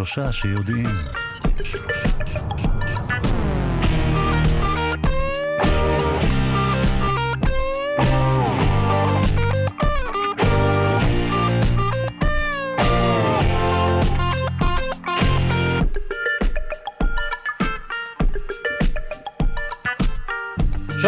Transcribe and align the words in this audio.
שלושה 0.00 0.32
שיודעים. 0.32 0.86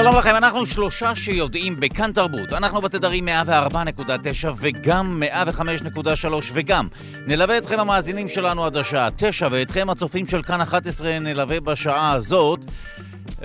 שלום 0.02 0.16
לכם, 0.16 0.36
אנחנו 0.36 0.66
שלושה 0.66 1.16
שיודעים 1.16 1.76
בכאן 1.80 2.12
תרבות. 2.12 2.52
אנחנו 2.52 2.80
בתדרים 2.80 3.28
104.9 3.28 4.48
וגם 4.56 5.22
105.3 5.46 6.34
וגם 6.52 6.88
נלווה 7.26 7.58
אתכם 7.58 7.80
המאזינים 7.80 8.28
שלנו 8.28 8.64
עד 8.64 8.76
השעה 8.76 9.08
9 9.16 9.48
ואתכם 9.50 9.90
הצופים 9.90 10.26
של 10.26 10.42
כאן 10.42 10.60
11 10.60 11.18
נלווה 11.18 11.60
בשעה 11.60 12.12
הזאת. 12.12 12.60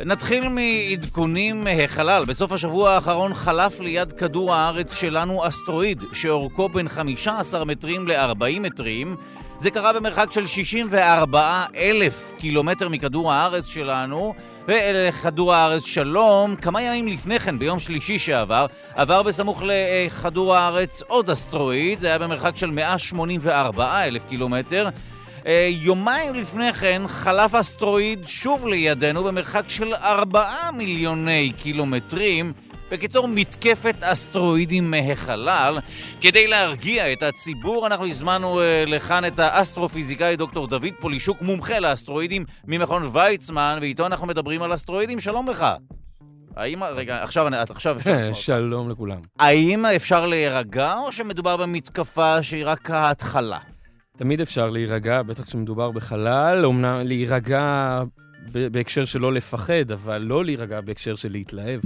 נתחיל 0.06 0.50
מעדכונים 0.50 1.64
מהחלל. 1.64 2.26
בסוף 2.26 2.52
השבוע 2.52 2.92
האחרון 2.92 3.34
חלף 3.34 3.80
ליד 3.80 4.12
כדור 4.12 4.54
הארץ 4.54 4.94
שלנו 4.94 5.48
אסטרואיד 5.48 6.04
שאורכו 6.14 6.70
בין 6.70 6.90
15 6.90 7.66
מטרים 7.66 8.08
ל-40 8.08 8.60
מטרים. 8.60 9.16
זה 9.60 9.72
קרה 9.72 9.94
במרחק 9.94 10.32
של 10.32 10.46
64 10.46 11.66
אלף 11.76 12.34
קילומטר 12.38 12.90
מכדור 12.90 13.34
הארץ 13.34 13.66
שלנו, 13.66 14.34
ולכדור 14.68 15.54
הארץ 15.54 15.86
שלום. 15.86 16.56
כמה 16.56 16.82
ימים 16.82 17.08
לפני 17.08 17.40
כן, 17.40 17.60
ביום 17.60 17.80
שלישי 17.80 18.20
שעבר, 18.20 18.66
עבר 18.96 19.24
בסמוך 19.24 19.62
לכדור 19.66 20.56
הארץ 20.56 21.02
עוד 21.02 21.30
אסטרואיד, 21.30 22.00
זה 22.00 22.08
היה 22.08 22.20
במרחק 22.20 22.58
של 22.58 22.72
184 22.72 24.04
אלף 24.04 24.24
קילומטר. 24.24 24.90
יומיים 25.70 26.34
לפני 26.34 26.74
כן 26.74 27.02
חלף 27.08 27.56
אסטרואיד 27.56 28.28
שוב 28.28 28.68
לידינו 28.68 29.24
במרחק 29.24 29.64
של 29.68 29.94
4 29.94 30.48
מיליוני 30.74 31.52
קילומטרים. 31.58 32.54
בקיצור, 32.92 33.28
מתקפת 33.28 33.96
אסטרואידים 34.04 34.92
מהחלל. 34.92 35.80
כדי 36.22 36.48
להרגיע 36.48 37.14
את 37.14 37.24
הציבור, 37.24 37.88
אנחנו 37.88 38.08
הזמנו 38.08 38.60
uh, 38.60 38.90
לכאן 38.90 39.26
את 39.26 39.40
האסטרופיזיקאי 39.40 40.36
דוקטור 40.36 40.68
דוד 40.68 40.94
פולישוק, 41.00 41.42
מומחה 41.42 41.80
לאסטרואידים 41.80 42.46
ממכון 42.68 43.10
ויצמן, 43.14 43.78
ואיתו 43.82 44.06
אנחנו 44.06 44.28
מדברים 44.28 44.62
על 44.62 44.74
אסטרואידים. 44.74 45.20
שלום 45.20 45.50
לך. 45.50 45.66
האם, 46.56 46.84
רגע, 46.84 47.24
עכשיו, 47.24 47.48
עכשיו 47.70 47.98
אפשר... 47.98 48.34
שלום 48.48 48.90
לכולם. 48.90 49.20
האם 49.40 49.86
אפשר 49.86 50.26
להירגע, 50.26 50.94
או 50.94 51.12
שמדובר 51.12 51.58
במתקפה 51.58 52.44
שהיא 52.44 52.66
רק 52.66 52.92
ההתחלה? 52.92 53.60
תמיד 54.18 54.42
אפשר 54.42 54.70
להירגע, 54.70 55.22
בטח 55.22 55.44
כשמדובר 55.44 55.92
בחלל, 55.92 56.66
אומנם 56.66 57.00
להירגע 57.04 58.02
בהקשר 58.52 59.06
של 59.06 59.20
לא 59.20 59.34
לפחד, 59.34 59.92
אבל 59.92 60.18
לא 60.18 60.46
להירגע 60.46 60.82
בהקשר 60.82 61.16
של 61.16 61.32
להתלהב. 61.32 61.82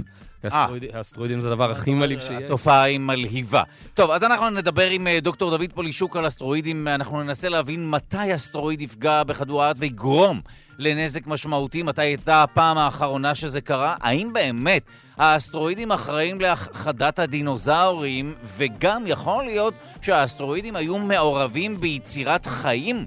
האסטרואידים 0.92 1.40
זה 1.40 1.48
הדבר 1.48 1.70
הכי 1.70 1.94
מלהיב 1.94 2.20
שיש. 2.20 2.30
התופעה 2.30 2.82
היא 2.82 2.98
מלהיבה. 2.98 3.62
טוב, 3.94 4.10
אז 4.10 4.24
אנחנו 4.24 4.50
נדבר 4.50 4.86
עם 4.90 5.06
דוקטור 5.22 5.50
דוד 5.50 5.72
פולישוק 5.74 6.16
על 6.16 6.28
אסטרואידים. 6.28 6.88
אנחנו 6.88 7.22
ננסה 7.22 7.48
להבין 7.48 7.90
מתי 7.90 8.34
אסטרואיד 8.34 8.82
יפגע 8.82 9.22
בכדור 9.22 9.62
הארץ 9.62 9.76
ויגרום 9.80 10.40
לנזק 10.78 11.26
משמעותי, 11.26 11.82
מתי 11.82 12.02
הייתה 12.02 12.42
הפעם 12.42 12.78
האחרונה 12.78 13.34
שזה 13.34 13.60
קרה. 13.60 13.94
האם 14.00 14.32
באמת 14.32 14.82
האסטרואידים 15.16 15.92
אחראים 15.92 16.40
להכחדת 16.40 17.18
הדינוזאורים, 17.18 18.34
וגם 18.56 19.02
יכול 19.06 19.44
להיות 19.44 19.74
שהאסטרואידים 20.00 20.76
היו 20.76 20.98
מעורבים 20.98 21.80
ביצירת 21.80 22.46
חיים? 22.46 23.04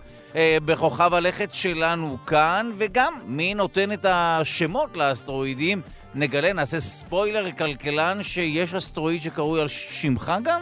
בכוכב 0.65 1.13
הלכת 1.13 1.53
שלנו 1.53 2.17
כאן, 2.27 2.71
וגם 2.75 3.13
מי 3.25 3.53
נותן 3.53 3.91
את 3.91 4.05
השמות 4.09 4.97
לאסטרואידים. 4.97 5.81
נגלה, 6.15 6.53
נעשה 6.53 6.79
ספוילר 6.79 7.51
כלכלן 7.51 8.23
שיש 8.23 8.73
אסטרואיד 8.73 9.21
שקרוי 9.21 9.61
על 9.61 9.67
שמך 9.67 10.33
גם? 10.43 10.61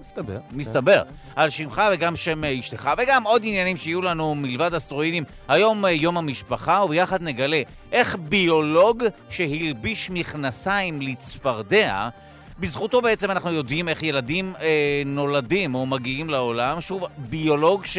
מסתבר. 0.00 0.38
מסתבר. 0.52 1.02
על 1.36 1.50
שמך 1.50 1.82
וגם 1.92 2.16
שם 2.16 2.44
אשתך, 2.44 2.90
וגם 2.98 3.22
עוד 3.22 3.42
עניינים 3.44 3.76
שיהיו 3.76 4.02
לנו 4.02 4.34
מלבד 4.34 4.74
אסטרואידים. 4.74 5.24
היום 5.48 5.84
יום 5.90 6.18
המשפחה, 6.18 6.84
וביחד 6.84 7.22
נגלה 7.22 7.62
איך 7.92 8.16
ביולוג 8.20 9.04
שהלביש 9.28 10.10
מכנסיים 10.10 11.02
לצפרדע, 11.02 12.08
בזכותו 12.58 13.00
בעצם 13.00 13.30
אנחנו 13.30 13.52
יודעים 13.52 13.88
איך 13.88 14.02
ילדים 14.02 14.52
אה, 14.60 15.02
נולדים 15.06 15.74
או 15.74 15.86
מגיעים 15.86 16.30
לעולם. 16.30 16.80
שוב, 16.80 17.06
ביולוג 17.18 17.86
ש... 17.86 17.98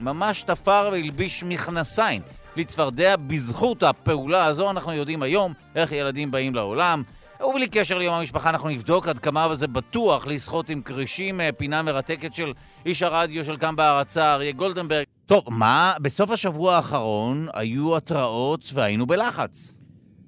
ממש 0.00 0.42
תפר 0.42 0.88
והלביש 0.92 1.44
מכנסיים 1.44 2.22
לצפרדע. 2.56 3.16
בזכות 3.16 3.82
הפעולה 3.82 4.44
הזו 4.44 4.70
אנחנו 4.70 4.92
יודעים 4.92 5.22
היום 5.22 5.52
איך 5.74 5.92
ילדים 5.92 6.30
באים 6.30 6.54
לעולם. 6.54 7.02
ובלי 7.44 7.68
קשר 7.68 7.98
ליום 7.98 8.14
המשפחה 8.14 8.50
אנחנו 8.50 8.68
נבדוק 8.68 9.08
עד 9.08 9.18
כמה 9.18 9.54
זה 9.54 9.66
בטוח 9.66 10.26
לשחות 10.26 10.70
עם 10.70 10.82
כרישים, 10.82 11.40
פינה 11.56 11.82
מרתקת 11.82 12.34
של 12.34 12.52
איש 12.86 13.02
הרדיו 13.02 13.44
של 13.44 13.56
כאן 13.56 13.76
בהרצה, 13.76 14.34
אריה 14.34 14.52
גולדנברג. 14.52 15.04
טוב, 15.26 15.44
מה? 15.50 15.94
בסוף 16.00 16.30
השבוע 16.30 16.76
האחרון 16.76 17.46
היו 17.54 17.96
התראות 17.96 18.70
והיינו 18.74 19.06
בלחץ. 19.06 19.75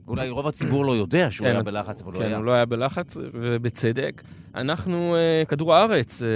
אולי 0.09 0.29
רוב 0.29 0.47
הציבור 0.47 0.85
לא 0.85 0.97
יודע 0.97 1.31
שהוא 1.31 1.47
כן, 1.47 1.53
היה 1.53 1.63
בלחץ, 1.63 2.03
אבל 2.03 2.13
כן, 2.13 2.19
לא 2.19 2.25
היה. 2.25 2.37
הוא 2.37 2.45
לא 2.45 2.51
היה 2.53 2.65
בלחץ, 2.65 3.17
ובצדק. 3.35 4.23
אנחנו, 4.55 5.17
אה, 5.17 5.45
כדור 5.49 5.75
הארץ, 5.75 6.23
אה, 6.23 6.29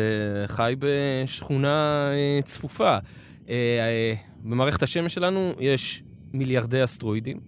חי 0.48 0.74
בשכונה 0.78 2.10
אה, 2.12 2.42
צפופה. 2.44 2.96
במערכת 4.44 4.82
השמש 4.82 5.14
שלנו 5.14 5.52
יש 5.58 6.02
מיליארדי 6.32 6.84
אסטרואידים. 6.84 7.40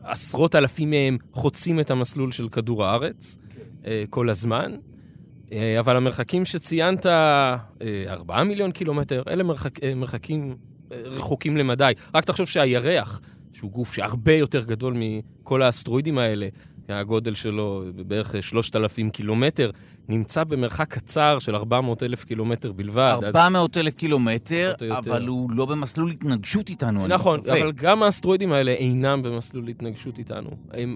עשרות 0.00 0.54
אלפים 0.54 0.90
מהם 0.90 1.18
חוצים 1.32 1.80
את 1.80 1.90
המסלול 1.90 2.32
של 2.32 2.48
כדור 2.48 2.84
הארץ 2.84 3.38
כל 4.10 4.30
הזמן. 4.30 4.76
אבל 5.78 5.96
המרחקים 5.96 6.44
שציינת, 6.44 7.06
4 8.08 8.42
מיליון 8.42 8.72
קילומטר, 8.72 9.22
אלה 9.28 9.42
מרחק, 9.42 9.84
מרחקים 9.96 10.56
רחוקים 10.90 11.56
למדי. 11.56 11.92
רק 12.14 12.24
תחשוב 12.24 12.46
שהירח, 12.46 13.20
שהוא 13.56 13.70
גוף 13.70 13.92
שהרבה 13.92 14.32
יותר 14.32 14.64
גדול 14.64 14.94
מכל 14.96 15.62
האסטרואידים 15.62 16.18
האלה, 16.18 16.48
הגודל 16.88 17.34
שלו 17.34 17.84
בערך 18.06 18.34
3,000 18.40 19.10
קילומטר, 19.10 19.70
נמצא 20.08 20.44
במרחק 20.44 20.88
קצר 20.88 21.38
של 21.38 21.54
400 21.54 22.02
אלף 22.02 22.24
קילומטר 22.24 22.72
בלבד. 22.72 23.18
400 23.22 23.76
אלף 23.76 23.94
קילומטר, 23.94 24.74
אבל 24.90 25.26
הוא 25.26 25.50
לא 25.50 25.66
במסלול 25.66 26.10
התנגשות 26.10 26.68
איתנו. 26.68 27.06
נכון, 27.06 27.40
אבל 27.50 27.72
גם 27.72 28.02
האסטרואידים 28.02 28.52
האלה 28.52 28.72
אינם 28.72 29.22
במסלול 29.22 29.68
התנגשות 29.68 30.18
איתנו. 30.18 30.50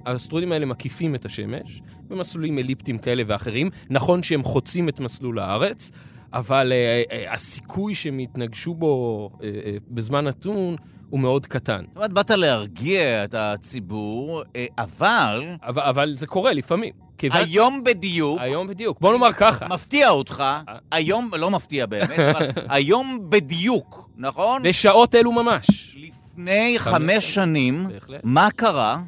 האסטרואידים 0.06 0.52
האלה 0.52 0.66
מקיפים 0.66 1.14
את 1.14 1.24
השמש 1.24 1.82
במסלולים 2.08 2.58
אליפטיים 2.58 2.98
כאלה 2.98 3.22
ואחרים. 3.26 3.70
נכון 3.90 4.22
שהם 4.22 4.42
חוצים 4.42 4.88
את 4.88 5.00
מסלול 5.00 5.38
הארץ, 5.38 5.90
אבל 6.32 6.72
uh, 6.72 7.10
uh, 7.10 7.34
הסיכוי 7.34 7.94
שהם 7.94 8.20
יתנגשו 8.20 8.74
בו 8.74 9.30
uh, 9.32 9.38
uh, 9.38 9.44
בזמן 9.88 10.24
נתון 10.24 10.76
הוא 11.10 11.20
מאוד 11.20 11.46
קטן. 11.46 11.84
זאת 11.88 11.96
אומרת, 11.96 12.12
באת 12.12 12.30
להרגיע 12.30 13.24
את 13.24 13.34
הציבור, 13.34 14.42
אבל... 14.78 15.44
אבל, 15.62 15.82
אבל 15.82 16.14
זה 16.16 16.26
קורה 16.26 16.52
לפעמים. 16.52 16.92
כיוון... 17.18 17.40
היום 17.40 17.84
בדיוק... 17.84 18.38
היום 18.40 18.66
בדיוק. 18.66 19.00
בוא 19.00 19.12
נאמר 19.12 19.32
ככה. 19.32 19.68
מפתיע 19.68 20.08
אותך, 20.08 20.44
היום, 20.90 21.30
לא 21.38 21.50
מפתיע 21.50 21.86
באמת, 21.86 22.18
אבל 22.18 22.48
היום 22.76 23.18
בדיוק, 23.28 24.10
נכון? 24.16 24.62
בשעות 24.62 25.14
אלו 25.14 25.32
ממש. 25.32 25.96
לפני 25.96 26.74
חמש 26.78 27.34
שנים, 27.34 27.86
מה 28.22 28.48
קרה? 28.56 29.00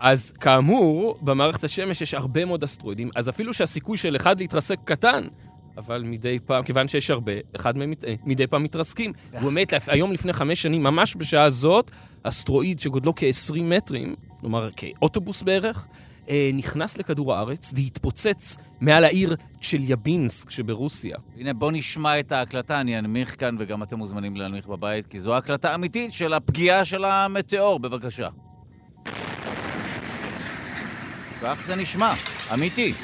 אז 0.00 0.32
כאמור, 0.40 1.18
במערכת 1.20 1.64
השמש 1.64 2.02
יש 2.02 2.14
הרבה 2.14 2.44
מאוד 2.44 2.62
אסטרואידים, 2.62 3.10
אז 3.14 3.28
אפילו 3.28 3.54
שהסיכוי 3.54 3.96
של 3.96 4.16
אחד 4.16 4.40
להתרסק 4.40 4.78
קטן, 4.84 5.24
אבל 5.78 6.02
מדי 6.02 6.38
פעם, 6.46 6.64
כיוון 6.64 6.88
שיש 6.88 7.10
הרבה, 7.10 7.32
אחד 7.56 7.78
מהם 7.78 7.92
מדי 8.24 8.46
פעם 8.46 8.62
מתרסקים. 8.62 9.12
ובאמת, 9.32 9.72
היום 9.86 10.12
לפני 10.12 10.32
חמש 10.32 10.62
שנים, 10.62 10.82
ממש 10.82 11.16
בשעה 11.16 11.50
זאת, 11.50 11.90
אסטרואיד 12.22 12.78
שגודלו 12.78 13.14
כ-20 13.16 13.62
מטרים, 13.62 14.14
כלומר 14.40 14.70
כאוטובוס 14.76 15.42
בערך, 15.42 15.86
נכנס 16.54 16.98
לכדור 16.98 17.34
הארץ 17.34 17.72
והתפוצץ 17.76 18.56
מעל 18.80 19.04
העיר 19.04 19.36
צ'ליאבינסק 19.62 20.50
שברוסיה. 20.50 21.16
הנה, 21.36 21.52
בוא 21.52 21.72
נשמע 21.72 22.20
את 22.20 22.32
ההקלטה, 22.32 22.80
אני 22.80 22.98
אנמיך 22.98 23.40
כאן 23.40 23.56
וגם 23.58 23.82
אתם 23.82 23.98
מוזמנים 23.98 24.36
להנמיך 24.36 24.66
בבית, 24.66 25.06
כי 25.06 25.20
זו 25.20 25.36
הקלטה 25.36 25.74
אמיתית 25.74 26.12
של 26.12 26.34
הפגיעה 26.34 26.84
של 26.84 27.04
המטאור, 27.04 27.78
בבקשה. 27.78 28.28
כך 31.42 31.62
זה 31.66 31.76
נשמע, 31.76 32.14
אמיתי. 32.54 32.94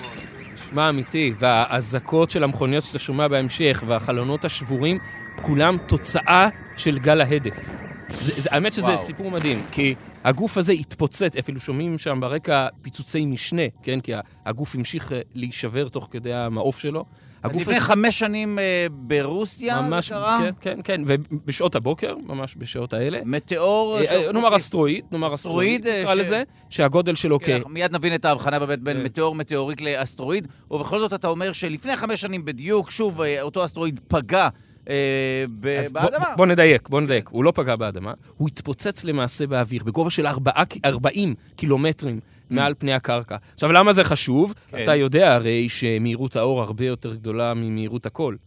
נשמע 0.54 0.88
אמיתי, 0.88 1.32
והאזעקות 1.38 2.30
של 2.30 2.44
המכוניות 2.44 2.84
שאתה 2.84 2.98
שומע 2.98 3.28
בהמשך 3.28 3.84
והחלונות 3.86 4.44
השבורים, 4.44 4.98
כולם 5.42 5.76
תוצאה 5.86 6.48
של 6.76 6.98
גל 6.98 7.20
ההדף. 7.20 7.91
זה, 8.14 8.40
זה, 8.42 8.48
האמת 8.52 8.72
שזה 8.72 8.86
וואו. 8.86 8.98
סיפור 8.98 9.30
מדהים, 9.30 9.64
כי 9.72 9.94
הגוף 10.24 10.58
הזה 10.58 10.72
התפוצץ, 10.72 11.36
אפילו 11.36 11.60
שומעים 11.60 11.98
שם 11.98 12.20
ברקע 12.20 12.66
פיצוצי 12.82 13.24
משנה, 13.26 13.62
כן? 13.82 14.00
כי 14.00 14.12
הגוף 14.46 14.74
המשיך 14.74 15.12
אה, 15.12 15.20
להישבר 15.34 15.88
תוך 15.88 16.08
כדי 16.10 16.34
המעוף 16.34 16.78
שלו. 16.78 17.04
הגוף 17.44 17.62
לפני 17.62 17.80
חמש 17.80 18.18
שנים 18.18 18.58
אה, 18.58 18.86
ברוסיה 18.90 19.80
ממש, 19.82 20.08
זה 20.08 20.14
קרה? 20.14 20.40
כן, 20.42 20.50
כן, 20.60 20.80
כן, 20.84 21.02
ובשעות 21.06 21.74
הבוקר, 21.74 22.14
ממש 22.26 22.54
בשעות 22.58 22.92
האלה. 22.92 23.18
מטאור... 23.24 23.98
אה, 23.98 24.06
ש- 24.06 24.10
נאמר 24.34 24.56
אסטרואיד, 24.56 25.04
נאמר 25.12 25.34
אסטרואיד, 25.34 25.86
אה, 25.86 26.02
נקרא 26.02 26.14
ש- 26.14 26.18
לזה, 26.18 26.42
שהגודל 26.70 27.14
שלו 27.14 27.38
כ... 27.40 27.44
כן, 27.44 27.54
אנחנו 27.56 27.70
מיד 27.70 27.92
נבין 27.94 28.14
את 28.14 28.24
ההבחנה 28.24 28.58
באמת 28.58 28.78
בין 28.80 28.96
כן. 28.96 29.02
מטאור, 29.02 29.34
מטאורית 29.34 29.80
לאסטרואיד, 29.80 30.48
ובכל 30.70 31.00
זאת 31.00 31.14
אתה 31.14 31.28
אומר 31.28 31.52
שלפני 31.52 31.96
חמש 31.96 32.20
שנים 32.20 32.44
בדיוק, 32.44 32.90
שוב, 32.90 33.20
אה, 33.22 33.42
אותו 33.42 33.64
אסטרואיד 33.64 34.00
פגע 34.08 34.48
אה, 34.88 35.44
ב- 35.60 35.66
אז 35.66 35.92
בוא- 35.92 36.00
באדמה. 36.02 36.26
בוא 36.36 36.46
נדייק, 36.46 36.88
בוא 36.88 37.00
נדייק. 37.00 37.28
הוא 37.28 37.44
לא 37.44 37.52
פגע 37.54 37.76
באדמה, 37.76 38.12
הוא 38.36 38.48
התפוצץ 38.48 39.04
למעשה 39.04 39.46
באוויר, 39.46 39.84
בגובה 39.84 40.10
של 40.10 40.26
4, 40.26 40.50
40 40.84 41.34
קילומטרים 41.56 42.20
מעל 42.50 42.74
פני 42.78 42.92
הקרקע. 42.92 43.36
עכשיו, 43.54 43.72
למה 43.72 43.92
זה 43.92 44.04
חשוב? 44.04 44.54
כן. 44.70 44.82
אתה 44.82 44.94
יודע 44.94 45.34
הרי 45.34 45.68
שמהירות 45.68 46.36
האור 46.36 46.62
הרבה 46.62 46.84
יותר 46.84 47.14
גדולה 47.14 47.54
ממהירות 47.54 48.06
הקול. 48.06 48.38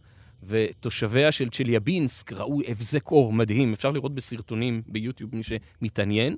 ותושביה 0.42 1.32
של 1.32 1.48
צ'ליאבינסק 1.48 2.32
ראו 2.32 2.60
הבזק 2.68 3.10
אור 3.10 3.32
מדהים, 3.32 3.72
אפשר 3.72 3.90
לראות 3.90 4.14
בסרטונים 4.14 4.82
ביוטיוב, 4.88 5.30
מי 5.34 5.42
שמתעניין. 5.42 6.36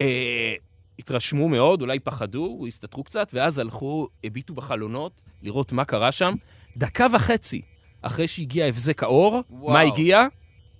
אה, 0.00 0.54
התרשמו 0.98 1.48
מאוד, 1.48 1.82
אולי 1.82 1.98
פחדו, 1.98 2.64
הסתתרו 2.68 3.04
קצת, 3.04 3.30
ואז 3.34 3.58
הלכו, 3.58 4.08
הביטו 4.24 4.54
בחלונות 4.54 5.12
לראות 5.42 5.72
מה 5.72 5.84
קרה 5.84 6.12
שם. 6.12 6.34
דקה 6.76 7.06
וחצי 7.14 7.60
אחרי 8.02 8.26
שהגיע 8.26 8.66
הבזק 8.66 9.02
האור, 9.02 9.42
וואו. 9.50 9.72
מה 9.72 9.80
הגיע? 9.80 10.26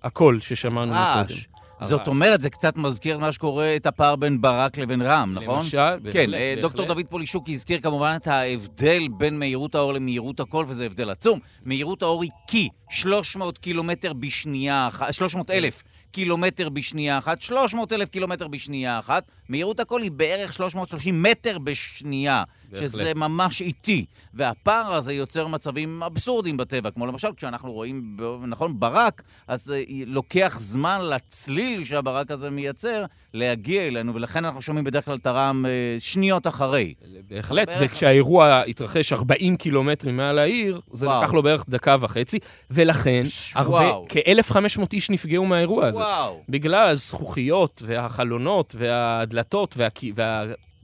הקול 0.03 0.41
ששמענו 0.41 0.93
מקודם. 0.93 1.05
רעש. 1.05 1.49
זאת. 1.81 2.07
אומרת, 2.09 2.41
זה 2.41 2.51
קצת 2.51 2.77
מזכיר 2.77 3.19
מה 3.19 3.33
שקורה, 3.33 3.77
את 3.77 3.87
הפער 3.87 4.17
בין 4.17 4.41
ברק 4.41 4.79
לבין 4.79 5.03
רם, 5.03 5.35
נכון? 5.35 5.57
למשל, 5.57 5.79
כן, 5.79 6.01
בהחלט, 6.03 6.35
אה, 6.35 6.55
דוקטור 6.63 6.87
בהחלט. 6.87 6.97
דוד 6.97 7.11
פולישוק 7.11 7.49
הזכיר 7.49 7.81
כמובן 7.81 8.17
את 8.17 8.27
ההבדל 8.27 9.03
בין 9.17 9.39
מהירות 9.39 9.75
האור 9.75 9.93
למהירות 9.93 10.41
הקול, 10.41 10.65
וזה 10.69 10.87
הבדל 10.87 11.11
עצום. 11.11 11.39
מהירות 11.65 12.03
האור 12.03 12.23
היא 12.23 12.31
כי 12.47 12.69
300 12.91 13.59
קילומטר 13.59 14.13
בשנייה 14.13 14.89
אחת, 14.89 15.15
300 15.15 15.51
אלף 15.51 15.83
קילומטר 16.13 16.69
בשנייה 16.69 17.19
אחת, 17.19 17.41
300 17.41 17.93
אלף 17.93 18.09
קילומטר 18.09 18.49
בשנייה 18.49 18.99
אחת. 18.99 19.25
מהירות 19.49 19.81
הקול 19.81 20.03
היא 20.03 20.11
בערך 20.11 20.53
330 20.53 21.23
מטר 21.23 21.59
בשנייה, 21.59 22.43
בהחלט. 22.69 22.89
שזה 22.89 23.13
ממש 23.17 23.61
איטי. 23.63 24.05
והפער 24.35 24.93
הזה 24.95 25.13
יוצר 25.13 25.47
מצבים 25.47 26.03
אבסורדיים 26.03 26.57
בטבע, 26.57 26.91
כמו 26.91 27.07
למשל 27.07 27.29
כשאנחנו 27.37 27.73
רואים, 27.73 28.17
נכון, 28.47 28.81
ברק, 28.81 29.23
אז 29.49 29.71
אה, 29.71 29.83
לוקח 30.07 30.57
זמן 30.61 31.01
לצליל 31.03 31.85
שהברק 31.85 32.31
הזה 32.31 32.51
מייצר 32.51 33.05
להגיע 33.35 33.83
אלינו, 33.83 34.15
ולכן 34.15 34.45
אנחנו 34.45 34.63
שומעים 34.63 34.85
בדרך 34.85 35.05
כלל 35.05 35.17
את 35.17 35.27
הרעם 35.27 35.67
אה, 35.67 35.71
שניות 35.99 36.47
אחרי. 36.47 36.95
בהחלט, 37.29 37.69
וכשהאירוע 37.81 38.63
התרחש 38.63 39.13
40 39.13 39.57
קילומטרים 39.57 40.17
מעל 40.17 40.39
העיר, 40.39 40.81
זה 40.93 41.07
וואו. 41.07 41.23
לקח 41.23 41.33
לו 41.33 41.43
בערך 41.43 41.65
דקה 41.69 41.97
וחצי, 42.01 42.39
ולכן 42.71 43.23
הרבה, 43.55 43.71
וואו. 43.71 44.07
כ-1,500 44.09 44.83
איש 44.93 45.11
נפגעו 45.11 45.45
מהאירוע 45.47 45.87
הזה. 45.87 45.99
וואו. 45.99 46.41
בגלל 46.49 46.89
הזכוכיות 46.89 47.83
והחלונות 47.87 48.75
והדלתות 48.79 49.75
והקי- 49.77 50.13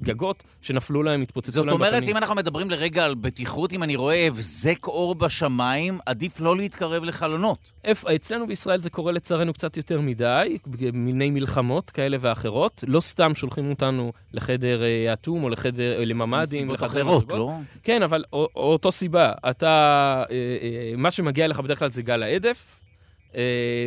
והגגות 0.06 0.45
שנפלו 0.62 1.03
להם, 1.03 1.23
התפוצצו 1.23 1.53
זאת 1.53 1.67
להם 1.67 1.75
אומרת, 1.75 1.95
בפנים. 1.95 2.11
אם 2.11 2.17
אנחנו 2.17 2.35
מדברים 2.35 2.71
לרגע 2.71 3.05
על 3.05 3.15
בטיחות, 3.15 3.73
אם 3.73 3.83
אני 3.83 3.97
רואה 3.97 4.27
הבזק 4.27 4.87
אור 4.87 5.15
בשמיים, 5.15 5.99
עדיף 6.06 6.41
לא 6.41 6.56
להתקרב 6.56 7.05
לחלונות. 7.05 7.59
אצלנו 8.17 8.47
בישראל 8.47 8.81
זה 8.81 8.91
קורה 8.91 9.12
לצערנו 9.12 9.53
קצת 9.53 9.77
יותר 9.77 10.01
מדי, 10.01 10.59
מיני 10.93 11.31
מלחמות 11.31 11.91
כאלה 11.91 12.17
ואחרות. 12.21 12.85
לא 12.87 13.01
סתם 13.01 13.35
שולחים 13.35 13.71
אותנו 13.71 14.12
לחדר 14.33 14.83
אה, 14.83 15.12
אטום 15.12 15.45
או 15.45 15.49
לחדר, 15.49 15.99
אה, 15.99 16.05
לממ"דים. 16.05 16.67
מסיבות 16.67 16.81
לחדרי 16.81 17.03
אחרות. 17.03 17.33
לא? 17.33 17.53
כן, 17.83 18.03
אבל 18.03 18.25
אותו 18.56 18.93
סיבה. 18.93 19.33
אתה, 19.51 20.25
אה, 20.31 20.93
מה 20.97 21.11
שמגיע 21.11 21.49
לך 21.49 21.61
בדרך 21.61 21.79
כלל 21.79 21.91
זה 21.91 22.03
גל 22.03 22.23
ההדף, 22.23 22.81
אה, 22.81 22.84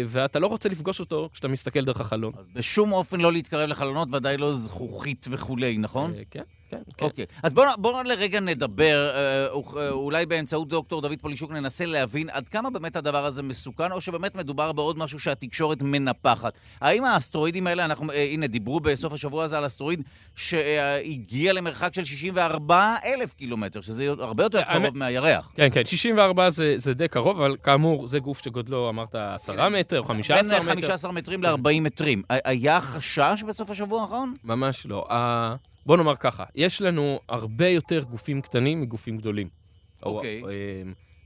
ואתה 0.07 0.39
לא 0.39 0.47
רוצה 0.47 0.69
לפגוש 0.69 0.99
אותו 0.99 1.29
כשאתה 1.33 1.47
מסתכל 1.47 1.85
דרך 1.85 2.01
החלון. 2.01 2.33
אז 2.37 2.47
בשום 2.53 2.91
אופן 2.91 3.21
לא 3.21 3.33
להתקרב 3.33 3.69
לחלונות, 3.69 4.07
ודאי 4.13 4.37
לא 4.37 4.53
זכוכית 4.53 5.25
וכולי, 5.29 5.77
נכון? 5.77 6.13
אה, 6.13 6.21
כן, 6.31 6.43
כן, 6.69 6.77
כן. 6.97 7.05
אוקיי. 7.05 7.25
אז 7.43 7.53
בואו 7.53 7.67
בוא 7.77 8.03
לרגע 8.03 8.39
נדבר, 8.39 9.09
אה, 9.15 9.47
אוכ- 9.51 9.77
אה, 9.77 9.89
אולי 9.89 10.25
באמצעות 10.25 10.67
דוקטור 10.67 11.01
דוד 11.01 11.21
פולישוק 11.21 11.51
ננסה 11.51 11.85
להבין 11.85 12.29
עד 12.29 12.49
כמה 12.49 12.69
באמת 12.69 12.95
הדבר 12.95 13.25
הזה 13.25 13.43
מסוכן, 13.43 13.91
או 13.91 14.01
שבאמת 14.01 14.35
מדובר 14.35 14.71
בעוד 14.71 14.97
משהו 14.97 15.19
שהתקשורת 15.19 15.81
מנפחת. 15.81 16.53
האם 16.81 17.03
האסטרואידים 17.05 17.67
האלה, 17.67 17.85
אנחנו, 17.85 18.11
אה, 18.11 18.23
הנה, 18.23 18.47
דיברו 18.47 18.79
בסוף 18.79 19.13
השבוע 19.13 19.43
הזה 19.43 19.57
על 19.57 19.65
אסטרואיד 19.65 20.01
שהגיע 20.35 21.53
למרחק 21.53 21.93
של 21.93 22.03
64 22.03 22.95
אלף 23.05 23.33
קילומטר, 23.33 23.81
שזה 23.81 24.09
הרבה 24.19 24.43
יותר 24.43 24.61
קרוב 24.61 24.97
מהירח. 24.97 25.51
כן, 25.55 25.67
כן, 25.71 25.85
64 25.85 26.49
זה, 26.49 26.73
זה 26.77 26.93
די 26.93 27.07
קרוב, 27.07 27.41
אבל 27.41 27.55
כאמור, 27.63 28.07
זה 28.07 28.19
גוף 28.19 28.43
שגודלו, 28.43 28.89
אמרת, 28.89 29.15
10 29.15 29.69
מטר 29.69 29.99
או 29.99 30.03
15 30.03 30.59
בין 30.59 30.67
מטר. 30.69 30.71
15 30.81 31.11
מטרים 31.11 31.43
ל-40 31.43 31.79
מטרים. 31.81 32.23
היה 32.29 32.81
חשש 32.81 33.43
בסוף 33.47 33.69
השבוע 33.69 34.01
האחרון? 34.01 34.33
ממש 34.43 34.85
לא. 34.85 35.05
בוא 35.87 35.97
נאמר 35.97 36.15
ככה, 36.15 36.43
יש 36.55 36.81
לנו 36.81 37.19
הרבה 37.29 37.67
יותר 37.67 38.03
גופים 38.03 38.41
קטנים 38.41 38.81
מגופים 38.81 39.17
גדולים. 39.17 39.49
אוקיי. 40.03 40.41
או, 40.41 40.49
אה, 40.49 40.53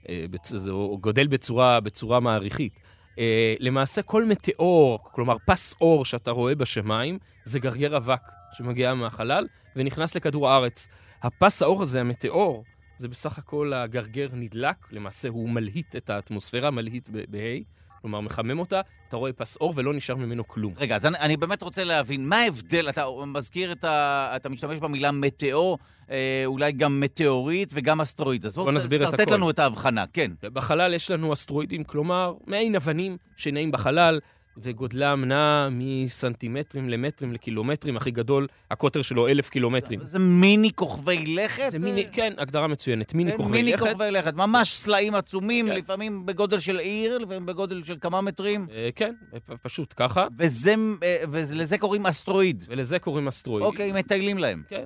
אה, 0.09 0.25
זה 0.43 0.71
הוא 0.71 0.99
גודל 0.99 1.27
בצורה, 1.27 1.79
בצורה 1.79 2.19
מעריכית. 2.19 2.79
אה, 3.19 3.55
למעשה, 3.59 4.01
כל 4.01 4.25
מטאור, 4.25 4.99
כלומר 5.03 5.37
פס 5.45 5.75
אור 5.81 6.05
שאתה 6.05 6.31
רואה 6.31 6.55
בשמיים, 6.55 7.17
זה 7.43 7.59
גרגר 7.59 7.97
אבק 7.97 8.21
שמגיע 8.53 8.93
מהחלל 8.93 9.47
ונכנס 9.75 10.15
לכדור 10.15 10.49
הארץ. 10.49 10.87
הפס 11.23 11.61
האור 11.61 11.81
הזה, 11.81 12.01
המטאור, 12.01 12.63
זה 12.97 13.07
בסך 13.07 13.37
הכל 13.37 13.73
הגרגר 13.73 14.27
נדלק, 14.33 14.77
למעשה 14.91 15.29
הוא 15.29 15.49
מלהיט 15.49 15.95
את 15.95 16.09
האטמוספירה, 16.09 16.71
מלהיט 16.71 17.09
ב- 17.11 17.23
בה', 17.29 17.59
כלומר 18.01 18.21
מחמם 18.21 18.59
אותה, 18.59 18.81
אתה 19.07 19.17
רואה 19.17 19.33
פס 19.33 19.57
אור 19.61 19.73
ולא 19.75 19.93
נשאר 19.93 20.15
ממנו 20.15 20.47
כלום. 20.47 20.73
רגע, 20.77 20.95
אז 20.95 21.05
אני, 21.05 21.17
אני 21.17 21.37
באמת 21.37 21.63
רוצה 21.63 21.83
להבין, 21.83 22.27
מה 22.27 22.37
ההבדל, 22.39 22.89
אתה 22.89 23.05
מזכיר 23.27 23.71
את 23.71 23.83
ה... 23.83 24.31
אתה 24.35 24.49
משתמש 24.49 24.79
במילה 24.79 25.11
מטאור, 25.11 25.77
אה, 26.11 26.43
אולי 26.45 26.71
גם 26.71 26.99
מטאורית 26.99 27.71
וגם 27.73 28.01
אסטרואיד. 28.01 28.45
אז 28.45 28.55
בוא 28.55 28.71
נסביר 28.71 29.03
את 29.03 29.09
שרטט 29.09 29.19
הכל. 29.19 29.35
לנו 29.35 29.49
את 29.49 29.59
ההבחנה, 29.59 30.05
כן. 30.13 30.31
בחלל 30.41 30.93
יש 30.93 31.11
לנו 31.11 31.33
אסטרואידים, 31.33 31.83
כלומר, 31.83 32.33
מעין 32.47 32.75
אבנים 32.75 33.17
שנעים 33.37 33.71
בחלל, 33.71 34.19
וגודלם 34.57 35.25
נע 35.25 35.67
מסנטימטרים 35.71 36.89
למטרים 36.89 37.33
לקילומטרים, 37.33 37.97
הכי 37.97 38.11
גדול, 38.11 38.47
הקוטר 38.71 39.01
שלו 39.01 39.27
אלף 39.27 39.49
קילומטרים. 39.49 39.99
זה 40.03 40.19
מיני 40.19 40.71
כוכבי 40.75 41.25
לכת? 41.25 41.69
זה 41.69 41.79
מיני, 41.79 42.05
כן, 42.11 42.33
הגדרה 42.37 42.67
מצוינת, 42.67 43.13
מיני 43.13 43.37
כוכבי 43.37 43.51
מיני 43.51 43.73
לכת. 43.73 43.87
כוכבי 43.87 44.11
לכת, 44.11 44.33
ממש 44.33 44.75
סלעים 44.75 45.15
עצומים, 45.15 45.67
כן. 45.67 45.75
לפעמים 45.75 46.25
בגודל 46.25 46.59
של 46.59 46.79
עיר, 46.79 47.17
לפעמים 47.17 47.45
בגודל 47.45 47.83
של 47.83 47.97
כמה 48.01 48.21
מטרים, 48.21 48.67
אה, 48.71 48.89
כן, 48.95 49.13
פשוט 49.61 49.93
ככה, 49.97 50.27
וזה, 50.37 50.75
אה, 51.03 51.23
ולזה 51.31 51.77
קוראים 51.77 52.05
אסטרואיד. 52.05 52.63
ולזה 52.67 52.99
קוראים 52.99 53.27
אסטרואיד. 53.27 53.65
אוקיי, 53.65 53.91
מטיילים 53.91 54.37
להם. 54.37 54.63
כן. 54.69 54.83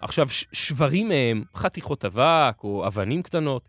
עכשיו, 0.00 0.26
שברים 0.52 1.08
מהם, 1.08 1.44
חתיכות 1.56 2.04
אבק 2.04 2.64
או 2.64 2.86
אבנים 2.86 3.22
קטנות, 3.22 3.68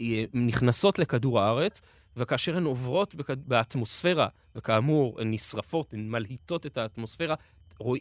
אה, 0.00 0.24
נכנסות 0.34 0.98
לכדור 0.98 1.40
הארץ, 1.40 1.80
וכאשר 2.18 2.56
הן 2.56 2.64
עוברות 2.64 3.14
באטמוספירה, 3.36 4.28
וכאמור, 4.56 5.20
הן 5.20 5.30
נשרפות, 5.30 5.94
הן 5.94 6.08
מלהיטות 6.08 6.66
את 6.66 6.78
האטמוספירה, 6.78 7.34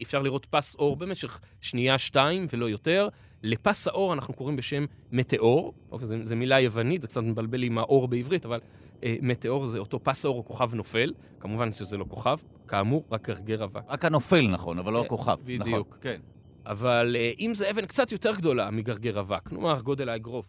אפשר 0.01 0.21
לראות 0.21 0.45
פס 0.45 0.75
אור 0.75 0.95
במשך 0.95 1.39
שנייה-שתיים 1.61 2.47
ולא 2.53 2.69
יותר. 2.69 3.09
לפס 3.43 3.87
האור 3.87 4.13
אנחנו 4.13 4.33
קוראים 4.33 4.55
בשם 4.55 4.85
מטאור, 5.11 5.73
אוקיי, 5.91 6.07
זו 6.23 6.35
מילה 6.35 6.59
יוונית, 6.59 7.01
זה 7.01 7.07
קצת 7.07 7.21
מבלבל 7.21 7.63
עם 7.63 7.77
האור 7.77 8.07
בעברית, 8.07 8.45
אבל 8.45 8.59
אה, 9.03 9.15
מטאור 9.21 9.65
זה 9.67 9.79
אותו 9.79 9.99
פס 10.03 10.25
האור 10.25 10.37
או 10.37 10.45
כוכב 10.45 10.75
נופל, 10.75 11.13
כמובן 11.39 11.71
שזה 11.71 11.97
לא 11.97 12.05
כוכב, 12.09 12.37
כאמור, 12.67 13.05
רק 13.11 13.29
גרגר 13.29 13.63
אבק. 13.63 13.81
רק 13.87 14.05
הנופל, 14.05 14.47
נכון, 14.47 14.79
אבל 14.79 14.93
לא 14.93 14.99
כן, 14.99 15.05
הכוכב. 15.05 15.37
בדיוק. 15.43 15.87
נכון, 15.87 16.01
כן. 16.01 16.19
אבל 16.65 17.15
אה, 17.19 17.31
אם 17.39 17.53
זה 17.53 17.69
אבן 17.69 17.85
קצת 17.85 18.11
יותר 18.11 18.35
גדולה 18.35 18.71
מגרגר 18.71 19.19
אבק, 19.19 19.51
נאמר 19.51 19.81
גודל 19.81 20.09
האגרוף, 20.09 20.45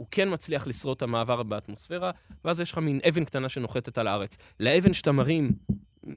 הוא 0.00 0.06
כן 0.10 0.32
מצליח 0.32 0.66
לשרוד 0.66 0.96
את 0.96 1.02
המעבר 1.02 1.42
באטמוספירה, 1.42 2.10
ואז 2.44 2.60
יש 2.60 2.72
לך 2.72 2.78
מין 2.78 3.00
אבן 3.08 3.24
קטנה 3.24 3.48
שנוחתת 3.48 3.98
על 3.98 4.06
הארץ. 4.06 4.36
לאבן 4.60 4.92
שאתה 4.92 5.12
מרים, 5.12 5.52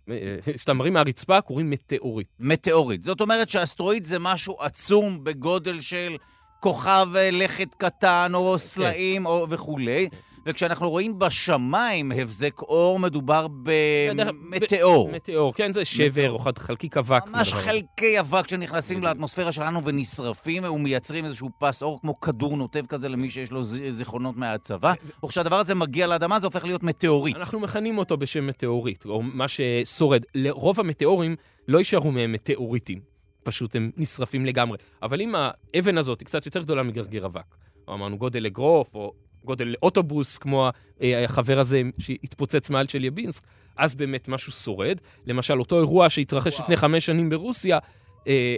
אה, 0.10 0.38
שאתה 0.58 0.74
מרים 0.74 0.94
מהרצפה 0.94 1.42
קוראים 1.42 1.70
מטאורית. 1.70 2.28
מטאורית. 2.40 3.04
זאת 3.04 3.22
אומרת 3.22 3.50
שאסטרואיד 3.50 4.06
זה 4.06 4.20
משהו 4.20 4.58
עצום 4.60 5.24
בגודל 5.24 5.82
של 5.82 6.18
כוכב 6.60 7.08
אה, 7.16 7.32
לכת 7.32 7.76
קטן, 7.76 8.32
או 8.34 8.60
סלעים, 8.60 9.26
או 9.26 9.48
וכולי. 9.50 10.10
וכשאנחנו 10.46 10.90
רואים 10.90 11.20
בשמיים 11.20 12.12
הבזק 12.12 12.62
אור, 12.62 13.00
מדובר 13.00 13.48
במטאור. 13.48 15.12
מטאור, 15.12 15.54
כן, 15.54 15.74
זה 15.74 15.86
שבר 15.86 16.32
או 16.32 16.40
חלקיק 16.58 16.98
אבק. 16.98 17.24
ממש 17.28 17.54
חלקי 17.54 18.20
אבק 18.20 18.48
שנכנסים 18.48 19.04
לאטמוספירה 19.04 19.52
שלנו 19.52 19.84
ונשרפים, 19.84 20.64
ומייצרים 20.64 21.26
איזשהו 21.26 21.50
פס 21.60 21.84
אור 21.84 22.02
כמו 22.02 22.20
כדור 22.20 22.58
נוטב 22.58 22.86
כזה 22.86 23.10
למי 23.10 23.30
שיש 23.30 23.52
לו 23.52 23.64
זיכרונות 23.90 24.38
מהצבא. 24.38 24.94
וכשהדבר 25.26 25.56
הזה 25.56 25.76
מגיע 25.76 26.08
לאדמה 26.08 26.40
זה 26.40 26.48
הופך 26.48 26.66
להיות 26.66 26.84
מטאוריט. 26.84 27.36
אנחנו 27.36 27.60
מכנים 27.60 27.98
אותו 27.98 28.18
בשם 28.18 28.48
מטאוריט, 28.48 29.06
או 29.06 29.22
מה 29.22 29.48
ששורד. 29.48 30.24
לרוב 30.36 30.80
המטאורים 30.80 31.36
לא 31.68 31.78
יישארו 31.78 32.12
מהם 32.12 32.32
מטאוריטים. 32.32 33.00
פשוט 33.44 33.76
הם 33.76 33.92
נשרפים 33.98 34.46
לגמרי. 34.46 34.78
אבל 35.02 35.22
אם 35.22 35.36
האבן 35.38 35.98
הזאת 35.98 36.20
היא 36.20 36.26
קצת 36.26 36.46
יותר 36.46 36.62
גדולה 36.62 36.84
מגרגר 36.84 37.26
אבק, 37.26 37.56
או 37.88 37.94
אמרנו 37.94 38.18
גודל 38.18 38.46
אגרוף, 38.46 38.96
או 38.96 39.14
גודל 39.46 39.76
אוטובוס, 39.84 40.38
כמו 40.38 40.70
אה, 41.02 41.24
החבר 41.24 41.60
הזה 41.60 41.82
שהתפוצץ 42.00 42.70
מעל 42.70 42.88
של 42.88 43.04
יבינסק, 43.04 43.44
אז 43.76 43.96
באמת 43.96 44.28
משהו 44.28 44.52
שורד. 44.52 44.98
למשל, 45.26 45.60
אותו 45.60 45.80
אירוע 45.80 46.10
שהתרחש 46.10 46.54
וואו. 46.54 46.64
לפני 46.64 46.76
חמש 46.76 47.06
שנים 47.06 47.30
ברוסיה, 47.30 47.80
אה, 48.28 48.56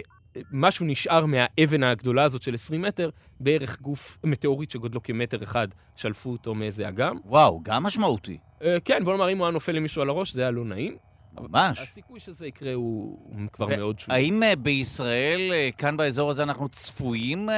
משהו 0.52 0.86
נשאר 0.86 1.26
מהאבן 1.26 1.82
הגדולה 1.82 2.24
הזאת 2.24 2.42
של 2.42 2.54
20 2.54 2.82
מטר, 2.82 3.10
בערך 3.40 3.80
גוף 3.80 4.18
מטאורית 4.24 4.70
שגודלו 4.70 5.02
כמטר 5.02 5.42
אחד, 5.42 5.68
שלפו 5.96 6.30
אותו 6.30 6.54
מאיזה 6.54 6.88
אגם. 6.88 7.16
וואו, 7.24 7.60
גם 7.62 7.82
משמעותי. 7.82 8.38
אה, 8.62 8.76
כן, 8.84 9.04
בוא 9.04 9.12
נאמר, 9.12 9.30
אם 9.30 9.38
הוא 9.38 9.46
היה 9.46 9.52
נופל 9.52 9.72
למישהו 9.72 10.02
על 10.02 10.08
הראש, 10.08 10.32
זה 10.32 10.42
היה 10.42 10.50
לא 10.50 10.64
נעים. 10.64 10.96
ממש. 11.40 11.78
הסיכוי 11.78 12.20
שזה 12.20 12.46
יקרה 12.46 12.74
הוא, 12.74 13.18
כבר 13.52 13.66
מאוד 13.66 13.98
שולי. 13.98 14.18
האם 14.18 14.42
uh, 14.42 14.56
בישראל, 14.56 15.40
uh, 15.50 15.76
כאן 15.76 15.96
באזור 15.96 16.30
הזה, 16.30 16.42
אנחנו 16.42 16.68
צפויים 16.68 17.48
uh, 17.48 17.52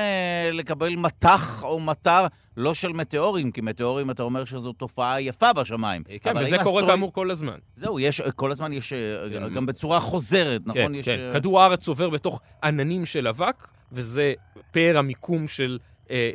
לקבל 0.52 0.97
מטח 0.97 1.62
או 1.62 1.80
מטר 1.80 2.26
לא 2.56 2.75
של 2.75 2.92
מטאורים? 2.92 3.52
כי 3.52 3.61
מטאורים, 3.61 4.11
אתה 4.11 4.23
אומר 4.23 4.44
שזו 4.44 4.73
תופעה 4.73 5.20
יפה 5.20 5.52
בשמיים. 5.52 6.02
כן, 6.20 6.37
וזה 6.37 6.49
קורה 6.49 6.62
אסטרואיד... 6.62 6.87
כאמור 6.87 7.12
כל 7.12 7.30
הזמן. 7.30 7.58
זהו, 7.75 8.00
יש, 8.00 8.20
כל 8.20 8.50
הזמן 8.50 8.73
יש, 8.73 8.92
כן. 9.32 9.54
גם 9.54 9.66
בצורה 9.66 10.00
חוזרת, 10.00 10.61
נכון? 10.66 10.82
כן, 10.82 10.94
יש, 10.94 11.08
כן. 11.08 11.30
כדור 11.32 11.61
הארץ 11.61 11.88
עובר 11.88 12.11
בתוך 12.11 12.40
עננים 12.62 13.06
של 13.06 13.28
אבק, 13.28 13.68
וזה 13.92 14.35
פאר 14.70 14.99
המיקום 14.99 15.49
של 15.49 15.78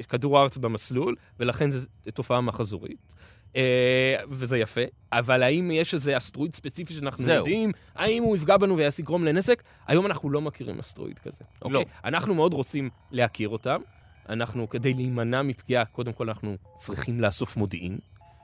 כדור 0.10 0.40
הארץ 0.40 0.58
במסלול, 0.58 1.16
ולכן 1.40 1.70
זו 1.70 1.80
תופעה 2.14 2.42
מחזורית. 2.42 3.14
אה, 3.56 4.16
וזה 4.30 4.58
יפה, 4.58 4.82
אבל 5.12 5.44
האם 5.44 5.72
יש 5.72 5.94
איזה 5.94 6.18
אסטרואיד 6.18 6.56
ספציפי 6.56 6.94
שאנחנו 6.94 7.24
זהו. 7.24 7.36
יודעים? 7.36 7.72
האם 7.96 8.24
הוא 8.24 8.36
יפגע 8.36 8.58
בנו 8.58 8.78
ויגרום 8.78 9.26
לנזק? 9.26 9.64
היום 9.88 10.06
אנחנו 10.06 10.30
לא 10.30 10.42
מכירים 10.42 10.80
אסטרואיד 10.80 11.20
כזה. 11.20 11.44
אוקיי? 11.62 11.74
לא. 11.74 11.86
אנחנו 12.06 12.36
מאוד 12.36 12.54
רוצים 12.54 12.90
להכיר 13.12 13.50
אותם. 13.50 13.82
אנחנו, 14.30 14.70
כדי 14.70 14.94
להימנע 14.94 15.42
מפגיעה, 15.42 15.86
קודם 15.86 16.14
כל 16.14 16.30
אנחנו 16.30 16.56
צריכים 16.78 17.22
לאסוף 17.22 17.58
מודיעין, 17.58 17.98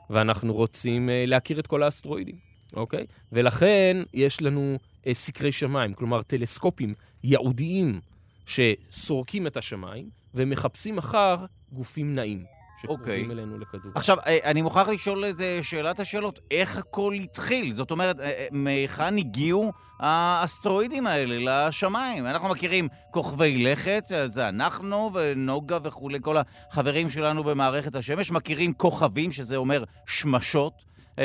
ואנחנו 0.10 0.54
רוצים 0.54 1.10
uh, 1.10 1.12
להכיר 1.30 1.60
את 1.60 1.68
כל 1.68 1.84
האסטרואידים, 1.84 2.36
אוקיי? 2.74 3.06
ולכן 3.32 3.98
יש 4.14 4.42
לנו 4.42 4.78
uh, 5.04 5.10
סקרי 5.14 5.52
שמיים, 5.52 5.94
כלומר 5.94 6.22
טלסקופים 6.22 6.94
ייעודיים 7.24 8.00
שסורקים 8.46 9.48
את 9.48 9.58
השמיים 9.58 10.10
ומחפשים 10.36 10.98
אחר 10.98 11.46
גופים 11.72 12.16
נעים. 12.16 12.59
שקרובים 12.82 13.06
okay. 13.06 13.10
אוקיי. 13.10 13.32
אלינו 13.32 13.60
לכדור. 13.60 13.92
עכשיו, 13.96 14.18
אה, 14.26 14.38
אני 14.44 14.62
מוכרח 14.62 14.88
לשאול 14.88 15.26
את 15.26 15.42
אה, 15.42 15.60
שאלת 15.62 16.00
השאלות, 16.00 16.40
איך 16.52 16.78
הכל 16.78 17.14
התחיל? 17.14 17.72
זאת 17.72 17.92
אומרת, 17.92 18.20
אה, 18.20 18.48
מהיכן 18.52 19.18
הגיעו 19.18 19.72
האסטרואידים 20.00 21.08
האלה 21.08 21.68
לשמיים? 21.68 22.26
אנחנו 22.26 22.50
מכירים 22.50 22.88
כוכבי 23.12 23.64
לכת, 23.64 24.04
זה 24.26 24.50
אנחנו 24.50 25.12
ונוגה 25.14 25.78
וכולי, 25.84 26.20
כל 26.22 26.36
החברים 26.38 27.10
שלנו 27.10 27.44
במערכת 27.44 27.96
השמש, 27.96 28.32
מכירים 28.32 28.74
כוכבים, 28.74 29.32
שזה 29.32 29.56
אומר 29.56 29.84
שמשות, 30.08 30.74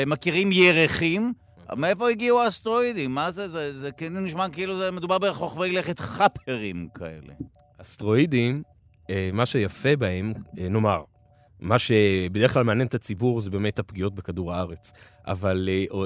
מכירים 0.07 0.51
ירחים. 0.51 1.33
מאיפה 1.77 2.09
הגיעו 2.09 2.41
האסטרואידים? 2.41 3.11
מה 3.11 3.31
זה? 3.31 3.49
זה, 3.49 3.79
זה 3.79 3.91
כאילו 3.91 4.19
נשמע 4.19 4.49
כאילו 4.49 4.77
זה 4.77 4.91
מדובר 4.91 5.17
בכוכבי 5.17 5.71
לכת 5.71 5.99
חאפרים 5.99 6.87
כאלה. 6.93 7.33
אסטרואידים, 7.81 8.63
מה 9.33 9.45
שיפה 9.45 9.95
בהם, 9.95 10.33
נאמר, 10.53 11.01
מה 11.65 11.79
שבדרך 11.79 12.53
כלל 12.53 12.63
מעניין 12.63 12.87
את 12.87 12.95
הציבור 12.95 13.41
זה 13.41 13.49
באמת 13.49 13.79
הפגיעות 13.79 14.15
בכדור 14.15 14.53
הארץ. 14.53 14.91
אבל 15.27 15.69
אה, 15.71 15.85
אה, 15.93 16.05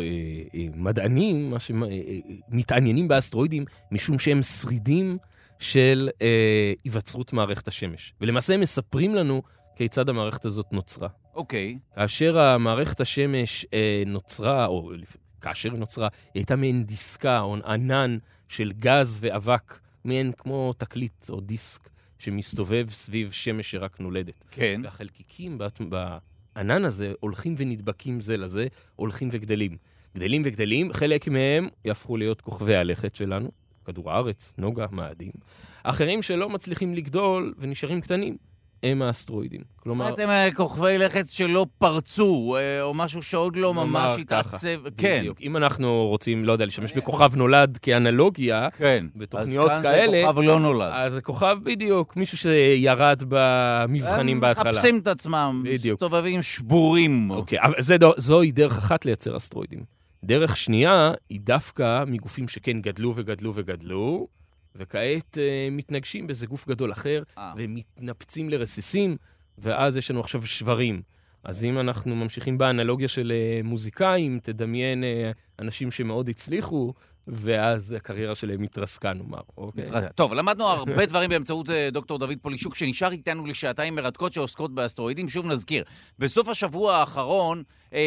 אה, 0.55 0.67
מדענים, 0.75 1.49
מה 1.49 1.57
שמתעניינים 1.59 3.03
אה, 3.03 3.09
באסטרואידים, 3.09 3.65
משום 3.91 4.19
שהם 4.19 4.41
שרידים 4.41 5.17
של 5.59 6.09
אה, 6.21 6.73
היווצרות 6.83 7.33
מערכת 7.33 7.67
השמש. 7.67 8.13
ולמעשה 8.21 8.53
הם 8.53 8.61
מספרים 8.61 9.15
לנו 9.15 9.41
כיצד 9.75 10.09
המערכת 10.09 10.45
הזאת 10.45 10.73
נוצרה. 10.73 11.09
אוקיי. 11.35 11.77
Okay. 11.77 11.95
כאשר 11.95 12.39
המערכת 12.39 13.01
השמש 13.01 13.65
אה, 13.73 14.03
נוצרה, 14.05 14.65
או 14.65 14.91
כאשר 15.41 15.71
היא 15.71 15.79
נוצרה, 15.79 16.07
היא 16.23 16.31
הייתה 16.41 16.55
מעין 16.55 16.83
דיסקה 16.83 17.39
או 17.39 17.55
ענן 17.65 18.17
של 18.47 18.71
גז 18.71 19.17
ואבק, 19.21 19.79
מעין 20.05 20.31
כמו 20.37 20.73
תקליט 20.77 21.29
או 21.29 21.41
דיסק. 21.41 21.89
שמסתובב 22.19 22.87
סביב 22.89 23.31
שמש 23.31 23.71
שרק 23.71 23.99
נולדת. 23.99 24.43
כן. 24.51 24.81
והחלקיקים 24.83 25.57
בענן 25.89 26.85
הזה 26.85 27.13
הולכים 27.19 27.55
ונדבקים 27.57 28.19
זה 28.19 28.37
לזה, 28.37 28.67
הולכים 28.95 29.29
וגדלים. 29.31 29.77
גדלים 30.15 30.41
וגדלים, 30.45 30.93
חלק 30.93 31.27
מהם 31.27 31.67
יהפכו 31.85 32.17
להיות 32.17 32.41
כוכבי 32.41 32.75
הלכת 32.75 33.15
שלנו, 33.15 33.51
כדור 33.85 34.11
הארץ, 34.11 34.53
נוגה, 34.57 34.85
מאדים. 34.91 35.31
אחרים 35.83 36.21
שלא 36.21 36.49
מצליחים 36.49 36.95
לגדול 36.95 37.53
ונשארים 37.57 38.01
קטנים, 38.01 38.37
הם 38.83 39.01
האסטרואידים. 39.01 39.61
כלומר... 39.75 40.09
אתם 40.09 40.29
אה, 40.29 40.49
כוכבי 40.55 40.97
לכת 40.97 41.27
שלא 41.27 41.65
פרצו, 41.77 42.55
אה, 42.57 42.81
או 42.81 42.93
משהו 42.93 43.23
שעוד 43.23 43.55
לא 43.55 43.73
ממש 43.73 44.19
התעצב. 44.19 44.89
כן. 44.97 45.17
בדיוק. 45.19 45.41
אם 45.41 45.57
אנחנו 45.57 46.07
רוצים, 46.07 46.45
לא 46.45 46.51
יודע, 46.51 46.65
להשתמש 46.65 46.93
בכוכב 46.93 47.35
נולד 47.35 47.77
כאנלוגיה, 47.81 48.69
כן. 48.77 49.05
בתוכניות 49.15 49.71
כאלה... 49.71 49.81
אז 49.81 49.83
כאן 49.83 50.11
זה 50.11 50.23
כוכב 50.27 50.39
לא 50.39 50.59
נולד. 50.59 50.91
אז 50.93 51.13
זה 51.13 51.21
כוכב 51.21 51.57
בדיוק, 51.63 52.15
מישהו 52.15 52.37
שירד 52.37 53.23
במבחנים 53.27 54.39
בהתחלה. 54.39 54.69
הם 54.69 54.75
מחפשים 54.75 54.99
את 54.99 55.07
עצמם. 55.07 55.63
מסתובבים 55.73 56.41
שבורים. 56.41 57.31
אוקיי, 57.31 57.61
אבל 57.61 57.73
זה, 57.77 57.97
זוהי 58.17 58.51
דרך 58.51 58.77
אחת 58.77 59.05
לייצר 59.05 59.37
אסטרואידים. 59.37 59.99
דרך 60.23 60.57
שנייה 60.57 61.13
היא 61.29 61.39
דווקא 61.43 62.03
מגופים 62.07 62.47
שכן 62.47 62.81
גדלו 62.81 63.13
וגדלו 63.15 63.51
וגדלו, 63.55 64.27
וכעת 64.75 65.37
uh, 65.37 65.71
מתנגשים 65.71 66.27
באיזה 66.27 66.47
גוף 66.47 66.67
גדול 66.67 66.91
אחר, 66.91 67.23
아. 67.27 67.39
אה. 67.39 67.53
ומתנפצים 67.57 68.49
לרסיסים, 68.49 69.17
ואז 69.57 69.97
יש 69.97 70.11
לנו 70.11 70.19
עכשיו 70.19 70.47
שברים. 70.47 71.01
אז 71.43 71.65
אם 71.65 71.79
אנחנו 71.79 72.15
ממשיכים 72.15 72.57
באנלוגיה 72.57 73.07
של 73.07 73.31
uh, 73.31 73.67
מוזיקאים, 73.67 74.39
תדמיין 74.43 75.03
uh, 75.03 75.61
אנשים 75.61 75.91
שמאוד 75.91 76.29
הצליחו, 76.29 76.93
ואז 77.31 77.91
הקריירה 77.91 78.35
שלהם 78.35 78.63
התרסקה, 78.63 79.13
נאמר. 79.13 79.39
אוקיי? 79.57 79.85
טוב, 80.15 80.33
למדנו 80.33 80.65
הרבה 80.65 81.05
דברים 81.05 81.29
באמצעות 81.29 81.69
אה, 81.69 81.89
דוקטור 81.91 82.17
דוד 82.17 82.37
פולישוק, 82.41 82.75
שנשאר 82.75 83.11
איתנו 83.11 83.45
לשעתיים 83.45 83.95
מרתקות 83.95 84.33
שעוסקות 84.33 84.75
באסטרואידים. 84.75 85.29
שוב 85.29 85.45
נזכיר, 85.45 85.83
בסוף 86.19 86.49
השבוע 86.49 86.95
האחרון, 86.95 87.63
אה, 87.93 87.99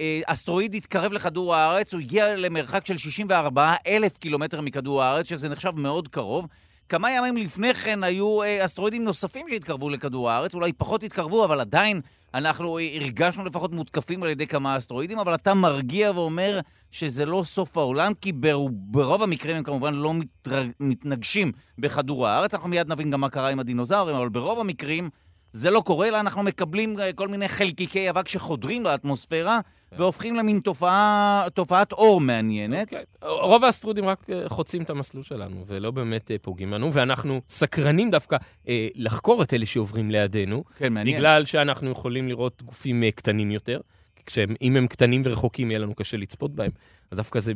אה, 0.00 0.20
אסטרואיד 0.26 0.74
התקרב 0.74 1.12
לכדור 1.12 1.54
הארץ, 1.54 1.94
הוא 1.94 2.00
הגיע 2.00 2.36
למרחק 2.36 2.86
של 2.86 2.96
64 2.96 3.74
אלף 3.86 4.18
קילומטר 4.18 4.60
מכדור 4.60 5.02
הארץ, 5.02 5.28
שזה 5.28 5.48
נחשב 5.48 5.72
מאוד 5.74 6.08
קרוב. 6.08 6.46
כמה 6.88 7.10
ימים 7.10 7.36
לפני 7.36 7.74
כן 7.74 8.04
היו 8.04 8.38
אסטרואידים 8.60 9.04
נוספים 9.04 9.46
שהתקרבו 9.50 9.90
לכדור 9.90 10.30
הארץ, 10.30 10.54
אולי 10.54 10.72
פחות 10.72 11.04
התקרבו, 11.04 11.44
אבל 11.44 11.60
עדיין 11.60 12.00
אנחנו 12.34 12.78
הרגשנו 12.78 13.44
לפחות 13.44 13.72
מותקפים 13.72 14.22
על 14.22 14.30
ידי 14.30 14.46
כמה 14.46 14.76
אסטרואידים, 14.76 15.18
אבל 15.18 15.34
אתה 15.34 15.54
מרגיע 15.54 16.12
ואומר 16.14 16.60
שזה 16.90 17.26
לא 17.26 17.42
סוף 17.44 17.78
העולם, 17.78 18.12
כי 18.20 18.32
ברוב 18.70 19.22
המקרים 19.22 19.56
הם 19.56 19.62
כמובן 19.62 19.94
לא 19.94 20.14
מתרג... 20.14 20.70
מתנגשים 20.80 21.52
בכדור 21.78 22.26
הארץ. 22.26 22.54
אנחנו 22.54 22.68
מיד 22.68 22.92
נבין 22.92 23.10
גם 23.10 23.20
מה 23.20 23.28
קרה 23.28 23.48
עם 23.48 23.60
הדינוזאורים, 23.60 24.16
אבל 24.16 24.28
ברוב 24.28 24.60
המקרים 24.60 25.10
זה 25.52 25.70
לא 25.70 25.80
קורה, 25.80 26.08
אלא 26.08 26.20
אנחנו 26.20 26.42
מקבלים 26.42 26.98
אה, 26.98 27.12
כל 27.12 27.28
מיני 27.28 27.48
חלקיקי 27.48 28.10
אבק 28.10 28.28
שחודרים 28.28 28.84
לאטמוספירה. 28.84 29.60
כן. 29.90 29.96
והופכים 29.98 30.36
למין 30.36 30.60
תופעה, 30.60 31.46
תופעת 31.54 31.92
אור 31.92 32.20
מעניינת. 32.20 32.92
Okay. 32.92 32.96
אוקיי. 33.22 33.48
רוב 33.48 33.64
האסטרודים 33.64 34.04
רק 34.04 34.30
אה, 34.30 34.48
חוצים 34.48 34.82
את 34.82 34.90
המסלול 34.90 35.24
שלנו, 35.24 35.64
ולא 35.66 35.90
באמת 35.90 36.30
אה, 36.30 36.36
פוגעים 36.42 36.72
לנו, 36.72 36.92
ואנחנו 36.92 37.40
סקרנים 37.48 38.10
דווקא 38.10 38.36
אה, 38.68 38.88
לחקור 38.94 39.42
את 39.42 39.54
אלה 39.54 39.66
שעוברים 39.66 40.10
לידינו. 40.10 40.64
כן, 40.76 40.92
מעניין. 40.92 41.16
בגלל 41.16 41.44
שאנחנו 41.44 41.90
יכולים 41.90 42.28
לראות 42.28 42.62
גופים 42.62 43.02
קטנים 43.14 43.50
יותר. 43.50 43.80
כשאם 44.26 44.76
הם 44.76 44.86
קטנים 44.86 45.22
ורחוקים, 45.24 45.70
יהיה 45.70 45.78
לנו 45.78 45.94
קשה 45.94 46.16
לצפות 46.16 46.54
בהם. 46.54 46.70
אז 47.10 47.18
דווקא 47.18 47.40
זה, 47.40 47.52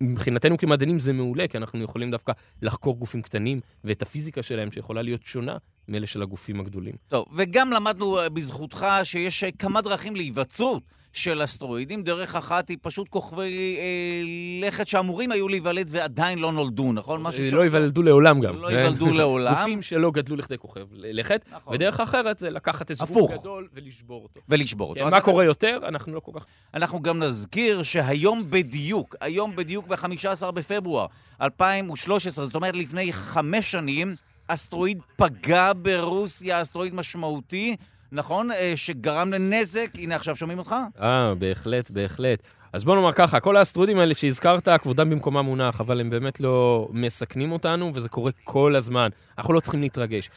מבחינתנו 0.00 0.58
כמדענים 0.58 0.98
זה 0.98 1.12
מעולה, 1.12 1.48
כי 1.48 1.56
אנחנו 1.56 1.82
יכולים 1.82 2.10
דווקא 2.10 2.32
לחקור 2.62 2.98
גופים 2.98 3.22
קטנים 3.22 3.60
ואת 3.84 4.02
הפיזיקה 4.02 4.42
שלהם, 4.42 4.72
שיכולה 4.72 5.02
להיות 5.02 5.22
שונה 5.24 5.56
מאלה 5.88 6.06
של 6.06 6.22
הגופים 6.22 6.60
הגדולים. 6.60 6.94
טוב, 7.08 7.26
וגם 7.32 7.70
למדנו 7.72 8.18
אה, 8.18 8.28
בזכותך 8.28 8.86
שיש 9.04 9.44
אה, 9.44 9.50
כמה 9.58 9.80
דרכים 9.80 10.16
להיווצרות 10.16 10.82
של 11.14 11.44
אסטרואידים. 11.44 12.02
דרך 12.02 12.34
אחת 12.34 12.68
היא 12.68 12.78
פשוט 12.82 13.08
כוכבי 13.08 13.76
אה, 13.78 14.22
לכת 14.66 14.86
שאמורים 14.86 15.32
היו 15.32 15.48
להיוולד 15.48 15.86
ועדיין 15.90 16.38
לא 16.38 16.52
נולדו, 16.52 16.92
נכון? 16.92 17.22
משהו 17.22 17.44
אה, 17.44 17.50
ש- 17.50 17.52
לא 17.52 17.62
ייוולדו 17.62 18.02
לעולם 18.02 18.40
גם. 18.40 18.56
לא 18.56 18.72
ייוולדו 18.72 19.12
לעולם. 19.18 19.54
גופים 19.54 19.82
שלא 19.82 20.10
גדלו 20.10 20.36
לכדי 20.36 20.58
כוכב 20.58 20.80
לכת, 20.92 21.44
נכון. 21.52 21.74
ודרך 21.74 22.00
אחרת 22.00 22.38
זה 22.38 22.50
לקחת 22.50 22.90
איזה. 22.90 23.04
גוף 23.12 23.32
גדול 23.32 23.68
ולשבור 23.74 24.22
אותו. 24.22 24.40
ולשבור 24.48 24.88
אותו. 24.90 25.00
כן, 25.04 25.10
מה 25.10 25.20
קורה 25.20 25.44
יותר? 25.44 25.78
אנחנו 25.88 26.14
לא 26.14 26.20
כל 26.20 26.32
כך... 26.34 26.44
אנחנו 26.74 27.02
גם 27.02 27.18
נזכיר 27.22 27.82
שהיום 27.82 28.44
בדיוק, 28.50 29.16
היום 29.20 29.56
בדיוק 29.56 29.86
ב-15 29.86 30.50
בפברואר 30.50 31.06
2013, 31.42 32.46
זאת 32.46 32.54
אומרת 32.54 32.76
לפני 32.76 33.12
חמש 33.12 33.70
שנים, 33.70 34.16
אסטרואיד 34.48 34.98
פגע 35.16 35.72
ברוסיה, 35.76 36.60
אסטרואיד 36.60 36.94
משמעותי, 36.94 37.76
נכון? 38.14 38.50
אה, 38.50 38.72
שגרם 38.76 39.32
לנזק, 39.32 39.90
הנה 39.98 40.16
עכשיו 40.16 40.36
שומעים 40.36 40.58
אותך? 40.58 40.74
אה, 41.00 41.34
בהחלט, 41.34 41.90
בהחלט. 41.90 42.42
אז 42.72 42.84
בוא 42.84 42.94
נאמר 42.96 43.12
ככה, 43.12 43.40
כל 43.40 43.56
האסטרואידים 43.56 43.98
האלה 43.98 44.14
שהזכרת, 44.14 44.68
כבודם 44.82 45.10
במקומם 45.10 45.44
מונח, 45.44 45.80
אבל 45.80 46.00
הם 46.00 46.10
באמת 46.10 46.40
לא 46.40 46.88
מסכנים 46.92 47.52
אותנו, 47.52 47.90
וזה 47.94 48.08
קורה 48.08 48.30
כל 48.44 48.76
הזמן. 48.76 49.08
אנחנו 49.38 49.54
לא 49.54 49.60
צריכים 49.60 49.80
להתרגש. 49.80 50.30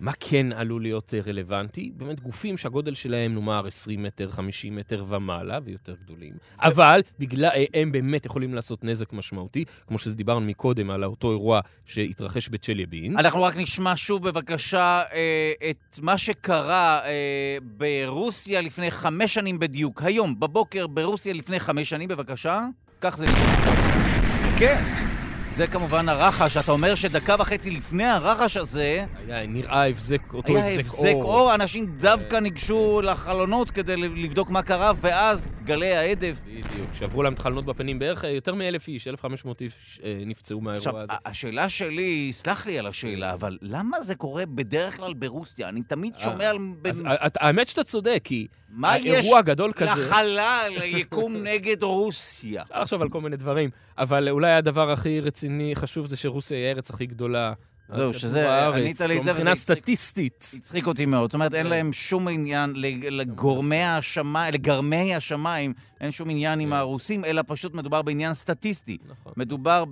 מה 0.00 0.12
כן 0.20 0.52
עלול 0.52 0.82
להיות 0.82 1.14
אה, 1.14 1.20
רלוונטי? 1.26 1.92
באמת 1.96 2.20
גופים 2.20 2.56
שהגודל 2.56 2.94
שלהם, 2.94 3.34
נאמר, 3.34 3.66
20 3.66 4.02
מטר, 4.02 4.30
50 4.30 4.76
מטר 4.76 5.04
ומעלה, 5.08 5.58
ויותר 5.64 5.94
גדולים. 6.04 6.32
אבל 6.60 7.00
בגלל, 7.18 7.50
אה, 7.54 7.64
הם 7.74 7.92
באמת 7.92 8.26
יכולים 8.26 8.54
לעשות 8.54 8.84
נזק 8.84 9.12
משמעותי, 9.12 9.64
כמו 9.86 9.98
שדיברנו 9.98 10.46
מקודם 10.46 10.90
על 10.90 11.04
אותו 11.04 11.30
אירוע 11.30 11.60
שהתרחש 11.84 12.48
בצ'ליאבין. 12.48 13.18
אנחנו 13.18 13.42
רק 13.42 13.56
נשמע 13.56 13.92
שוב 13.96 14.28
בבקשה 14.28 15.02
אה, 15.12 15.52
את 15.70 15.98
מה 16.02 16.18
שקרה 16.18 17.00
ברוסיה 17.62 18.60
לפני 18.60 18.90
חמש 18.90 19.34
שנים 19.34 19.58
בדיוק. 19.58 20.02
היום, 20.02 20.40
בבוקר, 20.40 20.86
ברוסיה 20.86 21.32
לפני 21.34 21.60
חמש 21.60 21.90
שנים, 21.90 22.08
בבקשה. 22.08 22.66
כך 23.00 23.16
זה 23.16 23.24
נשמע. 23.24 23.74
כן. 24.58 25.13
זה 25.54 25.66
כמובן 25.66 26.08
הרחש. 26.08 26.56
אתה 26.56 26.72
אומר 26.72 26.94
שדקה 26.94 27.36
וחצי 27.38 27.70
לפני 27.70 28.04
הרחש 28.04 28.56
הזה, 28.56 29.04
היה 29.28 29.46
נראה 29.46 29.88
הבזק, 29.88 30.32
אותו 30.34 30.56
היה 30.56 30.64
הבזק 30.66 30.80
הבזק 30.80 31.12
אור. 31.14 31.24
אור, 31.24 31.54
אנשים 31.54 31.86
דווקא 31.86 32.36
ניגשו 32.36 33.00
לחלונות 33.04 33.70
כדי 33.70 33.96
לבדוק 33.96 34.50
מה 34.50 34.62
קרה, 34.62 34.92
ואז 35.00 35.48
גלי 35.64 35.94
ההדף. 35.96 36.40
בדיוק, 36.46 36.88
שעברו 36.92 37.22
להם 37.22 37.32
את 37.32 37.38
החלונות 37.38 37.64
בפנים 37.64 37.98
בערך 37.98 38.24
אה, 38.24 38.30
יותר 38.30 38.54
מאלף 38.54 38.88
איש, 38.88 39.08
1,500 39.08 39.60
איש 39.62 40.00
אה, 40.04 40.14
נפצעו 40.26 40.60
מהאירוע 40.60 40.76
עכשיו, 40.78 40.98
הזה. 40.98 41.12
ה- 41.12 41.28
השאלה 41.28 41.68
שלי, 41.68 42.28
סלח 42.32 42.66
לי 42.66 42.78
על 42.78 42.86
השאלה, 42.86 43.32
אבל 43.32 43.58
למה 43.62 44.02
זה 44.02 44.14
קורה 44.14 44.46
בדרך 44.46 44.96
כלל 44.96 45.14
ברוסיה? 45.14 45.68
אני 45.68 45.82
תמיד 45.82 46.12
שומע 46.18 46.50
על... 46.50 46.58
האמת 47.40 47.68
שאתה 47.68 47.84
צודק, 47.84 48.20
כי 48.24 48.46
מה 48.76 48.98
יש. 48.98 49.26
לחלל, 49.80 50.70
ליקום 50.80 51.36
נגד 51.48 51.82
רוסיה? 51.82 52.62
אפשר 52.62 52.80
לחשוב 52.80 53.02
על 53.02 53.08
כל 53.08 53.20
מיני 53.20 53.36
דברים, 53.36 53.70
אבל 53.98 54.28
אולי 54.28 54.52
הדבר 54.52 54.90
הכי 54.90 55.20
רציני, 55.20 55.76
חשוב, 55.76 56.06
זה 56.06 56.16
שרוסיה 56.16 56.58
היא 56.58 56.66
הארץ 56.66 56.90
הכי 56.90 57.06
גדולה. 57.06 57.52
זהו, 57.88 58.14
שזה-. 58.14 58.68
ענית 58.68 59.00
לי 59.00 59.18
את 59.18 59.24
זה, 59.24 59.32
מבחינה. 59.32 59.54
סטטיסטית. 59.54 60.50
הצחיק 60.56 60.86
אותי 60.86 61.06
מאוד. 61.06 61.30
זאת 61.30 61.34
אומרת, 61.34 61.54
אין. 61.54 61.66
להם 61.66 61.92
שום 61.92 62.28
עניין, 62.28 62.72
לגורמי 63.10 63.84
השמיים, 63.84 64.54
לגרמי 64.54 65.14
השמיים, 65.14 65.72
אין 66.00 66.10
שום 66.10 66.30
עניין 66.30 66.60
עם 66.60 66.68
כן. 66.68 66.76
הרוסים, 66.76 67.24
אלא 67.24 67.42
פשוט 67.46 67.74
מדובר 67.74 68.02
בעניין 68.02 68.34
סטטיסטי. 68.34 68.98
נכון. 69.08 69.32
מדובר. 69.36 69.84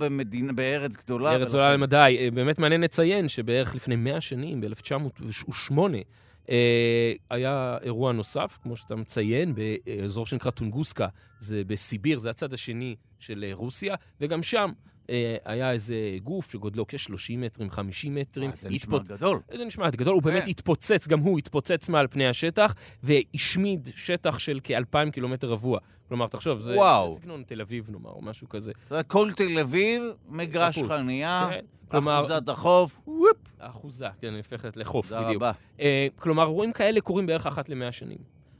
בארץ 0.55 0.97
גדולה. 0.97 1.33
ארץ 1.33 1.49
גדולה 1.49 1.73
למדי. 1.73 2.17
אה, 2.21 2.29
באמת 2.31 2.59
מעניין 2.59 2.81
לציין 2.81 3.29
שבערך 3.29 3.75
לפני 3.75 3.97
100 3.97 4.21
שנים, 4.21 4.61
ב-1908, 4.61 5.73
היה 7.31 7.79
אירוע 7.83 8.13
נוסף, 8.13 8.59
כמו 8.63 8.77
שאתה 8.77 8.97
מציין, 8.97 9.55
באזור 9.55 10.27
שנקרא 10.27 10.51
טונגוסקה, 10.51 11.09
זה 11.39 11.63
בסיביר, 11.67 12.19
זה 12.19 12.31
הצד 12.31 12.53
השני 12.53 12.97
של 13.19 13.45
אה, 13.49 13.55
רוסיה, 13.55 13.95
וגם 14.21 14.43
שם 14.43 14.71
אה, 14.71 14.92
היה 15.45 15.73
איזה 15.73 15.95
גוף 16.25 16.51
שגודלו 16.51 16.87
כ-30 16.89 17.37
מטרים, 17.37 17.71
50 17.71 18.15
מטרים. 18.15 18.51
אה, 18.51 18.57
זה 18.57 18.69
נשמע 18.69 18.99
גדול. 18.99 19.41
זה 19.57 19.65
נשמע 19.65 19.91
גדול, 19.91 20.15
הוא 20.15 20.23
באמת 20.23 20.45
כן. 20.45 20.51
התפוצץ, 20.51 21.09
גם 21.09 21.19
הוא 21.19 21.39
התפוצץ 21.39 21.89
מעל 21.89 22.07
פני 22.07 22.29
השטח, 22.29 22.75
והשמיד 23.03 23.89
שטח 23.97 24.39
של 24.39 24.61
כ-2,000 24.65 25.11
קילומטר 25.11 25.49
רבוע. 25.49 25.79
כלומר, 26.09 26.27
תחשוב, 26.27 26.61
זה 26.61 26.77
סגנון 27.15 27.43
תל 27.47 27.61
אביב, 27.61 27.91
נאמר, 27.91 28.11
או 28.11 28.23
משהו 28.23 28.49
כזה. 28.49 28.73
כל 29.07 29.31
תל 29.37 29.59
אביב, 29.59 30.03
מגרש. 30.29 30.79
חנייה, 30.79 31.49
כן, 31.51 31.99
אחוזת 31.99 32.49
החוף, 32.49 33.01
וופ, 33.07 33.37
האחוזה, 33.61 34.09
כן, 34.21 34.35
הופכת 34.35 34.77
לחוף, 34.77 35.09
תודה 35.09 35.23
בדיוק. 35.23 35.37
רבה. 35.43 35.53
אה, 35.81 36.07
כלומר, 36.17 36.43
אירועים 36.43 36.73
כאלה 36.73 37.01
קורים 37.01 37.27
בערך 37.27 37.47
אחת 37.47 37.69
למאה 37.69 37.93
שנים. 37.93 38.19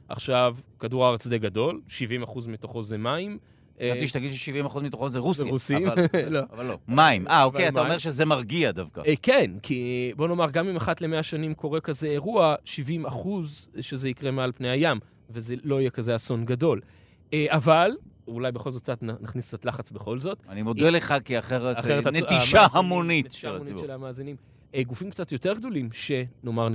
עכשיו, 0.09 0.55
כדור 0.79 1.05
הארץ 1.05 1.27
די 1.27 1.39
גדול, 1.39 1.81
70% 2.25 2.47
מתוכו 2.47 2.83
זה 2.83 2.97
מים. 2.97 3.37
אה, 3.81 3.89
חשבתי 3.91 4.07
שתגיד 4.07 4.31
ש-70% 4.33 4.79
מתוכו 4.79 5.09
זה 5.09 5.19
רוסיה. 5.19 5.43
זה 5.43 5.49
רוסים? 5.49 5.87
אבל- 5.89 6.05
לא. 6.29 6.39
אבל 6.53 6.65
לא. 6.65 6.77
מים. 6.87 7.27
אה, 7.27 7.43
אוקיי, 7.43 7.67
אתה 7.67 7.79
אומר. 7.81 7.97
שזה 7.97 8.25
מרגיע 8.25 8.71
דווקא. 8.71 9.01
אה, 9.07 9.13
כן, 9.21 9.51
כי 9.63 10.11
בוא 10.15 10.27
נאמר, 10.27 10.51
גם 10.51 10.67
אם 10.67 10.75
אחת 10.75 11.01
למאה 11.01 11.23
שנים 11.23 11.53
קורה 11.53 11.79
כזה 11.81 12.07
אירוע, 12.07 12.55
70 12.65 13.05
אחוז 13.05 13.69
שזה 13.79 14.09
יקרה 14.09 14.31
מעל 14.31 14.51
פני 14.51 14.69
הים, 14.69 14.99
וזה 15.29 15.55
לא 15.63 15.79
יהיה 15.81 15.89
כזה 15.89 16.15
אסון 16.15 16.45
גדול. 16.45 16.81
אה, 17.33 17.45
אבל, 17.49 17.91
אולי 18.27 18.51
בכל 18.51 18.71
זאת 18.71 18.81
קצת 18.81 18.97
נכניס 19.03 19.47
קצת 19.47 19.65
לחץ 19.65 19.91
בכל 19.91 20.19
זאת. 20.19 20.37
אני 20.49 20.61
מודה 20.61 20.89
לך, 20.89 21.13
כי 21.25 21.39
אחרת 21.39 21.79
אחרת 21.79 22.07
אה, 22.07 22.11
נטישה 22.11 22.65
המונית 22.73 23.25
נטישה 23.25 23.41
של 23.41 23.47
המונית 23.47 23.63
הציבור. 23.67 23.83
של 23.83 23.91
המאזינים. 23.91 24.35
אה, 24.75 24.83
גופים 24.83 25.09
קצת 25.09 25.31
יותר 25.31 25.53
גדולים, 25.53 25.89
שנאמר 25.91 26.67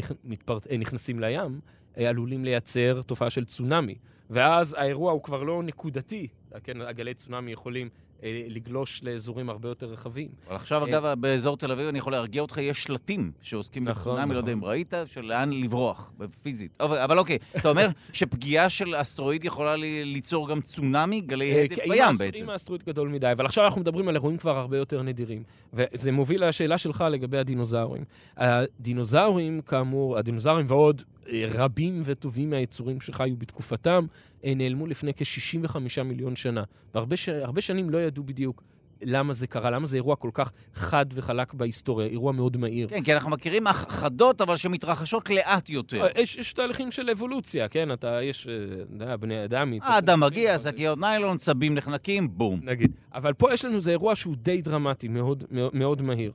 אה, 0.71 0.77
נכנסים 0.79 1.21
לים, 1.21 1.61
אה, 1.99 2.09
עלולים 2.09 2.45
לייצר 2.45 3.01
תופעה 3.07 3.31
של 3.31 3.45
צונאמי. 3.45 3.95
ואז 4.31 4.77
האירוע 4.79 5.13
הוא 5.13 5.23
כבר 5.23 5.43
לא 5.43 5.63
נקודתי, 5.63 6.27
כן, 6.65 6.81
הגלי 6.81 7.15
צונאמי 7.15 7.53
יכולים 7.53 7.89
אה, 8.23 8.45
לגלוש 8.49 9.01
לאזורים 9.05 9.51
הרבה 9.51 9.69
יותר 9.69 9.87
רחבים. 9.87 10.29
אבל 10.47 10.57
עכשיו, 10.57 10.83
אה, 10.85 10.89
אגב, 10.89 11.15
באזור 11.21 11.57
תל 11.57 11.73
אביב, 11.73 11.87
אני 11.89 11.99
יכול 11.99 12.13
להרגיע 12.13 12.43
אותך, 12.43 12.59
יש 12.59 12.83
שלטים 12.83 13.33
שעוסקים 13.43 13.85
נכון, 13.89 14.13
בצונאמי, 14.13 14.35
לא 14.35 14.39
יודע 14.39 14.53
אם 14.53 14.59
נכון. 14.59 14.71
ראית, 14.71 14.95
של 15.07 15.21
לאן 15.21 15.53
לברוח, 15.53 16.13
פיזית. 16.43 16.73
אבל 16.81 16.99
אבל 16.99 17.19
אוקיי, 17.19 17.39
אתה 17.57 17.69
אומר 17.69 17.89
שפגיעה 18.13 18.69
של 18.69 18.95
אסטרואיד 19.01 19.45
יכולה 19.45 19.77
לי- 19.77 20.05
ליצור 20.05 20.49
גם 20.49 20.61
צונאמי, 20.61 21.21
גלי 21.21 21.53
אה, 21.53 21.63
הדף 21.65 21.79
אם 21.79 21.91
בים 21.93 22.19
בעצם. 22.19 22.45
אם 22.45 22.51
האסטרואיד 22.51 22.83
גדול 22.83 23.09
מדי, 23.09 23.33
אבל 23.33 23.47
עכשיו 23.47 23.65
אנחנו 23.65 23.81
מדברים 23.81 24.09
על 24.09 24.15
אירועים 24.15 24.37
כבר 24.37 24.57
הרבה 24.59 24.77
יותר 24.77 25.03
נדירים. 25.03 25.43
וזה 25.73 26.13
מוביל 26.13 26.49
לשאלה 26.49 26.79
שלך 26.79 27.05
לגבי 27.11 27.39
הדינוזאורים. 27.39 28.05
הדינוזאורים, 28.37 29.61
כאמור, 29.61 30.19
הדינוזאורים 30.19 30.67
ועוד 30.69 31.03
אה, 31.03 31.18
רבים 31.33 32.03
וטובים 32.05 32.51
מהיצורים 32.51 33.01
שחיו 33.01 33.37
בתקופתם, 33.37 34.07
אה, 34.45 34.53
נעלמו 34.57 34.87
לפני 34.87 35.15
כ-65 35.15 36.03
מיליון 36.05 36.37
שנה. 36.37 36.65
והרבה 36.95 37.17
ש... 37.17 37.29
שנים 37.61 37.91
לא 37.91 37.99
ידעו 37.99 38.25
בדיוק 38.25 38.63
למה 39.03 39.33
זה 39.33 39.47
קרה, 39.47 39.71
למה 39.71 39.87
זה 39.87 39.97
אירוע 39.97 40.17
כל 40.17 40.31
כך 40.35 40.53
חד 40.75 41.07
וחלק 41.13 41.55
בהיסטוריה, 41.55 42.07
אירוע 42.07 42.33
מאוד 42.33 42.57
מהיר. 42.57 42.89
כן, 42.89 43.03
כי 43.03 43.15
אנחנו 43.15 43.31
מכירים 43.31 43.67
הכחדות, 43.67 44.41
אבל 44.41 44.57
שמתרחשות 44.57 45.31
לאט 45.31 45.69
יותר. 45.69 46.03
אה, 46.05 46.23
יש, 46.23 46.37
יש 46.37 46.53
תהליכים 46.53 46.91
של 46.91 47.11
אבולוציה, 47.11 47.69
כן? 47.69 47.93
אתה, 47.93 48.23
יש, 48.23 48.47
אה, 48.47 48.55
אתה 48.75 49.05
יודע, 49.05 49.17
בני 49.17 49.45
אדם... 49.45 49.73
האדם 49.83 50.21
מגיע, 50.21 50.59
שקיות 50.59 50.99
ניילון, 50.99 51.37
צבים 51.37 51.75
נחנקים, 51.75 52.29
בום. 52.31 52.61
נגיד. 52.63 52.93
אבל 53.15 53.33
פה 53.33 53.53
יש 53.53 53.65
לנו 53.65 53.77
איזה 53.77 53.91
אירוע 53.91 54.15
שהוא 54.15 54.37
די 54.37 54.63
דרמטי, 54.63 55.09
מאוד, 55.09 55.45
מאוד, 55.51 55.71
מאוד 55.75 56.03
מהיר. 56.03 56.33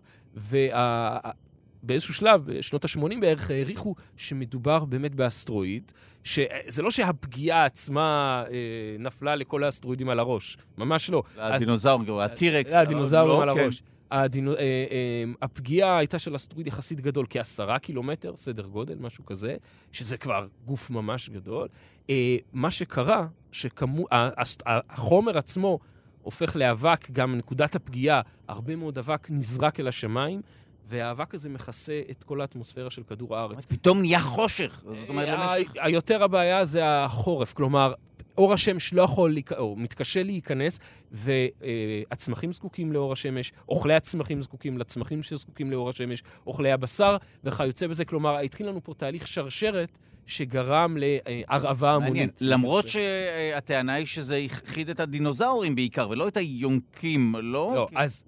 ובאיזשהו 1.83 2.13
שלב, 2.13 2.45
בשנות 2.45 2.85
ה-80 2.85 3.21
בערך, 3.21 3.49
העריכו 3.49 3.95
שמדובר 4.17 4.85
באמת 4.85 5.15
באסטרואיד, 5.15 5.91
שזה 6.23 6.81
לא 6.81 6.91
שהפגיעה 6.91 7.65
עצמה 7.65 8.43
אה, 8.51 8.55
נפלה 8.99 9.35
לכל 9.35 9.63
האסטרואידים 9.63 10.09
על 10.09 10.19
הראש, 10.19 10.57
ממש 10.77 11.09
לא. 11.09 11.23
הדינוזאור, 11.37 11.99
כאילו, 11.99 12.21
הטירקס. 12.21 12.73
אה, 12.73 12.79
הדינוזאורים 12.79 13.37
לא, 13.37 13.43
על 13.43 13.53
כן. 13.53 13.63
הראש. 13.63 13.83
הדינו, 14.13 14.51
אה, 14.51 14.59
אה, 14.59 15.23
הפגיעה 15.41 15.97
הייתה 15.97 16.19
של 16.19 16.35
אסטרואיד 16.35 16.67
יחסית 16.67 17.01
גדול, 17.01 17.25
כעשרה 17.29 17.79
קילומטר, 17.79 18.35
סדר 18.35 18.65
גודל, 18.65 18.97
משהו 18.99 19.25
כזה, 19.25 19.55
שזה 19.91 20.17
כבר 20.17 20.47
גוף 20.65 20.89
ממש 20.89 21.29
גדול. 21.29 21.67
אה, 22.09 22.37
מה 22.53 22.71
שקרה, 22.71 23.27
שהחומר 23.51 25.37
עצמו 25.37 25.79
הופך 26.21 26.55
לאבק, 26.55 27.11
גם 27.11 27.37
נקודת 27.37 27.75
הפגיעה, 27.75 28.21
הרבה 28.47 28.75
מאוד 28.75 28.97
אבק 28.97 29.27
נזרק 29.29 29.79
אל 29.79 29.87
השמיים, 29.87 30.41
והאבק 30.85 31.33
הזה 31.33 31.49
מכסה 31.49 32.01
את 32.11 32.23
כל 32.23 32.41
האטמוספירה 32.41 32.89
של 32.91 33.03
כדור 33.03 33.37
הארץ. 33.37 33.65
פתאום 33.65 33.99
נהיה 34.01 34.19
חושך. 34.19 34.81
זאת 34.85 35.09
אומרת, 35.09 35.27
אה, 35.29 35.57
למשך... 35.59 35.73
ה- 35.79 35.85
היותר 35.85 36.23
הבעיה 36.23 36.65
זה 36.65 36.81
החורף, 36.85 37.53
כלומר, 37.53 37.93
אור 38.37 38.53
השמש 38.53 38.93
לא 38.93 39.01
יכול, 39.01 39.33
להיכ- 39.37 39.57
או 39.57 39.75
מתקשה 39.75 40.23
להיכנס, 40.23 40.79
והצמחים 41.11 42.53
זקוקים 42.53 42.91
לאור 42.93 43.13
השמש, 43.13 43.51
אוכלי 43.69 43.93
הצמחים 43.93 44.41
זקוקים 44.41 44.77
לצמחים 44.77 45.23
שזקוקים 45.23 45.71
לאור 45.71 45.89
השמש, 45.89 46.23
אוכלי 46.47 46.71
הבשר 46.71 47.17
וכיוצא 47.43 47.87
בזה. 47.87 48.05
כלומר, 48.05 48.37
התחיל 48.37 48.67
לנו 48.67 48.83
פה 48.83 48.93
תהליך 48.97 49.27
שרשרת 49.27 49.97
שגרם 50.25 50.97
להרעבה. 50.99 51.93
המונית. 51.93 52.39
למרות 52.41 52.85
שהטענה 52.87 53.93
היא 53.93 54.05
שזה 54.05 54.37
הכחיד 54.37 54.89
את 54.89 54.99
הדינוזאורים 54.99 55.75
בעיקר, 55.75 56.09
ולא 56.09 56.27
את 56.27 56.37
היונקים, 56.37 57.35
לא? 57.41 57.41
לא, 57.75 57.87
כי- 57.89 57.95
אז 57.97 58.23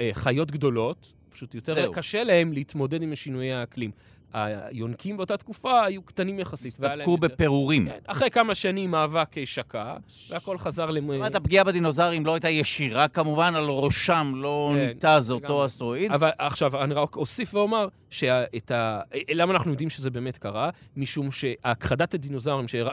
אה, 0.00 0.10
חיות 0.12 0.50
גדולות, 0.50 1.12
פשוט 1.34 1.54
יותר 1.54 1.74
זהו. 1.74 1.92
קשה 1.92 2.24
להם 2.24 2.52
להתמודד 2.52 3.02
עם 3.02 3.14
שינויי 3.14 3.52
האקלים. 3.52 3.90
היונקים 4.34 5.16
באותה 5.16 5.36
תקופה 5.36 5.84
היו 5.84 6.02
קטנים 6.02 6.38
יחסית. 6.38 6.72
הסתפקו 6.72 7.16
בפירורים. 7.16 7.88
כן, 7.88 7.98
אחרי 8.06 8.30
כמה 8.30 8.54
שנים 8.54 8.90
מאבק 8.90 9.38
אה, 9.38 9.46
שקע, 9.46 9.96
והכל 10.30 10.58
חזר 10.58 10.90
למ... 10.90 11.06
זאת 11.06 11.16
אומרת, 11.16 11.34
הפגיעה 11.34 11.64
בדינוזאורים 11.64 12.26
לא 12.26 12.34
הייתה 12.34 12.48
ישירה 12.48 13.08
כמובן, 13.08 13.54
על 13.54 13.64
ראשם 13.64 14.32
לא 14.36 14.74
כן, 14.74 14.86
ניתז 14.86 15.30
אותו. 15.30 15.66
אסטרואיד. 15.66 16.12
אבל 16.12 16.30
עכשיו, 16.38 16.84
אני 16.84 16.94
רק 16.94 17.16
אוסיף 17.16 17.54
ואומר, 17.54 17.88
שאת 18.10 18.70
ה... 18.70 19.00
למה 19.30 19.52
אנחנו 19.52 19.70
יודעים 19.70 19.90
שזה 19.90 20.10
באמת 20.10 20.38
קרה? 20.38 20.70
משום 20.96 21.30
שהכחדת 21.30 22.14
הדינוזאורים 22.14 22.68
שאירע, 22.68 22.92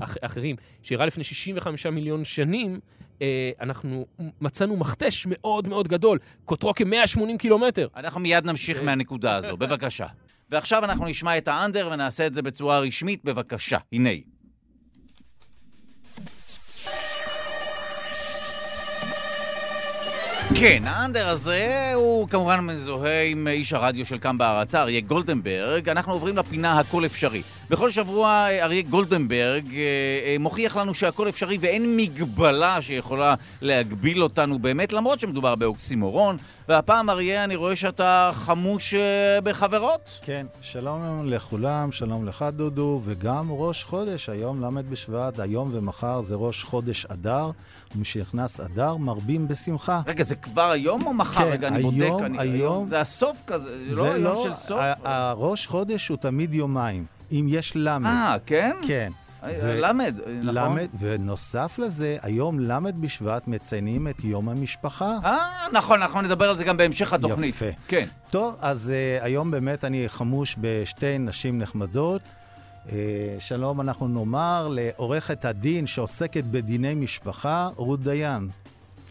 ואחרים, 0.00 0.56
שאירעה 0.82 1.06
לפני 1.06 1.24
65 1.24 1.86
מיליון 1.86 2.24
שנים, 2.24 2.72
אה, 2.72 2.78
אנחנו 3.60 4.06
מצאנו 4.40 4.76
מכתש 4.76 5.26
מאוד 5.30 5.68
מאוד 5.68 5.88
גדול, 5.88 6.18
קוטרו 6.44 6.72
כ-180 6.76 7.38
קילומטר. 7.38 7.88
אנחנו 7.96 8.20
מיד 8.20 8.44
נמשיך 8.44 8.78
כן. 8.78 8.84
מהנקודה 8.84 9.36
הזו, 9.36 9.56
בבקשה. 9.56 10.06
ועכשיו 10.50 10.84
אנחנו 10.84 11.06
נשמע 11.06 11.38
את 11.38 11.48
האנדר 11.48 11.88
ונעשה 11.92 12.26
את 12.26 12.34
זה 12.34 12.42
בצורה 12.42 12.78
רשמית, 12.78 13.24
בבקשה. 13.24 13.78
הנה. 13.92 14.10
כן, 20.54 20.82
האנדר 20.86 21.28
הזה 21.28 21.92
הוא 21.94 22.28
כמובן 22.28 22.60
מזוהה 22.60 23.22
עם 23.22 23.48
איש 23.48 23.72
הרדיו 23.72 24.06
של 24.06 24.18
כאן 24.18 24.38
בהרצה, 24.38 24.82
אריה 24.82 25.00
גולדנברג. 25.00 25.88
אנחנו 25.88 26.12
עוברים 26.12 26.36
לפינה 26.36 26.78
הכל 26.78 27.06
אפשרי. 27.06 27.42
בכל 27.72 27.90
שבוע 27.90 28.28
אה, 28.28 28.64
אריה 28.64 28.82
גולדנברג 28.82 29.74
אה, 29.74 29.80
אה, 30.24 30.36
מוכיח 30.40 30.76
לנו 30.76 30.94
שהכל 30.94 31.28
אפשרי 31.28 31.58
ואין 31.60 31.96
מגבלה 31.96 32.82
שיכולה 32.82 33.34
להגביל 33.62 34.22
אותנו 34.22 34.58
באמת, 34.58 34.92
למרות 34.92 35.20
שמדובר 35.20 35.54
באוקסימורון. 35.54 36.36
והפעם, 36.68 37.10
אריה, 37.10 37.44
אני 37.44 37.56
רואה 37.56 37.76
שאתה 37.76 38.30
חמוש 38.34 38.94
בחברות. 39.44 40.18
כן, 40.22 40.46
שלום 40.60 41.22
לכולם, 41.26 41.92
שלום 41.92 42.26
לך 42.26 42.44
דודו, 42.56 43.00
וגם 43.04 43.46
ראש 43.50 43.84
חודש, 43.84 44.28
היום 44.28 44.64
ל' 44.64 44.82
בשבט, 44.90 45.40
היום 45.40 45.70
ומחר 45.72 46.20
זה 46.20 46.34
ראש 46.34 46.64
חודש 46.64 47.06
אדר, 47.06 47.50
ומשנכנס 47.96 48.60
אדר 48.60 48.96
מרבים 48.96 49.48
בשמחה. 49.48 50.00
רגע, 50.06 50.24
זה 50.24 50.36
כבר 50.36 50.70
היום 50.70 51.06
או 51.06 51.12
מחר? 51.14 51.44
כן, 51.44 51.50
רגע, 51.52 51.68
אני 51.68 51.78
היום, 51.78 52.10
בודק. 52.10 52.24
אני, 52.24 52.38
היום. 52.38 52.86
זה 52.86 53.00
הסוף 53.00 53.42
כזה, 53.46 53.90
זה 53.90 53.96
לא 53.96 54.12
היום 54.12 54.48
של 54.48 54.54
סוף? 54.54 54.78
ה- 54.80 55.30
הראש 55.30 55.66
חודש 55.66 56.08
הוא 56.08 56.16
תמיד 56.16 56.54
יומיים, 56.54 57.04
אם 57.32 57.46
יש 57.48 57.76
ל'. 57.76 57.88
אה, 57.88 58.36
כן? 58.46 58.76
כן. 58.86 59.12
אה, 59.44 59.50
ו- 59.62 59.80
למד, 59.80 60.14
נכון? 60.42 60.54
למד, 60.54 60.88
ונוסף 60.98 61.78
לזה, 61.78 62.16
היום 62.22 62.60
ל' 62.60 62.90
בשבט 63.00 63.48
מציינים 63.48 64.08
את 64.08 64.24
יום 64.24 64.48
המשפחה. 64.48 65.18
אה, 65.24 65.38
נכון, 65.72 66.00
נכון, 66.02 66.24
נדבר 66.24 66.50
על 66.50 66.56
זה 66.56 66.64
גם 66.64 66.76
בהמשך 66.76 67.12
התוכנית. 67.12 67.54
יפה. 67.54 67.66
כן. 67.88 68.06
טוב, 68.30 68.56
אז 68.62 68.92
uh, 69.20 69.24
היום 69.24 69.50
באמת 69.50 69.84
אני 69.84 70.08
חמוש 70.08 70.56
בשתי 70.60 71.18
נשים 71.18 71.58
נחמדות. 71.58 72.22
Uh, 72.86 72.90
שלום, 73.38 73.80
אנחנו 73.80 74.08
נאמר 74.08 74.68
לעורכת 74.70 75.44
הדין 75.44 75.86
שעוסקת 75.86 76.44
בדיני 76.44 76.94
משפחה, 76.94 77.68
רות 77.76 78.02
דיין. 78.02 78.48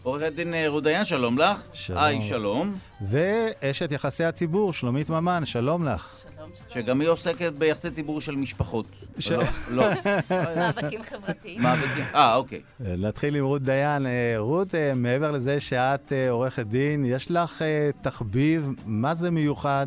עורכת 0.02 0.32
דין 0.32 0.54
רות 0.68 0.82
דיין, 0.82 1.04
שלום 1.04 1.38
לך. 1.38 1.62
שלום. 1.72 1.98
היי, 1.98 2.22
שלום. 2.22 2.76
ואשת 3.00 3.92
יחסי 3.92 4.24
הציבור, 4.24 4.72
שלומית 4.72 5.10
ממן, 5.10 5.44
שלום 5.44 5.84
לך. 5.84 6.08
שלום, 6.22 6.31
שגם 6.68 7.00
היא 7.00 7.08
עוסקת 7.08 7.52
ביחסי 7.58 7.90
ציבור 7.90 8.20
של 8.20 8.36
משפחות. 8.36 8.86
ש- 9.18 9.32
לא, 9.32 9.42
לא. 9.70 9.84
מאבקים 10.56 11.02
חברתיים. 11.02 11.62
מאבקים. 11.62 12.04
אה, 12.14 12.34
אוקיי. 12.34 12.60
נתחיל 12.80 13.36
עם 13.36 13.44
רות 13.44 13.62
דיין. 13.62 14.06
אה, 14.06 14.34
רות, 14.38 14.74
אה, 14.74 14.94
מעבר 14.94 15.30
לזה 15.30 15.60
שאת 15.60 16.12
אה, 16.12 16.30
עורכת 16.30 16.66
דין, 16.66 17.04
יש 17.04 17.30
לך 17.30 17.62
תחביב, 18.02 18.68
מה 18.86 19.14
זה 19.14 19.30
מיוחד? 19.30 19.86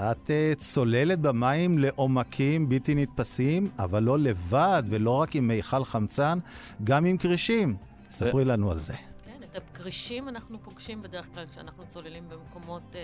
את 0.00 0.30
צוללת 0.58 1.18
במים 1.20 1.78
לעומקים 1.78 2.68
בלתי 2.68 2.94
נתפסים, 2.94 3.70
אבל 3.78 4.02
לא 4.02 4.18
לבד 4.18 4.82
ולא 4.86 5.10
רק 5.10 5.36
עם 5.36 5.48
מיכל 5.48 5.84
חמצן, 5.84 6.38
גם 6.84 7.04
עם 7.04 7.16
כרישים. 7.16 7.76
ספרי 8.10 8.44
לנו 8.44 8.70
על 8.70 8.78
זה. 8.78 8.92
כן, 9.24 9.32
את 9.44 9.56
הכרישים 9.56 10.28
אנחנו 10.28 10.58
פוגשים 10.62 11.02
בדרך 11.02 11.24
כלל 11.34 11.44
כשאנחנו 11.52 11.84
צוללים 11.88 12.24
במקומות 12.28 12.82
אה, 12.96 13.00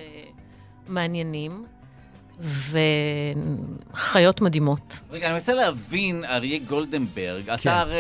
מעניינים, 0.89 1.65
וחיות 2.41 4.41
מדהימות. 4.41 5.01
רגע, 5.11 5.27
אני 5.27 5.35
מנסה 5.35 5.55
להבין, 5.55 6.25
אריה 6.25 6.59
גולדנברג, 6.59 7.47
כן. 7.47 7.55
אתה 7.55 7.81
הרי, 7.81 7.99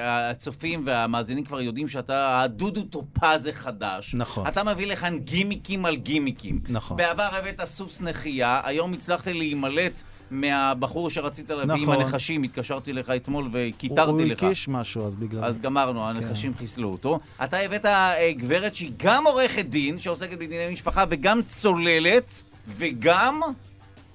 הצופים 0.00 0.82
והמאזינים 0.86 1.44
כבר 1.44 1.60
יודעים 1.60 1.88
שאתה 1.88 2.42
הדודו 2.42 2.82
טופז 2.82 3.46
החדש. 3.46 4.14
נכון. 4.14 4.46
אתה 4.46 4.64
מביא 4.64 4.86
לכאן 4.86 5.18
גימיקים 5.18 5.84
על 5.84 5.96
גימיקים. 5.96 6.60
נכון. 6.68 6.96
בעבר 6.96 7.28
הבאת 7.32 7.64
סוס 7.64 8.00
נחייה, 8.00 8.60
היום 8.64 8.92
הצלחת 8.92 9.26
להימלט 9.26 10.02
מהבחור 10.30 11.10
שרצית 11.10 11.50
להביא 11.50 11.74
עם 11.74 11.82
נכון. 11.82 12.00
הנחשים, 12.00 12.42
התקשרתי 12.42 12.92
לך 12.92 13.10
אתמול 13.10 13.44
הוא 13.44 13.50
וקיטרתי 13.52 14.24
לך. 14.24 14.42
הקיש 14.42 14.68
משהו, 14.68 15.06
אז 15.06 15.14
בגלל 15.14 15.44
אז. 15.44 15.60
גמרנו, 15.60 16.08
הנחשים 16.08 16.52
חיסלו 16.58 16.88
אותו. 16.88 17.20
אתה 17.44 17.58
הבאת 17.58 17.86
אה, 17.86 18.32
גברת 18.32 18.74
שהיא 18.74 18.92
גם 18.96 19.26
עורכת 19.26 19.64
דין, 19.64 19.98
שעוסקת 19.98 20.38
בדיני 20.38 20.72
משפחה, 20.72 21.04
וגם 21.08 21.42
צוללת, 21.42 22.42
וגם... 22.66 23.40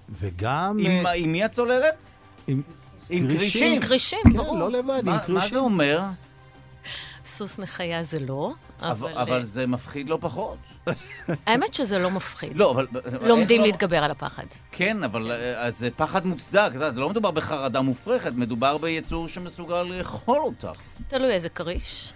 וגם... 0.09 0.77
עם 0.79 1.05
אה, 1.05 1.11
עם 1.11 1.31
מי 1.31 1.45
את 1.45 1.51
צוללת? 1.51 2.03
עם 2.47 2.61
עם 3.09 3.27
כרישים. 3.27 3.73
עם 3.73 3.81
כרישים, 3.81 4.19
כן, 4.23 4.37
ברור. 4.37 4.57
לא 4.59 4.71
לבד, 4.71 4.99
עם 4.99 5.05
מה 5.05 5.11
מה 5.11 5.19
כרישים. 5.19 5.49
זה 5.53 5.59
אומר? 5.59 6.01
סוס 7.25 7.59
נחיה 7.59 8.03
זה 8.03 8.19
לא, 8.19 8.51
אבל 8.81 8.89
אבל... 9.09 9.17
אבל 9.17 9.37
אה, 9.37 9.43
זה 9.45 9.67
מפחיד 9.67 10.09
לא 10.09 10.17
פחות. 10.21 10.57
האמת 11.45 11.73
שזה 11.73 11.99
לא 11.99 12.11
מפחיד. 12.11 12.51
לא, 12.55 12.71
אבל... 12.71 12.87
לומדים 13.21 13.61
לא- 13.61 13.67
להתגבר 13.67 14.03
על 14.03 14.11
הפחד. 14.11 14.43
כן, 14.71 15.03
אבל 15.03 15.31
אה, 15.31 15.71
זה 15.71 15.89
פחד 15.95 16.25
מוצדק. 16.25 16.69
יודעת, 16.73 16.95
לא 16.95 17.09
מדובר 17.09 17.31
בחרדה 17.31 17.81
מופרכת, 17.81 18.31
מדובר 18.33 18.77
ביצור 18.77 19.27
שמסוגל 19.27 19.81
לאכול 19.83 20.39
אותך. 20.39 20.71
תלוי 21.07 21.31
איזה 21.31 21.49
כריש. 21.49 22.13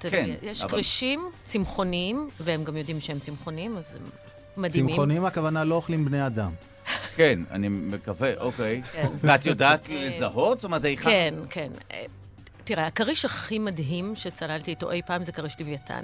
כן, 0.00 0.30
יש 0.42 0.60
אבל- 0.60 0.70
כרישים 0.70 1.20
צמחוניים, 1.44 2.28
והם 2.40 2.64
גם 2.64 2.76
יודעים 2.76 3.00
שהם 3.00 3.18
צמחוניים, 3.18 3.76
אז 3.76 3.94
הם 3.94 4.00
מדהימים. 4.56 4.90
צמחונים 4.90 5.24
הכוונה 5.24 5.64
לא 5.64 5.74
אוכלים 5.74 6.04
בני 6.04 6.26
אדם. 6.26 6.52
כן, 7.16 7.38
אני 7.50 7.68
מקווה, 7.68 8.34
אוקיי. 8.36 8.82
כן. 8.82 9.08
ואת 9.20 9.46
יודעת 9.46 9.88
לזהות? 9.88 10.60
זאת 10.60 10.64
אומרת, 10.64 10.84
היכן... 10.84 11.10
כן, 11.10 11.34
כן. 11.50 11.70
אה, 11.92 12.04
תראה, 12.64 12.86
הכריש 12.86 13.24
הכי 13.24 13.58
מדהים 13.58 14.16
שצללתי 14.16 14.70
איתו 14.70 14.90
אי 14.90 15.02
פעם 15.06 15.24
זה 15.24 15.32
כריש 15.32 15.60
לוויתן. 15.60 16.02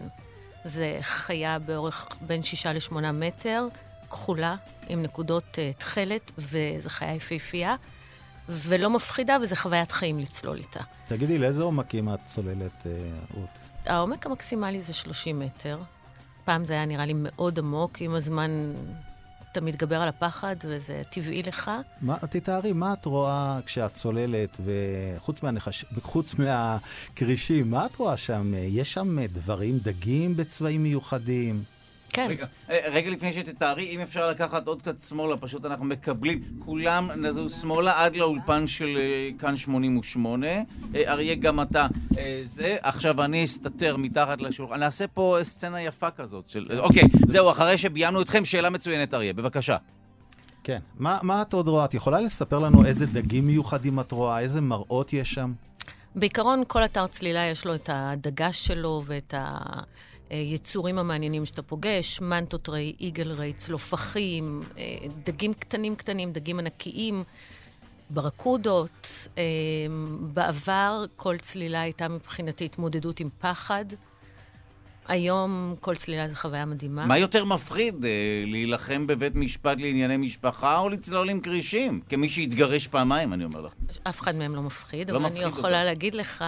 זה 0.65 0.99
חיה 1.01 1.59
באורך 1.59 2.09
בין 2.21 2.43
שישה 2.43 2.73
לשמונה 2.73 3.13
מטר, 3.13 3.67
כחולה, 4.11 4.57
עם 4.89 5.03
נקודות 5.03 5.45
uh, 5.55 5.79
תכלת, 5.79 6.33
וזו 6.39 6.89
חיה 6.89 7.15
יפהפייה, 7.15 7.77
ולא 8.49 8.91
מפחידה, 8.91 9.37
וזו 9.43 9.57
חוויית 9.57 9.93
חיים 9.93 10.19
לצלול 10.19 10.59
איתה. 10.59 10.81
תגידי, 11.05 11.39
לאיזה 11.39 11.63
עומקים 11.63 12.15
את 12.15 12.19
צוללת, 12.25 12.87
אה, 12.87 12.93
רות? 13.35 13.49
העומק 13.87 14.27
המקסימלי 14.27 14.83
זה 14.83 14.93
30 14.93 15.39
מטר. 15.39 15.79
פעם 16.47 16.65
זה 16.65 16.75
היה 16.75 16.87
נראה 16.87 17.07
לי 17.07 17.13
מאוד 17.17 17.59
עמוק, 17.59 18.01
עם 18.01 18.15
הזמן 18.15 18.73
אתה 19.53 19.61
מתגבר 19.61 20.03
על 20.03 20.09
הפחד, 20.09 20.57
וזה 20.65 21.03
טבעי 21.11 21.43
לך. 21.43 21.71
מה, 22.01 22.17
תתארי, 22.31 22.73
מה 22.73 22.93
את 22.93 23.05
רואה 23.05 23.61
כשאת 23.67 23.93
צוללת, 23.93 24.61
וחוץ 24.65 25.43
מהנחש... 25.43 25.85
חוץ 26.03 26.35
מהכרישים, 26.35 27.71
מה 27.71 27.87
את 27.87 27.97
רואה 27.97 28.17
שם? 28.17 28.53
יש 28.57 28.93
שם 28.93 29.27
דברים, 29.27 29.79
דגים 29.79 30.37
בצבעים 30.37 30.83
מיוחדים? 30.83 31.63
כן. 32.17 32.27
רגע, 32.31 32.47
אה, 32.71 32.79
רגע 32.93 33.11
לפני 33.11 33.33
שתתארי, 33.33 33.89
אם 33.89 34.01
אפשר 34.01 34.31
לקחת 34.31 34.67
עוד 34.67 34.83
קצת 34.83 35.01
שמאלה, 35.01 35.37
פשוט 35.37 35.65
אנחנו 35.65 35.85
מקבלים, 35.85 36.41
כולם 36.59 37.11
נזוז 37.17 37.61
שמאלה 37.61 38.05
עד 38.05 38.17
לאולפן 38.17 38.67
של 38.67 38.99
אה, 38.99 39.31
כאן 39.39 39.57
88. 39.57 40.47
אה, 40.47 40.63
אריה, 40.95 41.35
גם 41.35 41.61
אתה. 41.61 41.87
זה, 42.43 42.77
עכשיו 42.83 43.25
אני 43.25 43.45
אסתתר 43.45 43.97
מתחת 43.97 44.41
לשולחן. 44.41 44.81
נעשה 44.81 45.07
פה 45.07 45.39
סצנה 45.43 45.83
יפה 45.83 46.11
כזאת 46.11 46.49
של... 46.49 46.67
אוקיי, 46.79 47.03
זהו, 47.27 47.51
אחרי 47.51 47.79
שביימנו 47.79 48.23
אתכם, 48.23 48.45
שאלה 48.45 48.71
מצוינת, 48.71 49.15
אריה, 49.15 49.33
בבקשה. 49.33 49.77
כן. 50.65 50.79
מה, 50.99 51.19
מה 51.23 51.43
את 51.43 51.53
עוד 51.53 51.69
רואה? 51.69 51.85
את 51.85 51.95
יכולה 51.95 52.21
לספר 52.21 52.59
לנו 52.59 52.85
איזה 52.85 53.07
דגים 53.07 53.47
מיוחדים 53.47 54.01
את 54.01 54.13
רואה? 54.13 54.41
איזה 54.41 54.61
מראות 54.61 55.13
יש 55.13 55.35
שם? 55.35 55.53
בעיקרון, 56.15 56.63
כל 56.69 56.85
אתר 56.85 57.07
צלילה 57.07 57.47
יש 57.47 57.67
לו 57.67 57.75
את 57.75 57.91
הדגש 57.93 58.67
שלו 58.67 59.03
ואת 59.07 59.35
היצורים 60.31 60.99
המעניינים 60.99 61.47
שאתה 61.47 61.63
פוגש, 61.63 62.21
מנטות 62.21 62.69
ריי, 62.69 62.93
איגל 63.01 63.33
ריי, 63.33 63.53
צלופחים, 63.53 64.63
אה, 64.79 64.97
דגים 65.25 65.55
קטנים 65.55 65.97
קטנים, 65.97 66.33
דגים 66.33 66.59
ענקיים, 66.59 67.23
ברקודות. 68.11 69.29
אה, 69.39 69.43
בעבר 70.21 71.05
כל 71.17 71.37
צלילה 71.37 71.81
הייתה 71.81 72.09
מבחינתי 72.09 72.65
התמודדות 72.65 73.21
עם 73.21 73.29
פחד. 73.39 73.85
היום 75.09 75.75
כל 75.81 75.97
צלילה 75.97 76.29
זו 76.29 76.37
חוויה 76.37 76.65
מדהימה. 76.65 77.07
מה 77.07 77.19
יותר 77.19 77.45
מפחיד, 77.45 78.05
אה, 78.05 78.45
להילחם 78.47 79.07
בבית 79.07 79.35
משפט 79.35 79.81
לענייני 79.81 80.17
משפחה 80.17 80.79
או 80.79 80.89
לצלול 80.89 81.31
עם 81.31 81.41
כרישים? 81.41 82.01
כמי 82.09 82.29
שהתגרש 82.29 82.87
פעמיים, 82.87 83.33
אני 83.33 83.45
אומר 83.45 83.61
לך. 83.61 83.73
אף 84.09 84.21
אחד 84.21 84.35
מהם 84.35 84.55
לא 84.55 84.63
מפחיד, 84.63 85.11
לא 85.11 85.17
אבל 85.17 85.27
מפחיד 85.27 85.43
אני 85.43 85.51
יכולה 85.51 85.79
אותך. 85.79 85.87
להגיד 85.87 86.15
לך 86.15 86.45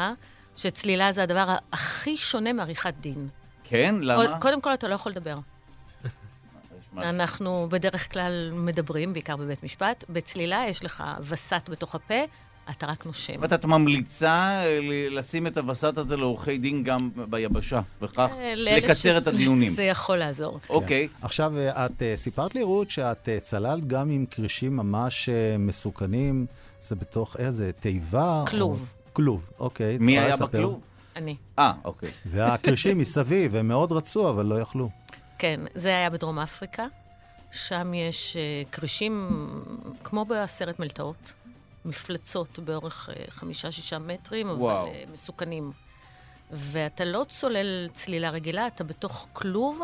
שצלילה 0.57 1.13
זה 1.13 1.23
הדבר 1.23 1.55
הכי 1.73 2.17
שונה 2.17 2.53
מעריכת 2.53 2.95
דין. 3.01 3.29
כן? 3.69 3.95
למה? 4.01 4.41
קודם 4.41 4.61
כל, 4.61 4.75
אתה 4.75 4.89
לא 4.89 4.95
יכול 4.95 5.13
לדבר. 5.13 5.35
אנחנו 6.97 7.67
בדרך 7.71 8.13
כלל 8.13 8.51
מדברים, 8.53 9.13
בעיקר 9.13 9.37
בבית 9.37 9.63
משפט. 9.65 10.05
בצלילה 10.09 10.65
יש 10.69 10.85
לך 10.85 11.05
וסת 11.21 11.69
בתוך 11.73 11.95
הפה, 11.95 12.15
אתה 12.71 12.87
רק 12.87 13.07
נושם. 13.07 13.33
זאת 13.33 13.37
אומרת, 13.37 13.53
את 13.53 13.65
ממליצה 13.65 14.63
ל- 14.83 15.19
לשים 15.19 15.47
את 15.47 15.59
הווסת 15.59 15.99
הזה 15.99 16.17
לעורכי 16.17 16.59
דין 16.59 16.83
גם 16.83 17.11
ביבשה, 17.31 17.81
וכך 18.03 18.29
אה, 18.39 18.53
לקצר 18.57 19.19
את 19.19 19.27
הדיונים. 19.27 19.73
זה 19.81 19.83
יכול 19.83 20.17
לעזור. 20.17 20.59
אוקיי. 20.71 21.09
עכשיו, 21.23 21.59
אה, 21.59 21.87
את 21.87 22.03
אה, 22.03 22.13
סיפרת 22.17 22.55
לי, 22.55 22.63
רות, 22.63 22.91
שאת 22.91 23.29
אה, 23.29 23.41
צללת 23.41 23.87
גם 23.87 24.11
עם 24.11 24.27
כרישים 24.31 24.77
ממש 24.77 25.29
אה, 25.29 25.57
מסוכנים. 25.59 26.47
זה 26.81 26.97
בתוך 26.97 27.37
איזה 27.39 27.73
תיבה? 27.73 28.45
כלוב. 28.51 28.93
כלוב, 29.13 29.51
אוקיי. 29.59 29.99
מי 30.01 30.19
היה? 30.19 30.37
בכלוב? 30.37 30.81
אני. 31.19 31.37
אה, 31.59 31.73
אוקיי. 31.85 32.11
והכרישים 32.27 32.99
מסביב, 32.99 33.57
הם 33.57 33.69
מאוד 33.69 33.93
רצו, 33.93 34.31
אבל 34.31 34.47
לא 34.47 34.61
יכלו. 34.61 34.91
כן, 35.39 35.61
זה 35.75 35.89
היה 35.89 36.11
בדרום 36.11 36.39
אפריקה. 36.39 36.87
שם 37.53 37.95
יש 37.95 38.37
uh, 38.37 38.73
כרישים, 38.73 39.31
כמו 40.05 40.25
בסרט 40.25 40.79
מלטעות, 40.79 41.35
מפלצות 41.85 42.59
באורך 42.59 43.09
uh, 43.09 43.31
חמישה-שישה 43.31 43.99
מטרים, 43.99 44.51
וואו. 44.51 44.87
אבל 44.87 44.93
uh, 44.95 45.13
מסוכנים. 45.13 45.73
ואתה 46.51 47.05
לא 47.05 47.25
צולל 47.29 47.89
צלילה 47.93 48.31
רגילה, 48.31 48.67
אתה 48.67 48.85
בתוך 48.85 49.29
כלוב, 49.33 49.81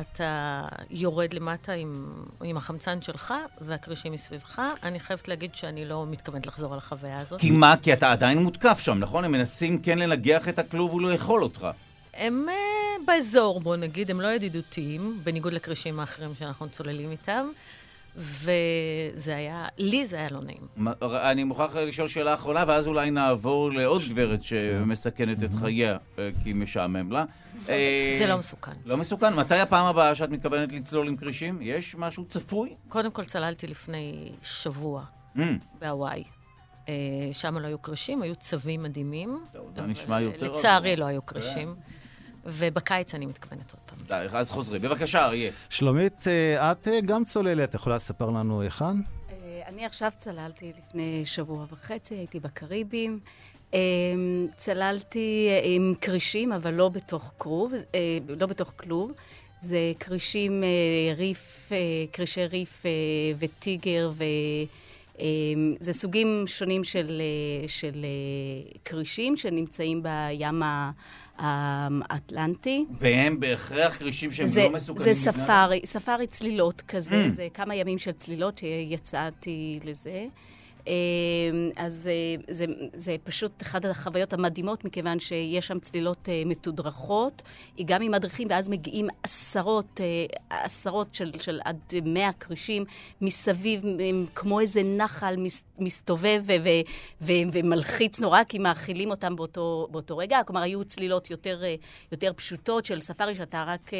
אתה 0.00 0.62
יורד 0.90 1.32
למטה 1.32 1.72
עם, 1.72 2.12
עם 2.42 2.56
החמצן 2.56 3.02
שלך, 3.02 3.34
והכרישים 3.60 4.12
מסביבך. 4.12 4.62
אני 4.82 5.00
חייבת 5.00 5.28
להגיד 5.28 5.54
שאני 5.54 5.84
לא 5.84 6.06
מתכוונת 6.06 6.46
לחזור 6.46 6.72
על 6.72 6.78
החוויה 6.78 7.18
הזאת. 7.18 7.40
כי 7.40 7.50
מה? 7.50 7.74
כי 7.82 7.92
אתה 7.92 8.12
עדיין 8.12 8.38
מותקף 8.38 8.78
שם, 8.78 8.98
נכון? 8.98 9.24
הם 9.24 9.32
מנסים 9.32 9.82
כן 9.82 9.98
לנגח 9.98 10.48
את 10.48 10.58
הכלוב 10.58 10.94
ולאכול 10.94 11.42
אותך. 11.42 11.66
הם 12.14 12.46
uh, 12.48 13.06
באזור, 13.06 13.60
בוא 13.60 13.76
נגיד, 13.76 14.10
הם 14.10 14.20
לא 14.20 14.28
ידידותיים, 14.28 15.20
בניגוד 15.24 15.52
לכרישים 15.52 16.00
האחרים 16.00 16.34
שאנחנו 16.34 16.68
צוללים 16.68 17.10
איתם, 17.10 17.46
וזה 18.16 19.36
היה, 19.36 19.66
לי 19.78 20.06
זה 20.06 20.16
היה 20.16 20.28
לא 20.30 20.40
נעים. 20.44 20.66
מה- 20.76 20.92
אני 21.30 21.44
מוכרח 21.44 21.76
לשאול 21.76 22.08
שאלה 22.08 22.34
אחרונה, 22.34 22.64
ואז 22.66 22.86
אולי 22.86 23.10
נעבור 23.10 23.72
לעוד 23.72 24.02
גברת 24.10 24.42
שמסכנת 24.42 25.42
את 25.42 25.54
חייה, 25.54 25.96
אה, 26.18 26.28
כי 26.44 26.52
משעמם 26.52 27.12
לה. 27.12 27.24
אה, 27.68 28.16
זה 28.18 28.26
לא 28.26 28.38
מסוכן. 28.38 28.72
לא 28.84 28.96
מסוכן. 28.96 29.34
מתי 29.34 29.54
הפעם 29.58 29.86
הבאה 29.86 30.14
שאת 30.14 30.30
מתכוונת 30.30 30.72
לצלול 30.72 31.08
עם 31.08 31.16
כרישים? 31.16 31.58
יש 31.62 31.94
משהו 31.98 32.24
צפוי? 32.24 32.74
קודם 32.88 33.10
כל 33.10 33.24
צללתי 33.24 33.66
לפני 33.66 34.32
שבוע 34.42 35.04
Mm, 35.36 35.40
בהוואי. 35.80 36.24
אה, 36.88 36.94
שם 37.32 37.58
לא 37.58 37.66
היו 37.66 37.78
קרשים, 37.78 38.22
היו 38.22 38.34
צווים 38.36 38.82
מדהימים. 38.82 39.44
זה 39.74 39.82
נשמע 39.82 40.20
יותר 40.20 40.52
לצערי. 40.52 40.96
לא 40.96 41.04
היו 41.04 41.22
קרשים. 41.22 41.74
ובקיץ 42.46 43.14
אני 43.14 43.26
מתכוונת 43.26 43.72
עוד 43.72 43.80
פעם. 43.84 44.06
די, 44.06 44.36
אז 44.36 44.50
חוזרים. 44.50 44.82
בבקשה, 44.82 45.24
אריה. 45.24 45.50
שלומית, 45.70 46.28
אה, 46.28 46.72
את 46.72 46.88
אה, 46.88 47.00
גם 47.00 47.24
צוללת, 47.24 47.74
יכולה 47.74 47.96
לספר 47.96 48.30
לנו 48.30 48.60
היכן? 48.60 48.84
אה, 48.84 49.62
אני 49.66 49.86
עכשיו 49.86 50.10
צללתי 50.18 50.72
לפני 50.78 51.22
שבוע 51.24 51.66
וחצי, 51.70 52.14
הייתי 52.14 52.40
בקריבים. 52.40 53.20
צללתי 54.56 55.48
עם 55.62 55.94
כרישים, 56.00 56.52
אבל 56.52 56.74
לא 56.74 56.88
בתוך 56.88 57.32
כרוב, 57.38 57.72
לא 58.28 58.46
בתוך 58.46 58.72
כלוב. 58.76 59.12
זה 59.60 59.92
כרישים, 60.00 60.64
ריף, 61.16 61.72
כרישי 62.12 62.46
ריף 62.46 62.82
וטיגר, 63.38 64.10
ו... 64.14 64.24
אה, 65.20 65.26
זה 65.80 65.92
סוגים 65.92 66.44
שונים 66.46 66.84
של, 66.84 67.22
של 67.66 68.06
כרישים 68.84 69.36
שנמצאים 69.36 70.02
בים 70.02 70.62
ה- 70.62 70.90
האטלנטי. 71.38 72.84
והם 72.90 73.40
בהכרח 73.40 73.96
כרישים 73.98 74.32
שהם 74.32 74.46
זה, 74.46 74.62
לא 74.62 74.70
מסוכנים 74.70 75.14
זה 75.14 75.32
ספארי, 75.32 75.80
ספארי 75.84 76.26
צלילות 76.26 76.80
כזה, 76.80 77.24
Mm. 77.26 77.30
זה 77.30 77.48
כמה 77.54 77.74
ימים 77.74 77.98
של 77.98 78.12
צלילות 78.12 78.58
שיצאתי 78.58 79.78
לזה. 79.84 80.26
אה, 80.88 80.92
אז 81.76 82.10
אה, 82.12 82.42
זה, 82.54 82.64
זה 82.94 83.16
פשוט 83.24 83.62
אחת 83.62 83.84
החוויות 83.84 84.32
המדהימות, 84.32 84.84
מכיוון 84.84 85.20
שיש 85.20 85.66
שם 85.66 85.78
צלילות 85.78 86.28
אה, 86.28 86.42
מתודרכות, 86.46 87.42
גם 87.84 88.02
עם 88.02 88.12
מדריכים, 88.12 88.48
ואז 88.50 88.68
מגיעים 88.68 89.08
עשרות, 89.22 90.00
אה, 90.00 90.26
עשרות 90.64 91.14
של, 91.14 91.32
של 91.40 91.60
עד 91.64 91.78
מאה 92.04 92.32
כרישים 92.32 92.84
מסביב, 93.20 93.84
הם 93.86 94.26
כמו 94.34 94.60
איזה 94.60 94.82
נחל 94.82 95.36
מס, 95.38 95.64
מסתובב 95.78 96.42
ו, 96.46 96.52
ו, 96.64 96.68
ו, 97.20 97.32
ומלחיץ 97.52 98.20
נורא, 98.20 98.44
כי 98.44 98.58
מאכילים 98.58 99.10
אותם 99.10 99.36
באותו, 99.36 99.88
באותו 99.90 100.16
רגע. 100.16 100.38
כלומר, 100.46 100.62
היו 100.62 100.84
צלילות 100.84 101.30
יותר, 101.30 101.62
יותר 102.12 102.32
פשוטות 102.36 102.84
של 102.84 103.00
ספארי, 103.00 103.34
שאתה 103.34 103.64
רק 103.66 103.90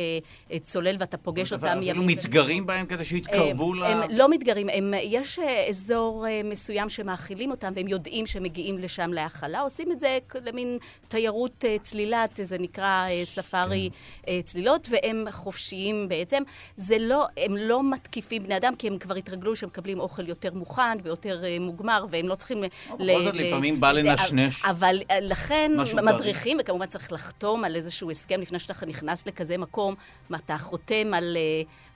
צולל 0.63 0.97
ואתה 0.99 1.17
פוגש 1.17 1.53
אותם 1.53 1.67
אפילו 1.67 1.83
ימים. 1.83 2.07
מתגרים 2.07 2.67
בהם 2.67 2.87
כדי 2.87 3.05
שיתקרבו 3.05 3.75
ל... 3.75 3.85
הם 3.85 4.11
לא 4.11 4.29
מתגרים, 4.29 4.69
יש 5.03 5.39
אזור 5.69 6.27
אה, 6.27 6.41
מסוים 6.77 6.89
שמאכילים 6.89 7.51
אותם, 7.51 7.73
והם 7.77 7.89
יודעים 7.89 8.27
שהם 8.27 8.43
מגיעים 8.43 8.79
לשם 8.79 9.13
להאכלה, 9.13 9.61
עושים 9.61 9.93
את 9.93 10.01
זה 10.01 10.19
למין 10.45 10.79
תיירות 11.09 11.65
אה, 11.65 11.77
צלילת, 11.79 12.41
זה 12.43 12.59
נקרא 12.59 13.07
אה, 13.09 13.25
ספארי 13.25 13.91
אה, 14.29 14.41
צלילות, 14.45 14.89
והם 14.91 15.27
חופשיים 15.31 16.09
בעצם. 16.09 16.43
זה 16.77 16.97
לא, 17.01 17.27
הם 17.37 17.57
לא 17.57 17.83
מתקיפים 17.91 18.43
בני 18.43 18.57
אדם, 18.57 18.77
כי 18.79 18.87
הם 18.87 18.99
כבר 18.99 19.15
התרגלו 19.15 19.57
שהם 19.57 19.69
מקבלים 19.69 20.01
אוכל 20.01 20.29
יותר 20.29 20.55
מוכן 20.55 20.99
ויותר 21.03 21.43
מוגמר, 21.61 22.07
והם 22.11 22.29
לא 22.29 22.35
צריכים... 22.35 22.63
בכל 22.95 23.25
זאת, 23.25 23.35
לפעמים 23.35 23.81
בא 23.81 23.93
לנשנש. 23.93 24.65
אבל 24.65 24.99
לכן 25.23 25.73
מדריכים, 26.03 26.57
וכמובן 26.61 26.87
צריך 26.87 27.13
לחתום 27.13 27.65
על 27.65 27.77
איזשהו 27.77 28.11
הסכם 28.11 28.41
לפני 28.41 28.59
שאתה 28.59 28.87
נכנס 28.87 29.27
לכזה 29.27 29.59
מקום, 29.59 29.95
אתה 30.35 30.59
חותם 30.59 31.15
על... 31.15 31.37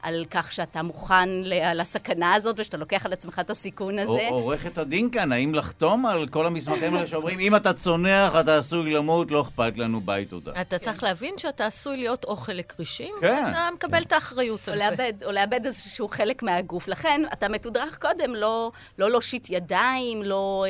על 0.02 0.24
כך 0.30 0.52
שאתה 0.52 0.82
מוכן 0.82 1.28
ל- 1.28 1.80
לסכנה 1.80 2.34
הזאת 2.34 2.60
ושאתה 2.60 2.76
לוקח 2.76 3.06
על 3.06 3.12
עצמך 3.12 3.38
את 3.38 3.50
הסיכון 3.50 3.98
הזה. 3.98 4.28
עורכת 4.30 4.78
הדין 4.78 5.10
כאן, 5.10 5.32
האם 5.32 5.54
לחתום 5.54 6.06
על 6.06 6.28
כל 6.28 6.46
המסמכים 6.46 6.94
האלה 6.94 7.06
שאומרים, 7.06 7.40
אם 7.40 7.56
אתה 7.56 7.72
צונח, 7.72 8.32
אתה 8.40 8.58
עשוי 8.58 8.92
למות, 8.92 9.30
לא 9.30 9.40
אכפת 9.40 9.78
לנו, 9.78 10.00
ביי 10.00 10.24
תודה. 10.24 10.60
אתה 10.60 10.78
צריך 10.78 11.02
להבין 11.02 11.34
שאתה 11.38 11.66
עשוי 11.66 11.96
להיות 11.96 12.24
אוכל 12.24 12.52
לכרישים, 12.52 13.14
כן. 13.20 13.42
ואתה 13.46 13.68
מקבל 13.74 14.02
את 14.02 14.12
האחריות 14.12 14.68
על 14.68 14.78
זה. 14.78 15.10
או 15.26 15.32
לאבד 15.32 15.60
איזשהו 15.66 16.08
חלק 16.08 16.42
מהגוף. 16.42 16.88
לכן, 16.88 17.22
אתה 17.32 17.48
מתודרך 17.48 17.98
קודם 17.98 18.34
לא, 18.34 18.72
לא 18.98 19.10
להושיט 19.10 19.50
ידיים, 19.50 20.22
לא 20.22 20.64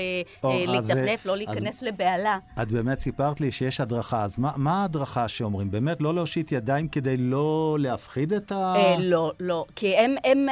אה, 0.44 0.50
אה, 0.50 0.62
אז, 0.62 0.70
להתנפנף, 0.70 1.26
אה, 1.26 1.30
לא 1.30 1.36
להיכנס 1.36 1.82
לבהלה. 1.82 2.38
את 2.62 2.70
באמת 2.70 2.98
סיפרת 2.98 3.40
לי 3.40 3.50
שיש 3.50 3.80
הדרכה, 3.80 4.24
אז 4.24 4.34
מה, 4.38 4.80
ההדרכה 4.80 5.28
שאומרים? 5.28 5.70
באמת 5.70 6.00
לא 6.00 6.14
להושיט 6.14 6.52
ידיים 6.52 6.88
כדי 6.88 7.16
לא 7.16 7.76
להפחיד 7.80 8.32
את 8.32 8.52
ה... 8.52 8.74
אה, 8.76 8.96
לא, 9.20 9.33
לא. 9.40 9.64
כי 9.76 9.96
הם, 9.96 10.14
הם, 10.24 10.46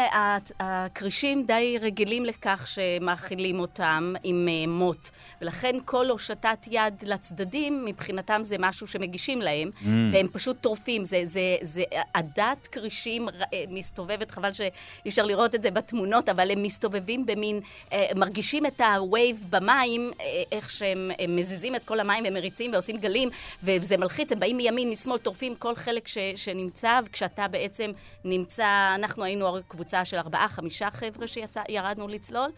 הכרישים 0.61 1.47
די 1.47 1.79
רגילים 1.81 2.25
לכך 2.25 2.67
שמאכילים 2.69 3.61
אותם 3.61 4.15
עם 4.25 4.49
אה, 4.49 4.67
מוט. 4.69 5.09
ולכן 5.43 5.77
כל 5.85 6.11
הושטת 6.11 6.67
יד 6.71 6.95
לצדדים, 7.03 7.85
מבחינתם 7.85 8.41
זה 8.45 8.57
משהו 8.59 8.87
שמגישים 8.87 9.43
להם, 9.43 9.71
Mm. 9.79 9.87
והם 10.13 10.27
פשוט 10.33 10.57
טורפים. 10.61 11.05
זה, 11.05 11.21
זה, 11.25 11.57
זה 11.63 11.83
עדת 12.15 12.67
כרישים 12.67 13.29
אה, 13.29 13.65
מסתובבת, 13.69 14.31
חבל 14.31 14.53
שאי 14.53 14.69
אפשר 15.09 15.25
לראות 15.25 15.55
את 15.55 15.63
זה 15.63 15.71
בתמונות, 15.71 16.29
אבל 16.29 16.51
הם 16.51 16.63
מסתובבים 16.63 17.27
במין, 17.27 17.61
אה, 17.93 18.07
מרגישים 18.17 18.67
את 18.67 18.81
ה 18.81 18.94
vibe 18.94 19.45
במים, 19.51 20.11
איך 20.53 20.71
שהם 20.71 21.11
הם 21.19 21.37
מזיזים 21.37 21.75
את 21.75 21.85
כל 21.85 22.01
המים 22.01 22.25
ומריצים 22.29 22.73
ועושים 22.73 22.97
גלים, 22.97 23.29
וזה 23.63 23.97
מלחיץ, 23.97 24.33
הם 24.33 24.41
באים 24.41 24.57
מימין, 24.57 24.91
משמאל, 24.91 25.19
טורפים 25.19 25.55
כל 25.55 25.75
חלק 25.75 26.09
ש, 26.09 26.19
שנמצא, 26.37 27.01
וכשאתה 27.07 27.49
בעצם 27.49 27.91
נמצא, 28.25 28.58
אנחנו 28.95 29.25
היינו 29.25 29.57
קבוצה 29.69 30.05
של 30.05 30.17
ארבעה, 30.17 30.49
חמישה 30.49 30.91
חבר'ה 30.91 31.27
שירדנו 31.27 32.09
לצלול. 32.09 32.51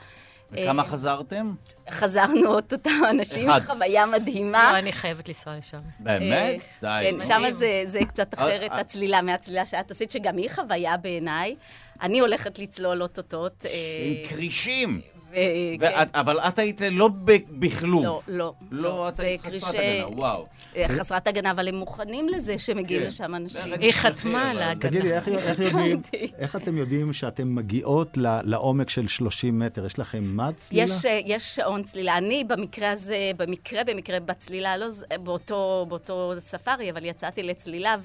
וכמה 0.53 0.83
אה, 0.83 0.89
חזרתם? 0.89 1.55
חזרנו 1.91 2.49
עוד 2.49 2.65
אותם 2.73 2.91
אנשים. 3.11 3.49
חוויה 3.67 4.05
מדהימה. 4.07 4.73
לא, 4.73 4.79
אני 4.79 4.93
חייבת 4.93 5.29
לנסוע 5.29 5.57
לשם. 5.57 5.81
באמת? 5.99 6.61
די. 6.81 6.87
אה, 6.87 7.01
כן, 7.03 7.15
נו. 7.15 7.23
שם 7.23 7.43
זה, 7.51 7.83
זה 7.87 7.99
קצת 8.09 8.35
אחרת, 8.35 8.71
אה, 8.71 8.77
אה. 8.77 8.81
הצלילה 8.81 9.23
מהצלילה 9.23 9.67
שאת 9.67 9.91
עשית, 9.91 10.11
שגם 10.11 10.37
היא 10.37 10.51
חוויה 10.51 10.97
בעיניי. 10.97 11.57
אני 12.03 12.21
הולכת 12.21 12.59
לצלול 12.59 13.03
אוטוטות. 13.03 13.67
אה, 13.67 13.71
עם 14.05 14.29
כרישים. 14.29 15.01
ו- 15.33 15.35
ואת- 15.81 16.17
אבל 16.17 16.41
את 16.41 16.59
היית 16.59 16.81
לא 16.91 17.09
בכלוב. 17.51 18.05
לא, 18.05 18.21
לא. 18.29 18.53
לא, 18.71 19.09
את 19.09 19.15
זה 19.15 19.23
היית 19.23 19.41
חסרת 19.41 19.63
כרישי- 19.63 19.79
הגנה, 19.79 20.17
וואו. 20.17 20.47
אה, 20.77 20.89
חסרת 20.89 21.27
הגנה, 21.27 21.51
אבל 21.51 21.69
הם 21.69 21.75
מוכנים 21.75 22.29
לזה 22.29 22.59
שמגיעים 22.59 23.01
כן. 23.01 23.07
לשם 23.07 23.35
אנשים. 23.35 23.73
היא 23.81 23.93
חתמה 23.93 24.51
על 24.51 24.59
ההגנה. 24.63 24.91
תגידי, 24.91 25.13
איך, 25.13 25.29
איך, 25.29 25.59
יודעים. 25.61 26.01
איך 26.39 26.57
אתם 26.57 26.79
יודעים 26.79 27.13
שאתם 27.13 27.55
מגיעות 27.55 28.17
ל- 28.17 28.41
לעומק 28.45 28.91
של 28.91 29.09
30 29.09 29.59
מטר? 29.59 29.87
יש 29.87 29.99
לכם 29.99 30.37
מד 30.37 30.53
צלילה? 30.57 30.85
יש, 30.85 31.05
אה, 31.07 31.21
יש 31.25 31.55
שעון 31.55 31.83
צלילה. 31.83 32.17
אני 32.19 32.45
במקרה 32.45 32.91
הזה, 32.91 33.17
במקרה, 33.37 33.85
במקרה 33.85 34.21
בצלילה, 34.21 34.77
לא 34.77 34.87
באותו, 35.23 35.87
באותו 35.89 36.33
ספארי, 36.39 36.91
אבל 36.91 37.05
יצאתי 37.05 37.43
לצלילה 37.43 37.97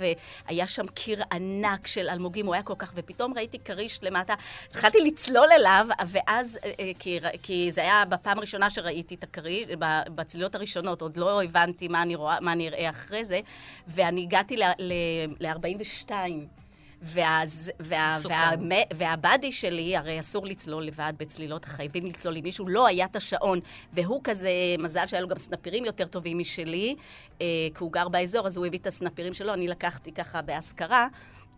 והיה 0.50 0.68
שם 0.68 0.88
קיר 0.88 1.22
ענק 1.32 1.88
של 1.88 2.10
אלמוגים, 2.10 2.46
הוא 2.46 2.54
היה 2.54 2.64
כל 2.64 2.74
כך, 2.78 2.92
ופתאום 2.96 3.34
ראיתי 3.36 3.60
כריש 3.66 4.00
למטה. 4.04 4.34
התחלתי 4.70 4.98
לצלול 5.06 5.48
אליו, 5.60 5.86
ואז, 6.08 6.60
אה, 6.66 6.72
אה, 6.80 6.92
כי, 7.22 7.38
כי 7.44 7.72
זה 7.72 7.82
היה 7.82 8.04
בפעם 8.10 8.38
הראשונה 8.38 8.70
שראיתי 8.70 9.16
את 9.16 9.24
הכריש, 9.24 9.68
בצלילות 10.16 10.56
הראשונות, 10.56 11.02
עוד 11.02 11.18
לא 11.18 11.44
הבנתי 11.44 11.88
מה 11.88 12.02
אני, 12.02 12.16
רואה, 12.16 12.40
מה 12.40 12.52
אני 12.52 12.68
אראה 12.68 12.90
אחרי 12.90 13.26
זה, 13.26 13.40
ואני 13.88 14.22
הגעתי 14.22 14.58
ל-42. 14.58 16.12
ואז, 17.02 17.72
וה, 17.80 18.16
מסוכן. 18.18 18.36
וה, 18.70 18.76
והבאדי 18.94 19.52
שלי, 19.52 19.98
הרי 19.98 20.20
אסור 20.20 20.46
לצלול 20.46 20.84
לבד 20.84 21.14
בצלילות, 21.18 21.66
חייבים 21.66 22.06
לצלול 22.06 22.36
עם 22.36 22.44
מישהו, 22.44 22.68
לא 22.68 22.88
היה 22.88 23.06
את 23.06 23.16
השעון, 23.16 23.60
והוא 23.94 24.22
כזה, 24.24 24.50
מזל 24.80 25.08
שהיה 25.08 25.22
לו 25.22 25.28
גם 25.28 25.38
סנפירים 25.38 25.86
יותר 25.86 26.08
טובים 26.08 26.40
משלי, 26.40 26.96
אה, 27.42 27.46
כי 27.76 27.84
הוא 27.84 27.92
גר 27.92 28.08
באזור, 28.08 28.48
אז 28.48 28.58
הוא 28.58 28.66
הביא 28.66 28.80
את 28.80 28.88
הסנפירים 28.88 29.34
שלו, 29.34 29.54
אני 29.54 29.68
לקחתי 29.68 30.12
ככה 30.12 30.42
בהשכרה. 30.42 31.08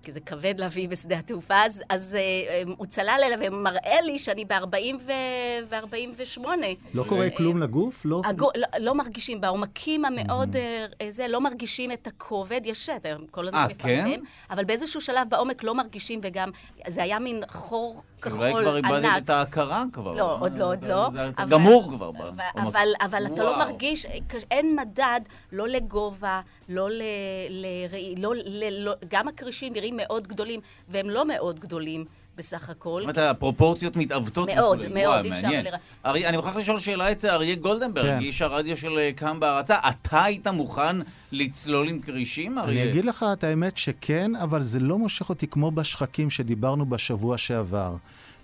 כי 0.08 0.12
זה 0.12 0.20
כבד 0.20 0.60
להביא 0.60 0.90
בשדה 0.90 1.20
התעופה, 1.20 1.56
אז, 1.66 1.84
אז 1.90 2.16
אה, 2.16 2.20
אה, 2.20 2.64
הוא 2.78 2.86
צלל 2.86 3.20
אליו 3.24 3.40
ומראה 3.42 4.02
לי 4.02 4.20
שאני 4.20 4.46
ב-40 4.46 4.96
ו-48. 5.06 6.48
לא 6.94 7.04
קורה 7.04 7.30
כלום 7.30 7.58
לגוף? 7.58 8.06
לא? 8.06 8.22
הגו, 8.26 8.50
לא, 8.56 8.68
לא 8.80 8.96
מרגישים, 8.96 9.42
בעומקים 9.42 10.06
המאוד, 10.06 10.56
אה, 10.56 10.86
זה, 11.10 11.28
לא 11.28 11.42
מרגישים 11.42 11.92
את 11.92 12.08
הכובד, 12.08 12.62
יש 12.66 12.90
אתה 12.90 13.10
כל 13.32 13.48
הזמן 13.48 13.60
אה, 13.60 13.68
מפרסם, 13.68 13.88
כן? 13.88 14.22
אבל 14.50 14.66
באיזשהו 14.66 15.02
שלב 15.02 15.30
בעומק 15.30 15.64
לא 15.64 15.76
מרגישים, 15.76 16.20
וגם 16.24 16.50
זה 16.88 17.04
היה 17.04 17.20
מין 17.20 17.44
חור 17.50 18.04
כחול 18.22 18.40
אולי 18.68 18.82
כבר 18.82 18.96
ענק. 18.96 19.06
איבדת 19.06 19.24
את 19.24 19.30
ההכרה 19.30 19.84
כבר. 19.94 20.14
לא, 20.14 20.38
עוד 20.40 20.58
לא, 20.58 20.66
עוד 20.66 20.84
לא. 20.86 21.10
זה 21.14 21.30
אתה 21.30 21.44
אבל- 21.44 21.52
גמור 21.52 21.88
כבר. 21.90 22.10
אבל, 22.10 22.30
במקום. 22.30 22.68
אבל, 22.68 22.88
אבל 23.02 23.26
אתה 23.26 23.44
לא. 23.44 23.58
מרגיש, 23.60 24.06
אין 24.52 24.76
מדד, 24.76 25.22
לא 25.52 25.68
לגובה, 25.68 26.42
לא 26.70 26.90
ל... 26.90 27.02
לראי, 27.50 28.16
לא, 28.18 28.34
ל, 28.36 28.84
לא, 28.86 28.94
גם 29.08 29.28
הכרישים 29.28 29.74
נראים 29.74 29.98
מאוד 29.98 30.28
גדולים, 30.28 30.60
והם 30.90 31.10
לא 31.10 31.26
מאוד 31.28 31.60
גדולים 31.60 32.06
בסך 32.38 32.70
הכל. 32.70 32.90
זאת 32.90 33.02
אומרת, 33.02 33.18
הפרופורציות 33.18 33.96
מתעוותות. 33.96 34.50
מאוד, 34.56 34.80
וכולי. 34.80 35.04
מאוד, 35.04 35.26
אי 35.26 35.32
אפשר. 35.32 35.48
לראות. 35.50 35.80
אריה, 36.06 36.30
אני 36.30 36.38
מוכרח 36.38 36.56
לשאול 36.56 36.80
שאלה 36.80 37.12
את 37.12 37.26
אריה 37.26 37.56
גולדנברג, 37.56 38.06
כן. 38.06 38.20
איש 38.20 38.42
הרדיו 38.42 38.78
של 38.78 38.98
אה, 38.98 39.12
קם 39.16 39.40
בהרצה. 39.40 39.78
אתה 39.90 40.24
היית 40.24 40.48
מוכן 40.48 40.96
לצלול 41.32 41.90
עם 41.90 42.00
כרישים, 42.00 42.60
אריה? 42.60 42.84
אני 42.84 42.92
אגיד 42.92 43.06
לך 43.06 43.26
את 43.34 43.44
האמת 43.44 43.78
שכן, 43.78 44.36
אבל 44.36 44.62
זה 44.62 44.80
לא 44.80 44.98
מושך 44.98 45.30
אותי 45.30 45.48
כמו 45.48 45.72
בשחקים 45.72 46.30
שדיברנו 46.30 46.86
בשבוע 46.86 47.38
שעבר. 47.38 47.96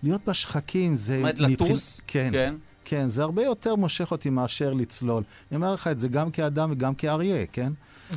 להיות 0.03 0.21
בשחקים 0.27 0.97
זה... 0.97 1.13
זאת 1.13 1.19
אומרת, 1.19 1.39
לטוס? 1.39 2.01
כן. 2.08 2.29
כן. 2.32 2.56
כן, 2.86 3.08
זה 3.08 3.24
הרבה 3.24 3.43
יותר 3.43 3.76
מושך 3.76 4.12
אותי 4.12 4.30
מאשר 4.30 4.74
לצלול. 4.74 5.24
אני 5.52 5.56
אומר 5.56 5.74
לך 5.74 5.88
את 5.88 6.00
זה 6.00 6.08
גם 6.08 6.32
כאדם 6.32 6.72
וגם 6.72 6.96
כאריה, 6.96 7.46
כן? 7.52 7.72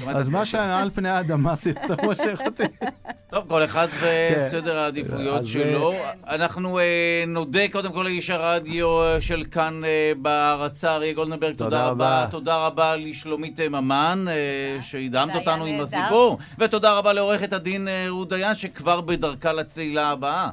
אז 0.09 0.29
מה 0.29 0.47
שעל 0.47 0.91
פני 0.95 1.09
האדמה 1.09 1.55
זה 1.55 1.71
יותר 1.71 1.95
מושך 2.03 2.41
אותי. 2.47 2.63
טוב, 3.31 3.45
כל 3.49 3.65
אחד 3.65 3.89
וסדר 4.37 4.79
העדיפויות 4.79 5.41
אז, 5.41 5.47
שלו. 5.49 5.95
אנחנו 6.29 6.79
אה, 6.79 6.85
נודה 7.27 7.69
קודם 7.73 7.93
כל 7.93 8.03
לאיש 8.03 8.31
הרדיו 8.31 9.03
אה, 9.03 9.21
של 9.21 9.45
כאן 9.51 9.85
אה, 9.85 10.13
בהרצה, 10.23 10.95
אריה 10.95 11.13
גולדנברג, 11.13 11.57
תודה 11.57 11.87
רבה. 11.87 12.27
תודה 12.31 12.67
רבה 12.67 12.97
לשלומית 12.97 13.61
אה, 13.61 13.69
ממן, 13.69 14.25
אה, 14.29 14.83
שהדהמת 14.83 15.35
אותנו 15.35 15.65
עם. 15.65 15.81
הסיפור. 15.81 16.39
ותודה 16.59 16.99
רבה 16.99 17.13
לעורכת 17.13 17.53
הדין 17.53 17.89
אה, 17.89 18.07
רות 18.09 18.29
דיין, 18.29 18.55
שכבר 18.55 19.01
בדרכה 19.01 19.53
לצלילה 19.53 20.11
הבאה. 20.11 20.49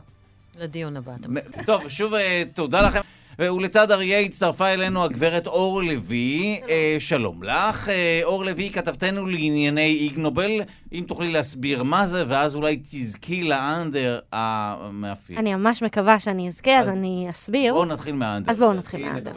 לדיון 0.59 0.97
הבא. 0.97 1.11
אתה 1.19 1.27
מ- 1.29 1.63
טוב, 1.65 1.87
שוב 1.87 2.13
אה, 2.13 2.43
תודה 2.53 2.81
לכם. 2.81 2.99
ולצד 3.39 3.91
אריה 3.91 4.19
הצטרפה 4.19 4.67
אלינו 4.67 5.03
הגברת 5.03 5.47
אור 5.47 5.83
לוי. 5.83 6.59
אה, 6.69 6.95
שלום 6.99 7.43
לך. 7.43 7.89
אה, 7.89 8.21
אור 8.23 8.45
לוי, 8.45 8.69
כתבתנו 8.69 9.25
לענייני 9.25 9.85
איגנובל. 9.93 10.51
אם 10.93 11.03
תוכלי 11.07 11.31
להסביר 11.31 11.83
מה 11.83 12.07
זה, 12.07 12.23
ואז 12.27 12.55
אולי 12.55 12.79
תזכי 12.83 13.43
לאנדר 13.43 14.19
המאפיין. 14.31 15.39
אני 15.39 15.55
ממש 15.55 15.83
מקווה 15.83 16.19
שאני 16.19 16.47
אזכה, 16.47 16.79
אז 16.79 16.85
אז- 16.85 16.91
אני 16.91 17.27
אסביר. 17.31 17.73
בואו 17.73 17.85
נתחיל 17.85 18.15
מהאנדר. 18.15 18.51
אז 18.51 18.59
בואו 18.59 18.73
נתחיל 18.73 19.05
מהאנדר. 19.05 19.31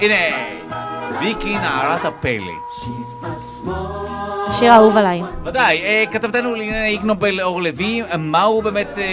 הנה, 0.00 0.14
ויקי 1.20 1.58
נערת 1.58 2.04
הפלא. 2.04 2.52
השיר 4.48 4.72
האהוב 4.72 4.96
עליי. 4.96 5.22
ודאי, 5.44 5.82
אה, 5.82 6.04
כתבתנו 6.10 6.54
לענייני 6.54 6.86
איגנובל 6.86 7.40
אור 7.40 7.62
לוי, 7.62 8.02
מהו 8.18 8.62
באמת, 8.62 8.98
אה, 8.98 9.04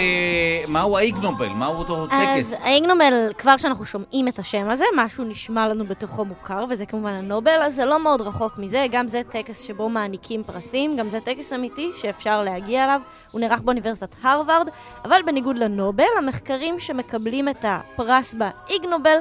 מהו 0.68 0.98
האיגנובל? 0.98 1.48
מהו 1.48 1.74
אותו 1.74 2.06
טקס? 2.06 2.52
אז 2.52 2.56
האיגנומל, 2.62 3.32
כבר 3.38 3.56
כשאנחנו 3.56 3.84
שומעים 3.84 4.28
את 4.28 4.38
השם 4.38 4.70
הזה, 4.70 4.84
משהו 4.96 5.24
נשמע 5.24 5.68
לנו 5.68 5.86
בתוכו 5.86 6.24
מוכר, 6.24 6.64
וזה 6.70 6.86
כמובן 6.86 7.12
הנובל, 7.12 7.62
אז 7.62 7.74
זה 7.74 7.84
לא 7.84 8.02
מאוד 8.02 8.20
רחוק 8.20 8.58
מזה, 8.58 8.86
גם 8.90 9.08
זה 9.08 9.22
טקס 9.30 9.62
שבו 9.62 9.88
מעניקים 9.88 10.42
פרסים, 10.42 10.96
גם 10.96 11.08
זה 11.08 11.20
טקס 11.20 11.52
אמיתי 11.52 11.90
שאפשר 11.96 12.42
להגיע 12.42 12.84
אליו, 12.84 13.00
הוא 13.30 13.40
נערך 13.40 13.60
באוניברסיטת 13.60 14.16
הרווארד, 14.22 14.68
אבל 15.04 15.20
בניגוד 15.26 15.58
לנובל, 15.58 16.04
המחקרים 16.18 16.80
שמקבלים 16.80 17.48
את 17.48 17.64
הפרס 17.68 18.34
באיגנובל 18.34 19.16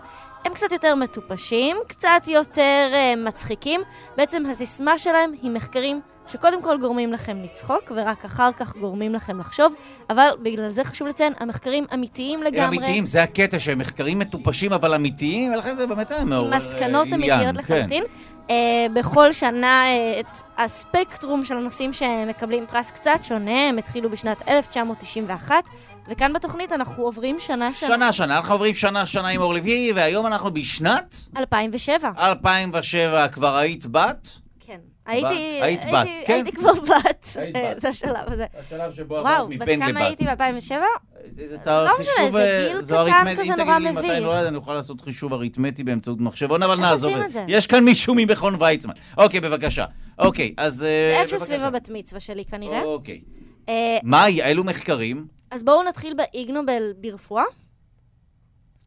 הם 0.45 0.53
קצת 0.53 0.71
יותר 0.71 0.95
מטופשים, 0.95 1.77
קצת 1.87 2.21
יותר 2.27 2.91
uh, 2.91 3.19
מצחיקים. 3.27 3.81
בעצם 4.17 4.45
הסיסמה 4.45 4.97
שלהם 4.97 5.31
היא 5.41 5.51
מחקרים 5.51 6.01
שקודם 6.27 6.61
כל 6.61 6.77
גורמים 6.77 7.13
לכם 7.13 7.37
לצחוק, 7.43 7.91
ורק 7.95 8.25
אחר 8.25 8.49
כך 8.57 8.75
גורמים 8.75 9.13
לכם 9.13 9.39
לחשוב, 9.39 9.73
אבל 10.09 10.27
בגלל 10.43 10.69
זה 10.69 10.83
חשוב 10.83 11.07
לציין, 11.07 11.33
המחקרים 11.39 11.85
אמיתיים 11.93 12.39
הם 12.39 12.45
לגמרי. 12.45 12.77
אמיתיים, 12.77 13.05
זה 13.05 13.23
הקטע, 13.23 13.59
שהם 13.59 13.77
מחקרים 13.77 14.19
מטופשים 14.19 14.73
אבל 14.73 14.93
אמיתיים, 14.93 15.53
ולכן 15.53 15.75
זה 15.75 15.87
באמת 15.87 16.11
היה 16.11 16.23
מעורר 16.23 16.55
מסקנות 16.55 17.07
אה, 17.07 17.13
עניין, 17.13 17.31
אמיתיות 17.31 17.65
כן. 17.65 17.73
לחלוטין. 17.73 18.03
אה, 18.49 18.85
בכל 18.93 19.33
שנה 19.33 19.85
אה, 19.85 20.19
את 20.19 20.37
הספקטרום 20.57 21.45
של 21.45 21.57
הנושאים 21.57 21.93
שמקבלים 21.93 22.65
פרס 22.67 22.91
קצת 22.91 23.19
שונה, 23.23 23.69
הם 23.69 23.77
התחילו 23.77 24.09
בשנת 24.09 24.49
1991, 24.49 25.55
וכאן 26.07 26.33
בתוכנית 26.33 26.71
אנחנו 26.71 27.03
עוברים 27.03 27.39
שנה-שנה. 27.39 27.89
שנה, 27.89 28.13
שנה, 28.13 28.37
אנחנו 28.37 28.53
עוברים 28.53 28.73
שנה-שנה 28.73 29.27
עם 29.27 29.41
אור 29.41 29.53
לוי, 29.53 29.91
והיום 29.95 30.27
אנחנו 30.27 30.51
בשנת 30.53 31.17
2007. 31.37 32.11
2007, 32.17 33.27
כבר 33.27 33.57
היית 33.57 33.85
בת? 33.85 34.42
הייתי, 35.05 35.59
היית 35.61 35.83
הייתי, 35.83 35.91
בת, 35.91 36.07
כן? 36.25 36.33
הייתי 36.33 36.51
כבר 36.51 36.73
בת. 36.73 37.27
היית 37.35 37.55
אה, 37.55 37.71
בת. 37.71 37.79
זה 37.81 37.89
השלב 37.89 38.23
הזה. 38.27 38.45
השלב 38.59 38.91
שבו 38.91 39.13
וואו, 39.13 39.47
בת 39.47 39.67
כמה 39.79 39.99
הייתי 39.99 40.25
ב-2007? 40.25 40.73
איזה 41.39 41.57
לא 41.65 41.91
משנה, 41.99 42.31
זה 42.31 42.67
גיל 42.69 42.81
קטן 42.81 43.35
כזה 43.35 43.55
נורא 43.55 43.77
אם 43.77 43.79
תגידי 43.79 43.79
לי 43.79 43.91
מתי. 43.91 44.19
נולד, 44.19 44.45
אני 44.45 44.55
אוכל 44.55 44.73
לעשות 44.73 45.01
חישוב 45.01 45.33
אריתמטי 45.33 45.83
באמצעות 45.83 46.21
מחשבון, 46.21 46.63
אבל 46.63 46.79
נעזוב 46.79 47.13
את 47.13 47.33
זה. 47.33 47.39
זה? 47.39 47.45
יש 47.47 47.67
כאן 47.67 47.83
מישהו 47.83 48.15
ממכון 48.17 48.55
ויצמן. 48.59 48.93
אוקיי, 49.17 49.39
בבקשה. 49.39 49.85
אוקיי, 50.19 50.53
אז... 50.57 50.75
זה 50.75 51.11
אה, 51.15 51.21
איפשהו. 51.21 51.39
סביב 51.39 51.63
הבת 51.63 51.89
מצווה 51.93 52.19
שלי 52.19 52.45
כנראה. 52.45 52.83
אוקיי. 52.83 53.21
אה, 53.69 53.97
מה, 54.03 54.27
אילו 54.27 54.63
מחקרים? 54.63 55.27
אז 55.51 55.63
בואו 55.63 55.83
נתחיל 55.83 56.13
באיגנובל 56.13 56.93
ברפואה. 56.97 57.43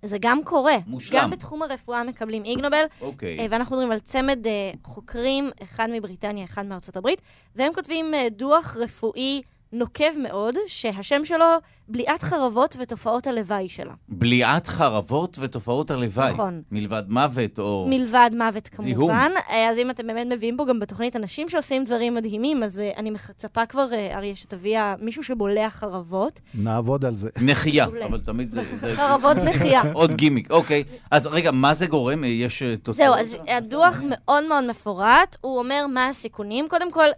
זה 0.07 0.19
גם 0.21 0.45
קורה. 0.45 0.77
מושלם. 0.87 1.19
גם 1.23 1.31
בתחום 1.31 1.63
הרפואה 1.63 2.05
מקבלים 2.05 2.45
איגנובל. 2.45 2.85
אוקיי. 3.01 3.39
אה, 3.39 3.47
ואנחנו 3.51 3.77
מדברים 3.77 3.93
על 3.93 3.99
צמד 3.99 4.47
אה, 4.47 4.71
חוקרים, 4.85 5.51
אחד 5.63 5.89
מבריטניה, 5.93 6.45
אחד 6.45 6.67
מארצות 6.67 6.97
הברית, 6.97 7.23
והם 7.57 7.73
כותבים 7.73 8.15
אה, 8.15 8.29
דוח 8.31 8.77
רפואי 8.77 9.43
נוקב 9.79 10.19
מאוד, 10.23 10.55
שהשם 10.67 11.25
שלו 11.25 11.45
בליעת 11.89 12.23
חרבות 12.23 12.77
ותופעות 12.81 13.27
הלוואי 13.27 13.69
שלה. 13.69 13.95
בליעת 14.09 14.67
חרבות 14.67 15.37
ותופעות 15.41 15.91
הלוואי. 15.91 16.33
נכון. 16.33 16.63
מלבד 16.71 17.03
מוות 17.09 17.59
או... 17.59 17.87
מלבד 17.91 18.31
מוות 18.35 18.71
זיהום. 18.79 19.09
כמובן. 19.09 19.33
אה, 19.51 19.69
אז 19.71 19.79
אם 19.79 19.91
אתם 19.91 20.07
באמת 20.07 20.27
מביאים 20.27 20.57
פה 20.57 20.65
גם 20.69 20.81
בתוכנית 20.81 21.17
אנשים 21.17 21.49
שעושים 21.49 21.85
דברים 21.85 22.15
מדהימים, 22.15 22.63
אז 22.63 22.79
אה, 22.79 22.91
אני 22.97 23.11
מצפה 23.11 23.67
כבר, 23.67 23.93
אה, 23.93 24.17
אריה, 24.17 24.37
שתביא 24.37 24.79
אה, 24.79 24.95
מישהו 25.01 25.23
שבולע 25.23 25.71
חרבות. 25.71 26.41
נעבוד 26.55 27.05
על 27.05 27.15
זה. 27.15 27.29
נחייה. 27.41 27.87
אבל 28.09 28.21
תמיד 28.21 28.49
זה... 28.49 28.63
חרבות 28.95 29.37
נחייה. 29.37 29.83
עוד 29.93 30.15
גימיק, 30.15 30.51
אוקיי. 30.51 30.85
אז 31.11 31.27
רגע, 31.27 31.51
מה 31.51 31.75
זה 31.75 31.87
גורם? 31.87 32.25
יש 32.25 32.63
תוצאות? 32.63 32.97
זהו, 32.97 33.15
אז 33.15 33.37
הדוח 33.49 34.03
מאוד 34.09 34.45
מאוד 34.49 34.65
מפורט, 34.65 35.37
הוא 35.41 35.59
אומר 35.59 35.87
מה 35.87 36.09
הסיכונים. 36.09 36.69
קודם 36.69 36.93
כל, 36.93 37.09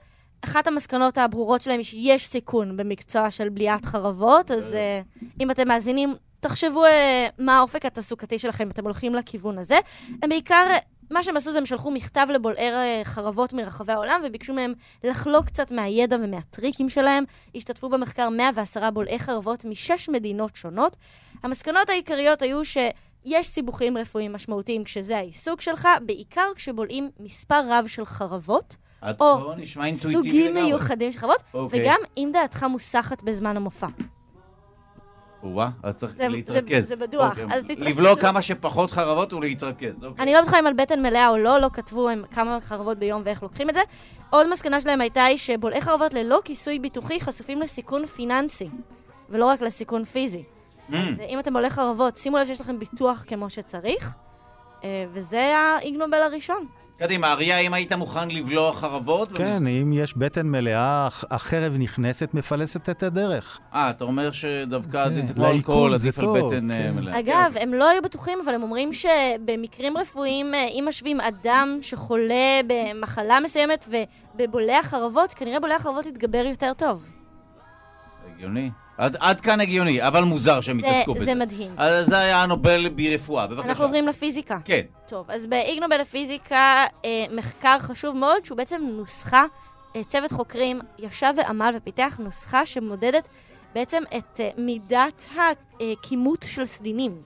אחת 0.45 0.67
המסקנות 0.67 1.19
הברורות 1.19 1.61
שלהם 1.61 1.79
היא 1.79 1.85
שיש 1.85 2.27
סיכון 2.27 2.77
במקצוע 2.77 3.31
של 3.31 3.49
בליעת 3.49 3.87
חרבות, 3.87 4.51
אז 4.51 4.75
אה, 4.75 5.01
אם 5.41 5.51
אתם 5.51 5.69
מאזינים, 5.69 6.15
תחשבו 6.41 6.85
אה, 6.85 7.27
מה 7.39 7.59
האופק 7.59 7.87
התעסוקתי 7.87 8.39
שלכם, 8.39 8.65
אם 8.65 8.71
אתם 8.71 8.85
הולכים 8.85 9.15
לכיוון 9.15 9.59
הזה. 9.59 9.79
הם 10.23 10.29
בעיקר, 10.29 10.67
אה, 10.71 10.79
מה 11.11 11.23
שהם 11.23 11.37
עשו 11.37 11.53
זה 11.53 11.59
הם 11.59 11.67
שלחו 11.67 11.91
מכתב 11.91 12.27
לבולעי 12.31 12.71
אה, 12.71 13.01
חרבות 13.05 13.53
מרחבי 13.53 13.93
העולם, 13.93 14.21
וביקשו 14.25 14.55
מהם 14.55 14.73
לחלוק 15.05 15.47
קצת 15.47 15.73
מהידע 15.73 16.17
ומהטריקים 16.21 16.89
שלהם. 16.89 17.25
השתתפו 17.55 17.89
במחקר 17.89 18.29
110 18.29 18.91
בולעי 18.91 19.19
חרבות 19.19 19.65
משש 19.65 20.09
מדינות 20.09 20.57
שונות. 20.57 20.97
המסקנות 21.43 21.91
העיקריות 21.91 22.43
היו 22.43 22.65
ש... 22.65 22.79
יש 23.25 23.47
סיבוכים 23.47 23.99
רפואיים 23.99 24.33
משמעותיים 24.33 24.85
כשזה 24.85 25.17
העיסוק 25.17 25.61
שלך, 25.61 25.89
בעיקר 26.07 26.49
כשבולעים 26.57 27.11
מספר 27.21 27.61
רב 27.71 27.85
של 27.87 28.05
חרבות, 28.05 28.77
עד 29.01 29.21
או 29.21 29.53
אינטואיטיבי 29.59 30.13
סוגים. 30.13 30.55
מיוחדים 30.55 31.13
של 31.13 31.19
חרבות, 31.19 31.43
אוקיי. 31.55 31.81
וגם 31.83 31.99
אם 32.17 32.31
דעתך 32.33 32.63
מוסחת 32.63 33.23
בזמן 33.23 33.57
המופע. 33.57 33.87
וואה, 35.43 35.69
אז 35.83 35.95
צריך 35.95 36.13
זה- 36.13 36.29
להתרכז. 36.29 36.71
זה- 36.71 36.81
זה 36.81 36.97
בטוח, 36.97 37.31
אוקיי. 37.39 37.57
אז 37.57 37.65
תתרכז. 37.65 37.83
לבלוע 37.87 38.17
כמה 38.17 38.43
שפחות 38.43 38.91
חרבות 38.91 39.33
ולהתרכז, 39.33 40.05
אוקיי. 40.05 40.23
אני 40.23 40.33
לא 40.33 40.41
בטוחה 40.43 40.59
אם 40.59 40.67
על 40.67 40.73
בטן 40.73 41.03
מלאה 41.03 41.29
או 41.29 41.37
לא, 41.39 41.59
לא 41.61 41.69
כתבו 41.73 42.09
הם 42.09 42.23
כמה 42.31 42.59
חרבות 42.63 42.99
ביום 42.99 43.23
ואיך 43.25 43.43
לוקחים 43.43 43.71
את 43.71 43.75
זה. 43.75 43.81
עוד 44.31 44.51
מסקנה 44.53 44.81
שלהם 44.81 45.01
הייתה 45.01 45.25
היא 45.25 45.37
שבולעי 45.37 45.81
חרבות 45.81 46.15
ללא 46.15 46.39
כיסוי 46.45 46.79
ביטוחי 46.79 47.21
חשופים 47.21 47.61
לסיכון 47.61 48.07
פיננסי, 48.07 48.69
ולא 49.31 49.47
רק 49.47 49.61
לסיכון 49.61 50.05
פיזי. 50.05 50.43
Mm. 50.91 50.95
אז 50.97 51.21
אם 51.29 51.39
אתם 51.39 51.53
בולעי 51.53 51.71
חרבות, 51.71 52.17
שימו 52.17 52.39
לב 52.39 52.47
שיש 52.47 52.61
לכם 52.61 52.79
ביטוח 52.79 53.25
כמו 53.27 53.51
שצריך, 53.51 54.13
אה, 54.85 55.05
וזה 55.13 55.57
האיגנובל 55.57 56.23
הראשון. 56.23 56.67
קדימה, 56.99 57.33
אריה, 57.33 57.57
האם 57.57 57.75
היית 57.75 57.93
מוכן 57.93 58.29
לבלוע 58.29 58.73
חרבות? 58.73 59.33
כן, 59.33 59.67
אם 59.67 59.93
יש 59.93 60.17
בטן 60.17 60.47
מלאה, 60.47 61.07
הח- 61.07 61.25
החרב 61.31 61.77
נכנסת, 61.79 62.35
מפלסת 62.35 62.91
את 62.91 63.03
הדרך. 63.03 63.59
אה, 63.75 63.91
אתה 63.91 64.05
אומר 64.05 64.33
שדווקא 64.33 65.09
כן, 65.09 65.27
זה 65.27 65.35
כמו 65.35 65.47
אלכוהול, 65.51 65.95
עדיף 65.95 66.19
על 66.19 66.27
בטן 66.27 66.71
אה, 66.71 66.77
כן. 66.77 66.95
מלאה. 66.97 67.19
אגב, 67.19 67.55
הם 67.61 67.75
לא 67.75 67.89
היו 67.89 68.03
בטוחים, 68.03 68.39
אבל 68.45 68.55
הם 68.55 68.63
אומרים 68.63 68.91
שבמקרים 68.93 69.99
רפואיים, 69.99 70.55
אה, 70.55 70.65
אם 70.69 70.85
משווים 70.89 71.21
אדם 71.21 71.79
שחולה 71.83 72.61
במחלה 72.67 73.41
מסוימת 73.41 73.89
ובבולע 74.35 74.83
חרבות, 74.83 75.35
כנראה 75.35 75.61
בולע 75.61 75.79
חרבות 75.79 76.07
יתגבר 76.07 76.45
יותר 76.47 76.73
טוב. 76.77 77.05
הגיוני. 78.35 78.71
עד, 78.99 79.17
עד 79.21 79.41
כאן 79.41 79.61
הגיוני, 79.61 80.03
אבל 80.03 80.25
מוזר 80.25 80.61
שהם 80.61 80.79
התעסקו 80.79 81.15
בזה. 81.15 81.25
זה 81.25 81.35
מדהים. 81.35 81.75
אז 81.77 82.07
זה 82.07 82.19
היה 82.19 82.43
הנובל 82.43 82.89
ברפואה, 82.89 83.47
בבקשה. 83.47 83.69
אנחנו 83.69 83.85
עוברים 83.85 84.07
לפיזיקה. 84.07 84.59
כן. 84.65 84.81
טוב, 85.09 85.31
אז 85.31 85.47
באיג 85.47 85.81
נובל 85.81 86.01
לפיזיקה, 86.01 86.85
אה, 87.05 87.25
מחקר 87.37 87.79
חשוב 87.79 88.17
מאוד, 88.17 88.45
שהוא 88.45 88.59
בעצם 88.59 88.83
נוסחה, 88.83 89.45
אה, 89.97 90.05
צוות 90.05 90.33
חוקרים 90.33 90.81
ישב 90.99 91.33
ועמל 91.37 91.75
ופיתח 91.77 92.21
נוסחה 92.23 92.67
שמודדת 92.67 93.29
בעצם 93.75 94.03
את 94.17 94.41
אה, 94.41 94.51
מידת 94.59 95.27
הכימות 95.81 96.45
של 96.49 96.65
סדינים. 96.65 97.23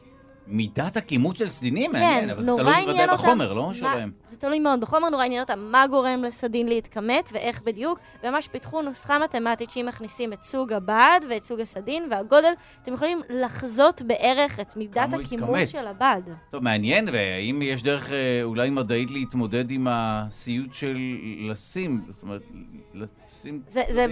מידת 0.47 0.97
הכימות 0.97 1.37
של 1.37 1.49
סדינים? 1.49 1.93
כן, 1.93 2.01
מעניין, 2.01 2.31
אבל 2.31 2.41
זה 2.41 2.47
נורא 2.47 2.63
תלוי 2.63 2.75
עניין 2.75 2.87
בוודאי 2.87 3.09
אותם. 3.09 3.23
בחומר, 3.23 3.53
לא 3.53 3.67
מה- 3.69 3.75
שלהם. 3.75 4.11
זה 4.29 4.37
תלוי 4.37 4.59
מאוד 4.59 4.81
בחומר, 4.81 5.09
נורא 5.09 5.25
עניין 5.25 5.41
אותם 5.43 5.59
מה 5.73 5.87
גורם 5.87 6.23
לסדין 6.23 6.69
להתכמת 6.69 7.29
ואיך 7.33 7.63
בדיוק, 7.63 7.99
וממש 8.25 8.49
פיתחו 8.49 8.83
נוסחה 8.83 9.19
מתמטית 9.19 9.71
שאם 9.71 9.85
מכניסים 9.89 10.33
את 10.33 10.43
סוג 10.43 10.73
הבד 10.73 11.21
ואת 11.31 11.45
סוג 11.45 11.61
הסדין 11.61 12.09
והגודל, 12.11 12.53
אתם 12.83 12.95
יכולים 12.95 13.21
לחזות 13.31 14.03
בערך 14.03 14.61
את 14.61 14.77
מידת 14.77 15.13
הכימות. 15.13 15.59
של 15.67 15.87
הבד. 15.87 16.21
טוב, 16.51 16.63
מעניין, 16.65 17.09
והאם 17.13 17.63
יש 17.63 17.83
דרך 17.83 18.11
אה, 18.13 18.41
אולי 18.43 18.71
מדעית 18.71 19.11
להתמודד 19.11 19.71
עם 19.71 19.87
הסיוט 19.91 20.75
של 20.75 20.97
לשים, 21.51 22.01
זאת 22.09 22.23
אומרת, 22.23 22.43
לשים... 22.95 23.63
זה, 23.67 23.83
זה 23.91 24.07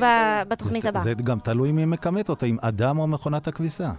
בתוכנית 0.49 0.85
הבאה. 0.85 1.03
זה 1.03 1.15
גם 1.15 1.39
תלוי 1.39 1.73
מי 1.73 1.85
מכמת 1.85 2.29
אותו, 2.29 2.47
אם 2.47 2.57
אדם 2.61 2.99
או 2.99 3.07
מכונת 3.07 3.49
הכביסה. 3.49 3.91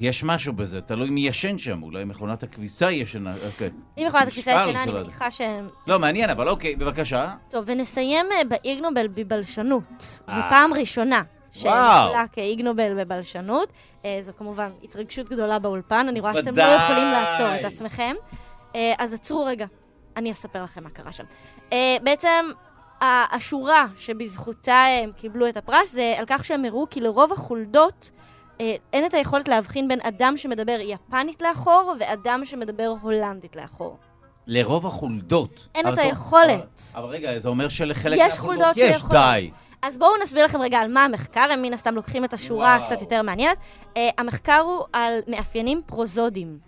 יש 0.00 0.24
משהו 0.24 0.52
בזה, 0.52 0.80
תלוי 0.80 1.10
מי 1.10 1.20
ישן 1.20 1.58
שם, 1.58 1.82
אולי 1.82 2.04
מכונת 2.04 2.42
הכביסה 2.42 2.90
ישנה, 2.90 3.32
אוקיי. 3.46 3.70
אם 3.98 4.06
מכונת 4.06 4.28
הכביסה 4.28 4.50
ישנה, 4.50 4.82
אני 4.82 4.92
מניחה 4.92 5.30
שהם... 5.30 5.68
לא, 5.86 5.98
מעניין, 5.98 6.30
אבל 6.30 6.48
אוקיי, 6.48 6.76
בבקשה. 6.76 7.34
טוב, 7.50 7.64
ונסיים 7.66 8.26
אה, 8.32 8.44
באיג 8.44 8.80
נובל 8.80 9.06
בבלשנות. 9.06 10.00
זו 10.00 10.22
אה. 10.28 10.50
פעם 10.50 10.74
ראשונה 10.74 11.22
וואו. 11.56 12.12
שנחולק 12.12 12.38
איג 12.38 12.60
נובל 12.60 13.04
בבלשנות. 13.04 13.72
אה, 14.04 14.18
זו 14.20 14.32
כמובן 14.36 14.70
התרגשות 14.82 15.28
גדולה 15.28 15.58
באולפן, 15.58 16.06
אני 16.08 16.20
רואה 16.20 16.34
שאתם 16.34 16.56
לא. 16.56 16.62
יכולים 16.62 17.04
לעצור 17.04 17.54
את 17.60 17.72
עצמכם. 17.72 18.14
אז 18.98 19.14
עצרו 19.14 19.44
רגע, 19.44 19.66
אני 20.16 20.32
אספר 20.32 20.62
לכם 20.62 20.84
מה 20.84 20.90
קרה 20.90 21.12
שם. 21.12 21.24
בעצם, 22.02 22.50
השורה 23.00 23.86
שבזכותה 23.96 24.84
הם 25.02 25.12
קיבלו 25.12 25.48
את 25.48 25.56
הפרס 25.56 25.92
זה 25.92 26.14
על 26.18 26.24
כך 26.26 26.44
שהם 26.44 26.64
הראו 26.64 26.86
כי 26.90 27.00
לרוב 27.00 27.32
החולדות 27.32 28.10
אין 28.92 29.06
את 29.06 29.14
היכולת 29.14 29.48
להבחין 29.48 29.88
בין 29.88 30.00
אדם 30.00 30.36
שמדבר 30.36 30.78
יפנית 30.80 31.42
לאחור 31.42 31.94
ואדם 32.00 32.40
שמדבר 32.44 32.94
הולנדית 33.02 33.56
לאחור. 33.56 33.98
לרוב 34.46 34.86
החולדות. 34.86 35.68
אין 35.74 35.86
אבל 35.86 35.94
את 35.94 35.98
היכולת. 35.98 36.82
אבל 36.94 37.08
רגע, 37.08 37.38
זה 37.38 37.48
אומר 37.48 37.68
שלחלק 37.68 38.18
יש 38.20 38.34
מהחולדות 38.34 38.64
חולדות 38.64 38.76
יש, 38.76 38.92
שיכולות. 38.96 39.22
די. 39.22 39.50
אז 39.82 39.96
בואו 39.96 40.10
נסביר 40.22 40.44
לכם 40.44 40.60
רגע 40.60 40.78
על 40.78 40.92
מה 40.92 41.04
המחקר, 41.04 41.52
הם 41.52 41.62
מן 41.62 41.72
הסתם 41.72 41.94
לוקחים 41.94 42.24
את 42.24 42.32
השורה 42.32 42.76
וואו. 42.76 42.82
הקצת 42.82 43.00
יותר 43.00 43.22
מעניינת. 43.22 43.58
Uh, 43.58 43.98
המחקר 44.18 44.58
הוא 44.58 44.84
על 44.92 45.12
מאפיינים 45.28 45.80
פרוזודיים. 45.86 46.58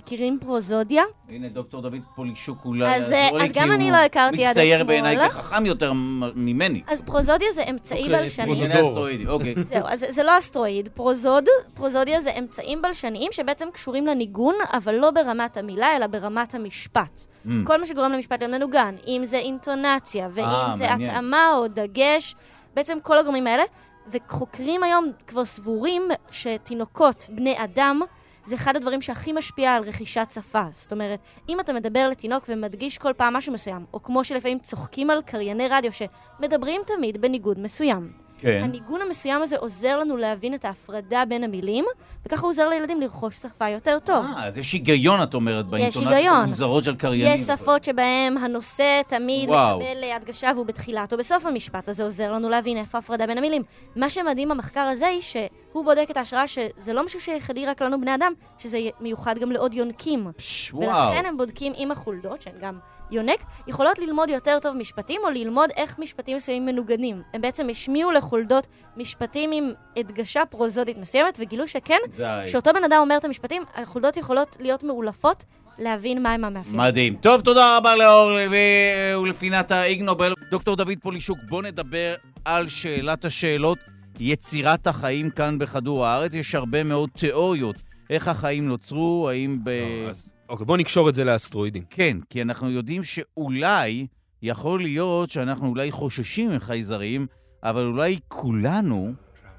מכירים 0.00 0.38
פרוזודיה? 0.40 1.02
הנה, 1.28 1.48
דוקטור 1.48 1.82
דוד 1.82 2.04
פולישוק 2.16 2.58
אולי 2.64 2.96
אז, 2.96 3.12
אה, 3.12 3.18
יעזור 3.18 3.38
לי, 3.38 3.44
אז 3.44 3.52
גם 3.52 3.68
כי 3.68 3.74
אני 3.74 3.90
לא 3.90 3.96
הכרתי 3.96 4.44
עד 4.46 4.50
מצטייר 4.50 4.76
אתמול. 4.80 4.86
בעיניי 5.02 5.28
כחכם 5.28 5.66
יותר 5.66 5.92
ממני. 6.34 6.82
אז 6.88 7.02
פרוזודיה 7.02 7.52
זה 7.52 7.62
אמצעי 7.70 8.02
אוקיי, 8.02 8.18
בלשני. 8.22 8.80
אסטרואידים, 8.80 9.28
אוקיי. 9.28 9.54
זהו, 9.64 9.82
אז 9.86 10.04
זה- 10.08 10.22
לא 10.22 10.38
אסטרואיד. 10.38 10.88
פרוזוד, 10.94 11.44
פרוזודיה 11.74 12.20
זה 12.20 12.30
אמצעים 12.38 12.82
בלשניים 12.82 13.32
שבעצם 13.32 13.68
קשורים 13.72 14.06
לניגון, 14.06 14.54
אבל 14.72 14.94
לא 14.94 15.10
ברמת 15.10 15.56
המילה, 15.56 15.96
אלא 15.96 16.06
ברמת 16.06 16.54
המשפט. 16.54 17.20
Mm. 17.46 17.50
כל 17.64 17.80
מה 17.80 17.86
שגורם 17.86 18.12
למשפט 18.12 18.42
להיות 18.42 18.54
מנוגן, 18.54 18.94
אם 19.06 19.20
זה 19.24 19.36
אינטונציה, 19.36 20.28
ואם 20.32 20.44
אה, 20.44 20.72
זה 20.76 20.86
מעניין. 20.86 21.10
התאמה 21.10 21.50
או 21.56 21.68
דגש, 21.68 22.34
בעצם 22.74 22.98
כל 23.02 23.18
הגורמים 23.18 23.46
האלה. 23.46 23.62
וחוקרים 24.10 24.82
היום 24.82 25.10
כבר 25.26 25.44
סבורים 25.44 26.02
שתינוקות, 26.30 27.26
בני 27.30 27.54
אדם, 27.58 28.00
זה 28.46 28.54
אחד 28.54 28.76
הדברים 28.76 29.02
שהכי 29.02 29.32
משפיע 29.32 29.74
על 29.74 29.82
רכישת 29.82 30.30
שפה. 30.34 30.62
זאת 30.70 30.92
אומרת, 30.92 31.20
אם 31.48 31.60
אתה 31.60 31.72
מדבר 31.72 32.08
לתינוק 32.10 32.44
ומדגיש 32.48 32.98
כל 32.98 33.12
פעם 33.16 33.34
משהו 33.34 33.52
מסוים, 33.52 33.84
או 33.92 34.02
כמו 34.02 34.24
שלפעמים 34.24 34.58
צוחקים 34.58 35.10
על 35.10 35.22
קרייני 35.22 35.68
רדיו 35.68 35.90
שמדברים 35.92 36.82
תמיד 36.86 37.20
בניגוד 37.20 37.58
מסוים. 37.58 38.25
כן. 38.38 38.60
הניגון 38.64 39.00
המסוים 39.02 39.42
הזה 39.42 39.56
עוזר 39.56 39.98
לנו 39.98 40.16
להבין 40.16 40.54
את 40.54 40.64
ההפרדה 40.64 41.24
בין 41.28 41.44
המילים, 41.44 41.84
וככה 42.26 42.42
הוא 42.42 42.48
עוזר 42.48 42.68
לילדים 42.68 43.00
לרכוש 43.00 43.36
שפה 43.36 43.68
יותר 43.68 43.98
טוב. 44.04 44.26
אה, 44.36 44.46
אז 44.46 44.58
יש 44.58 44.72
היגיון, 44.72 45.22
את 45.22 45.34
אומרת, 45.34 45.66
באינטונציות. 45.66 46.26
המוזרות 46.26 46.84
של 46.84 46.96
קריינים. 46.96 47.34
יש 47.34 47.40
שפות 47.40 47.84
שבהן 47.84 48.36
הנושא 48.38 49.00
תמיד 49.08 49.48
וואו. 49.48 49.78
מקבל 49.78 50.04
הדגשה 50.16 50.50
והוא 50.54 50.66
בתחילת 50.66 51.12
או 51.12 51.18
בסוף 51.18 51.46
המשפט, 51.46 51.88
אז 51.88 51.96
זה 51.96 52.04
עוזר 52.04 52.32
לנו 52.32 52.48
להבין 52.48 52.76
איפה 52.76 52.98
ההפרדה 52.98 53.26
בין 53.26 53.38
המילים. 53.38 53.62
מה 53.96 54.10
שמדהים 54.10 54.48
במחקר 54.48 54.80
הזה 54.80 55.06
היא 55.06 55.20
שהוא 55.20 55.84
בודק 55.84 56.06
את 56.10 56.16
ההשראה 56.16 56.46
שזה 56.46 56.92
לא 56.92 57.04
משהו 57.06 57.20
שיחדי 57.20 57.66
רק 57.66 57.82
לנו 57.82 58.00
בני 58.00 58.14
אדם, 58.14 58.32
שזה 58.58 58.78
מיוחד 59.00 59.38
גם 59.38 59.52
לעוד 59.52 59.74
יונקים. 59.74 60.26
פש, 60.36 60.74
וואו. 60.74 60.88
ולכן 60.88 61.26
הם 61.26 61.36
בודקים 61.36 61.72
אם 61.78 61.90
החולדות, 61.90 62.42
שהן 62.42 62.54
גם 62.60 62.78
יונק, 63.10 63.44
יכולות 63.66 63.98
ללמוד 63.98 64.30
יותר 64.30 64.58
טוב 64.62 64.76
משפטים, 64.76 65.20
או 65.24 65.30
ללמוד 65.30 65.70
איך 65.76 65.98
משפטים 65.98 66.36
מסוימים 66.36 66.66
מנוגנים. 66.66 67.22
הם 67.34 67.40
בעצם 67.40 67.68
השמיעו 67.70 68.12
לחולדות 68.12 68.66
משפטים 68.96 69.50
עם 69.52 69.70
הדגשה 69.96 70.42
פרוזודית 70.50 70.98
מסוימת, 70.98 71.38
וגילו 71.40 71.68
שכן, 71.68 71.98
די. 72.16 72.42
כשאותו 72.46 72.70
בן 72.74 72.84
אדם 72.84 72.98
אומר 73.00 73.16
את 73.16 73.24
המשפטים, 73.24 73.62
החולדות 73.74 74.16
יכולות 74.16 74.56
להיות 74.60 74.84
מאולפות, 74.84 75.44
להבין 75.78 76.22
מהם 76.22 76.44
המאפיינים. 76.44 76.80
מדהים. 76.80 77.16
טוב, 77.16 77.40
תודה 77.40 77.76
רבה 77.76 77.96
לאור 77.96 78.30
לוי 78.30 78.56
אה, 78.56 79.20
ולפינת 79.20 79.70
האיג 79.70 80.02
נובל. 80.02 80.34
דוקטור 80.50 80.76
דוד 80.76 80.98
פולישוק, 81.02 81.38
בוא 81.48 81.62
נדבר 81.62 82.14
על 82.44 82.68
שאלת 82.68 83.24
השאלות, 83.24 83.78
יצירת 84.20 84.86
החיים 84.86 85.30
כאן 85.30 85.58
בכדור 85.58 86.06
הארץ. 86.06 86.34
יש 86.34 86.54
הרבה 86.54 86.84
מאוד 86.84 87.10
תיאוריות. 87.18 87.76
איך 88.10 88.28
החיים 88.28 88.68
נוצרו, 88.68 89.28
האם 89.30 89.58
ב... 89.64 89.70
אז, 90.10 90.32
אוקיי, 90.48 90.66
בואו 90.66 90.76
נקשור 90.76 91.08
את 91.08 91.14
זה 91.14 91.24
לאסטרואידים. 91.24 91.84
כן, 91.90 92.16
כי 92.30 92.42
אנחנו 92.42 92.70
יודעים 92.70 93.02
שאולי, 93.02 94.06
יכול 94.42 94.82
להיות 94.82 95.30
שאנחנו 95.30 95.68
אולי 95.68 95.90
חוששים 95.90 96.56
מחייזרים, 96.56 97.26
אבל 97.62 97.84
אולי 97.84 98.18
כולנו, 98.28 99.12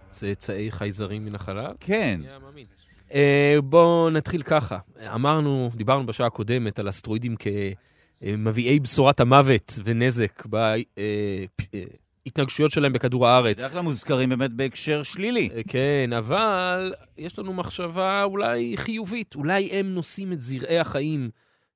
צאצאי 0.09 0.71
חייזרים 0.71 1.25
מן 1.25 1.35
החלל? 1.35 1.73
כן. 1.79 2.21
אה, 3.13 3.57
בואו 3.63 4.09
נתחיל 4.09 4.41
ככה. 4.41 4.77
אמרנו, 5.15 5.69
דיברנו 5.75 6.05
בשעה 6.05 6.27
הקודמת 6.27 6.79
על 6.79 6.89
אסטרואידים 6.89 7.35
כמביאי 8.21 8.79
בשורת 8.79 9.19
המוות 9.19 9.79
ונזק 9.83 10.43
בהתנגשויות 12.28 12.71
שלהם 12.71 12.93
בכדור 12.93 13.28
הארץ. 13.28 13.59
בדרך 13.59 13.71
כלל 13.71 13.82
מוזכרים 13.82 14.30
באמת 14.30 14.51
בהקשר 14.51 15.03
שלילי. 15.03 15.49
אה, 15.55 15.61
כן, 15.67 16.13
אבל 16.17 16.93
יש 17.17 17.39
לנו 17.39 17.53
מחשבה 17.53 18.23
אולי 18.23 18.73
חיובית. 18.78 19.36
אולי 19.36 19.69
הם 19.71 19.93
נושאים 19.93 20.34
את 20.34 20.41
זרעי 20.41 20.80
החיים 20.80 21.30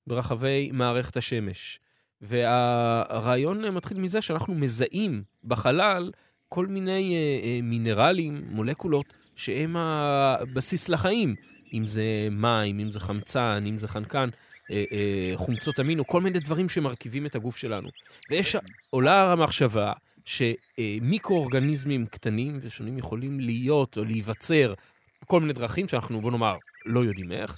ברחבי 0.08 0.70
מערכת 0.74 1.18
השמש. 1.18 1.80
והרעיון 2.22 3.66
מתחיל 3.66 3.99
מזה 3.99 4.22
שאנחנו 4.22 4.56
מזהים 4.56 5.24
בחלל 5.43 6.12
כל 6.49 6.68
מיני 6.68 7.16
אה, 7.16 7.47
אה, 7.47 7.60
מינרלים, 7.64 8.41
מולקולות, 8.49 9.14
שהם 9.36 9.76
הבסיס 9.78 10.89
לחיים. 10.89 11.36
אם 11.74 11.86
זה 11.86 12.28
מים, 12.32 12.80
אם 12.80 12.91
זה 12.91 12.99
חמצן, 12.99 13.64
אם 13.68 13.78
זה 13.78 13.88
חנקן, 13.88 14.30
אה, 14.72 14.84
אה, 14.91 15.32
חומצות 15.36 15.80
אמינו, 15.80 16.08
כל 16.08 16.22
מיני 16.22 16.39
דברים 16.39 16.70
שמרכיבים 16.70 17.26
את 17.26 17.36
הגוף 17.36 17.58
שלנו. 17.58 17.89
ויש, 18.30 18.56
עולה 18.89 19.32
המחשבה 19.32 19.93
שמיקרואורגניזמים 20.26 22.05
קטנים 22.05 22.59
ושונים 22.61 22.97
יכולים 22.97 23.39
להיות 23.39 23.97
או 23.97 24.03
להיווצר 24.03 24.74
בכל 25.22 25.41
מיני 25.41 25.53
דרכים 25.53 25.88
שאנחנו, 25.88 26.22
בוא 26.22 26.32
נאמר, 26.32 26.57
לא 26.86 26.99
יודעים 26.99 27.32
איך, 27.32 27.55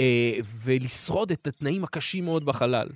אה, 0.00 0.34
ולשרוד 0.64 1.30
את 1.30 1.46
התנאים 1.46 1.84
הקשים 1.84 2.24
מאוד 2.24 2.44
בחלל. 2.44 2.88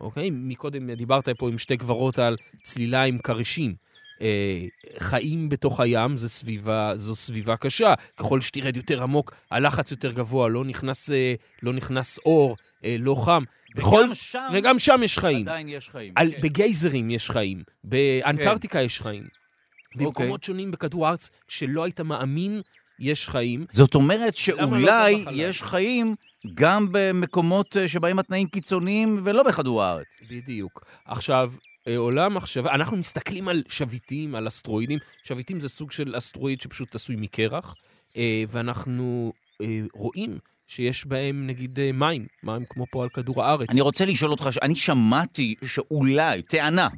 אוקיי? 0.00 0.30
מקודם 0.32 0.90
דיברת 0.94 1.28
פה 1.28 1.48
עם 1.48 1.58
שתי 1.58 1.76
גברות 1.76 2.18
על 2.18 2.36
צלילה 2.62 3.02
עם 3.02 3.18
כרישים. 3.18 3.74
אה, 4.20 4.64
חיים 4.98 5.48
בתוך 5.48 5.80
הים 5.80 6.16
זה 6.16 6.28
סביבה, 6.28 6.92
זו 6.96 7.14
סביבה 7.14 7.56
קשה. 7.56 7.94
ככל 8.16 8.40
שתרד 8.40 8.76
יותר 8.76 9.02
עמוק, 9.02 9.34
הלחץ 9.50 9.90
יותר 9.90 10.12
גבוה, 10.12 10.48
לא 10.48 10.64
נכנס, 10.64 11.10
אה, 11.10 11.34
לא 11.62 11.72
נכנס 11.72 12.18
אור, 12.18 12.56
לא 12.98 13.14
חם. 13.24 13.42
בכל, 13.74 13.96
וגם 13.96 14.14
שם 14.14 14.48
וגם 14.52 14.78
שם 14.78 15.00
יש 15.04 15.18
חיים. 15.18 15.48
עדיין 15.48 15.68
יש 15.68 15.88
חיים. 15.88 16.12
על, 16.16 16.32
כן. 16.32 16.40
בגייזרים 16.40 17.10
יש 17.10 17.30
חיים, 17.30 17.62
באנטארקטיקה 17.84 18.80
יש 18.80 19.00
חיים. 19.00 19.22
אוקיי. 19.22 20.06
במקומות 20.06 20.44
שונים 20.44 20.70
בכדור 20.70 21.06
הארץ 21.06 21.30
שלא 21.48 21.84
היית 21.84 22.00
מאמין, 22.00 22.60
יש 22.98 23.28
חיים. 23.28 23.66
זאת 23.68 23.94
אומרת 23.94 24.20
לא 24.20 24.30
שאולי 24.32 25.16
בחלל? 25.22 25.40
יש 25.40 25.62
חיים 25.62 26.14
גם 26.54 26.88
במקומות 26.92 27.76
אה, 27.76 27.88
שבהם 27.88 28.18
התנאים 28.18 28.46
קיצוניים 28.46 29.20
ולא 29.24 29.42
בכדור 29.42 29.82
הארץ. 29.82 30.20
בדיוק. 30.30 30.84
עכשיו, 31.04 31.52
אה, 31.88 31.96
עולם 31.96 32.34
מחשבה, 32.34 32.74
אנחנו 32.74 32.96
מסתכלים 32.96 33.48
על 33.48 33.62
שביטים, 33.68 34.34
על 34.34 34.48
אסטרואידים. 34.48 34.98
שביטים 35.24 35.60
זה 35.60 35.68
סוג 35.68 35.90
של 35.90 36.14
אסטרואיד 36.18 36.60
שפשוט 36.60 36.94
עשוי 36.94 37.16
מקרח, 37.18 37.74
אה, 38.16 38.44
ואנחנו 38.48 39.32
אה, 39.60 39.80
רואים 39.92 40.38
שיש 40.66 41.06
בהם 41.06 41.46
נגיד 41.46 41.80
אה, 41.80 41.90
מים, 41.92 42.26
מים 42.42 42.64
כמו 42.70 42.86
פה 42.90 43.02
על 43.02 43.08
כדור 43.08 43.42
הארץ. 43.42 43.68
אני 43.70 43.80
רוצה 43.80 44.04
לשאול 44.04 44.30
אותך, 44.30 44.48
אני 44.62 44.76
שמעתי 44.76 45.54
שאולי, 45.64 46.42
טענה, 46.42 46.88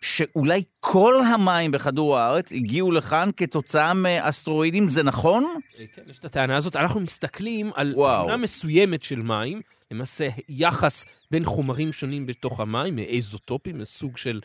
שאולי 0.00 0.62
כל 0.80 1.14
המים 1.34 1.70
בכדור 1.70 2.18
הארץ 2.18 2.52
הגיעו 2.52 2.92
לכאן 2.92 3.30
כתוצאה 3.36 3.94
מאסטרואידים, 3.94 4.88
זה 4.88 5.02
נכון? 5.02 5.44
אה, 5.78 5.84
כן, 5.94 6.02
יש 6.08 6.18
את 6.18 6.24
הטענה 6.24 6.56
הזאת. 6.56 6.76
אנחנו 6.76 7.00
מסתכלים 7.00 7.70
על. 7.74 7.92
תמונה 7.92 8.36
מסוימת 8.36 9.02
של 9.02 9.22
מים, 9.22 9.60
למעשה 9.90 10.28
יחס 10.48 11.04
בין 11.30 11.44
חומרים 11.44 11.92
שונים 11.92 12.26
בתוך 12.26 12.60
המים, 12.60 12.98
איזוטופים, 12.98 13.84
סוג 13.84 14.16
של, 14.16 14.40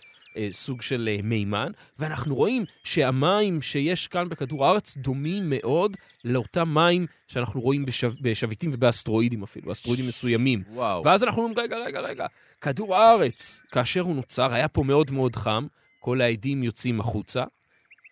סוג 0.51 0.81
של 0.81 1.09
אה, 1.11 1.21
מימן, 1.23 1.71
ואנחנו 1.99 2.35
רואים 2.35 2.65
שהמים 2.83 3.61
שיש 3.61 4.07
כאן 4.07 4.29
בכדור 4.29 4.65
הארץ 4.65 4.97
דומים 4.97 5.43
מאוד 5.49 5.97
לאותם 6.25 6.73
מים 6.73 7.05
שאנחנו 7.27 7.61
רואים 7.61 7.85
בשב, 7.85 8.13
בשביטים 8.21 8.71
ובאסטרואידים 8.73 9.43
אפילו, 9.43 9.71
אסטרואידים 9.71 10.07
מסוימים. 10.07 10.63
וואו. 10.69 11.03
ואז 11.05 11.23
אנחנו 11.23 11.41
אומרים, 11.43 11.59
רגע, 11.59 11.77
רגע, 11.77 11.99
רגע, 11.99 12.25
כדור 12.61 12.95
הארץ, 12.95 13.61
כאשר 13.71 14.01
הוא 14.01 14.15
נוצר, 14.15 14.53
היה 14.53 14.67
פה 14.67 14.83
מאוד 14.83 15.11
מאוד 15.11 15.35
חם, 15.35 15.67
כל 15.99 16.21
העדים 16.21 16.63
יוצאים 16.63 16.99
החוצה, 16.99 17.43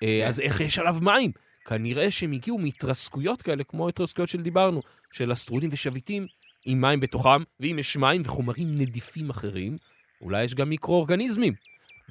אה, 0.04 0.28
אז 0.28 0.40
איך 0.40 0.62
יש 0.62 0.80
עליו 0.80 0.96
מים? 1.02 1.32
כנראה 1.66 2.12
שהם 2.12 2.32
הגיעו 2.32 2.58
מהתרסקויות 2.58 3.42
כאלה, 3.42 3.64
כמו 3.64 3.86
ההתרסקויות 3.86 4.30
שדיברנו, 4.30 4.82
של 5.12 5.32
אסטרואידים 5.32 5.70
ושביטים 5.74 6.28
עם 6.66 6.82
מים 6.82 7.00
בתוכם, 7.00 7.44
ואם 7.60 7.80
יש 7.80 7.98
מים 7.98 8.22
וחומרים 8.26 8.76
נדיפים 8.76 9.30
אחרים, 9.30 9.78
אולי 10.22 10.44
יש 10.44 10.56
גם 10.56 10.70
מיקרואורגניזמים. 10.70 11.54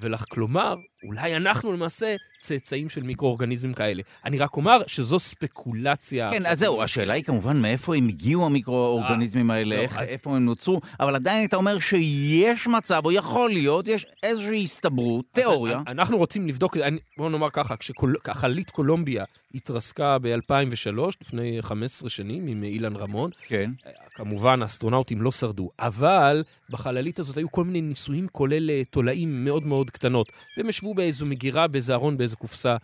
ולך, 0.01 0.25
כלומר, 0.29 0.77
אולי 1.07 1.37
אנחנו 1.37 1.73
למעשה 1.73 2.17
צאצאים 2.41 2.89
של 2.89 3.03
מיקרואורגניזמים 3.03 3.75
כאלה. 3.75 4.03
אני 4.25 4.39
רק 4.39 4.57
אומר 4.57 4.83
שזו 4.87 5.19
ספקולציה. 5.19 6.31
כן, 6.31 6.47
אז 6.47 6.59
זהו, 6.59 6.83
השאלה 6.83 7.15
היא 7.15 7.25
כמובן 7.25 7.57
מאיפה 7.63 7.97
הם 7.97 8.09
הגיעו 8.09 8.47
המיקרואורגניזמים 8.47 9.51
האלה, 9.51 9.77
לא, 9.77 9.81
איך, 9.83 9.99
אז- 9.99 10.09
איפה 10.09 10.37
הם 10.37 10.45
נוצרו, 10.45 10.81
אבל 11.01 11.15
עדיין 11.15 11.45
אתה 11.45 11.57
אומר 11.57 11.79
שיש 11.79 12.67
מצב, 12.67 13.03
או 13.05 13.13
יכול 13.13 13.51
להיות, 13.51 13.89
יש 13.89 14.07
איזושהי 14.23 14.63
הסתברות, 14.63 15.25
תיאוריה. 15.33 15.81
אנחנו 15.87 16.17
רוצים 16.19 16.49
לבדוק, 16.49 16.77
אני- 16.77 16.99
בואו 17.19 17.29
נאמר 17.29 17.51
ככה, 17.51 17.75
כשחללית 17.77 18.71
קולומביה 18.71 19.25
התרסקה 19.55 20.19
ב-2003, 20.19 20.89
לפני 21.23 21.59
15 21.61 22.09
שנים, 22.11 22.47
עם 22.47 22.63
אילן 22.65 22.97
רמון, 22.97 23.31
כן. 23.47 23.71
כמובן, 24.15 24.63
האסטרונאוטים 24.63 25.23
לא 25.23 25.33
שרדו, 25.33 25.71
אבל 25.79 26.45
בחללית 26.71 27.19
הזאת 27.19 27.37
היו 27.37 27.51
כל 27.53 27.65
מיני 27.65 27.81
ניסויים, 27.81 28.27
כולל 28.33 28.71
אה, 28.71 28.83
תולעים 28.91 29.45
מאוד 29.45 29.67
מאוד 29.67 29.91
קטנות, 29.91 30.33
והם 30.59 30.69
ישבו 30.69 30.95
באיזו 30.97 31.27
מגירה, 31.27 31.67
באיזה 31.67 31.95
ארון, 31.95 32.17
באיזו 32.17 32.37
קופסה, 32.37 32.77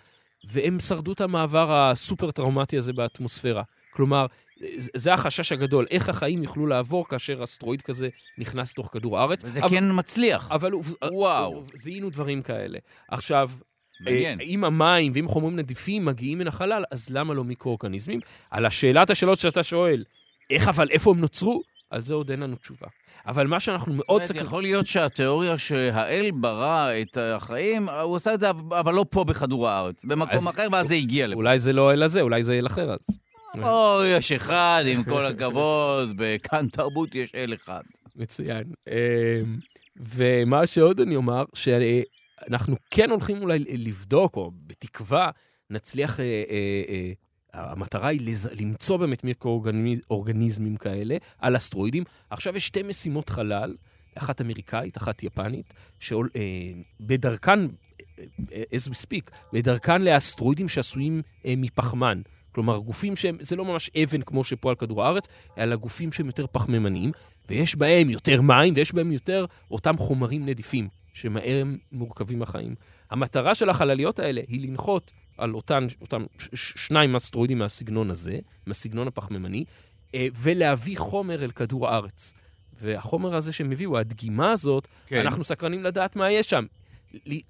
והם 0.44 0.80
שרדו 0.80 1.12
את 1.12 1.20
המעבר 1.20 1.72
הסופר-טראומטי 1.72 2.76
הזה 2.76 2.92
באטמוספירה. 2.92 3.62
כלומר, 3.90 4.26
זה 4.94 5.14
החשש 5.14 5.52
הגדול, 5.52 5.86
איך 5.90 6.08
החיים 6.08 6.42
יוכלו 6.42 6.66
לעבור 6.66 7.08
כאשר 7.08 7.44
אסטרואיד 7.44 7.82
כזה 7.82 8.08
נכנס 8.38 8.72
לתוך 8.72 8.88
כדור 8.92 9.18
הארץ. 9.18 9.44
וזה 9.44 9.60
אבל, 9.60 9.68
כן 9.68 9.84
מצליח. 9.92 10.48
אבל 10.50 10.72
וואו. 11.12 11.64
זיהינו 11.74 12.10
דברים 12.10 12.42
כאלה. 12.42 12.78
עכשיו, 13.08 13.50
מעניין. 14.00 14.40
אה, 14.40 14.44
אם 14.44 14.64
המים 14.64 15.12
ואם 15.14 15.28
חומרים 15.28 15.56
נדיפים 15.56 16.04
מגיעים 16.04 16.38
מן 16.38 16.46
החלל, 16.46 16.84
אז 16.90 17.10
למה 17.10 17.34
לא 17.34 17.44
מיקרואורגניזמים? 17.44 18.20
על 18.50 18.66
השאלת 18.66 19.10
השאלות 19.10 19.38
שאתה 19.38 19.62
שואל, 19.62 20.04
איך 20.50 20.68
אבל, 20.68 20.88
איפה 20.90 21.10
הם 21.10 21.20
נוצרו? 21.20 21.62
על 21.92 22.00
זה 22.00 22.14
עוד 22.14 22.30
אין 22.30 22.40
לנו 22.40 22.56
תשובה. 22.56 22.86
אבל 23.26 23.46
מה 23.46 23.60
שאנחנו 23.60 23.92
מאוד 23.94 24.24
סקרנים... 24.24 24.46
יכול 24.46 24.62
להיות 24.62 24.86
שהתיאוריה 24.86 25.58
שהאל 25.58 26.30
ברא 26.34 26.90
את 27.02 27.16
החיים, 27.20 27.88
הוא 27.88 28.16
עשה 28.16 28.34
את 28.34 28.40
זה, 28.40 28.50
אבל 28.50 28.94
לא 28.94 29.04
פה 29.10 29.24
בכדור 29.24 29.68
הארץ, 29.68 30.04
במקום 30.04 30.48
אחר, 30.48 30.66
ואז 30.72 30.88
זה 30.88 30.94
הגיע 30.94 31.26
לפה. 31.26 31.36
אולי 31.36 31.58
זה 31.58 31.72
לא 31.72 31.92
אל 31.92 32.02
הזה, 32.02 32.20
אולי 32.20 32.42
זה 32.42 32.58
אל 32.58 32.66
אחר 32.66 32.92
אז. 32.92 33.18
או, 33.62 34.00
יש 34.04 34.32
אחד, 34.32 34.84
עם 34.86 35.04
כל 35.04 35.26
הכבוד, 35.26 36.12
בכאן 36.18 36.68
תרבות 36.68 37.14
יש 37.14 37.34
אל 37.34 37.54
אחד. 37.54 37.82
מצוין. 38.16 38.64
אמ, 38.88 38.94
ומה 39.96 40.66
שעוד 40.66 41.00
אני 41.00 41.16
אומר, 41.16 41.44
שאנחנו 41.54 42.76
כן 42.90 43.10
הולכים 43.10 43.42
אולי 43.42 43.58
לבדוק, 43.58 44.36
או 44.36 44.50
בתקווה, 44.66 45.30
נצליח... 45.70 46.20
אה, 47.54 47.60
אה, 47.60 47.64
אה, 47.64 47.72
המטרה 47.72 48.08
היא 48.08 48.20
לז... 48.28 48.48
למצוא 48.60 48.96
באמת 48.96 49.24
מיקרואורגניזמים 49.24 50.76
כאלה 50.76 51.16
על 51.38 51.56
אסטרואידים. 51.56 52.04
עכשיו 52.30 52.56
יש 52.56 52.66
שתי 52.66 52.82
משימות 52.82 53.28
חלל, 53.28 53.74
אחת 54.14 54.40
אמריקאית, 54.40 54.96
אחת 54.96 55.22
יפנית, 55.22 55.74
שבדרכן, 56.00 57.60
אה, 57.60 58.62
as 58.74 58.88
we 58.90 58.94
speak, 58.94 59.30
בדרכן 59.52 60.02
לאסטרואידים 60.02 60.68
שעשויים 60.68 61.22
אה, 61.46 61.54
מפחמן. 61.56 62.20
כלומר, 62.52 62.78
גופים 62.78 63.16
שהם, 63.16 63.36
זה 63.40 63.56
לא 63.56 63.64
ממש 63.64 63.90
אבן 64.02 64.22
כמו 64.22 64.44
שפה 64.44 64.70
על 64.70 64.76
כדור 64.76 65.04
הארץ, 65.04 65.28
אלא 65.58 65.76
גופים 65.76 66.12
שהם 66.12 66.26
יותר 66.26 66.46
פחמימניים, 66.52 67.10
ויש 67.48 67.76
בהם 67.76 68.10
יותר 68.10 68.40
מים 68.42 68.74
ויש 68.76 68.94
בהם 68.94 69.12
יותר 69.12 69.46
אותם 69.70 69.96
חומרים 69.98 70.46
נדיפים, 70.46 70.88
שמהם 71.12 71.78
מורכבים 71.92 72.42
החיים. 72.42 72.74
המטרה 73.10 73.54
של 73.54 73.70
החלליות 73.70 74.18
האלה 74.18 74.40
היא 74.48 74.68
לנחות 74.68 75.12
על 75.42 75.54
אותן, 75.54 75.86
אותם 76.00 76.24
שניים 76.54 77.16
אסטרואידים 77.16 77.58
מהסגנון 77.58 78.10
הזה, 78.10 78.38
מהסגנון 78.66 79.08
הפחמימני, 79.08 79.64
אה, 80.14 80.26
ולהביא 80.36 80.98
חומר 80.98 81.44
אל 81.44 81.50
כדור 81.50 81.88
הארץ. 81.88 82.34
והחומר 82.80 83.34
הזה 83.34 83.52
שהם 83.52 83.72
הביאו, 83.72 83.98
הדגימה 83.98 84.52
הזאת, 84.52 84.88
כן. 85.06 85.20
אנחנו 85.20 85.44
סקרנים 85.44 85.84
לדעת 85.84 86.16
מה 86.16 86.30
יש 86.30 86.50
שם. 86.50 86.64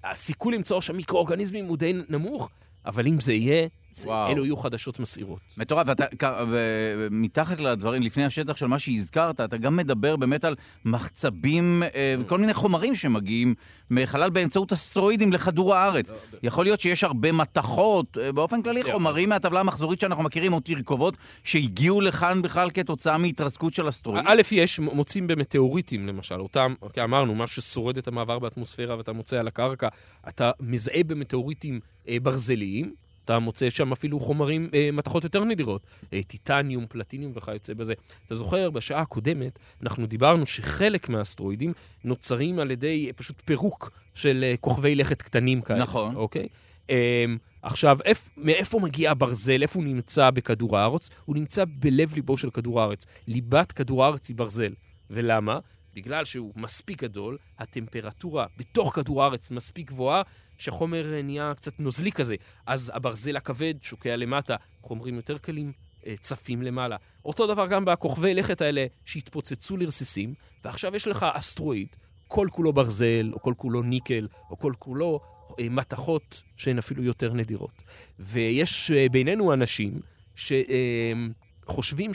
הסיכוי 0.03 0.55
למצוא 0.55 0.81
שם 0.81 0.95
מיקרואורגניזמים 0.95 1.65
הוא 1.65 1.77
די 1.77 1.93
נמוך, 2.09 2.49
אבל 2.85 3.07
אם 3.07 3.19
זה 3.19 3.33
יהיה, 3.33 3.67
וואו. 4.05 4.31
אלו 4.31 4.45
יהיו 4.45 4.57
חדשות 4.57 4.99
מסעירות. 4.99 5.39
מטורף, 5.57 5.87
ואתה, 5.87 6.05
כ- 6.19 6.23
ו- 6.49 7.07
מתחת 7.11 7.59
לדברים, 7.59 8.01
לפני 8.03 8.25
השטח 8.25 8.57
של 8.57 8.65
מה 8.65 8.79
שהזכרת, 8.79 9.41
אתה 9.41 9.57
גם 9.57 9.75
מדבר 9.75 10.15
באמת 10.15 10.45
על 10.45 10.55
מחצבים 10.85 11.83
אה, 11.95 12.15
וכל 12.19 12.37
מיני 12.37 12.53
חומרים 12.53 12.95
שמגיעים 12.95 13.55
מחלל 13.91 14.29
באמצעות 14.29 14.73
אסטרואידים 14.73 15.33
לכדור 15.33 15.75
הארץ. 15.75 16.11
יכול 16.43 16.65
להיות 16.65 16.79
שיש 16.79 17.03
הרבה 17.03 17.31
מתכות, 17.31 18.17
אה, 18.17 18.31
באופן 18.31 18.61
כללי 18.61 18.83
חומרים 18.83 19.29
מהטבלה 19.29 19.59
המחזורית 19.59 19.99
שאנחנו 19.99 20.23
מכירים, 20.23 20.53
או 20.53 20.59
תרכובות, 20.59 21.17
שהגיעו 21.43 22.01
לכאן 22.01 22.41
בכלל 22.41 22.69
כתוצאה 22.73 23.17
מהתרסקות 23.17 23.73
של 23.73 23.89
אסטרואידים. 23.89 24.27
א', 24.27 24.41
יש, 24.51 24.79
מוצאים 24.79 25.27
במטאוריטים, 25.27 26.07
למשל, 26.07 26.39
אותם, 26.39 26.73
אוקיי, 26.81 27.03
אמרנו, 27.03 27.35
מה 27.35 27.47
ששורד 27.47 27.97
את 27.97 28.07
המעבר 28.07 28.39
באטמוספירה 28.39 28.97
ואתה 28.97 29.13
מוצא 29.13 29.39
על 29.39 29.47
הקרקע, 29.47 29.87
אתה 30.27 30.51
מזהה 30.59 31.03
במטאוריטים 31.07 31.79
אה, 32.07 32.17
ברזליים, 32.21 32.93
אתה 33.25 33.39
מוצא 33.39 33.69
שם 33.69 33.91
אפילו 33.91 34.19
חומרים, 34.19 34.69
אה, 34.73 34.89
מתכות 34.93 35.23
יותר 35.23 35.43
נדירות, 35.43 35.81
אה, 36.13 36.23
טיטניום, 36.23 36.85
פלטיניום 36.89 37.31
וכיוצא 37.35 37.73
בזה. 37.73 37.93
אתה 38.25 38.35
זוכר, 38.35 38.69
בשעה 38.69 39.01
הקודמת, 39.01 39.59
אנחנו 39.83 40.05
דיברנו 40.05 40.45
שחלק 40.45 41.09
מהאסטרואידים 41.09 41.73
נוצרים 42.03 42.59
על 42.59 42.71
ידי 42.71 43.07
אה, 43.07 43.13
פשוט 43.13 43.41
פירוק 43.45 43.91
של 44.13 44.43
אה, 44.43 44.55
כוכבי 44.59 44.95
לכת 44.95 45.21
קטנים 45.21 45.61
כאלה. 45.61 45.79
נכון. 45.79 46.15
אוקיי? 46.15 46.47
אה, 46.89 47.25
עכשיו, 47.61 47.97
איפ, 48.05 48.29
מאיפה 48.37 48.79
מגיע 48.79 49.11
הברזל? 49.11 49.61
איפה 49.61 49.79
הוא 49.79 49.87
נמצא 49.87 50.29
בכדור 50.29 50.77
הארץ? 50.77 51.09
הוא 51.25 51.35
נמצא 51.35 51.63
בלב 51.67 52.13
ליבו 52.13 52.37
של 52.37 52.49
כדור 52.49 52.81
הארץ. 52.81 53.05
ליבת 53.27 53.71
כדור 53.71 54.03
הארץ 54.03 54.29
היא 54.29 54.35
ברזל. 54.35 54.73
ולמה? 55.09 55.59
בגלל 55.93 56.25
שהוא 56.25 56.53
מספיק 56.55 57.03
גדול, 57.03 57.37
הטמפרטורה 57.59 58.45
בתוך 58.57 58.95
כדור 58.95 59.23
הארץ 59.23 59.51
מספיק 59.51 59.87
גבוהה, 59.87 60.21
שהחומר 60.57 61.21
נהיה 61.23 61.53
קצת 61.55 61.79
נוזלי 61.79 62.11
כזה. 62.11 62.35
אז 62.65 62.91
הברזל 62.95 63.35
הכבד 63.35 63.73
שוקע 63.81 64.15
למטה, 64.15 64.55
חומרים 64.81 65.15
יותר 65.15 65.37
קלים 65.37 65.71
אה, 66.07 66.13
צפים 66.19 66.61
למעלה. 66.61 66.97
אותו 67.25 67.47
דבר 67.47 67.67
גם 67.67 67.85
בכוכבי 67.85 68.33
לכת 68.33 68.61
האלה 68.61 68.85
שהתפוצצו 69.05 69.77
לרסיסים, 69.77 70.33
ועכשיו 70.63 70.95
יש 70.95 71.07
לך 71.07 71.25
אסטרואיד, 71.33 71.87
כל 72.27 72.47
כולו 72.51 72.73
ברזל, 72.73 73.31
או 73.33 73.41
כל 73.41 73.53
כולו 73.57 73.81
ניקל, 73.81 74.27
או 74.49 74.59
כל 74.59 74.73
כולו 74.79 75.19
אה, 75.59 75.69
מתכות 75.69 76.41
שהן 76.55 76.77
אפילו 76.77 77.03
יותר 77.03 77.33
נדירות. 77.33 77.83
ויש 78.19 78.91
אה, 78.91 79.09
בינינו 79.11 79.53
אנשים 79.53 79.99
שחושבים 80.35 82.13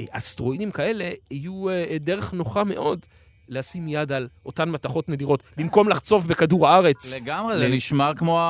שהאסטרואידים 0.00 0.70
כאלה 0.70 1.10
יהיו 1.30 1.68
אה, 1.68 1.96
דרך 2.00 2.32
נוחה 2.32 2.64
מאוד 2.64 3.06
לשים 3.48 3.88
יד 3.88 4.12
על 4.12 4.28
אותן 4.46 4.68
מתכות 4.68 5.08
נדירות, 5.08 5.42
במקום 5.56 5.88
לחצוב 5.88 6.28
בכדור 6.28 6.68
הארץ. 6.68 7.16
לגמרי, 7.16 7.58
זה 7.58 7.68
נשמע 7.68 8.10
כמו 8.16 8.40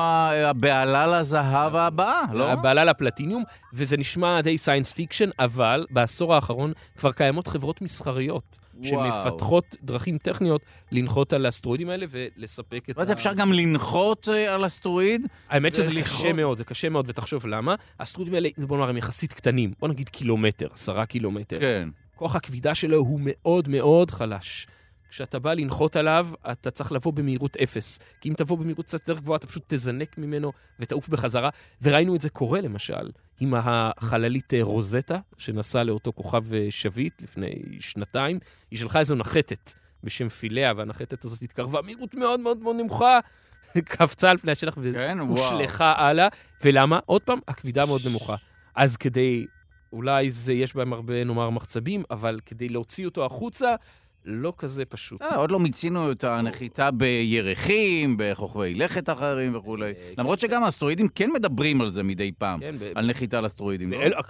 הבהלה 0.45 1.19
לזהב 1.19 1.75
הבאה, 1.75 2.21
לא? 2.33 2.51
הבהלה 2.51 2.85
לפלטיניום, 2.85 3.43
וזה 3.73 3.97
נשמע 3.97 4.41
די 4.41 4.57
science 4.57 4.93
fiction, 4.93 5.29
אבל 5.39 5.85
בעשור 5.89 6.35
האחרון 6.35 6.73
כבר 6.97 7.11
קיימות 7.11 7.47
חברות 7.47 7.81
מסחריות. 7.81 8.57
וואו. 8.79 9.23
שמפתחות 9.23 9.75
דרכים 9.83 10.17
טכניות 10.17 10.61
לנחות 10.91 11.33
על 11.33 11.45
האסטרואידים 11.45 11.89
האלה 11.89 12.05
ולספק 12.09 12.89
את 12.89 12.97
ואז 12.97 13.11
אפשר 13.11 13.33
גם 13.33 13.53
לנחות 13.53 14.29
אה, 14.31 14.53
על 14.53 14.65
אסטרואיד? 14.65 15.27
האמת 15.49 15.75
שזה. 15.75 15.91
קשה 16.01 16.33
מאוד, 16.33 16.57
זה 16.57 16.63
קשה 16.63 16.89
מאוד, 16.89 17.05
ותחשוב 17.09 17.47
למה. 17.47 17.75
האסטרואידים 17.99 18.33
האלה, 18.33 18.49
בוא 18.57 18.77
נאמר, 18.77 18.89
הם 18.89 18.97
יחסית 18.97 19.33
קטנים. 19.33 19.73
בוא 19.79 19.87
נגיד 19.87 20.09
קילומטר, 20.09 20.67
עשרה 20.73 21.05
קילומטר. 21.05 21.59
כן. 21.59 21.89
כוח 22.15 22.35
הכבידה 22.35 22.75
שלו 22.75 22.97
הוא 22.97 23.19
מאוד 23.23 23.69
מאוד 23.69 24.11
חלש. 24.11 24.67
כשאתה 25.09 25.39
בא 25.39 25.53
לנחות 25.53 25.95
עליו, 25.95 26.27
אתה 26.51 26.71
צריך 26.71 26.91
לבוא 26.91 27.13
במהירות 27.13 27.57
אפס. 27.57 27.99
כי 28.21 28.29
אם 28.29 28.33
תבוא 28.33 28.57
במהירות 28.57 28.85
קצת 28.85 29.07
יותר 29.07 29.21
גבוהה, 29.21 29.37
אתה 29.37 29.47
פשוט 29.47 29.63
תזנק 29.67 30.17
ממנו 30.17 30.51
ותעוף 30.79 31.09
בחזרה. 31.09 31.49
וראינו 31.81 32.15
את 32.15 32.21
זה 32.21 32.29
קורה, 32.29 32.61
למשל, 32.61 33.11
עם 33.39 33.53
החללית 33.55 34.53
אה, 34.53 34.63
רוזטה, 34.63 35.19
שנסעה 35.37 35.83
לאותו 35.83 36.13
כוכב 36.13 36.53
אה, 36.53 36.67
שביט 36.69 37.21
לפני 37.21 37.53
שנתיים. 37.79 38.39
היא 38.71 38.79
שלחה 38.79 38.99
איזו 38.99 39.15
נחתת 39.15 39.73
בשם 40.03 40.29
פיליה, 40.29 40.73
והנחתת 40.77 41.23
הזאת 41.23 41.41
התקרבה 41.41 41.81
מהירות 41.81 42.15
מאוד 42.15 42.39
מאוד 42.39 42.57
מאוד 42.57 42.75
נמוכה. 42.75 43.19
קפצה 43.85 44.29
על 44.31 44.37
פני 44.37 44.51
השטח 44.51 44.75
כן, 44.93 45.17
והושלכה 45.21 45.93
הלאה. 45.97 46.27
ולמה? 46.63 46.99
עוד 47.05 47.21
פעם, 47.21 47.39
הכבידה 47.47 47.85
מאוד 47.85 48.01
נמוכה. 48.07 48.35
אז 48.75 48.97
כדי, 48.97 49.45
אולי 49.93 50.29
זה, 50.29 50.53
יש 50.53 50.75
בהם 50.75 50.93
הרבה, 50.93 51.23
נאמר, 51.23 51.49
מחצבים, 51.49 52.03
אבל 52.11 52.39
כדי 52.45 52.69
להוציא 52.69 53.05
אותו 53.05 53.25
החוצה, 53.25 53.75
לא 54.29 54.53
כזה 54.57 54.85
פשוט. 54.85 55.21
אה, 55.21 55.35
עוד 55.35 55.51
לא 55.51 55.59
מיצינו 55.59 56.11
את 56.11 56.23
הנחיתה 56.23 56.91
בירחים, 56.91 58.15
בכוכבי 58.17 58.75
לכת 58.75 59.09
אחרים 59.09 59.55
וכולי. 59.55 59.93
כן. 59.93 60.13
למרות 60.17 60.39
שגם 60.39 60.63
האסטרואידים 60.63 61.07
כן 61.15 61.29
מדברים 61.33 61.81
על 61.81 61.89
זה 61.89 62.03
מדי 62.03 62.31
פעם, 62.37 62.59
כן, 62.59 62.75
על 62.95 63.09
נחיתה 63.09 63.37
על 63.37 63.45
אסטרואידים. 63.45 63.93
לא? 63.93 64.21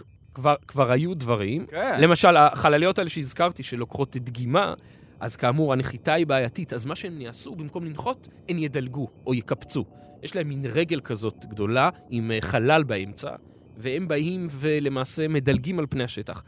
כבר 0.67 0.91
היו 0.91 1.13
דברים. 1.13 1.65
כן. 1.65 1.97
למשל, 2.01 2.37
החלליות 2.37 2.99
האלה 2.99 3.09
שהזכרתי, 3.09 3.63
שלוקחות 3.63 4.17
דגימה, 4.17 4.73
אז 5.19 5.35
כאמור, 5.35 5.73
הנחיתה 5.73 6.13
היא 6.13 6.27
בעייתית, 6.27 6.73
אז 6.73 6.85
מה 6.85 6.95
שהם 6.95 7.21
יעשו, 7.21 7.55
במקום 7.55 7.85
לנחות, 7.85 8.27
הם 8.49 8.57
ידלגו 8.57 9.07
או 9.27 9.33
יקפצו. 9.33 9.85
יש 10.23 10.35
להם 10.35 10.49
מין 10.49 10.65
רגל 10.65 10.99
כזאת 10.99 11.45
גדולה, 11.45 11.89
עם 12.09 12.31
אה, 12.31 12.37
חלל 12.41 12.83
באמצע, 12.83 13.29
והם 13.77 14.07
באים 14.07 14.47
ולמעשה 14.51 15.27
מדלגים 15.27 15.79
על 15.79 15.85
פני 15.89 16.03
השטח. 16.03 16.43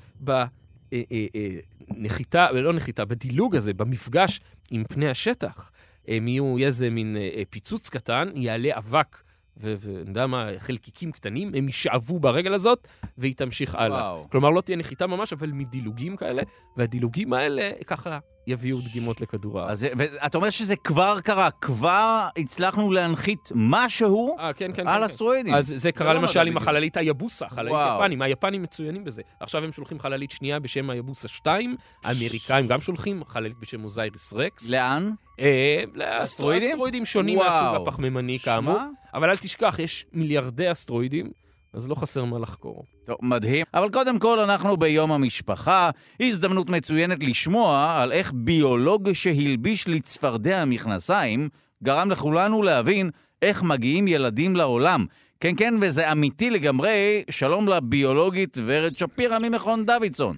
בנחיתה, 1.90 2.52
לא 2.52 2.74
נחיתה, 2.74 3.06
בדילוג 3.06 3.56
הזה, 3.56 3.74
במפגש 3.74 4.42
עם 4.72 4.84
פני 4.84 5.10
השטח, 5.10 5.72
הם 6.08 6.28
יהיו 6.28 6.58
איזה 6.58 6.90
מין 6.90 7.18
אה, 7.18 7.30
אה, 7.36 7.44
פיצוץ 7.50 7.90
קטן, 7.90 8.30
יעלה 8.36 8.78
אבק. 8.78 9.18
ואני 9.58 10.10
יודע 10.10 10.28
מה, 10.28 10.50
חלקיקים 10.60 11.12
קטנים, 11.12 11.52
הם 11.56 11.66
יישאבו 11.66 12.20
ברגל 12.20 12.54
הזאת, 12.54 12.88
והיא 13.18 13.36
תמשיך 13.36 13.76
הלאה. 13.76 13.98
וואו. 13.98 14.30
כלומר, 14.30 14.50
לא 14.50 14.62
תהיה 14.62 14.78
נחיתה 14.78 15.08
ממש, 15.08 15.34
אבל 15.34 15.52
מדילוגים 15.52 16.16
כאלה, 16.16 16.42
והדילוגים 16.78 17.34
האלה 17.34 17.72
ככה 17.88 18.20
יביאו 18.48 18.78
דגימות 18.82 19.22
לכדור 19.22 19.60
הארץ. 19.60 19.80
ואת 19.98 20.36
אומרת 20.36 20.52
שזה 20.52 20.76
כבר 20.76 21.22
קרה, 21.22 21.52
כבר 21.52 22.28
הצלחנו 22.38 22.92
להנחית 22.92 23.52
משהו 23.56 24.36
אה, 24.40 24.54
כן, 24.54 24.72
כן, 24.74 24.88
על 24.88 24.98
כן. 25.00 25.04
אסטרואידים. 25.04 25.54
אז 25.54 25.74
זה 25.76 25.92
קרה 25.92 26.14
למשל 26.14 26.48
עם. 26.48 26.58
החללית 26.58 26.98
היבוסה, 26.98 27.50
חללית. 27.50 27.74
יפנים. 27.96 28.22
היפנים 28.22 28.62
מצוינים 28.62 29.04
בזה. 29.04 29.22
עכשיו 29.40 29.64
הם 29.64 29.72
שולחים 29.72 30.00
חללית 30.00 30.32
שנייה 30.32 30.60
בשם 30.60 30.90
היבוסה 30.90 31.28
2, 31.28 31.76
האמריקאים 32.04 32.68
גם 32.68 32.82
שולחים 32.82 33.24
חללית 33.26 33.58
בשם 33.60 33.84
אוזייריס 33.84 34.34
רקס. 34.34 34.70
לאן? 34.70 35.12
אה, 35.40 35.84
אסטרואידים? 36.24 36.70
אסטרואידים 36.70 37.06
שונים 37.06 37.38
וואו. 37.38 37.50
מהסוג 37.50 37.88
הפחמימני, 37.88 38.40
כאמור. 38.40 38.80
אבל 39.14 39.30
אל 39.30 39.38
תשכח, 39.38 39.80
יש 39.80 40.06
מיליארדי 40.14 40.72
אסטרואידים, 40.72 41.32
אז 41.74 41.90
לא 41.90 41.96
חסר 41.96 42.26
מה 42.26 42.40
לחקור. 42.40 42.84
טוב, 43.04 43.18
מדהים. 43.22 43.66
אבל 43.74 43.90
קודם 43.90 44.20
כל, 44.20 44.40
אנחנו 44.40 44.78
ביום 44.78 45.12
המשפחה. 45.12 45.90
הזדמנות 46.20 46.70
מצוינת 46.70 47.24
לשמוע 47.24 47.98
על 48.02 48.12
איך 48.12 48.32
ביולוג 48.36 49.12
שהלביש 49.14 49.88
לצפרדע 49.88 50.66
מכנסיים 50.66 51.50
גרם 51.84 52.12
לכולנו 52.12 52.64
להבין 52.64 53.10
איך 53.42 53.64
מגיעים 53.64 54.08
ילדים 54.08 54.56
לעולם. 54.56 55.06
כן, 55.40 55.56
כן, 55.58 55.74
וזה 55.82 56.12
אמיתי 56.12 56.50
לגמרי. 56.50 57.24
שלום 57.30 57.68
לביולוגית 57.68 58.58
ורד 58.66 58.98
שפירא 58.98 59.40
ממכון 59.40 59.86
דוידסון. 59.86 60.38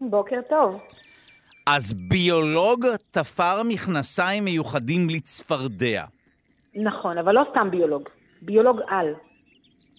בוקר 0.00 0.40
טוב. 0.48 0.80
אז 1.66 1.94
ביולוג 1.94 2.86
תפר 3.10 3.62
מכנסיים 3.62 4.44
מיוחדים 4.44 5.10
לצפרדע. 5.10 6.04
נכון, 6.74 7.18
אבל 7.18 7.32
לא 7.32 7.42
סתם 7.50 7.70
ביולוג, 7.70 8.08
ביולוג 8.42 8.80
על. 8.88 9.06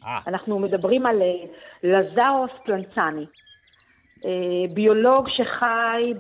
אה. 0.05 0.19
אנחנו 0.27 0.59
מדברים 0.59 1.05
על 1.05 1.21
אה, 1.21 1.45
לזאוס 1.83 2.51
פלנצני, 2.65 3.25
אה, 4.25 4.73
ביולוג 4.73 5.27
שחי 5.29 6.13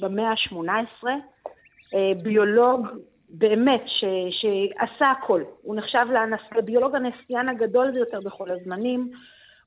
במאה 0.00 0.30
ה-18, 0.30 1.06
אה, 1.94 2.12
ביולוג 2.22 2.86
באמת 3.28 3.82
ש, 3.86 4.04
שעשה 4.30 5.10
הכל. 5.10 5.42
הוא 5.62 5.76
נחשב 5.76 6.06
לביולוג 6.56 6.94
הנסיין 6.94 7.48
הגדול 7.48 7.90
ביותר 7.90 8.18
בכל 8.24 8.50
הזמנים. 8.50 9.08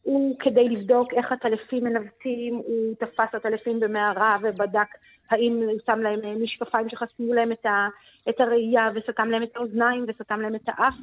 הוא, 0.03 0.36
כדי 0.39 0.69
לבדוק 0.69 1.13
איך 1.13 1.31
הטלפים 1.31 1.84
מנווטים, 1.84 2.55
הוא 2.55 2.95
תפס 2.99 3.36
הטלפים 3.36 3.79
במערה 3.79 4.38
ובדק 4.41 4.88
האם 5.29 5.59
הוא 5.63 5.79
שם 5.86 5.99
להם 5.99 6.19
אה, 6.23 6.34
משקפיים 6.43 6.89
שחסמו 6.89 7.34
להם 7.34 7.51
את, 7.51 7.65
ה, 7.65 7.88
את 8.29 8.41
הראייה 8.41 8.89
וסתם 8.95 9.29
להם 9.29 9.43
את 9.43 9.55
האוזניים 9.55 10.05
וסתם 10.07 10.41
להם 10.41 10.55
את 10.55 10.67
האף, 10.67 10.93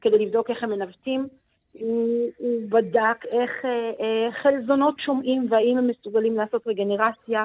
כדי 0.00 0.18
לבדוק 0.18 0.50
איך 0.50 0.62
הם 0.62 0.70
מנווטים. 0.70 1.26
הוא, 1.72 2.08
הוא 2.38 2.60
בדק 2.68 3.24
איך 3.30 3.50
אה, 3.64 3.70
אה, 3.70 4.32
חלזונות 4.42 4.94
שומעים 5.00 5.46
והאם 5.50 5.78
הם 5.78 5.86
מסוגלים 5.86 6.36
לעשות 6.36 6.62
רגנרציה. 6.66 7.44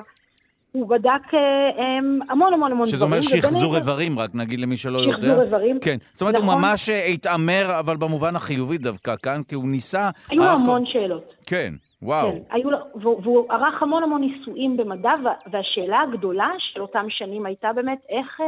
הוא 0.72 0.88
בדק 0.90 1.34
אה, 1.34 1.40
אה, 1.40 1.98
המון 2.30 2.54
המון 2.54 2.72
המון 2.72 2.86
שזה 2.88 2.98
דברים. 2.98 3.12
אומר 3.14 3.22
ובין 3.30 3.42
שחזור 3.42 3.76
איברים, 3.76 4.20
רק 4.20 4.30
נגיד 4.36 4.60
למי 4.60 4.78
שלא 4.78 4.98
יודע. 5.00 5.18
שחזור 5.18 5.42
איברים. 5.42 5.80
כן. 5.82 5.98
זאת 6.12 6.22
אומרת, 6.22 6.36
הוא 6.36 6.46
נכון. 6.46 6.62
ממש 6.62 6.90
אה, 6.90 7.06
התעמר, 7.06 7.80
אבל 7.80 7.98
במובן 7.98 8.36
החיובי 8.36 8.78
דווקא 8.78 9.16
כאן, 9.24 9.42
כי 9.48 9.56
הוא 9.56 9.64
ניסה... 9.68 10.10
היו 10.30 10.40
לו 10.40 10.46
ערך- 10.46 10.60
המון 10.60 10.86
שאלות. 10.86 11.34
כן, 11.46 11.74
וואו. 12.02 12.32
כן, 12.32 12.38
היו 12.52 12.72
לו, 12.72 12.78
והוא, 13.02 13.22
והוא 13.24 13.52
ערך 13.52 13.82
המון 13.84 14.04
המון 14.04 14.22
ניסויים 14.22 14.78
במדע, 14.78 15.10
וה- 15.24 15.34
והשאלה 15.52 15.98
הגדולה 16.02 16.50
של 16.60 16.82
אותם 16.82 17.06
שנים 17.10 17.46
הייתה 17.46 17.74
באמת 17.76 18.00
איך, 18.10 18.42
אה, 18.42 18.46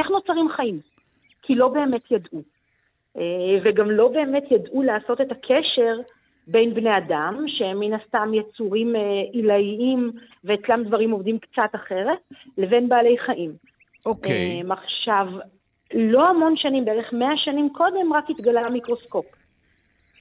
איך 0.00 0.06
נוצרים 0.10 0.48
חיים. 0.56 0.80
כי 1.42 1.54
לא 1.54 1.68
באמת 1.68 2.10
ידעו. 2.10 2.53
אה, 3.18 3.58
וגם 3.64 3.90
לא 3.90 4.08
באמת 4.08 4.44
ידעו 4.50 4.82
לעשות 4.82 5.20
את 5.20 5.32
הקשר 5.32 5.96
בין 6.46 6.74
בני 6.74 6.96
אדם, 6.96 7.44
שהם 7.46 7.80
מן 7.80 7.92
הסתם 7.92 8.32
יצורים 8.34 8.96
אה, 8.96 9.00
עילאיים, 9.32 10.12
ואצלם 10.44 10.84
דברים 10.84 11.10
עובדים 11.10 11.38
קצת 11.38 11.70
אחרת, 11.74 12.18
לבין 12.58 12.88
בעלי 12.88 13.18
חיים. 13.18 13.52
אוקיי. 14.06 14.60
אמ, 14.62 14.72
עכשיו, 14.72 15.26
לא 15.94 16.28
המון 16.28 16.56
שנים, 16.56 16.84
בערך 16.84 17.12
מאה 17.12 17.36
שנים 17.36 17.68
קודם, 17.72 18.12
רק 18.12 18.30
התגלה 18.30 18.60
המיקרוסקופ. 18.60 19.26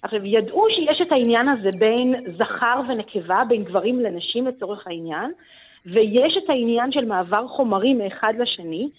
עכשיו, 0.04 0.26
ידעו 0.26 0.66
שיש 0.70 1.02
את 1.02 1.12
העניין 1.12 1.50
הזה 1.50 1.70
בין 1.78 2.16
זכר 2.38 2.82
ונקבה, 2.90 3.40
בין 3.48 3.64
גברים 3.64 4.00
לנשים 4.00 4.48
לצורך 4.48 4.88
העניין, 4.88 5.32
ויש 5.86 6.38
את 6.44 6.50
העניין 6.50 6.92
של 6.92 7.06
מעבר 7.06 7.48
חומרים 7.48 7.98
מאחד 7.98 8.34
לשני, 8.40 8.90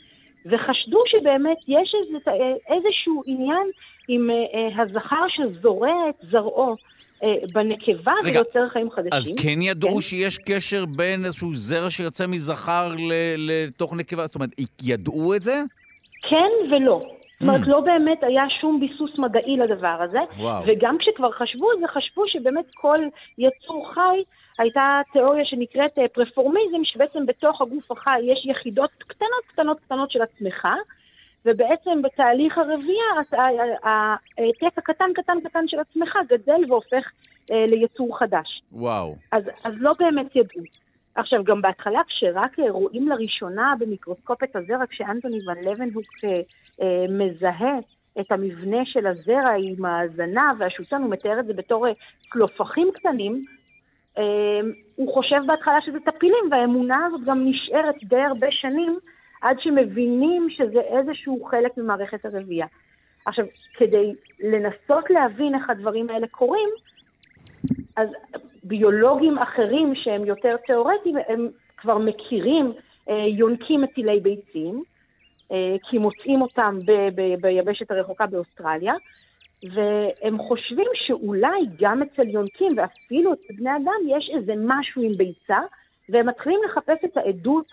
וחשדו 0.46 0.98
שבאמת 1.06 1.56
יש 1.68 1.94
איזה, 2.00 2.18
איזשהו 2.68 3.22
עניין 3.26 3.66
עם 4.08 4.30
אה, 4.30 4.36
אה, 4.36 4.82
הזכר 4.82 5.26
שזורע 5.28 6.08
את 6.08 6.14
זרעו 6.30 6.76
אה, 7.24 7.28
בנקבה 7.52 8.12
רגע, 8.24 8.38
ויוצר 8.38 8.68
חיים 8.68 8.90
חדשים. 8.90 9.12
אז 9.12 9.30
כן 9.42 9.62
ידעו 9.62 9.94
כן. 9.94 10.00
שיש 10.00 10.38
קשר 10.38 10.84
בין 10.86 11.24
איזשהו 11.24 11.54
זרע 11.54 11.90
שיוצא 11.90 12.26
מזכר 12.26 12.94
לתוך 13.36 13.94
נקבה? 13.94 14.26
זאת 14.26 14.34
אומרת, 14.34 14.50
ידעו 14.82 15.34
את 15.34 15.42
זה? 15.42 15.62
כן 16.30 16.50
ולא. 16.70 17.02
זאת 17.40 17.42
אומרת, 17.42 17.60
Mm. 17.60 17.68
לא 17.68 17.80
באמת 17.80 18.22
היה 18.22 18.44
שום 18.60 18.80
ביסוס 18.80 19.18
מדעי 19.18 19.56
לדבר 19.56 19.96
הזה. 20.00 20.18
וואו. 20.38 20.62
וגם 20.66 20.98
כשכבר 20.98 21.32
חשבו 21.32 21.70
על 21.70 21.76
זה, 21.80 21.88
חשבו 21.88 22.28
שבאמת 22.28 22.64
כל 22.74 22.98
יצור 23.38 23.94
חי, 23.94 24.22
הייתה 24.58 25.00
תיאוריה 25.12 25.44
שנקראת 25.44 25.98
אה, 25.98 26.08
פרפורמיזם, 26.08 26.84
שבעצם 26.84 27.26
בתוך 27.26 27.60
הגוף 27.60 27.90
החי 27.90 28.20
יש 28.22 28.46
יחידות 28.46 28.90
קטנות 28.98 29.44
קטנות 29.48 29.80
קטנות 29.80 30.10
של 30.10 30.22
עצמך, 30.22 30.68
ובעצם 31.46 32.02
בתהליך 32.02 32.58
הרבייה 32.58 33.38
העתק 33.82 34.78
הקטן 34.78 35.10
קטן 35.14 35.38
קטן 35.44 35.68
של 35.68 35.76
עצמך 35.80 36.18
גדל 36.28 36.60
והופך 36.68 37.10
אה, 37.50 37.64
ליצור 37.66 38.18
חדש. 38.18 38.62
וואו. 38.72 39.16
אז, 39.32 39.44
אז 39.64 39.74
לא 39.78 39.92
באמת 39.98 40.36
ידעו. 40.36 40.62
עכשיו, 41.14 41.44
גם 41.44 41.62
בהתחלה, 41.62 42.00
כשרק 42.06 42.58
רואים 42.70 43.08
לראשונה 43.08 43.74
במיקרוסקופ 43.78 44.42
את 44.42 44.56
הזרע, 44.56 44.86
כשאנטוני 44.90 45.38
ון 45.48 45.64
לבנהוק 45.64 46.06
אה, 46.24 46.40
אה, 46.82 47.06
מזהה 47.08 47.78
את 48.20 48.32
המבנה 48.32 48.84
של 48.84 49.06
הזרע 49.06 49.54
עם 49.58 49.84
הזנב 49.84 50.60
והשוסן, 50.60 51.02
הוא 51.02 51.10
מתאר 51.10 51.40
את 51.40 51.46
זה 51.46 51.52
בתור 51.52 51.86
אה, 51.86 51.92
קלופחים 52.28 52.90
קטנים, 52.94 53.44
אה, 54.18 54.60
הוא 54.96 55.14
חושב 55.14 55.40
בהתחלה 55.46 55.80
שזה 55.86 55.98
טפילים, 56.04 56.44
והאמונה 56.50 57.06
הזאת 57.06 57.20
גם 57.26 57.48
נשארת 57.48 58.04
די 58.04 58.20
הרבה 58.20 58.46
שנים, 58.50 58.98
עד 59.42 59.56
שמבינים 59.60 60.46
שזה 60.50 60.80
איזשהו 60.80 61.44
חלק 61.44 61.78
ממערכת 61.78 62.24
הרבייה. 62.24 62.66
עכשיו, 63.26 63.44
כדי 63.74 64.12
לנסות 64.40 65.10
להבין 65.10 65.54
איך 65.54 65.70
הדברים 65.70 66.10
האלה 66.10 66.26
קורים, 66.26 66.68
אז 67.96 68.08
ביולוגים 68.64 69.38
אחרים 69.38 69.92
שהם 69.94 70.24
יותר 70.24 70.56
תיאורטיים, 70.66 71.16
הם 71.28 71.48
כבר 71.76 71.98
מכירים 71.98 72.72
אה, 73.08 73.24
יונקים 73.38 73.80
מטילי 73.80 74.20
ביצים, 74.20 74.82
אה, 75.52 75.76
כי 75.90 75.98
מוצאים 75.98 76.42
אותם 76.42 76.78
ב- 76.84 77.08
ב- 77.14 77.40
ביבשת 77.40 77.90
הרחוקה 77.90 78.26
באוסטרליה, 78.26 78.94
והם 79.72 80.38
חושבים 80.38 80.86
שאולי 80.94 81.60
גם 81.80 82.02
אצל 82.02 82.28
יונקים 82.28 82.72
ואפילו 82.76 83.32
אצל 83.32 83.54
בני 83.54 83.70
אדם 83.70 84.08
יש 84.08 84.30
איזה 84.34 84.52
משהו 84.58 85.02
עם 85.02 85.12
ביצה, 85.12 85.58
והם 86.08 86.28
מתחילים 86.28 86.60
לחפש 86.64 87.04
את 87.04 87.16
העדות 87.16 87.66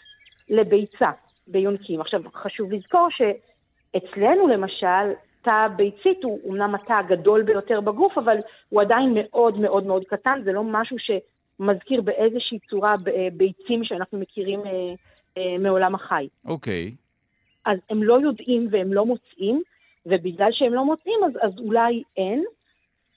לביצה 0.49 1.09
ביונקים. 1.47 2.01
עכשיו, 2.01 2.21
חשוב 2.33 2.73
לזכור 2.73 3.07
שאצלנו 3.11 4.47
למשל, 4.47 5.13
תא 5.41 5.67
ביצית 5.75 6.23
הוא 6.23 6.39
אומנם 6.45 6.75
התא 6.75 6.93
הגדול 6.93 7.41
ביותר 7.41 7.81
בגוף, 7.81 8.17
אבל 8.17 8.37
הוא 8.69 8.81
עדיין 8.81 9.13
מאוד 9.13 9.59
מאוד 9.59 9.85
מאוד 9.85 10.03
קטן, 10.03 10.41
זה 10.43 10.51
לא 10.51 10.63
משהו 10.63 10.97
שמזכיר 10.99 12.01
באיזושהי 12.01 12.59
צורה 12.69 12.95
ביצים 13.33 13.83
שאנחנו 13.83 14.19
מכירים 14.19 14.59
אה, 14.59 14.71
אה, 15.37 15.57
מעולם 15.59 15.95
החי. 15.95 16.27
אוקיי. 16.45 16.91
Okay. 16.95 17.01
אז 17.65 17.77
הם 17.89 18.03
לא 18.03 18.21
יודעים 18.21 18.67
והם 18.71 18.93
לא 18.93 19.05
מוצאים, 19.05 19.61
ובגלל 20.05 20.49
שהם 20.51 20.73
לא 20.73 20.85
מוצאים 20.85 21.19
אז, 21.25 21.37
אז 21.41 21.59
אולי 21.59 22.03
אין. 22.17 22.43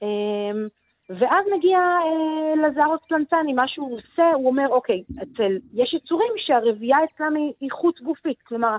אה, 0.03 0.67
ואז 1.11 1.47
מגיע 1.57 1.79
אה, 1.79 2.69
לזרוס 2.69 3.01
פלנטני, 3.09 3.53
מה 3.53 3.69
שהוא 3.69 3.97
עושה, 3.97 4.33
הוא 4.35 4.47
אומר, 4.47 4.69
אוקיי, 4.69 5.03
אצל, 5.23 5.59
יש 5.75 5.95
יצורים 5.95 6.33
שהרבייה 6.37 6.97
אצלם 7.05 7.37
היא, 7.37 7.53
היא 7.61 7.71
חוץ 7.73 8.01
גופית, 8.01 8.43
כלומר, 8.43 8.77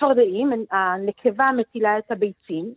הצפרדעים, 0.00 0.50
הנקבה 0.70 1.44
מטילה 1.56 1.98
את 1.98 2.10
הביצים, 2.10 2.74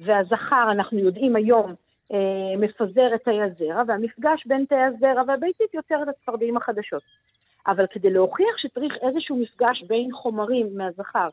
והזכר, 0.00 0.68
אנחנו 0.72 0.98
יודעים 0.98 1.36
היום, 1.36 1.74
אה, 2.12 2.56
מפזר 2.58 3.14
את 3.14 3.20
תאי 3.24 3.42
הזרע, 3.42 3.82
והמפגש 3.88 4.46
בין 4.46 4.64
תאי 4.68 4.82
הזרע 4.82 5.22
והביצית 5.26 5.74
יוצר 5.74 6.02
את 6.02 6.08
הצפרדעים 6.08 6.56
החדשות. 6.56 7.02
אבל 7.66 7.84
כדי 7.90 8.10
להוכיח 8.10 8.56
שצריך 8.56 8.94
איזשהו 9.02 9.36
מפגש 9.36 9.82
בין 9.88 10.08
חומרים 10.12 10.66
מהזכר 10.76 11.28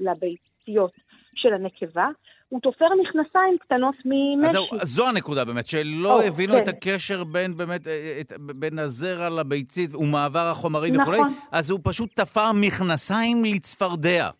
לביציות 0.00 0.92
של 1.34 1.54
הנקבה, 1.54 2.08
הוא 2.48 2.60
תופר 2.60 2.86
מכנסיים 3.02 3.58
קטנות 3.58 3.94
ממשי. 4.04 4.46
אז 4.46 4.52
זהו, 4.52 4.66
זו 4.82 5.08
הנקודה 5.08 5.44
באמת, 5.44 5.66
שלא 5.66 6.20
או, 6.20 6.26
הבינו 6.26 6.52
כן. 6.52 6.62
את 6.62 6.68
הקשר 6.68 7.24
בין 7.24 7.56
באמת, 7.56 7.86
אה, 7.86 8.18
את, 8.20 8.32
בין 8.38 8.78
הזרע 8.78 9.28
לביצית 9.28 9.94
ומעבר 9.94 10.46
החומרים 10.50 10.94
נכון. 10.94 11.14
וכולי, 11.14 11.30
אז 11.52 11.70
הוא 11.70 11.80
פשוט 11.82 12.10
תפר 12.14 12.52
מכנסיים 12.54 13.44
לצפרדע. 13.44 14.30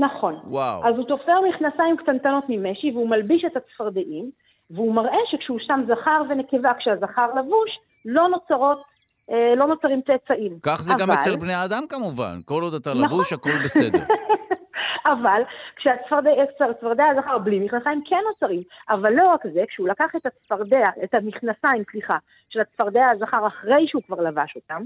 נכון. 0.00 0.40
וואו. 0.44 0.86
אז 0.86 0.94
הוא 0.96 1.04
תופר 1.04 1.40
מכנסיים 1.48 1.96
קטנטנות 1.96 2.44
ממשי 2.48 2.90
והוא 2.90 3.08
מלביש 3.08 3.44
את 3.44 3.56
הצפרדעים, 3.56 4.30
והוא 4.70 4.94
מראה 4.94 5.18
שכשהוא 5.30 5.58
שם 5.60 5.80
זכר 5.88 6.22
ונקבה, 6.28 6.70
כשהזכר 6.78 7.26
לבוש, 7.34 7.78
לא 8.04 8.28
נוצרות 8.28 8.82
אה, 9.30 9.54
לא 9.56 9.66
נוצרים 9.66 10.00
צאצאים. 10.02 10.58
כך 10.62 10.82
זה 10.82 10.92
אבל... 10.92 11.02
גם 11.02 11.10
אצל 11.10 11.36
בני 11.36 11.54
האדם 11.54 11.82
כמובן, 11.88 12.40
כל 12.44 12.62
עוד 12.62 12.74
אתה 12.74 12.90
נכון. 12.90 13.04
לבוש 13.04 13.32
הכל 13.32 13.58
בסדר. 13.64 14.02
אבל 15.12 15.42
כשהצפרדע 15.76 17.04
הזכר 17.10 17.38
בלי 17.38 17.58
מכנסיים 17.58 18.02
כן 18.08 18.20
נוצרים. 18.30 18.62
אבל 18.88 19.12
לא 19.12 19.28
רק 19.28 19.40
זה, 19.54 19.62
כשהוא 19.68 19.88
לקח 19.88 20.16
את 20.16 20.26
הצפרדע, 20.26 20.84
את 21.04 21.14
המכנסיים, 21.14 21.82
סליחה, 21.90 22.16
של 22.48 22.60
הצפרדע 22.60 23.06
הזכר 23.10 23.46
אחרי 23.46 23.88
שהוא 23.88 24.02
כבר 24.06 24.20
לבש 24.20 24.56
אותם, 24.56 24.82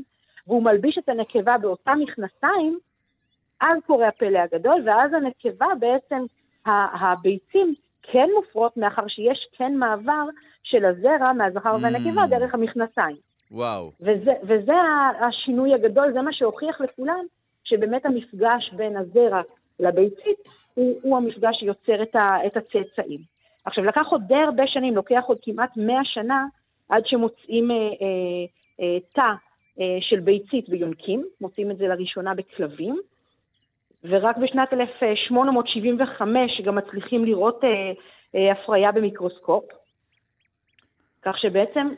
והוא 0.46 0.62
מלביש 0.62 0.98
את 0.98 1.08
הנקבה 1.08 1.58
באותם 1.58 1.98
מכנסיים, 2.00 2.78
אז 3.60 3.78
קורה 3.86 4.08
הפלא 4.08 4.38
הגדול, 4.38 4.82
ואז 4.86 5.12
הנקבה 5.12 5.66
בעצם, 5.80 6.24
הביצים 7.00 7.74
כן 8.02 8.28
מופרות, 8.36 8.76
מאחר 8.76 9.08
שיש 9.08 9.48
כן 9.52 9.74
מעבר 9.74 10.24
של 10.62 10.84
הזרע 10.84 11.32
מהזכר 11.32 11.76
mm. 11.76 11.78
והנקבה 11.82 12.26
דרך 12.26 12.54
המכנסיים. 12.54 13.16
וואו. 13.50 13.92
וזה, 14.00 14.32
וזה 14.42 14.72
השינוי 15.28 15.74
הגדול, 15.74 16.12
זה 16.12 16.22
מה 16.22 16.32
שהוכיח 16.32 16.80
לכולם, 16.80 17.24
שבאמת 17.64 18.06
המפגש 18.06 18.72
בין 18.76 18.96
הזרע 18.96 19.40
לביצית 19.80 20.38
הוא, 20.74 20.98
הוא 21.02 21.16
המפגש 21.16 21.56
שיוצר 21.60 22.02
את, 22.02 22.14
ה, 22.14 22.46
את 22.46 22.56
הצאצאים. 22.56 23.20
עכשיו, 23.64 23.84
לקח 23.84 24.06
עוד 24.06 24.22
די 24.28 24.34
הרבה 24.34 24.62
שנים, 24.66 24.96
לוקח 24.96 25.22
עוד 25.26 25.38
כמעט 25.42 25.76
100 25.76 26.00
שנה, 26.04 26.46
עד 26.88 27.02
שמוצאים 27.06 27.70
אה, 27.70 27.76
אה, 27.76 28.44
אה, 28.80 29.00
תא 29.12 29.32
אה, 29.80 29.98
של 30.00 30.20
ביצית 30.20 30.68
ביונקים, 30.68 31.24
מוצאים 31.40 31.70
את 31.70 31.76
זה 31.76 31.88
לראשונה 31.88 32.34
בכלבים, 32.34 33.00
ורק 34.04 34.36
בשנת 34.36 34.72
1875 34.72 36.60
גם 36.64 36.74
מצליחים 36.74 37.24
לראות 37.24 37.64
אה, 37.64 37.92
אה, 38.34 38.52
הפריה 38.52 38.92
במיקרוסקופ. 38.92 39.64
כך 41.22 41.38
שבעצם 41.38 41.88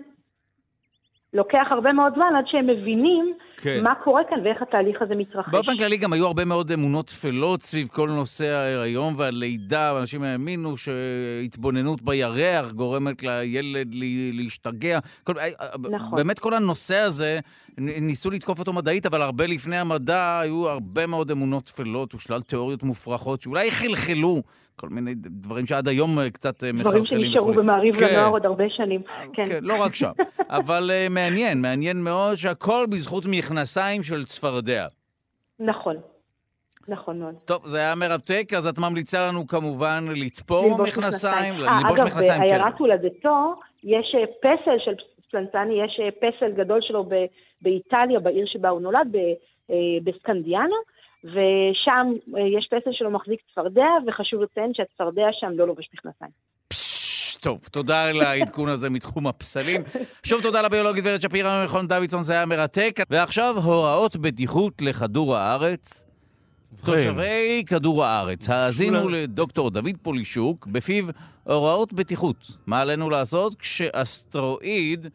לוקח 1.35 1.67
הרבה 1.71 1.93
מאוד 1.93 2.13
זמן 2.15 2.37
עד 2.39 2.45
שהם 2.47 2.67
מבינים 2.67 3.35
כן. 3.57 3.81
מה 3.83 3.95
קורה 3.95 4.23
כאן 4.31 4.39
ואיך 4.45 4.63
התהליך 4.63 5.03
הזה 5.03 5.15
מתרחש. 5.15 5.53
באופן 5.53 5.79
כללי 5.79 5.97
גם 5.97 6.13
היו 6.13 6.27
הרבה 6.27 6.45
מאוד 6.45 6.73
אמונות 6.73 7.07
טפלות 7.07 7.63
סביב 7.63 7.89
כל 7.89 8.09
נושא 8.09 8.45
ההיריון 8.47 9.15
והלידה, 9.17 9.93
ואנשים 9.97 10.23
האמינו 10.23 10.75
שהתבוננות 10.77 12.03
בירח 12.03 12.71
גורמת 12.73 13.23
לילד 13.23 13.95
להשתגע. 14.33 14.99
כל, 15.25 15.39
אה, 15.39 15.45
אה, 15.45 15.67
נכון. 15.91 16.17
באמת 16.17 16.39
כל 16.39 16.55
הנושא 16.55 16.97
הזה, 16.97 17.39
ניסו 17.79 18.31
לתקוף 18.31 18.59
אותו 18.59 18.73
מדעית, 18.73 19.07
אבל 19.07 19.23
הרבה 19.23 19.47
לפני 19.47 19.79
המדע 19.79 20.39
היו 20.41 20.69
הרבה 20.69 21.07
מאוד 21.07 21.31
אמונות 21.31 21.65
טפלות 21.65 22.15
ושלל 22.15 22.41
תיאוריות 22.41 22.83
מופרכות 22.83 23.43
שאולי 23.43 23.71
חלחלו 23.71 24.43
כל 24.81 24.89
מיני 24.89 25.15
דברים 25.15 25.67
שעד 25.67 25.89
היום 25.89 26.19
אה, 26.19 26.31
קצת 26.31 26.55
מחלחלים. 26.55 26.81
דברים 26.81 27.05
שנשארו 27.05 27.53
במעריב 27.53 27.97
כן. 27.97 28.07
לנוער 28.07 28.31
עוד 28.31 28.47
הרבה 28.47 28.65
שנים, 28.69 29.03
כן. 29.33 29.43
כן, 29.45 29.59
לא 29.63 29.83
רק 29.83 29.95
שם. 29.95 30.11
אבל 30.59 30.91
uh, 30.91 31.13
מעניין, 31.13 31.63
מעניין 31.63 32.05
מאוד 32.05 32.37
שהכל 32.37 32.87
בזכות 32.91 33.25
מכנסיים 33.31 34.03
של 34.03 34.25
צפרדע. 34.25 34.87
נכון. 35.61 35.97
נכון 36.89 37.19
מאוד. 37.19 37.35
טוב, 37.45 37.67
זה 37.67 37.79
היה 37.79 37.95
מרתק, 37.95 38.53
אז 38.57 38.67
את 38.67 38.79
ממליצה 38.79 39.29
לנו 39.29 39.47
כמובן 39.47 40.05
לתפור 40.17 40.83
מכנסיים, 40.83 41.55
ללבוש 41.55 42.01
מכנסיים. 42.01 42.43
אגב, 42.43 42.51
בעיירת 42.51 42.79
הולדתו 42.79 43.55
יש 43.85 44.15
אה, 44.15 44.27
פסל 44.41 44.77
של 44.85 44.95
פלנטני, 45.31 45.85
יש 45.85 46.01
פסל 46.21 46.53
גדול 46.53 46.79
שלו 46.83 47.09
באיטליה, 47.63 48.21
בעיר 48.21 48.45
שבה 48.47 48.69
הוא 48.69 48.81
נולד, 48.81 49.17
בסקנדיאנה, 50.05 50.77
ושם 51.25 52.07
אה, 52.37 52.41
יש 52.59 52.69
פסל 52.71 52.91
שלו 52.93 53.11
מחזיק 53.11 53.41
צפרדע, 53.53 53.87
וחשוב 54.07 54.43
לציין 54.43 54.73
שהצפרדע 54.75 55.27
שם 55.33 55.51
לא 55.55 55.67
לובש 55.67 55.89
מכנסיים. 55.95 56.31
טוב, 57.41 57.61
תודה 57.73 58.05
על 58.05 58.21
העדכון 58.21 58.69
הזה 58.69 58.91
מתחום 58.91 59.27
הפסלים. 59.27 59.81
שוב 60.27 60.43
תודה 60.43 60.63
לביולוגית 60.63 61.05
ורד 61.07 61.21
שפירא 61.21 61.63
ממכון 61.63 61.89
דוידסון, 61.89 62.23
זה 62.23 62.33
היה 62.33 62.47
מרתק. 62.47 63.01
ועכשיו 63.11 63.55
הוראות 63.65 64.17
בטיחות 64.17 64.83
לכדור 64.83 65.37
הארץ. 65.37 66.07
תושבי 66.85 67.65
כדור 67.67 68.05
הארץ, 68.05 68.49
האזינו 68.49 69.09
לדוקטור 69.09 69.71
דוד 69.71 69.97
פולישוק, 70.03 70.67
בפיו 70.67 71.05
הוראות 71.45 71.93
בטיחות. 71.93 72.51
מה 72.67 72.81
עלינו 72.81 73.11
לעשות 73.11 73.55
כשאסטרואיד 73.55 75.07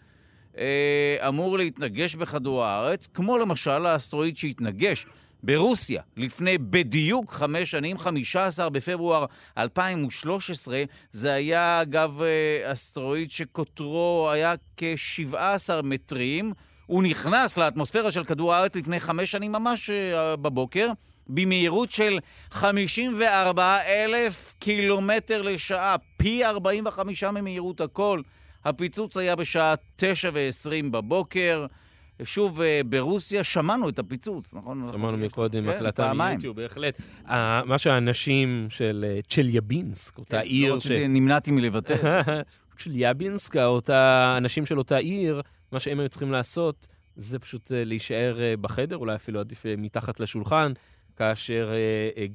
אה, 0.58 1.28
אמור 1.28 1.58
להתנגש 1.58 2.16
בכדור 2.16 2.64
הארץ, 2.64 3.08
כמו 3.08 3.38
למשל 3.38 3.86
האסטרואיד 3.86 4.38
שהתנגש 4.38 5.06
ברוסיה 5.46 6.02
לפני 6.18 6.58
בדיוק 6.58 7.32
חמש 7.32 7.72
שנים, 7.72 7.98
15 7.98 8.70
בפברואר 8.70 9.26
2013. 9.58 10.84
זה 11.12 11.34
היה, 11.34 11.82
אגב, 11.82 12.22
אה, 12.22 12.72
אסטרואיד 12.72 13.32
שקוטרו 13.32 14.30
היה 14.32 14.54
כ-17 14.78 15.36
מטרים. 15.84 16.54
הוא 16.86 17.04
נכנס 17.04 17.58
לאטמוספירה 17.58 18.12
של 18.12 18.24
כדור 18.24 18.54
הארץ 18.54 18.76
לפני 18.76 19.00
חמש 19.00 19.32
שנים 19.32 19.52
ממש 19.52 19.90
אה, 19.90 20.36
בבוקר, 20.36 20.88
במהירות 21.28 21.92
של 21.92 22.20
54 22.52 23.78
אלף 23.86 24.54
קילומטר 24.60 25.42
לשעה, 25.42 25.96
פי 26.18 26.46
45 26.46 27.24
ממהירות 27.24 27.82
הכל. 27.82 28.22
הפיצוץ 28.66 29.18
היה 29.18 29.36
בשעה 29.36 29.76
9 29.96 30.30
ו-20 30.34 30.90
בבוקר. 30.92 31.66
שוב, 32.24 32.62
אה, 32.62 32.82
ברוסיה 32.86 33.44
שמענו 33.44 33.90
את 33.90 34.00
הפיצוץ, 34.00 34.54
נכון? 34.54 34.88
שמענו 34.92 35.18
מקודם 35.18 35.64
כן, 35.64 35.70
הקלטה 35.70 36.14
מיוטיוב, 36.14 36.56
בהחלט. 36.56 37.02
מה 37.66 37.78
שהאנשים 37.78 38.68
של 38.70 39.06
אה, 39.08 39.22
צ'ליאבינסק, 39.22 40.18
אותה 40.18 40.40
כן, 40.42 40.48
עיר 40.48 40.74
לא 40.74 40.80
ש... 40.80 40.92
נמנעתי 40.92 41.52
מלבטא. 41.52 42.22
צ'ליאבינסק, 42.80 43.58
אותה 43.58 44.34
אנשים 44.38 44.66
של 44.66 44.78
אותה 44.78 44.98
עיר, 44.98 45.42
מה 45.72 45.80
שהם 45.80 46.00
היו 46.00 46.10
צריכים 46.10 46.32
לעשות 46.32 46.88
זה 47.16 47.40
פשוט 47.40 47.72
אה, 47.72 47.84
להישאר 47.84 48.38
בחדר, 48.62 48.98
אולי 48.98 49.16
אפילו 49.16 49.40
עדיף 49.40 49.66
מתחת 49.78 50.20
לשולחן, 50.20 50.74
כאשר 51.16 51.70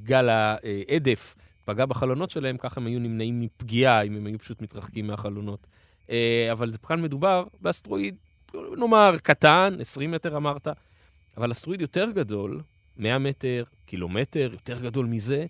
גל 0.02 0.28
ההדף 0.28 1.36
פגע 1.64 1.86
בחלונות 1.86 2.30
שלהם, 2.30 2.56
ככה 2.56 2.80
הם 2.80 2.86
היו 2.86 3.00
נמנעים 3.00 3.40
מפגיעה, 3.40 4.02
אם 4.02 4.16
הם 4.16 4.26
היו 4.26 4.38
פשוט 4.38 4.62
מתרחקים 4.62 5.06
מהחלונות. 5.06 5.66
אבל 6.52 6.70
כאן 6.88 7.02
מדובר 7.02 7.44
באסטרואיד 7.60 8.16
נאמר 8.54 9.14
קטן, 9.22 9.76
20 9.80 10.10
מטר 10.10 10.36
אמרת, 10.36 10.68
אבל 11.36 11.52
אסטרואיד 11.52 11.80
יותר 11.80 12.10
גדול, 12.10 12.60
100 12.96 13.18
מטר, 13.18 13.64
קילומטר, 13.86 14.50
יותר 14.52 14.80
גדול 14.80 15.06
מזה, 15.06 15.46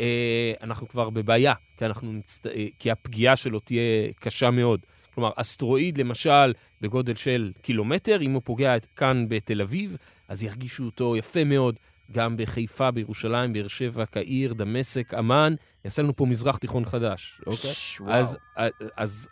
אה, 0.00 0.52
אנחנו 0.62 0.88
כבר 0.88 1.10
בבעיה, 1.10 1.54
כי, 1.76 1.84
אנחנו 1.84 2.12
נצט... 2.12 2.46
אה, 2.46 2.66
כי 2.78 2.90
הפגיעה 2.90 3.36
שלו 3.36 3.60
תהיה 3.60 4.12
קשה 4.20 4.50
מאוד. 4.50 4.80
כלומר, 5.14 5.30
אסטרואיד, 5.36 5.98
למשל, 5.98 6.52
בגודל 6.80 7.14
של 7.14 7.52
קילומטר, 7.62 8.22
אם 8.22 8.32
הוא 8.32 8.42
פוגע 8.44 8.74
כאן 8.96 9.26
בתל 9.28 9.60
אביב, 9.60 9.96
אז 10.28 10.44
ירגישו 10.44 10.84
אותו 10.84 11.16
יפה 11.16 11.44
מאוד 11.44 11.80
גם 12.12 12.36
בחיפה, 12.36 12.90
בירושלים, 12.90 13.52
באר 13.52 13.68
שבע, 13.68 14.06
קהיר, 14.06 14.52
דמשק, 14.52 15.14
אמ"ן, 15.14 15.54
יעשה 15.84 16.02
לנו 16.02 16.16
פה 16.16 16.26
מזרח 16.26 16.56
תיכון 16.56 16.84
חדש, 16.84 17.40
אוקיי? 17.46 17.70
אז, 18.14 18.36
אז, 18.56 18.72
אז 18.96 19.28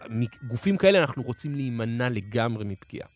גופים 0.49 0.77
כאלה 0.77 1.01
אנחנו 1.01 1.23
רוצים 1.23 1.55
להימנע 1.55 2.09
לגמרי 2.09 2.64
מפגיעה. 2.64 3.09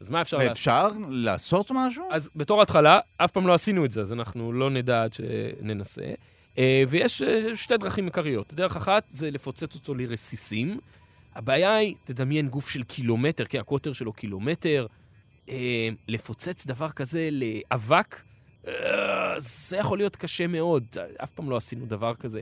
אז 0.00 0.10
מה 0.10 0.20
אפשר 0.20 0.36
לעשות? 0.36 0.48
ואפשר 0.48 0.88
לעשות 1.08 1.70
משהו? 1.74 2.08
אז 2.10 2.30
בתור 2.36 2.62
התחלה, 2.62 3.00
אף 3.16 3.30
פעם 3.30 3.46
לא 3.46 3.54
עשינו 3.54 3.84
את 3.84 3.90
זה, 3.90 4.00
אז 4.00 4.12
אנחנו 4.12 4.52
לא 4.52 4.70
נדע 4.70 5.02
עד 5.02 5.12
שננסה. 5.12 6.02
אה, 6.58 6.84
ויש 6.88 7.22
אה, 7.22 7.56
שתי 7.56 7.76
דרכים 7.76 8.04
עיקריות. 8.04 8.54
דרך 8.54 8.76
אחת 8.76 9.04
זה 9.08 9.30
לפוצץ 9.30 9.74
אותו 9.74 9.94
לרסיסים. 9.94 10.78
הבעיה 11.34 11.74
היא, 11.74 11.94
תדמיין 12.04 12.48
גוף 12.48 12.68
של 12.68 12.82
קילומטר, 12.82 13.44
כי 13.44 13.58
הקוטר 13.58 13.92
שלו 13.92 14.12
קילומטר. 14.12 14.86
אה, 15.48 15.88
לפוצץ 16.08 16.66
דבר 16.66 16.90
כזה 16.90 17.28
לאבק, 17.32 18.22
זה 19.38 19.76
יכול 19.76 19.98
להיות 19.98 20.16
קשה 20.16 20.46
מאוד. 20.46 20.84
אף 21.22 21.30
פעם 21.30 21.50
לא 21.50 21.56
עשינו 21.56 21.86
דבר 21.86 22.14
כזה. 22.14 22.40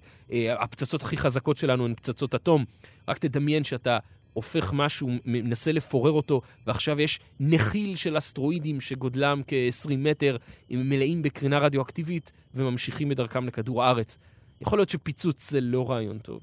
הפצצות 0.58 1.02
הכי 1.02 1.16
חזקות 1.16 1.56
שלנו 1.56 1.84
הן 1.84 1.94
פצצות 1.94 2.34
אטום. 2.34 2.64
רק 3.08 3.18
תדמיין 3.18 3.64
שאתה 3.64 3.98
הופך 4.32 4.72
משהו, 4.72 5.10
מנסה 5.24 5.72
לפורר 5.72 6.12
אותו, 6.12 6.40
ועכשיו 6.66 7.00
יש 7.00 7.20
נחיל 7.40 7.96
של 7.96 8.18
אסטרואידים 8.18 8.80
שגודלם 8.80 9.42
כ-20 9.46 9.96
מטר, 9.98 10.36
הם 10.70 10.88
מלאים 10.88 11.22
בקרינה 11.22 11.58
רדיואקטיבית, 11.58 12.32
וממשיכים 12.54 13.08
בדרכם 13.08 13.46
לכדור 13.46 13.84
הארץ. 13.84 14.18
יכול 14.60 14.78
להיות 14.78 14.88
שפיצוץ 14.88 15.50
זה 15.50 15.60
לא 15.60 15.90
רעיון 15.90 16.18
טוב. 16.18 16.40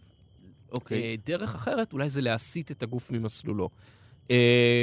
אוקיי. 0.72 0.98
Okay. 0.98 1.02
אה, 1.04 1.16
דרך 1.26 1.56
אחרת, 1.56 1.94
אולי 1.94 2.10
זה 2.10 2.22
להסיט 2.22 2.72
את 2.72 2.84
הגוף 2.84 3.12
ממסלולו. 3.12 3.70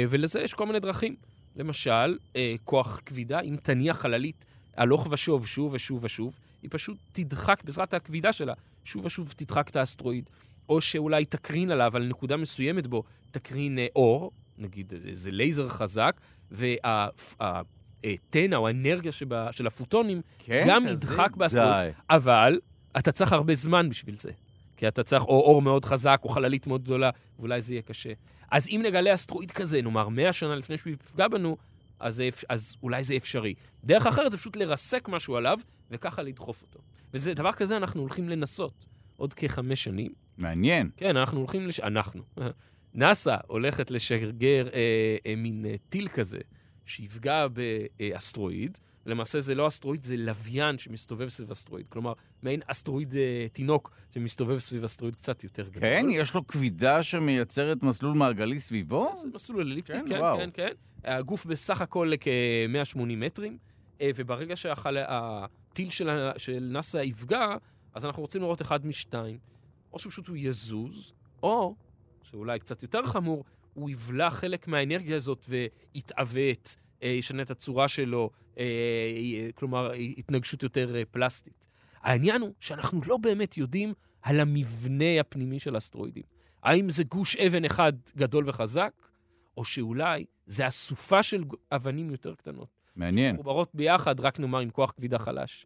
ולזה 0.09 0.41
יש 0.41 0.53
כל 0.53 0.65
מיני 0.65 0.79
דרכים. 0.79 1.15
למשל, 1.55 2.17
כוח 2.63 3.01
כבידה, 3.05 3.39
אם 3.39 3.55
תניח 3.63 3.97
חללית 3.97 4.45
הלוך 4.77 5.07
ושוב, 5.11 5.47
שוב 5.47 5.73
ושוב 5.73 6.03
ושוב, 6.03 6.39
היא 6.61 6.69
פשוט 6.73 6.97
תדחק, 7.11 7.63
בעזרת 7.63 7.93
הכבידה 7.93 8.33
שלה, 8.33 8.53
שוב 8.83 9.05
ושוב 9.05 9.33
תדחק 9.37 9.69
את 9.69 9.75
האסטרואיד. 9.75 10.29
או 10.69 10.81
שאולי 10.81 11.25
תקרין 11.25 11.71
עליו, 11.71 11.95
על 11.95 12.07
נקודה 12.07 12.37
מסוימת 12.37 12.87
בו, 12.87 13.03
תקרין 13.31 13.79
אה, 13.79 13.87
אור, 13.95 14.31
נגיד 14.57 14.93
איזה 15.07 15.31
לייזר 15.31 15.69
חזק, 15.69 16.21
והתנע 16.51 17.67
או 18.55 18.67
האנרגיה 18.67 19.11
שבה, 19.11 19.51
של 19.51 19.67
הפוטונים 19.67 20.21
כן, 20.39 20.65
גם 20.67 20.87
ידחק 20.87 21.35
באסטרואיד. 21.35 21.93
אבל 22.09 22.59
אתה 22.97 23.11
צריך 23.11 23.33
הרבה 23.33 23.55
זמן 23.55 23.89
בשביל 23.89 24.15
זה. 24.15 24.31
כי 24.77 24.87
אתה 24.87 25.03
צריך 25.03 25.23
או 25.23 25.41
אור 25.41 25.61
מאוד 25.61 25.85
חזק 25.85 26.19
או 26.23 26.29
חללית 26.29 26.67
מאוד 26.67 26.83
גדולה, 26.83 27.09
ואולי 27.39 27.61
זה 27.61 27.73
יהיה 27.73 27.81
קשה. 27.81 28.11
אז 28.51 28.67
אם 28.67 28.81
נגלה 28.85 29.13
אסטרואיד 29.13 29.51
כזה, 29.51 29.81
נאמר 29.81 30.09
100 30.09 30.33
שנה 30.33 30.55
לפני 30.55 30.77
שהוא 30.77 30.93
יפגע 30.93 31.27
בנו, 31.27 31.57
אז, 31.99 32.15
זה, 32.15 32.29
אז 32.49 32.75
אולי 32.83 33.03
זה 33.03 33.15
אפשרי. 33.17 33.53
דרך 33.83 34.05
אחרת 34.05 34.31
זה 34.31 34.37
פשוט 34.37 34.55
לרסק 34.55 35.09
משהו 35.09 35.35
עליו, 35.35 35.59
וככה 35.91 36.21
לדחוף 36.21 36.61
אותו. 36.61 36.79
וזה 37.13 37.33
דבר 37.33 37.51
כזה 37.51 37.77
אנחנו 37.77 38.01
הולכים 38.01 38.29
לנסות 38.29 38.85
עוד 39.17 39.33
כחמש 39.33 39.83
שנים. 39.83 40.11
מעניין. 40.37 40.89
כן, 40.97 41.17
אנחנו 41.17 41.39
הולכים 41.39 41.67
לש... 41.67 41.79
אנחנו. 41.79 42.23
נאס"א 42.93 43.37
הולכת 43.47 43.91
לשגר 43.91 44.67
אה, 44.73 45.17
אה, 45.25 45.35
מין 45.35 45.65
אה, 45.65 45.75
טיל 45.89 46.07
כזה, 46.07 46.39
שיפגע 46.85 47.47
באסטרואיד. 47.47 48.77
למעשה 49.07 49.41
זה 49.41 49.55
לא 49.55 49.67
אסטרואיד, 49.67 50.03
זה 50.03 50.17
לוויין 50.17 50.77
שמסתובב 50.77 51.29
סביב 51.29 51.51
אסטרואיד. 51.51 51.85
כלומר, 51.89 52.13
מעין 52.43 52.61
אסטרואיד 52.67 53.15
אה, 53.15 53.47
תינוק 53.53 53.91
שמסתובב 54.13 54.59
סביב 54.59 54.83
אסטרואיד 54.83 55.15
קצת 55.15 55.43
יותר 55.43 55.67
גדול. 55.67 55.81
כן? 55.81 56.05
יש 56.11 56.33
לו 56.33 56.47
כבידה 56.47 57.03
שמייצרת 57.03 57.83
מסלול 57.83 58.17
מעגלי 58.17 58.59
סביבו? 58.59 59.11
זה 59.15 59.27
מסלול 59.33 59.61
אליפטי, 59.61 59.93
כן, 59.93 60.05
כן, 60.09 60.19
וואו. 60.19 60.37
כן, 60.37 60.49
כן. 60.53 60.71
הגוף 61.03 61.45
בסך 61.45 61.81
הכל 61.81 62.11
כ-180 62.19 62.99
מטרים, 63.05 63.57
אה, 64.01 64.09
וברגע 64.15 64.55
שהטיל 64.55 65.89
של, 65.89 66.29
של 66.37 66.67
נאס"א 66.71 66.97
יפגע, 66.97 67.55
אז 67.93 68.05
אנחנו 68.05 68.21
רוצים 68.21 68.41
לראות 68.41 68.61
אחד 68.61 68.85
משתיים. 68.85 69.37
או 69.93 69.99
שפשוט 69.99 70.27
הוא 70.27 70.37
יזוז, 70.39 71.13
או, 71.43 71.75
שאולי 72.23 72.59
קצת 72.59 72.83
יותר 72.83 73.03
חמור, 73.03 73.43
הוא 73.73 73.89
יבלע 73.89 74.29
חלק 74.29 74.67
מהאנרגיה 74.67 75.15
הזאת 75.15 75.45
ויתעוות, 75.49 76.75
ישנה 77.01 77.41
את 77.41 77.51
הצורה 77.51 77.87
שלו, 77.87 78.29
אה, 78.57 79.49
כלומר, 79.55 79.91
התנגשות 80.17 80.63
יותר 80.63 80.95
אה, 80.95 81.03
פלסטית. 81.11 81.67
העניין 82.01 82.41
הוא 82.41 82.53
שאנחנו 82.59 83.01
לא 83.05 83.17
באמת 83.17 83.57
יודעים 83.57 83.93
על 84.21 84.39
המבנה 84.39 85.19
הפנימי 85.19 85.59
של 85.59 85.75
האסטרואידים. 85.75 86.23
האם 86.63 86.89
זה 86.89 87.03
גוש 87.03 87.35
אבן 87.35 87.65
אחד 87.65 87.93
גדול 88.17 88.49
וחזק, 88.49 88.91
או 89.57 89.65
שאולי 89.65 90.25
זה 90.45 90.67
אסופה 90.67 91.23
של 91.23 91.43
אבנים 91.71 92.11
יותר 92.11 92.35
קטנות. 92.35 92.67
מעניין. 92.95 93.33
מחוברות 93.35 93.69
ביחד, 93.73 94.19
רק 94.19 94.39
נאמר 94.39 94.59
עם 94.59 94.69
כוח 94.69 94.91
כבידה 94.91 95.19
חלש. 95.19 95.65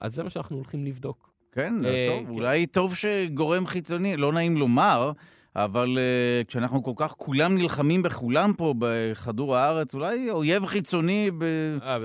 אז 0.00 0.14
זה 0.14 0.22
מה 0.22 0.30
שאנחנו 0.30 0.56
הולכים 0.56 0.84
לבדוק. 0.84 1.32
כן, 1.52 1.84
אה, 1.84 2.04
טוב, 2.08 2.26
כן. 2.26 2.30
אולי 2.30 2.66
טוב 2.66 2.94
שגורם 2.94 3.66
חיצוני, 3.66 4.16
לא 4.16 4.32
נעים 4.32 4.56
לומר, 4.56 5.12
אבל 5.56 5.98
uh, 5.98 6.48
כשאנחנו 6.48 6.82
כל 6.82 6.92
כך 6.96 7.14
כולם 7.16 7.56
נלחמים 7.58 8.02
בכולם 8.02 8.52
פה 8.52 8.74
בכדור 8.78 9.56
הארץ, 9.56 9.94
אולי 9.94 10.30
אויב 10.30 10.66
חיצוני... 10.66 11.30
ב... 11.38 11.44
אה, 11.82 11.98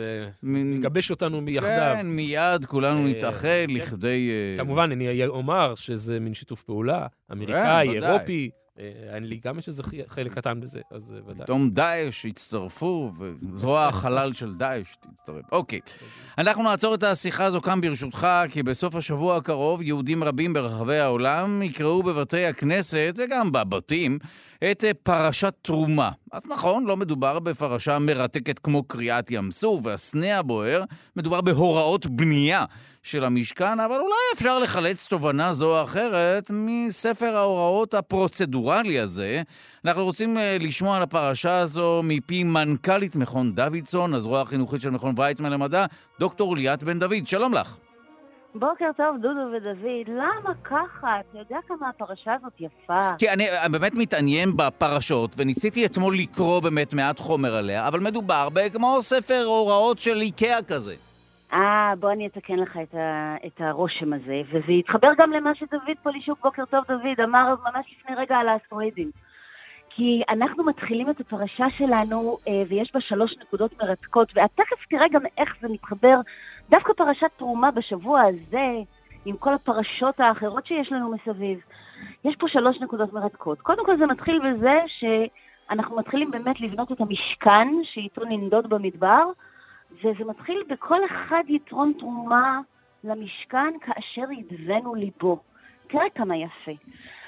מגבש 0.44 1.12
אותנו 1.12 1.50
יחדיו. 1.50 1.94
כן, 1.96 2.08
מיד 2.08 2.66
כולנו 2.66 3.00
אה, 3.00 3.12
נתאחד 3.12 3.48
כן. 3.68 3.74
לכדי... 3.74 4.30
כמובן, 4.58 4.92
אני 4.92 5.26
אומר 5.28 5.76
שזה 5.76 6.20
מין 6.20 6.34
שיתוף 6.34 6.62
פעולה 6.62 7.08
אמריקאי, 7.32 7.90
אירופי. 7.90 8.50
אה, 8.80 9.20
לי 9.20 9.40
גם 9.44 9.60
יש 9.60 9.68
איזה 9.68 9.84
חלק 10.08 10.34
קטן 10.34 10.60
בזה, 10.60 10.82
אז 10.92 11.14
אה, 11.14 11.20
ודאי. 11.28 11.46
פתאום 11.46 11.70
דאעש 11.70 12.26
יצטרפו, 12.26 13.12
וזרוע 13.20 13.86
החלל 13.88 14.34
של 14.34 14.54
דאעש 14.56 14.96
תצטרף. 14.96 15.46
אוקיי. 15.52 15.80
אנחנו 16.38 16.64
נעצור 16.64 16.96
את 16.96 17.04
השיחה 17.04 17.46
הזו 17.46 17.62
כאן 17.62 17.82
ברשותך, 17.82 18.28
כי 18.50 18.64
בסוף 18.64 18.96
השבוע 18.96 19.38
הקרוב 19.38 19.82
יהודים 19.82 20.24
רבים 20.24 20.54
ברחבי 20.54 20.98
העולם 20.98 21.62
יקראו 21.62 22.04
בבתי 22.04 22.46
הכנסת, 22.46 23.14
וגם 23.18 23.52
בבתים, 23.52 24.20
את 24.72 24.84
אה, 24.84 24.94
פרשת 24.94 25.54
תרומה. 25.62 26.12
אז 26.32 26.42
נכון, 26.46 26.86
לא 26.86 26.98
מדובר 26.98 27.40
בפרשה 27.40 28.00
מרתקת 28.00 28.60
כמו 28.60 28.84
קריעת 28.84 29.32
ים 29.32 29.52
סוף 29.52 29.82
והסנה 29.84 30.40
הבוער, 30.40 30.84
מדובר 31.16 31.42
בהוראות 31.42 32.06
בנייה 32.06 32.66
של 33.04 33.24
המשכן, 33.24 33.80
אבל 33.80 33.96
אולי 33.96 34.16
אפשר 34.34 34.60
לחלץ 34.60 35.08
תובנה 35.08 35.54
זו 35.54 35.78
או 35.78 35.84
אחרת 35.84 36.52
מספר 36.54 37.36
ההוראות 37.36 37.94
הפרוצדורלי 37.94 39.00
הזה. 39.00 39.42
אנחנו 39.86 40.04
רוצים 40.04 40.38
uh, 40.38 40.40
לשמוע 40.64 40.98
על 40.98 41.04
הפרשה 41.04 41.60
הזו 41.60 42.02
מפי 42.04 42.44
מנכ"לית 42.44 43.16
מכון 43.16 43.56
דוידסון, 43.56 44.14
הזרוע 44.14 44.42
החינוכית 44.42 44.82
של 44.82 44.90
מכון 44.90 45.14
ויצמן 45.18 45.52
למדע, 45.52 45.86
דוקטור 46.20 46.58
ליאת 46.58 46.84
בן 46.84 47.00
דוד. 47.00 47.28
שלום 47.28 47.54
לך. 47.54 47.87
בוקר 48.56 48.90
טוב, 48.98 49.18
דודו 49.22 49.40
ודוד. 49.54 50.08
למה 50.08 50.54
ככה? 50.64 51.20
אתה 51.20 51.38
יודע 51.38 51.58
כמה 51.68 51.90
הפרשה 51.90 52.34
הזאת 52.34 52.54
יפה. 52.60 53.16
כי 53.18 53.30
אני, 53.30 53.44
באמת 53.72 53.92
מתעניין 53.96 54.50
בפרשות, 54.58 55.36
וניסיתי 55.38 55.86
אתמול 55.86 56.16
לקרוא 56.16 56.62
באמת 56.62 56.94
מעט 56.94 57.20
חומר 57.20 57.56
עליה, 57.56 57.88
אבל 57.88 58.00
מדובר 58.00 58.48
כמו 58.74 58.98
ספר 59.02 59.44
הוראות 59.46 60.00
של 60.00 60.22
איקאה 60.22 60.64
כזה. 60.68 60.96
אה, 61.54 61.94
בוא 62.00 62.12
אני 62.12 62.28
אתקן 62.28 62.56
לך 62.56 62.78
את, 62.84 62.96
ה, 62.96 63.36
את 63.46 63.62
הרושם 63.62 64.14
הזה, 64.14 64.42
וזה 64.50 64.72
יתחבר 64.72 65.08
גם 65.18 65.32
למה 65.32 65.56
שדוד 65.56 65.98
פולישוק, 66.04 66.40
בוקר 66.44 66.66
טוב 66.66 66.84
דוד, 66.88 67.20
אמר 67.24 67.56
ממש 67.64 67.86
לפני 68.00 68.16
רגע 68.16 68.36
על 68.36 68.50
האסטרואידים. 68.50 69.12
כי 69.98 70.22
אנחנו 70.30 70.64
מתחילים 70.64 71.10
את 71.10 71.20
הפרשה 71.20 71.66
שלנו, 71.78 72.38
אה, 72.48 72.64
ויש 72.70 72.92
בה 72.94 73.02
שלוש 73.02 73.36
נקודות 73.42 73.84
מרתקות, 73.84 74.32
ואת 74.36 74.50
תכף 74.56 74.86
תראה 74.90 75.08
גם 75.12 75.22
איך 75.38 75.56
זה 75.62 75.68
מתחבר, 75.68 76.20
דווקא 76.70 76.94
פרשת 76.94 77.28
תרומה 77.38 77.72
בשבוע 77.72 78.22
הזה, 78.22 78.68
עם 79.26 79.38
כל 79.38 79.54
הפרשות 79.54 80.20
האחרות 80.20 80.66
שיש 80.66 80.92
לנו 80.92 81.12
מסביב. 81.12 81.60
יש 82.26 82.36
פה 82.36 82.48
שלוש 82.48 82.82
נקודות 82.82 83.14
מרתקות. 83.14 83.62
קודם 83.62 83.86
כל 83.86 83.98
זה 83.98 84.06
מתחיל 84.06 84.40
בזה 84.40 84.80
שאנחנו 84.88 85.98
מתחילים 85.98 86.32
באמת 86.32 86.62
לבנות 86.62 86.92
את 86.92 87.02
המשכן, 87.02 87.68
שאיתו 87.84 88.26
ננדוד 88.26 88.70
במדבר, 88.70 89.24
וזה 89.92 90.26
מתחיל 90.28 90.64
בכל 90.70 91.06
אחד 91.06 91.44
יתרון 91.48 91.94
תרומה 92.00 92.60
למשכן 93.04 93.74
כאשר 93.82 94.32
ידבנו 94.32 94.96
ליבו. 94.96 95.40
תראה 95.88 96.10
כמה 96.16 96.38
יפה. 96.38 96.72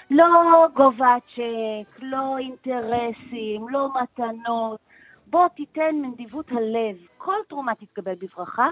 לא 0.10 0.68
גובה 0.76 1.16
צ'ק, 1.36 2.00
לא 2.02 2.38
אינטרסים, 2.38 3.70
לא 3.70 3.90
מתנות. 4.02 4.80
בוא 5.28 5.48
תיתן 5.48 5.96
מנדיבות 6.02 6.52
הלב. 6.52 6.96
כל 7.18 7.36
תרומה 7.50 7.76
תתקבל 7.76 8.16
בברכה, 8.16 8.68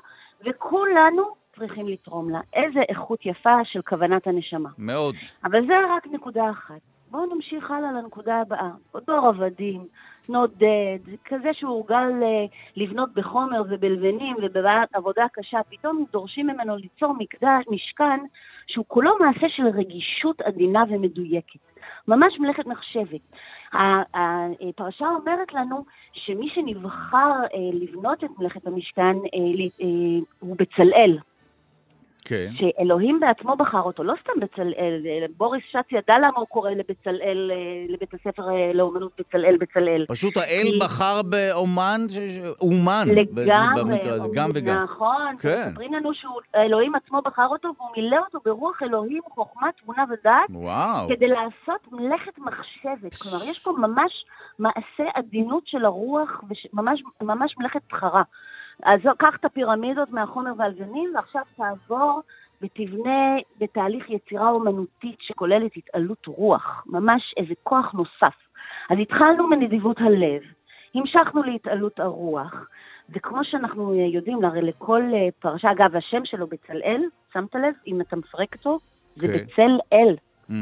וכולנו 0.46 1.24
צריכים 1.60 1.88
לתרום 1.88 2.30
לה. 2.30 2.40
איזה 2.54 2.80
איכות 2.90 3.26
יפה 3.26 3.58
של 3.64 3.82
כוונת 3.82 4.28
הנשמה. 4.28 4.70
מאוד. 4.78 5.16
אבל 5.44 5.68
זה 5.68 5.74
רק 5.96 6.08
נקודה 6.08 6.50
אחת. 6.50 6.82
בואו 7.12 7.36
נמשיך 7.36 7.72
הלאה 7.72 7.92
לנקודה 7.92 8.42
הבאה. 8.42 8.70
אותו 8.94 9.14
עבדים, 9.14 9.88
נודד, 10.30 11.00
כזה 11.26 11.50
שהורגל 11.54 12.24
אה, 12.24 12.46
לבנות 12.76 13.14
בחומר 13.14 13.62
ובלבנים 13.70 14.36
ובעבודה 14.42 15.26
קשה, 15.34 15.60
פתאום 15.70 16.06
דורשים 16.12 16.48
ממנו 16.48 16.78
ליצור 16.78 17.14
מקדש, 17.18 17.66
משכן 17.72 18.20
שהוא 18.68 18.86
כולו 18.88 19.12
מעשה 19.20 19.50
של 19.50 19.68
רגישות 19.68 20.42
עדינה 20.42 20.84
ומדויקת. 20.90 21.60
ממש 22.08 22.40
מלאכת 22.40 22.66
מחשבת. 22.66 23.22
הפרשה 23.74 25.08
אומרת 25.08 25.54
לנו 25.54 25.86
שמי 26.14 26.50
שנבחר 26.50 27.32
לבנות 27.74 28.24
את 28.24 28.30
מלאכת 28.40 28.68
המשכן 28.68 29.18
הוא 30.40 30.56
בצלאל. 30.58 31.18
כן. 32.28 32.52
שאלוהים 32.58 33.20
בעצמו 33.20 33.56
בחר 33.56 33.82
אותו, 33.82 34.04
לא 34.04 34.14
סתם 34.22 34.40
בצלאל, 34.42 35.02
בוריס 35.38 35.64
שץ 35.72 35.92
ידע 35.92 36.18
למה 36.18 36.38
הוא 36.38 36.48
קורא 36.48 36.72
לבצלאל, 36.72 37.52
לבית 37.90 38.14
הספר 38.14 38.50
אה, 38.50 38.72
לאומנות 38.74 39.12
בצלאל 39.20 39.58
בצלאל. 39.60 40.06
פשוט 40.08 40.38
האל 40.38 40.68
כי... 40.72 40.80
בחר 40.82 41.22
באומן, 41.22 42.02
אומן. 42.62 43.06
לגמרי, 43.12 44.00
גם 44.34 44.50
וגם. 44.54 44.84
נכון, 44.84 45.36
כן. 45.40 45.66
מספרים 45.70 45.94
לנו 45.94 46.12
שאלוהים 46.14 46.96
עצמו 46.96 47.22
בחר 47.22 47.48
אותו 47.48 47.70
והוא 47.78 47.90
מילא 47.98 48.18
אותו 48.26 48.40
ברוח 48.46 48.84
אלוהים, 48.84 49.22
חוכמה, 49.34 49.70
תבונה 49.82 50.06
ודעת. 50.10 50.50
וואו. 50.50 51.08
כדי 51.10 51.28
לעשות 51.28 51.92
מלאכת 51.92 52.38
מחשבת. 52.38 53.16
כלומר, 53.22 53.50
יש 53.50 53.60
פה 53.64 53.72
ממש 53.72 54.26
מעשה 54.60 55.04
עדינות 55.14 55.64
של 55.66 55.86
הרוח, 55.86 56.42
וממש 56.74 57.04
ממש 57.22 57.56
מלאכת 57.58 57.82
בחרה. 57.90 58.24
אז 58.84 59.00
קח 59.18 59.36
את 59.40 59.46
הפירמידות 59.46 60.10
מהחומר 60.12 60.52
והלבנים, 60.58 61.12
ועכשיו 61.16 61.42
תעבור 61.56 62.22
ותבנה 62.62 63.36
בתהליך 63.60 64.10
יצירה 64.10 64.50
אומנותית 64.50 65.18
שכוללת 65.20 65.72
התעלות 65.78 66.26
רוח, 66.28 66.84
ממש 66.86 67.34
איזה 67.38 67.54
כוח 67.64 67.94
נוסף. 67.94 68.36
אז 68.90 68.98
התחלנו 69.02 69.48
מנדיבות 69.48 69.98
הלב, 70.00 70.42
המשכנו 70.96 71.44
להתעלות 71.44 72.00
הרוח, 72.00 72.70
וכמו 73.10 73.44
שאנחנו 73.44 73.94
יודעים, 73.94 74.46
הרי 74.46 74.62
לכל 74.62 75.02
אה, 75.14 75.28
פרשה, 75.40 75.72
אגב, 75.72 75.96
השם 75.96 76.26
שלו 76.26 76.48
בצלאל, 76.48 77.02
שמת 77.34 77.56
לב, 77.56 77.74
אם 77.88 78.02
אתה 78.02 78.16
מפרק 78.16 78.56
אותו, 78.56 78.80
זה 79.16 79.28
okay. 79.28 79.30
כן. 79.30 79.46
בצל 79.46 79.78
אל. 79.94 80.16
Mm. 80.50 80.54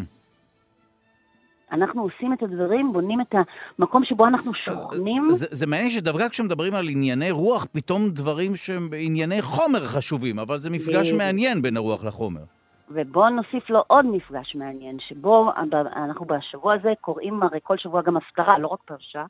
אנחנו 1.76 2.02
עושים 2.02 2.34
את 2.34 2.44
הדברים, 2.44 2.94
בונים 2.94 3.22
את 3.22 3.36
המקום 3.80 4.04
שבו 4.06 4.28
אנחנו 4.28 4.54
שוכנים. 4.54 5.28
זה, 5.30 5.48
זה 5.52 5.68
מעניין 5.68 5.90
שדווקא 5.90 6.30
כשמדברים 6.30 6.76
על 6.76 6.86
ענייני 6.90 7.32
רוח, 7.32 7.66
פתאום 7.66 8.10
דברים 8.10 8.56
שהם 8.56 8.90
ענייני 9.00 9.42
חומר 9.42 9.80
חשובים, 9.80 10.40
אבל 10.40 10.58
זה 10.58 10.70
מפגש 10.70 11.14
ב... 11.14 11.18
מעניין 11.18 11.62
בין 11.62 11.78
הרוח 11.78 12.06
לחומר. 12.06 12.42
ובואו 12.90 13.30
נוסיף 13.30 13.70
לו 13.70 13.84
עוד 13.88 14.06
מפגש 14.06 14.56
מעניין, 14.56 14.98
שבו 15.08 15.52
אנחנו 15.96 16.26
בשבוע 16.26 16.74
הזה 16.74 16.94
קוראים 17.02 17.44
הרי 17.44 17.60
כל 17.64 17.78
שבוע 17.78 18.02
גם 18.02 18.18
הפטרה, 18.18 18.60
לא 18.60 18.68
רק 18.68 18.80
פרשה. 18.86 19.26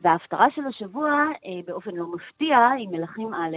וההפטרה 0.00 0.46
של 0.54 0.62
השבוע, 0.68 1.10
אה, 1.46 1.60
באופן 1.66 1.90
לא 1.90 2.06
מפתיע, 2.14 2.68
היא 2.78 2.88
מלכים 2.88 3.34
א', 3.34 3.56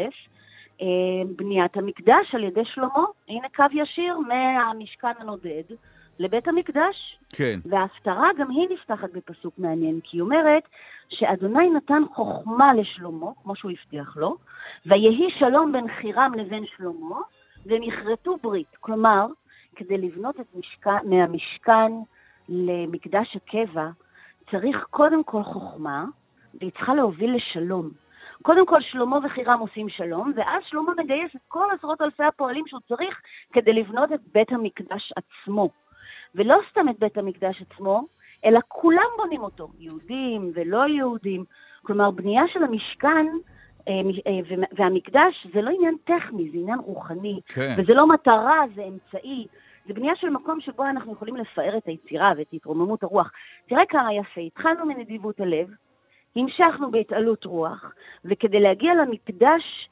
אה, 0.82 0.88
בניית 1.36 1.78
המקדש 1.78 2.36
על 2.36 2.43
ידי 2.43 2.66
שלמה. 2.66 3.05
הנה 3.30 3.47
קו 3.55 3.63
ישיר 3.74 4.18
מהמשכן 4.18 5.13
הנודד. 5.20 5.63
לבית 6.20 6.47
המקדש. 6.47 7.20
כן. 7.38 7.59
וההפטרה 7.66 8.30
גם 8.38 8.49
היא 8.49 8.68
נפתחת 8.70 9.09
בפסוק 9.13 9.53
מעניין, 9.57 9.99
כי 10.03 10.18
היא 10.18 10.22
אומרת 10.22 10.63
שאדוני 11.09 11.70
נתן 11.70 12.03
חוכמה 12.13 12.74
לשלמה, 12.74 13.28
כמו 13.43 13.55
שהוא 13.55 13.72
הבטיח 13.72 14.18
לו, 14.18 14.38
ויהי 14.86 15.28
שלום 15.39 15.72
בין 15.72 15.88
חירם 16.01 16.32
לבין 16.38 16.66
שלמה, 16.78 17.20
ונכרתו 17.66 18.38
ברית. 18.43 18.76
כלומר, 18.80 19.26
כדי 19.76 19.97
לבנות 19.97 20.39
את 20.39 20.45
משכן, 20.55 21.09
מהמשכן 21.09 21.91
למקדש 22.49 23.36
הקבע, 23.36 23.89
צריך 24.51 24.86
קודם 24.89 25.24
כל 25.24 25.43
חוכמה, 25.43 26.05
והיא 26.59 26.72
צריכה 26.72 26.95
להוביל 26.95 27.36
לשלום. 27.36 27.89
קודם 28.41 28.66
כל 28.66 28.82
שלמה 28.82 29.18
וחירם 29.26 29.59
עושים 29.59 29.89
שלום, 29.89 30.32
ואז 30.36 30.63
שלמה 30.70 30.91
מגייס 30.97 31.36
את 31.36 31.41
כל 31.47 31.66
עשרות 31.78 32.01
אלפי 32.01 32.24
הפועלים 32.24 32.68
שהוא 32.68 32.82
צריך 32.88 33.22
כדי 33.53 33.74
לבנות 33.74 34.11
את 34.11 34.20
בית 34.34 34.51
המקדש 34.51 35.13
עצמו. 35.16 35.70
ולא 36.36 36.58
סתם 36.72 36.90
את 36.90 37.00
בית 37.00 37.18
המקדש 37.18 37.62
עצמו, 37.62 38.06
אלא 38.46 38.60
כולם 38.68 39.10
בונים 39.18 39.42
אותו, 39.42 39.68
יהודים 39.80 40.52
ולא 40.54 40.88
יהודים. 40.88 41.44
כלומר, 41.82 42.12
בנייה 42.12 42.44
של 42.54 42.64
המשכן 42.64 43.26
אה, 43.88 43.94
אה, 44.28 44.56
והמקדש 44.78 45.48
זה 45.54 45.62
לא 45.62 45.70
עניין 45.70 45.96
טכני, 46.04 46.50
זה 46.52 46.58
עניין 46.58 46.80
רוחני. 46.80 47.40
כן. 47.48 47.76
וזה 47.78 47.94
לא 47.94 48.08
מטרה, 48.08 48.62
זה 48.76 48.84
אמצעי. 48.84 49.48
זה 49.88 49.94
בנייה 49.94 50.16
של 50.16 50.30
מקום 50.30 50.62
שבו 50.62 50.84
אנחנו 50.84 51.14
יכולים 51.14 51.36
לפאר 51.36 51.78
את 51.78 51.88
היצירה 51.88 52.32
ואת 52.38 52.54
התרוממות 52.54 53.04
הרוח. 53.04 53.32
תראה 53.68 53.86
כמה 53.90 54.14
יפה, 54.14 54.42
התחלנו 54.42 54.86
מנדיבות 54.86 55.40
הלב, 55.40 55.68
המשכנו 56.36 56.92
בהתעלות 56.92 57.46
רוח, 57.46 57.94
וכדי 58.26 58.60
להגיע 58.60 58.94
למקדש 58.94 59.90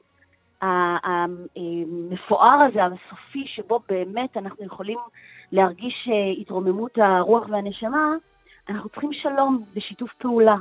המפואר 1.03 2.59
הזה, 2.69 2.79
הסופי, 2.83 3.43
שבו 3.47 3.79
באמת 3.89 4.37
אנחנו 4.37 4.65
יכולים 4.65 4.99
להרגיש 5.51 6.09
אה, 6.11 6.41
התרוממות 6.41 6.97
הרוח 6.97 7.49
והנשמה, 7.49 8.13
אנחנו 8.69 8.89
צריכים 8.89 9.13
שלום 9.13 9.63
ושיתוף 9.75 10.13
פעולה. 10.13 10.55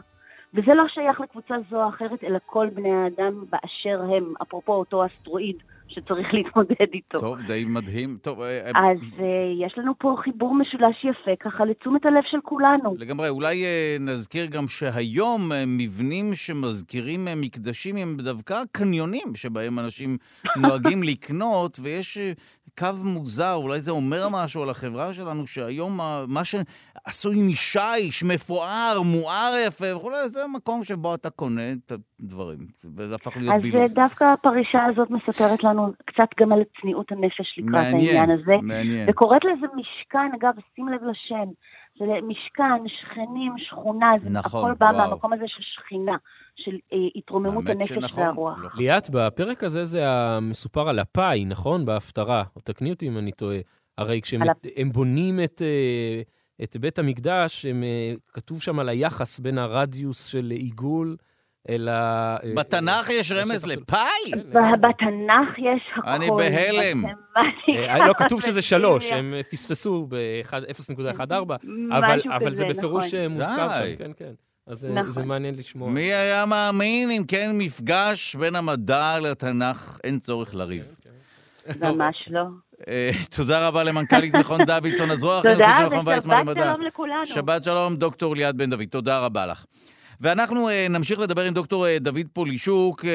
וזה 0.54 0.74
לא 0.74 0.88
שייך 0.88 1.20
לקבוצה 1.20 1.54
זו 1.70 1.84
או 1.84 1.88
אחרת, 1.88 2.24
אלא 2.24 2.38
כל 2.46 2.68
בני 2.74 2.92
האדם 2.92 3.44
באשר 3.50 4.02
הם, 4.02 4.34
אפרופו 4.42 4.72
אותו 4.72 5.06
אסטרואיד 5.06 5.56
שצריך 5.94 6.34
להתמודד 6.34 6.92
איתו. 6.92 7.18
טוב, 7.18 7.42
די 7.42 7.64
מדהים. 7.68 8.18
טוב, 8.22 8.40
אה, 8.40 8.46
אה, 8.46 8.70
אז 8.90 8.98
uh, 9.18 9.22
יש 9.66 9.78
לנו 9.78 9.92
פה 9.98 10.16
חיבור 10.24 10.54
משולש 10.54 11.04
יפה, 11.04 11.30
ככה 11.40 11.64
לתשומת 11.64 12.06
הלב 12.06 12.22
של 12.30 12.38
כולנו. 12.42 12.94
לגמרי, 12.98 13.28
אולי 13.28 13.64
uh, 13.64 14.02
נזכיר 14.02 14.46
גם 14.46 14.68
שהיום 14.68 15.40
uh, 15.52 15.54
מבנים 15.66 16.34
שמזכירים 16.34 17.28
uh, 17.28 17.30
מקדשים 17.36 17.96
הם 17.96 18.16
דווקא 18.16 18.62
קניונים 18.72 19.34
שבהם 19.34 19.78
אנשים 19.78 20.16
נוהגים 20.62 21.02
לקנות, 21.02 21.78
ויש 21.82 22.18
uh, 22.18 22.40
קו 22.78 22.86
מוזר, 23.04 23.54
אולי 23.54 23.80
זה 23.80 23.90
אומר 23.90 24.28
משהו 24.30 24.62
על 24.62 24.70
החברה 24.70 25.12
שלנו, 25.12 25.46
שהיום 25.46 26.00
מה 26.28 26.42
שעשוי 26.44 27.42
משיש, 27.42 28.24
מפואר, 28.24 29.02
מואר 29.04 29.54
יפה 29.66 29.96
וכולי, 29.96 30.28
זה 30.28 30.44
המקום 30.44 30.84
שבו 30.84 31.14
אתה 31.14 31.30
קונה 31.30 31.72
את 31.72 31.92
הדברים, 31.92 32.58
וזה 32.96 33.14
הפך 33.14 33.36
להיות 33.36 33.62
בילוי. 33.62 33.84
אז 33.84 33.92
דווקא 33.92 34.24
הפרישה 34.24 34.84
הזאת 34.84 35.10
מספרת 35.10 35.64
לנו 35.64 35.81
קצת 36.04 36.28
גם 36.40 36.52
על 36.52 36.62
צניעות 36.80 37.12
הנפש 37.12 37.58
לקראת 37.58 37.72
מעניין, 37.72 38.16
העניין 38.16 38.30
הזה. 38.30 38.56
מעניין. 38.62 39.08
וקוראת 39.10 39.42
לזה 39.44 39.66
משכן, 39.76 40.30
אגב, 40.40 40.52
שים 40.74 40.88
לב 40.88 41.00
לשם. 41.02 41.50
זה 41.98 42.04
משכן, 42.28 42.88
שכנים, 42.88 43.52
שכונה, 43.58 44.12
זה 44.22 44.30
נכון, 44.30 44.64
הכל 44.64 44.74
בא 44.78 44.84
וואו. 44.86 45.08
מהמקום 45.08 45.32
הזה 45.32 45.44
של 45.46 45.62
שכינה, 45.62 46.16
של 46.56 46.78
אה, 46.92 46.98
התרוממות 47.16 47.68
הנפש 47.68 47.88
שנכון, 47.88 48.24
והרוח. 48.24 48.58
לא 48.58 48.68
ליאת, 48.76 49.10
בפרק 49.10 49.64
הזה 49.64 49.84
זה 49.84 50.08
המסופר 50.08 50.88
על 50.88 50.98
הפאי, 50.98 51.44
נכון? 51.44 51.84
בהפטרה. 51.84 52.44
תקני 52.64 52.90
אותי 52.90 53.08
אם 53.08 53.18
אני 53.18 53.32
טועה. 53.32 53.58
הרי 53.98 54.20
כשהם 54.22 54.42
הפ... 54.42 54.56
בונים 54.92 55.40
את... 55.44 55.62
אה, 55.62 56.22
את 56.62 56.76
בית 56.76 56.98
המקדש, 56.98 57.66
הם, 57.66 57.82
אה, 57.82 58.14
כתוב 58.28 58.62
שם 58.62 58.78
על 58.78 58.88
היחס 58.88 59.40
בין 59.40 59.58
הרדיוס 59.58 60.26
של 60.26 60.50
עיגול 60.50 61.16
אלא... 61.68 61.90
אה, 61.90 62.36
בתנ"ך 62.56 63.10
יש 63.10 63.32
רמז 63.32 63.66
לפאי? 63.66 64.42
בתנ"ך 64.80 65.58
יש 65.58 65.82
הכול. 65.96 66.12
אני 66.12 66.30
בהלם. 66.30 67.04
אה, 67.88 68.06
לא, 68.06 68.12
כתוב 68.12 68.42
שזה 68.42 68.62
שלוש, 68.62 69.12
הם 69.12 69.34
פספסו 69.50 70.06
ב-0.14, 70.08 71.22
אבל 72.30 72.54
זה 72.54 72.64
בפירוש 72.64 73.14
נכון. 73.14 73.32
מוזכר 73.32 73.72
שם, 73.72 73.96
כן, 73.98 74.10
כן. 74.16 74.32
אז 74.66 74.78
זה 74.78 74.92
נכון. 74.92 75.24
מעניין 75.24 75.54
לשמוע. 75.54 75.90
מי 75.90 76.00
היה 76.00 76.46
מאמין 76.46 77.10
אם 77.10 77.24
כן 77.28 77.50
מפגש 77.54 78.36
בין 78.36 78.56
המדע 78.56 79.18
לתנ"ך, 79.20 79.98
אין 80.04 80.18
צורך 80.18 80.54
לריב. 80.54 80.96
כן, 81.02 81.10
כן. 81.80 81.92
ממש 81.94 82.16
לא. 82.30 82.42
אה, 82.88 83.10
תודה 83.36 83.68
רבה 83.68 83.82
למנכ"לית 83.82 84.34
מכון 84.34 84.60
דוידסון, 84.66 85.10
הזרוע 85.10 85.38
החינוכית 85.38 85.66
של 85.78 85.84
מכון 85.86 86.08
ויצמן 86.08 86.38
למדע. 86.40 86.52
תודה, 86.52 86.62
ושבת 86.62 86.76
שלום 86.76 86.86
לכולנו. 86.86 87.26
שבת 87.26 87.64
שלום, 87.64 87.96
דוקטור 87.96 88.36
ליאת 88.36 88.54
בן 88.54 88.70
דוד. 88.70 88.84
תודה 88.90 89.18
רבה 89.18 89.46
לך. 89.46 89.64
ואנחנו 90.22 90.68
uh, 90.68 90.72
נמשיך 90.90 91.18
לדבר 91.18 91.42
עם 91.42 91.54
דוקטור 91.54 91.86
uh, 91.86 92.02
דוד 92.02 92.26
פולישוק, 92.32 93.04
uh, 93.04 93.08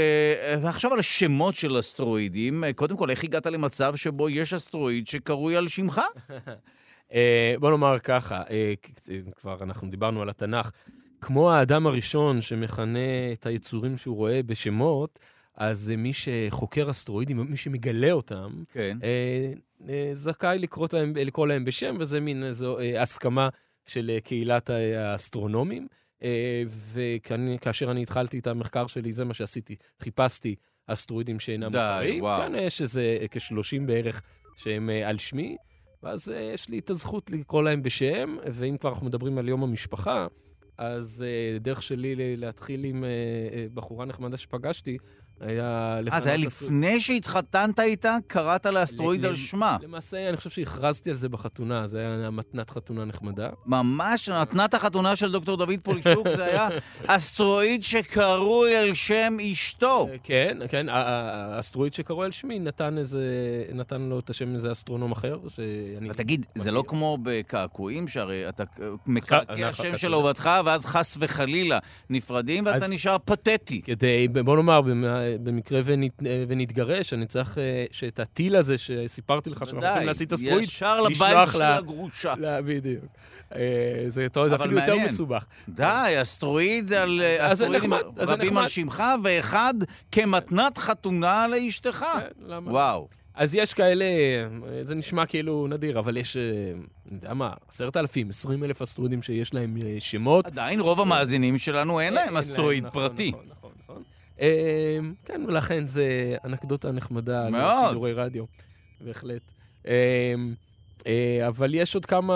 ועכשיו 0.61 0.93
על 0.93 0.99
השמות 0.99 1.55
של 1.55 1.79
אסטרואידים. 1.79 2.63
Uh, 2.63 2.73
קודם 2.73 2.97
כל, 2.97 3.09
איך 3.09 3.23
הגעת 3.23 3.45
למצב 3.45 3.95
שבו 3.95 4.29
יש 4.29 4.53
אסטרואיד 4.53 5.07
שקרוי 5.07 5.55
על 5.55 5.67
שמך? 5.67 6.01
uh, 7.09 7.13
בוא 7.59 7.69
נאמר 7.69 7.99
ככה, 7.99 8.41
uh, 8.43 9.31
כבר 9.35 9.63
אנחנו 9.63 9.89
דיברנו 9.89 10.21
על 10.21 10.29
התנ"ך. 10.29 10.71
כמו 11.21 11.51
האדם 11.51 11.87
הראשון 11.87 12.41
שמכנה 12.41 12.99
את 13.33 13.45
היצורים 13.45 13.97
שהוא 13.97 14.15
רואה 14.15 14.43
בשמות, 14.43 15.19
אז 15.55 15.91
מי 15.97 16.11
שחוקר 16.13 16.89
אסטרואידים, 16.89 17.37
מי 17.49 17.57
שמגלה 17.57 18.11
אותם, 18.11 18.63
כן. 18.71 18.97
זכאי 20.13 20.59
לקרוא 20.59 20.87
להם, 20.93 21.13
לקרוא 21.15 21.47
להם 21.47 21.65
בשם, 21.65 21.95
וזה 21.99 22.19
מין 22.19 22.43
איזו 22.43 22.77
הסכמה 22.99 23.49
של 23.85 24.17
קהילת 24.23 24.69
האסטרונומים. 24.69 25.87
אה, 26.23 26.63
וכאשר 26.93 27.91
אני 27.91 28.01
התחלתי 28.01 28.39
את 28.39 28.47
המחקר 28.47 28.87
שלי, 28.87 29.11
זה 29.11 29.25
מה 29.25 29.33
שעשיתי. 29.33 29.75
חיפשתי 30.01 30.55
אסטרואידים 30.87 31.39
שאינם 31.39 31.67
מוכרים. 31.67 32.23
כאן 32.23 32.55
יש 32.55 32.81
איזה 32.81 33.17
כ-30 33.31 33.81
בערך 33.85 34.21
שהם 34.57 34.89
אה, 34.89 35.09
על 35.09 35.17
שמי, 35.17 35.57
ואז 36.03 36.29
אה, 36.29 36.51
יש 36.53 36.69
לי 36.69 36.79
את 36.79 36.89
הזכות 36.89 37.31
לקרוא 37.31 37.63
להם 37.63 37.83
בשם, 37.83 38.37
ואם 38.51 38.77
כבר 38.77 38.89
אנחנו 38.89 39.05
מדברים 39.05 39.37
על 39.37 39.49
יום 39.49 39.63
המשפחה, 39.63 40.27
אז 40.77 41.25
דרך 41.61 41.81
שלי 41.81 42.35
להתחיל 42.37 42.83
עם 42.83 43.03
בחורה 43.73 44.05
נחמדה 44.05 44.37
שפגשתי, 44.37 44.97
היה 45.41 45.99
אה, 46.13 46.19
זה 46.21 46.29
היה. 46.29 46.37
לפני 46.37 47.01
שהתחתנת 47.01 47.79
איתה? 47.79 48.17
קראת 48.27 48.65
לאסטרואיד 48.65 49.25
על 49.25 49.35
שמה. 49.35 49.77
למעשה, 49.83 50.29
אני 50.29 50.37
חושב 50.37 50.49
שהכרזתי 50.49 51.09
על 51.09 51.15
זה 51.15 51.29
בחתונה, 51.29 51.87
זה 51.87 51.99
היה 51.99 52.29
מתנת 52.31 52.69
חתונה 52.69 53.05
נחמדה. 53.05 53.49
ממש, 53.65 54.29
מתנת 54.29 54.73
החתונה 54.73 55.15
של 55.15 55.31
דוקטור 55.31 55.57
דוד 55.57 55.79
פולישוק, 55.83 56.27
זה 56.35 56.45
היה 56.45 56.67
אסטרואיד 57.07 57.83
שקרוי 57.83 58.75
על 58.75 58.93
שם 58.93 59.37
אשתו. 59.51 60.07
אה, 60.11 60.15
כן, 60.23 60.57
כן, 60.69 60.89
ה- 60.89 60.93
ה- 60.93 61.55
האסטרואיד 61.55 61.93
שקרוי 61.93 62.25
על 62.25 62.31
שמי 62.31 62.59
נתן 62.59 62.97
איזה, 62.97 63.21
נתן 63.73 64.01
לו 64.01 64.19
את 64.19 64.29
השם 64.29 64.53
איזה 64.53 64.71
אסטרונום 64.71 65.11
אחר, 65.11 65.39
שאני... 65.47 66.09
ותגיד, 66.09 66.45
זה 66.55 66.71
לא 66.71 66.83
כמו 66.87 67.17
בקעקועים, 67.23 68.07
שהרי 68.07 68.49
אתה 68.49 68.63
מקעקע 69.05 69.73
שם 69.73 69.97
של 69.97 70.13
אהובתך, 70.13 70.49
ואז 70.65 70.85
חס 70.85 71.17
וחלילה 71.19 71.79
נפרדים, 72.09 72.65
ואתה 72.65 72.87
נשאר 72.87 73.17
פתטי. 73.25 73.81
כדי, 73.81 74.27
בוא 74.27 74.55
נאמר, 74.55 74.81
במקרה 75.43 75.81
ונת, 75.83 76.23
ונתגרש, 76.47 77.13
אני 77.13 77.25
צריך 77.25 77.57
אה, 77.57 77.85
שאת 77.91 78.19
הטיל 78.19 78.55
הזה 78.55 78.77
שסיפרתי 78.77 79.49
לך, 79.49 79.59
שאנחנו 79.65 79.87
הולכים 79.87 80.07
להסיט 80.07 80.33
אסטרואיד, 80.33 80.63
ישר 80.63 81.01
לבית 81.01 81.47
של 81.51 81.61
הגרושה. 81.61 82.33
לא, 82.37 82.61
בדיוק. 82.61 83.05
אה, 83.55 83.59
זה 84.07 84.27
רואה, 84.35 84.49
זה 84.49 84.55
אבל 84.55 84.65
אפילו 84.65 84.79
יותר 84.79 84.91
מעניין. 84.91 85.05
מסובך. 85.05 85.45
די, 85.69 86.15
אסטרואיד 86.21 86.93
על... 86.93 87.21
אסטרואידים 87.39 87.93
רבים. 88.17 88.57
על 88.57 88.67
שמך, 88.67 89.03
ואחד 89.23 89.73
כמתנת 90.11 90.77
חתונה 90.77 91.47
לאשתך. 91.47 92.05
כן, 92.19 92.45
למה? 92.45 92.71
וואו. 92.71 93.07
אז 93.37 93.55
יש 93.55 93.73
כאלה, 93.73 94.05
אה, 94.05 94.83
זה 94.83 94.95
נשמע 94.95 95.25
כאילו 95.25 95.67
נדיר, 95.67 95.99
אבל 95.99 96.17
יש, 96.17 96.37
אה, 96.37 96.41
אני 97.11 97.15
יודע 97.15 97.33
מה, 97.33 97.53
עשרת 97.67 97.97
אלפים, 97.97 98.29
עשרים 98.29 98.63
אלף 98.63 98.81
אסטרואידים 98.81 99.21
שיש 99.21 99.53
להם 99.53 99.77
אה, 99.77 99.95
שמות. 99.99 100.45
עדיין 100.45 100.79
רוב 100.79 101.01
המאזינים 101.01 101.57
שלנו 101.57 101.99
אין 101.99 102.13
להם 102.13 102.37
אסטרואיד 102.37 102.85
נכון, 102.85 103.01
פרטי. 103.01 103.31
נכון, 103.31 103.45
נכון. 103.45 103.53
אה, 103.53 103.56
כן, 105.25 105.41
ולכן 105.47 105.87
זה 105.87 106.05
אנקדוטה 106.45 106.91
נחמדה 106.91 107.49
מאוד. 107.49 107.83
לשידורי 107.85 108.13
רדיו, 108.13 108.43
בהחלט. 109.01 109.51
אה, 109.87 110.33
אה, 111.07 111.47
אבל 111.47 111.75
יש 111.75 111.95
עוד 111.95 112.05
כמה 112.05 112.33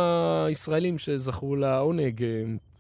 ישראלים 0.50 0.98
שזכו 0.98 1.56
לעונג. 1.56 2.24
אה, 2.24 2.28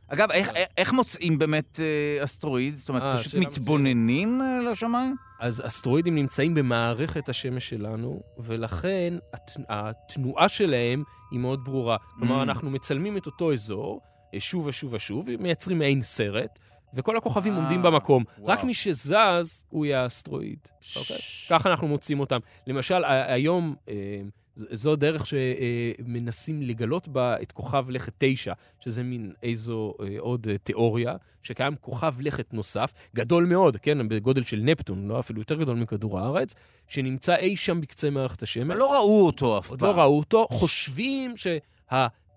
אגב, 0.08 0.32
איך- 0.32 0.50
איך 0.78 0.94
מוצאים 0.94 1.40
באמת 1.40 1.80
אה, 1.80 2.24
אסטרואיד? 2.24 2.76
זאת 2.76 2.90
אומרת, 2.90 3.04
פשוט 3.20 3.34
מתבוננים 3.36 4.42
לשמיים? 4.72 5.16
אז 5.40 5.62
אסטרואידים 5.66 6.16
נמצאים 6.16 6.54
במערכת 6.54 7.30
השמש 7.30 7.70
שלנו, 7.70 8.22
ולכן 8.38 9.14
הת... 9.34 9.52
התנועה 9.70 10.50
שלהם 10.50 11.04
היא 11.32 11.40
מאוד 11.40 11.66
ברורה. 11.66 11.98
כלומר, 12.20 12.40
Mm. 12.40 12.44
אנחנו 12.44 12.70
מצלמים 12.70 13.18
את 13.18 13.26
אותו 13.26 13.54
אזור 13.54 14.02
שוב 14.40 14.68
ושוב 14.68 14.94
ושוב, 14.94 15.28
מייצרים 15.40 15.80
מעין 15.80 16.02
סרט, 16.02 16.60
וכל 16.94 17.18
הכוכבים 17.18 17.54
אה, 17.54 17.58
עומדים 17.58 17.82
במקום. 17.82 18.24
וואו. 18.38 18.54
רק 18.54 18.64
מי 18.64 18.74
שזז, 18.74 19.66
הוא 19.70 19.86
יהיה 19.86 20.04
האסטרואיד. 20.04 20.60
אוקיי? 20.96 21.18
ככה 21.50 21.70
אנחנו 21.70 21.88
מוצאים 21.88 22.20
אותם. 22.20 22.40
למשל, 22.68 23.04
היום, 23.06 23.76
אה, 23.90 24.22
זו 24.56 24.96
דרך 24.96 25.26
שמנסים 25.26 26.62
לגלות 26.62 27.08
בה 27.08 27.42
את 27.42 27.52
כוכב 27.52 27.90
לכת 27.90 28.14
9, 28.18 28.54
שזה 28.80 29.04
מין 29.04 29.32
איזו 29.44 29.94
אה, 30.02 30.16
עוד 30.20 30.48
אה, 30.50 30.58
תיאוריה, 30.58 31.16
שקיים 31.44 31.76
כוכב 31.76 32.16
לכת 32.20 32.54
נוסף, 32.54 32.94
גדול 33.16 33.46
מאוד, 33.46 33.78
כן, 33.78 34.08
בגודל 34.08 34.42
של 34.42 34.60
נפטון, 34.64 35.08
לא 35.08 35.20
אפילו 35.20 35.40
יותר 35.42 35.56
גדול 35.56 35.78
מכדור 35.78 36.20
הארץ, 36.20 36.56
שנמצא 36.88 37.36
אי 37.36 37.56
שם 37.56 37.82
בקצה 37.82 38.10
מערכת 38.10 38.44
השמש. 38.44 38.78
לא 38.78 38.94
ראו 38.94 39.26
אותו 39.26 39.60
אף 39.60 39.70
עוד 39.70 39.80
פעם. 39.80 39.90
לא 39.90 40.02
ראו 40.02 40.18
אותו, 40.18 40.48
חושבים 40.52 41.38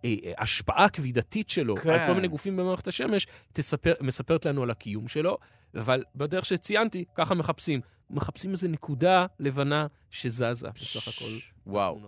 שההשפעה 0.05 0.85
הכבידתית 0.85 1.51
שלו 1.51 1.77
כן. 1.77 1.91
על 1.91 2.07
כל 2.07 2.15
מיני 2.15 2.29
גופים 2.29 2.57
במערכת 2.57 2.89
השמש 2.89 3.27
תספר, 3.53 3.93
מספרת 4.01 4.47
לנו 4.47 4.63
על 4.63 4.71
הקיום 4.71 5.09
שלו, 5.09 5.39
אבל 5.75 6.03
בדרך 6.17 6.47
שציינתי, 6.47 7.05
ככה 7.15 7.35
מחפשים. 7.35 7.81
מחפשים 8.11 8.51
איזו 8.51 8.69
נקודה 8.69 9.27
לבנה 9.41 9.87
שזזה 10.11 10.69
בסך 10.75 11.09
הכל. 11.09 11.31
וואו. 11.67 12.01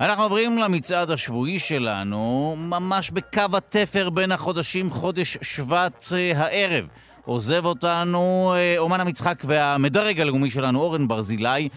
אנחנו 0.00 0.22
עוברים 0.22 0.58
למצעד 0.58 1.10
השבועי 1.10 1.58
שלנו, 1.58 2.56
ממש 2.58 3.10
בקו 3.10 3.56
התפר 3.56 4.10
בין 4.10 4.32
החודשים, 4.32 4.90
חודש 4.90 5.38
שבט 5.42 6.04
אה, 6.12 6.32
הערב. 6.38 6.86
עוזב 7.24 7.64
אותנו 7.64 8.52
אה, 8.56 8.74
אומן 8.78 9.00
המשחק 9.00 9.42
והמדרג 9.44 10.20
הלאומי 10.20 10.50
שלנו, 10.50 10.80
אורן 10.80 11.08
ברזילי, 11.08 11.68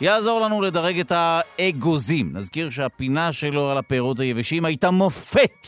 יעזור 0.00 0.40
לנו 0.40 0.62
לדרג 0.62 0.98
את 1.00 1.12
האגוזים. 1.14 2.26
נזכיר 2.34 2.70
שהפינה 2.70 3.32
שלו 3.32 3.70
על 3.70 3.78
הפירות 3.78 4.20
היבשים 4.20 4.64
הייתה 4.64 4.90
מופת, 4.90 5.66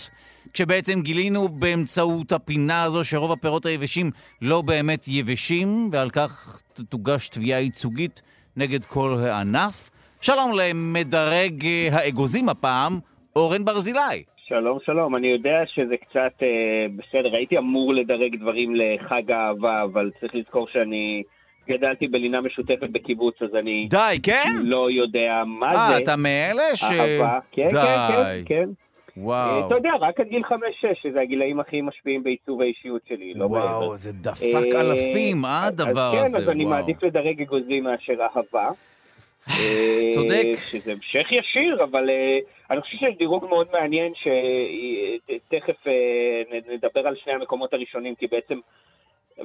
כשבעצם 0.53 1.01
גילינו 1.03 1.49
באמצעות 1.49 2.33
הפינה 2.33 2.83
הזו 2.83 3.05
שרוב 3.05 3.33
הפירות 3.33 3.67
היבשים 3.67 4.11
לא 4.43 4.63
באמת 4.63 5.09
יבשים, 5.09 5.89
ועל 5.93 6.11
כך 6.11 6.63
תוגש 6.89 7.29
תביעה 7.29 7.61
ייצוגית 7.61 8.23
נגד 8.57 8.85
כל 8.85 9.17
הענף. 9.21 9.91
שלום 10.21 10.51
למדרג 10.61 11.65
אה, 11.65 11.89
האגוזים 11.93 12.49
הפעם, 12.49 12.93
אורן 13.37 13.65
ברזילי. 13.65 14.23
שלום, 14.37 14.79
שלום. 14.87 15.17
אני 15.17 15.29
יודע 15.29 15.63
שזה 15.67 15.97
קצת 15.97 16.43
אה, 16.43 16.87
בסדר, 16.97 17.35
הייתי 17.35 17.59
אמור 17.59 17.95
לדרג 17.95 18.37
דברים 18.37 18.75
לחג 18.75 19.31
האהבה, 19.31 19.83
אבל 19.83 20.11
צריך 20.21 20.35
לזכור 20.35 20.69
שאני 20.73 21.23
גדלתי 21.71 22.09
בלינה 22.09 22.41
משותפת 22.41 22.91
בקיבוץ, 22.93 23.43
אז 23.43 23.55
אני 23.55 23.87
די, 23.91 24.19
כן? 24.23 24.53
לא 24.63 24.91
יודע 24.91 25.43
מה 25.47 25.73
אה, 25.73 25.89
זה 25.89 26.03
אתה 26.03 26.17
מאלה 26.17 26.77
ש... 26.77 26.85
אהבה. 26.85 27.39
כן, 27.53 27.69
כן, 27.71 27.77
די. 27.77 28.43
כן, 28.45 28.45
כן. 28.47 28.69
אה, 28.69 28.91
וואו. 29.17 29.67
אתה 29.67 29.75
יודע, 29.75 29.91
רק 30.01 30.21
עד 30.21 30.27
גיל 30.29 30.43
5-6, 30.45 30.53
שזה 31.03 31.21
הגילאים 31.21 31.61
הכי 31.61 31.81
משפיעים 31.81 32.23
בעיצוב 32.23 32.61
האישיות 32.61 33.03
שלי, 33.09 33.35
לא 33.35 33.49
מעבר. 33.49 33.65
וואו, 33.65 33.97
זה 33.97 34.13
דפק 34.13 34.75
אה, 34.75 34.81
אלפים, 34.81 35.45
אה, 35.45 35.67
הדבר 35.67 36.19
אז 36.19 36.27
הזה, 36.27 36.37
כן, 36.37 36.43
אז 36.43 36.49
אני. 36.49 36.65
מעדיף 36.65 37.03
לדרג 37.03 37.41
אגוזים 37.41 37.85
מאשר 37.85 38.13
אהבה. 38.37 38.69
אה, 39.51 40.09
צודק. 40.15 40.47
שזה 40.71 40.93
המשך 40.93 41.33
ישיר, 41.33 41.85
אבל 41.85 42.11
אה, 42.11 42.39
אני 42.71 42.81
חושב 42.81 42.97
שיש 42.97 43.17
דירוג 43.19 43.45
מאוד 43.49 43.67
מעניין 43.73 44.13
שתכף 44.15 45.87
נדבר 46.73 47.07
על 47.07 47.17
שני 47.25 47.33
המקומות 47.33 47.75
הראשונים, 47.75 48.15
כי 48.15 48.27
בעצם 48.27 48.59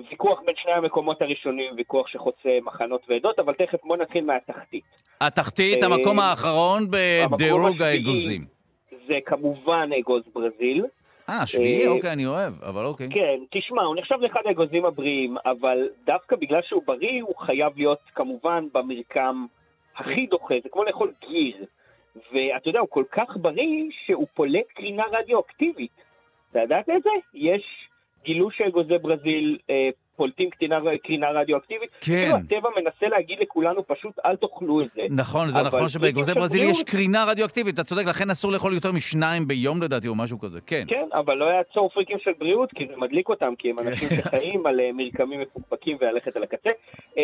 ויכוח 0.10 0.41
בין 0.46 0.56
שני 0.58 0.72
המקומות 0.72 1.22
הראשונים, 1.22 1.74
ויכוח 1.78 2.08
שחוצה 2.08 2.50
מחנות 2.64 3.02
ועדות, 3.10 3.39
אבל 3.39 3.54
תכף 3.54 3.84
בוא 3.84 3.98
נתחיל 3.98 4.26
מהתחתית. 4.26 4.84
התחתית, 5.22 5.84
אה, 5.84 5.88
המקום 5.88 6.20
האחרון 6.20 6.84
בדירוג. 7.32 7.82
האגוזים. 7.82 8.46
זה 9.08 9.18
כמובן 9.26 9.89
אגוז 10.00 10.24
ברזיל. 10.34 10.86
אה, 11.30 11.48
שביעי? 11.48 11.86
אה, 11.86 11.91
אוקיי, 11.91 12.12
אני 12.12 12.26
אוהב, 12.26 12.54
אבל 12.64 12.86
אוקיי. 12.86 13.08
כן, 13.12 13.36
תשמע, 13.52 13.84
הוא 13.84 13.96
נחשב 13.96 14.16
לאחד 14.20 14.41
האגוזים 14.46 14.86
הבריאים, 14.86 15.38
אבל 15.46 15.89
דווקא 16.06 16.36
בגלל 16.36 16.62
שהוא 16.62 16.84
בריא, 16.86 17.24
הוא 17.24 17.36
חייב 17.36 17.74
להיות 17.76 18.00
כמובן 18.16 18.68
במרקם 18.74 19.46
הכי 19.96 20.26
דוחה, 20.26 20.56
זה 20.64 20.70
כמו 20.70 20.84
לאכול 20.84 21.12
גיר. 21.30 21.66
ואתה 22.16 22.70
יודע, 22.70 22.80
הוא 22.80 22.89
כל 22.89 23.04
כך 23.12 23.38
בריא 23.38 23.84
שהוא 24.06 24.28
פולט 24.34 24.66
קרינה 24.76 25.04
רדיואקטיבית. 25.12 25.91
אתה 26.52 26.60
ידעת 26.60 26.89
את 26.89 27.04
זה? 27.04 27.10
יש, 27.34 27.88
גילו 28.26 28.51
שאגוזי 28.51 28.97
ברזיל 28.97 29.57
אה, 29.69 29.89
פולטים 30.15 30.49
קרינה, 30.49 30.80
קרינה 31.03 31.28
רדיואקטיבית. 31.32 31.89
כן. 32.01 32.13
כאילו 32.13 32.36
הטבע 32.36 32.69
מנסה 32.76 33.07
להגיד 33.07 33.38
לכולנו, 33.41 33.88
פשוט 33.88 34.13
אל 34.26 34.36
תאכלו 34.36 34.82
את 34.82 34.88
זה. 34.95 35.01
נכון, 35.09 35.49
זה 35.49 35.61
נכון 35.61 35.89
שבאגוזי 35.89 36.34
ברזיל 36.34 36.63
יש 36.63 36.84
קרינה 36.84 37.26
רדיואקטיבית, 37.28 37.76
אתה 37.76 37.84
צודק, 37.84 38.05
לכן 38.05 38.30
אסור 38.30 38.51
לאכול 38.51 38.73
יותר 38.73 38.91
משניים 38.91 39.47
ביום 39.47 39.82
לדעתי, 39.82 40.07
או 40.07 40.15
משהו 40.15 40.39
כזה, 40.39 40.59
כן. 40.61 40.84
כן, 40.88 41.07
אבל 41.13 41.34
לא 41.34 41.45
יעצור 41.45 41.89
פריקים 41.89 42.17
של 42.23 42.32
בריאות, 42.39 42.69
כי 42.76 42.88
זה 42.88 42.93
מדליק 42.97 43.30
אותם, 43.30 43.53
כי 43.57 43.69
הם 43.69 43.76
אנשים 43.80 44.09
שחיים 44.09 44.65
על 44.65 44.80
אה, 44.80 44.89
מרקמים 44.93 45.41
מפוקפקים 45.41 45.97
וללכת 46.01 46.36
על 46.36 46.43
הקצה. 46.43 46.69
אה, 47.17 47.23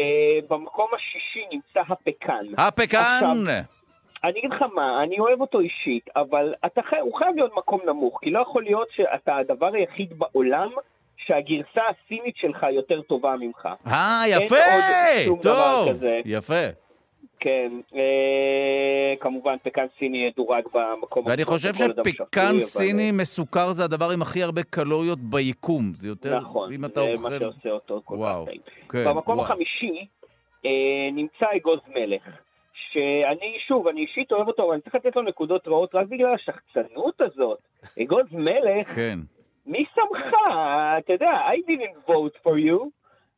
במקום 0.49 0.88
השישי 0.95 1.45
נמצא 1.52 1.80
הפקן. 1.93 2.45
הפקן! 2.58 3.62
אני 4.24 4.40
אגיד 4.40 4.52
לך 4.52 4.62
מה, 4.76 5.04
אני 5.04 5.20
אוהב 5.20 5.42
אותו 5.42 5.60
אישית, 5.60 6.10
אבל 6.16 6.54
אתה. 6.66 6.82
הוא 7.02 7.16
חייב 7.18 7.36
להיות 7.36 7.52
מקום 7.58 7.80
נמוך, 7.86 8.20
כי 8.22 8.30
לא 8.32 8.40
יכול 8.40 8.64
להיות 8.64 8.88
שאתה 8.92 9.38
הדבר 9.38 9.70
היחיד 9.74 10.20
בעולם 10.20 10.70
שהגרסה 11.18 11.82
הסינית 11.90 12.36
שלך 12.38 12.66
יותר 12.72 13.02
טובה 13.02 13.36
ממך. 13.40 13.70
אה, 13.88 14.22
יפה! 14.30 14.56
טוב. 15.42 16.04
יפה. 16.26 16.66
כן, 17.40 17.72
אה, 17.96 18.02
כמובן 19.20 19.56
פקן 19.64 19.86
סיני 20.00 20.28
ידורג 20.28 20.64
במקום... 20.74 21.26
ואני 21.28 21.46
חושב 21.46 21.74
שפקן 21.74 22.42
אבל- 22.50 22.60
סיני 22.60 23.12
מסוכר 23.12 23.72
זה 23.72 23.84
הדבר 23.84 24.10
עם 24.12 24.22
הכי 24.22 24.44
הרבה 24.44 24.64
קלוריות 24.64 25.20
ביקום. 25.20 25.84
זה 25.94 26.08
יותר, 26.08 26.40
נכון, 26.40 26.74
אם 26.74 26.86
אתה 26.86 27.02
זה 27.02 27.12
אוכל... 27.12 27.30
מה 27.30 27.40
שעושה 27.40 27.70
אותו 27.70 28.02
כל 28.06 28.16
וואו, 28.16 28.46
כך. 28.46 28.52
כן, 28.92 29.06
במקום 29.06 29.38
וואו. 29.38 29.48
החמישי 29.48 30.06
אה, 30.66 30.70
נמצא 31.12 31.46
אגוז 31.58 31.80
מלך, 31.88 32.24
שאני, 32.94 33.58
שוב, 33.68 33.88
אני 33.88 34.02
אישית 34.02 34.32
אוהב 34.32 34.48
אותו, 34.48 34.64
אבל 34.64 34.74
אני 34.74 34.82
צריך 34.82 34.96
לתת 34.96 35.16
לו 35.16 35.22
נקודות 35.22 35.68
רעות 35.68 35.96
רק 35.96 36.08
בגלל 36.08 36.34
השחצנות 36.34 37.22
הזאת. 37.22 37.60
אגוז 38.02 38.26
מלך, 38.32 38.88
כן. 38.96 39.20
מי 39.66 39.86
שמך? 39.96 40.36
אתה 40.98 41.14
יודע, 41.14 41.32
I 41.32 41.70
didn't 41.72 42.10
vote 42.10 42.38
for 42.44 42.56
you. 42.68 42.89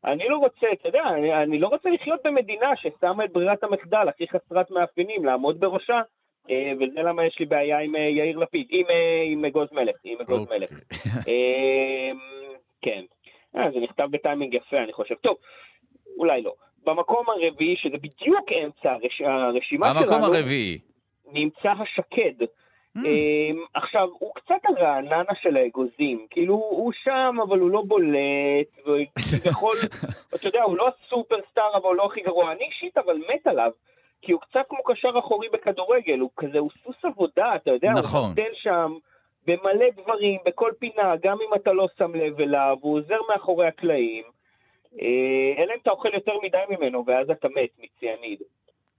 אני 0.06 0.30
לא 0.30 0.38
רוצה, 0.38 0.68
אתה 0.74 0.88
יודע, 0.88 1.04
אני, 1.04 1.43
אני 1.43 1.60
לא 1.60 1.68
רוצה 1.68 1.89
לחיות 1.89 2.20
במדינה 2.24 2.75
ששמה 2.75 3.25
את 3.25 3.34
ברירת 3.34 3.63
המחדל 3.63 4.09
הכי 4.09 4.28
חסרת 4.28 4.71
מאפיינים, 4.71 5.25
לעמוד 5.25 5.59
בראשה. 5.59 6.01
אה, 6.50 6.71
וזה 6.75 7.01
למה 7.01 7.25
יש 7.25 7.39
לי 7.39 7.46
בעיה 7.46 7.80
עם 7.80 7.96
אה, 7.96 8.01
יאיר 8.01 8.38
לפיד, 8.38 8.67
עם, 8.70 8.86
אה, 8.89 9.24
עם 9.25 9.46
אגוז 9.46 9.67
מלך, 9.71 9.96
עם 10.04 10.17
אגוז 10.21 10.39
אוקיי. 10.39 10.59
מלך. 10.59 10.70
כן. 12.82 13.04
זה 13.54 13.80
נכתב 13.80 14.08
בטיימינג 14.12 14.54
יפה, 14.54 14.78
אני 14.78 14.93
חושב. 14.93 15.16
טוב, 15.16 15.38
אולי 16.17 16.42
לא. 16.42 16.54
במקום 16.86 17.26
הרביעי, 17.30 17.76
שזה 17.78 17.97
בדיוק 17.97 18.51
אמצע 18.51 18.92
הרש... 18.92 19.22
הרשימה 19.22 19.88
שלנו, 19.88 20.00
המקום 20.00 20.24
הרביעי. 20.24 20.80
נמצא 21.34 21.70
השקד. 21.70 22.46
אמ, 22.97 23.64
עכשיו, 23.74 24.10
הוא 24.20 24.32
קצת 24.36 24.55
הרעננה 24.66 25.36
של 25.42 25.58
האגוזים, 25.58 26.28
כאילו 26.30 26.54
הוא 26.54 26.92
שם 27.04 27.36
אבל 27.47 27.60
הוא 27.60 27.72
לא 27.72 27.84
בולט, 27.88 28.68
וכביכול, 28.80 29.78
אתה 30.36 30.47
יודע, 30.47 30.64
הוא 30.64 30.78
לא 30.78 30.88
הסופרסטאר 30.88 31.78
אבל 31.78 31.86
הוא 31.86 31.96
לא 31.96 32.05
הכי 32.05 32.22
גרוע, 32.22 32.51
אני 32.51 32.64
אישית 32.64 32.97
אבל 32.97 33.18
מת 33.18 33.47
עליו, 33.47 33.72
כי 34.22 34.32
הוא 34.32 34.42
קצת 34.42 34.60
כמו 34.70 34.84
קשר 34.84 35.20
אחורי 35.20 35.47
בכדורגל, 35.54 36.20
הוא 36.20 36.30
כזה, 36.38 36.60
הוא 36.60 36.70
סוס 36.84 36.96
עבודה, 37.05 37.55
אתה 37.55 37.72
יודע, 37.72 37.92
נכון. 37.92 38.20
הוא 38.20 38.30
נותן 38.30 38.54
שם 38.54 38.93
במלא 39.47 39.86
דברים, 40.04 40.39
בכל 40.46 40.72
פינה, 40.80 41.16
גם 41.24 41.38
אם 41.47 41.55
אתה 41.55 41.74
לא 41.74 41.88
שם 41.97 42.16
לב 42.16 42.39
אליו, 42.42 42.78
הוא 42.82 42.97
עוזר 42.97 43.20
מאחורי 43.30 43.68
הקלעים, 43.68 44.24
אה, 44.24 44.30
אלא 45.57 45.74
אם 45.74 45.79
אתה 45.82 45.91
אוכל 45.91 46.09
יותר 46.13 46.32
מדי 46.43 46.57
ממנו 46.70 47.03
ואז 47.07 47.29
אתה 47.29 47.47
מת 47.47 47.70
מציאניד. 47.79 48.39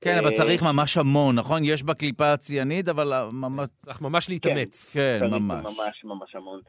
כן, 0.00 0.18
אבל 0.18 0.30
אה, 0.30 0.34
צריך 0.34 0.62
ממש 0.62 0.96
המון, 0.96 1.36
נכון? 1.36 1.60
יש 1.64 1.82
בקליפה 1.82 2.36
ציאנית, 2.36 2.88
אבל 2.88 3.12
ממש... 3.32 3.68
צריך 3.82 4.02
ממש 4.02 4.28
להתאמץ. 4.28 4.96
כן, 4.96 5.18
צריך 5.20 5.32
ממש. 5.32 5.64
ממש 5.64 6.04
ממש 6.04 6.34
המון. 6.34 6.60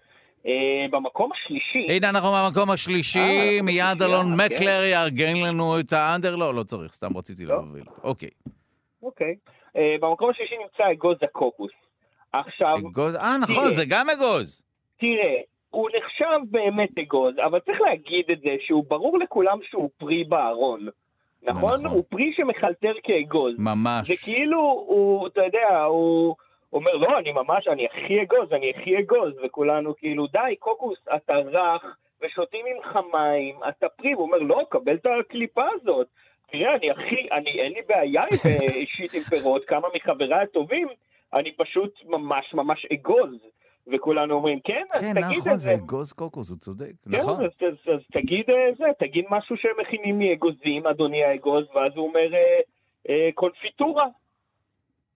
אה, 0.46 0.86
במקום 0.92 1.32
השלישי, 1.32 1.88
הנה, 1.90 2.10
אנחנו 2.10 2.30
במקום 2.32 2.72
השלישי, 2.72 3.20
אה, 3.20 3.60
מיד 3.64 4.02
אלון 4.02 4.26
כן. 4.26 4.46
מקלר 4.46 4.84
יארגן 4.92 5.36
לנו 5.48 5.80
את 5.80 5.94
האנדר. 5.94 6.36
לא, 6.36 6.54
לא 6.54 6.64
צריך, 6.64 6.94
סתם 6.94 7.18
רציתי 7.18 7.46
לא? 7.46 7.56
להוביל. 7.56 7.84
אוקיי. 8.04 8.30
אוקיי. 9.04 9.36
אה, 9.78 9.96
במקום 10.02 10.30
השלישי 10.30 10.56
נמצא 10.62 10.92
אגוז 10.92 11.18
הקוקוס. 11.22 11.72
עכשיו, 12.34 12.76
אגוז, 12.92 13.16
אה, 13.16 13.38
נכון. 13.42 13.72
זה 13.72 13.86
גם 13.88 14.08
אגוז. 14.10 14.64
תראה, 15.00 15.42
הוא 15.76 15.90
נחשב 15.98 16.40
באמת 16.52 16.90
אגוז, 17.00 17.36
אבל 17.46 17.60
צריך 17.60 17.82
להגיד 17.82 18.26
את 18.32 18.40
זה 18.42 18.56
שהוא 18.60 18.84
ברור 18.88 19.20
לכולם 19.20 19.60
שהוא 19.64 19.90
פרי 19.98 20.24
בארון. 20.24 20.88
נכון? 21.44 21.74
נכון. 21.74 21.86
הוא 21.86 22.04
פרי 22.10 22.34
שמחלטר 22.36 22.94
כאגוז. 23.04 23.56
ממש. 23.58 24.08
זה 24.08 24.14
כאילו, 24.24 24.60
הוא, 24.88 25.28
אתה 25.28 25.42
יודע, 25.46 25.84
הוא 25.84 26.36
אומר, 26.74 26.92
לא, 26.96 27.20
אני 27.20 27.32
ממש, 27.32 27.68
אני 27.68 27.86
הכי 27.86 28.22
אגוז, 28.22 28.54
אני 28.54 28.74
הכי 28.76 29.00
אגוז, 29.00 29.34
וכולנו 29.46 29.96
כאילו, 29.96 30.28
די, 30.28 30.56
קוקוס, 30.60 31.00
אתה 31.16 31.34
רך, 31.34 31.98
ושותים 32.24 32.66
ממך 32.66 33.00
מים, 33.14 33.56
אתה 33.70 33.90
פרי, 33.90 34.12
הוא 34.12 34.24
אומר, 34.24 34.38
לא, 34.38 34.62
קבל 34.70 34.96
את 34.96 35.08
הקליפה 35.20 35.66
הזאת. 35.74 36.08
תראה, 36.52 36.76
אני 36.76 36.92
הכי, 36.92 37.28
אני, 37.32 37.50
אין 37.62 37.74
לי 37.74 37.82
בעיה 37.88 38.22
עם, 38.22 38.52
אה, 38.52 38.74
אישית 38.82 39.14
עם 39.14 39.22
פירות, 39.22 39.66
כמה 39.66 39.88
מחבריי 39.96 40.44
הטובים, 40.44 40.88
אני 41.34 41.52
פשוט 41.52 41.94
ממש 42.06 42.54
ממש 42.54 42.86
אגוז. 42.94 43.32
וכולנו 43.94 44.34
אומרים, 44.34 44.60
כן, 44.64 44.84
אז 44.94 45.02
כן, 45.02 45.14
תגיד 45.14 45.26
נכון, 45.26 45.38
את 45.38 45.44
זה 45.44 45.52
זה. 45.56 45.74
אגוז 45.74 46.14
קוקוס, 46.14 46.50
הוא 46.50 46.58
צודק. 46.58 46.92
כן, 47.12 47.18
נכון. 47.18 47.46
אז, 47.46 47.52
אז, 47.62 47.94
אז 47.94 48.00
תגיד 48.14 48.50
אה, 48.50 48.70
זה, 48.78 48.86
תגיד 49.00 49.26
משהו 49.30 49.58
שהם 49.58 49.72
מכינים 49.82 50.20
מאגוזים, 50.20 50.88
אדוני 50.88 51.24
האגוז, 51.24 51.66
ואז 51.76 51.92
הוא 51.96 52.08
אומר 52.08 52.34
אה, 52.34 52.60
אה, 53.10 53.30
קונפיטורה, 53.34 54.06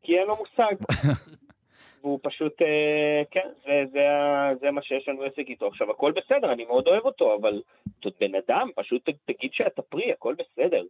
כי 0.03 0.17
אין 0.19 0.27
לו 0.27 0.33
מושג. 0.39 0.75
והוא 2.03 2.19
פשוט, 2.23 2.61
אה, 2.61 3.21
כן, 3.31 3.47
זה, 3.65 3.83
זה, 3.91 4.09
ה- 4.09 4.51
זה 4.61 4.71
מה 4.71 4.81
שיש 4.81 5.07
לנו 5.07 5.23
עסק 5.23 5.39
איתו. 5.49 5.67
עכשיו, 5.67 5.91
הכל 5.91 6.11
בסדר, 6.11 6.51
אני 6.51 6.65
מאוד 6.65 6.87
אוהב 6.87 7.05
אותו, 7.05 7.35
אבל 7.35 7.61
אתה 7.99 8.09
בן 8.19 8.31
אדם, 8.35 8.69
פשוט 8.75 9.09
תגיד 9.25 9.49
שאתה 9.53 9.81
פרי, 9.81 10.11
הכל 10.11 10.35
בסדר. 10.35 10.83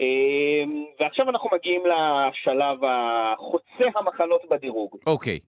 אה, 0.00 0.64
ועכשיו 1.00 1.28
אנחנו 1.28 1.50
מגיעים 1.54 1.82
לשלב 1.86 2.78
החוצה 2.84 3.84
המחלות 3.98 4.40
בדירוג. 4.50 4.96
אוקיי. 5.06 5.38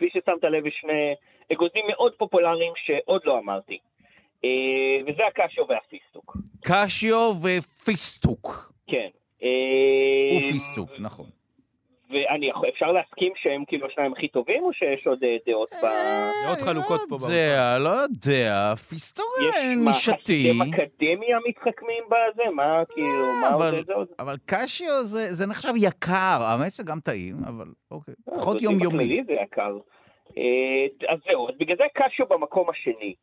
כפי 0.00 0.08
ששמת 0.10 0.44
לב, 0.44 0.66
יש 0.66 0.78
שני 0.80 1.14
אגוזים 1.52 1.84
מאוד 1.88 2.12
פופולריים 2.18 2.72
שעוד 2.76 3.20
לא 3.24 3.38
אמרתי. 3.38 3.78
אה, 4.44 4.50
וזה 5.06 5.22
הקשיו 5.26 5.64
והפיסטוק. 5.68 6.36
קשיו 6.64 7.32
ופיסטוק. 7.42 8.72
כן. 8.86 9.08
אה, 9.42 10.38
ופיסטוק, 10.38 10.90
נכון. 10.98 11.26
ואני 12.10 12.46
יכול, 12.46 12.68
אפשר 12.68 12.92
להסכים 12.92 13.32
שהם 13.36 13.64
כאילו 13.64 13.86
השניים 13.86 14.12
הכי 14.12 14.28
טובים, 14.28 14.62
או 14.62 14.72
שיש 14.72 15.06
עוד 15.06 15.24
אה, 15.24 15.36
דעות 15.46 15.70
ב... 15.82 15.86
דעות 16.46 16.60
חלוקות 16.60 17.00
פה. 17.08 17.16
לא 17.20 17.26
יודע, 17.26 17.76
לא 17.78 17.88
יודע, 17.88 18.74
פיסטוק 18.88 19.26
יש 19.48 19.54
אה, 19.56 19.76
מה, 19.84 19.90
נישתי. 19.90 20.12
חסידי 20.14 20.52
מקדמיה 20.62 21.38
מתחכמים 21.48 22.04
בזה? 22.06 22.42
מה 22.54 22.82
כאילו, 22.94 23.08
מה 23.40 23.48
עוד 23.48 23.62
אבל- 23.62 23.84
זה 23.86 23.94
עוד? 23.94 24.08
אבל 24.18 24.36
קשיו 24.46 25.02
זה 25.02 25.34
זה 25.34 25.46
נחשב 25.46 25.72
יקר, 25.76 26.38
האמת 26.40 26.72
שזה 26.72 26.82
גם 26.86 27.00
טעים, 27.00 27.34
אבל 27.48 27.66
אוקיי. 27.90 28.14
פחות 28.36 28.56
אבל 28.56 28.64
יומיומי. 28.64 29.22
זה 29.26 29.32
יקר. 29.32 29.76
אה, 30.38 30.86
אז 31.08 31.18
זהו, 31.28 31.48
אז 31.48 31.54
בגלל 31.60 31.76
זה 31.76 31.84
קשיו 31.94 32.26
במקום 32.26 32.70
השני. 32.70 33.14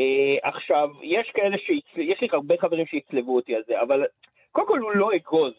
אה, 0.00 0.48
עכשיו, 0.48 0.88
יש 1.02 1.30
כאלה 1.34 1.56
שיצ... 1.58 1.84
יש 1.96 2.20
לי 2.20 2.28
הרבה 2.32 2.54
חברים 2.60 2.86
שיצלבו 2.86 3.36
אותי 3.36 3.54
על 3.54 3.62
זה, 3.68 3.80
אבל 3.82 4.04
קודם 4.52 4.66
כל 4.66 4.78
הוא 4.78 4.92
לא 4.92 5.10
אגוז. 5.16 5.52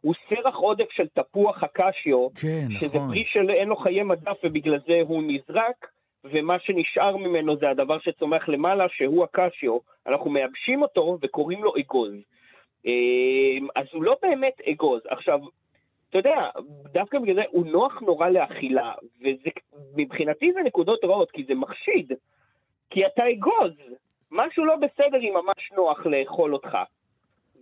הוא 0.00 0.14
סרח 0.28 0.56
עודף 0.56 0.90
של 0.90 1.06
תפוח 1.08 1.64
הקשיו, 1.64 2.28
כן, 2.34 2.66
שזה 2.80 2.98
נכון. 2.98 3.08
פרי 3.08 3.24
שאין 3.26 3.68
לו 3.68 3.76
חיי 3.76 4.02
מדף 4.02 4.36
ובגלל 4.44 4.78
זה 4.86 5.00
הוא 5.06 5.22
נזרק, 5.26 5.86
ומה 6.24 6.58
שנשאר 6.58 7.16
ממנו 7.16 7.56
זה 7.56 7.70
הדבר 7.70 7.98
שצומח 7.98 8.48
למעלה, 8.48 8.86
שהוא 8.88 9.24
הקשיו. 9.24 9.78
אנחנו 10.06 10.30
מייבשים 10.30 10.82
אותו 10.82 11.18
וקוראים 11.22 11.64
לו 11.64 11.72
אגוז. 11.80 12.12
אה, 12.86 12.92
אז 13.76 13.86
הוא 13.92 14.02
לא 14.02 14.16
באמת 14.22 14.60
אגוז. 14.70 15.00
עכשיו, 15.08 15.40
אתה 16.10 16.18
יודע, 16.18 16.50
דווקא 16.92 17.18
בגלל 17.18 17.34
זה 17.34 17.42
הוא 17.50 17.66
נוח 17.66 18.00
נורא 18.00 18.28
לאכילה, 18.28 18.92
ומבחינתי 19.20 20.52
זה 20.52 20.60
נקודות 20.64 21.04
רעות, 21.04 21.30
כי 21.30 21.44
זה 21.44 21.54
מחשיד. 21.54 22.12
כי 22.90 23.06
אתה 23.06 23.22
אגוז. 23.30 23.72
משהו 24.30 24.64
לא 24.64 24.76
בסדר 24.76 25.18
אם 25.18 25.34
ממש 25.34 25.72
נוח 25.76 26.06
לאכול 26.06 26.54
אותך. 26.54 26.78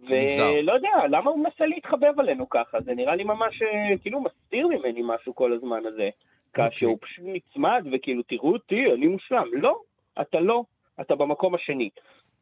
ולא 0.09 0.73
יודע, 0.73 0.91
למה 1.11 1.31
הוא 1.31 1.39
מנסה 1.39 1.67
להתחבב 1.67 2.21
עלינו 2.21 2.49
ככה? 2.49 2.81
זה 2.81 2.95
נראה 2.95 3.15
לי 3.17 3.25
ממש 3.25 3.63
אה, 3.63 3.99
כאילו 4.03 4.21
מסתיר 4.21 4.69
ממני 4.69 5.01
משהו 5.05 5.35
כל 5.35 5.53
הזמן 5.53 5.87
הזה. 5.87 6.11
אוקיי. 6.49 6.71
כאשר 6.71 6.87
הוא 6.87 6.99
פשוט 7.01 7.25
נצמד 7.29 7.85
וכאילו, 7.93 8.23
תראו 8.23 8.53
אותי, 8.53 8.93
אני 8.95 9.07
מושלם. 9.07 9.47
לא, 9.53 9.81
אתה 10.21 10.41
לא, 10.41 10.63
אתה 11.01 11.15
במקום 11.15 11.55
השני. 11.55 11.91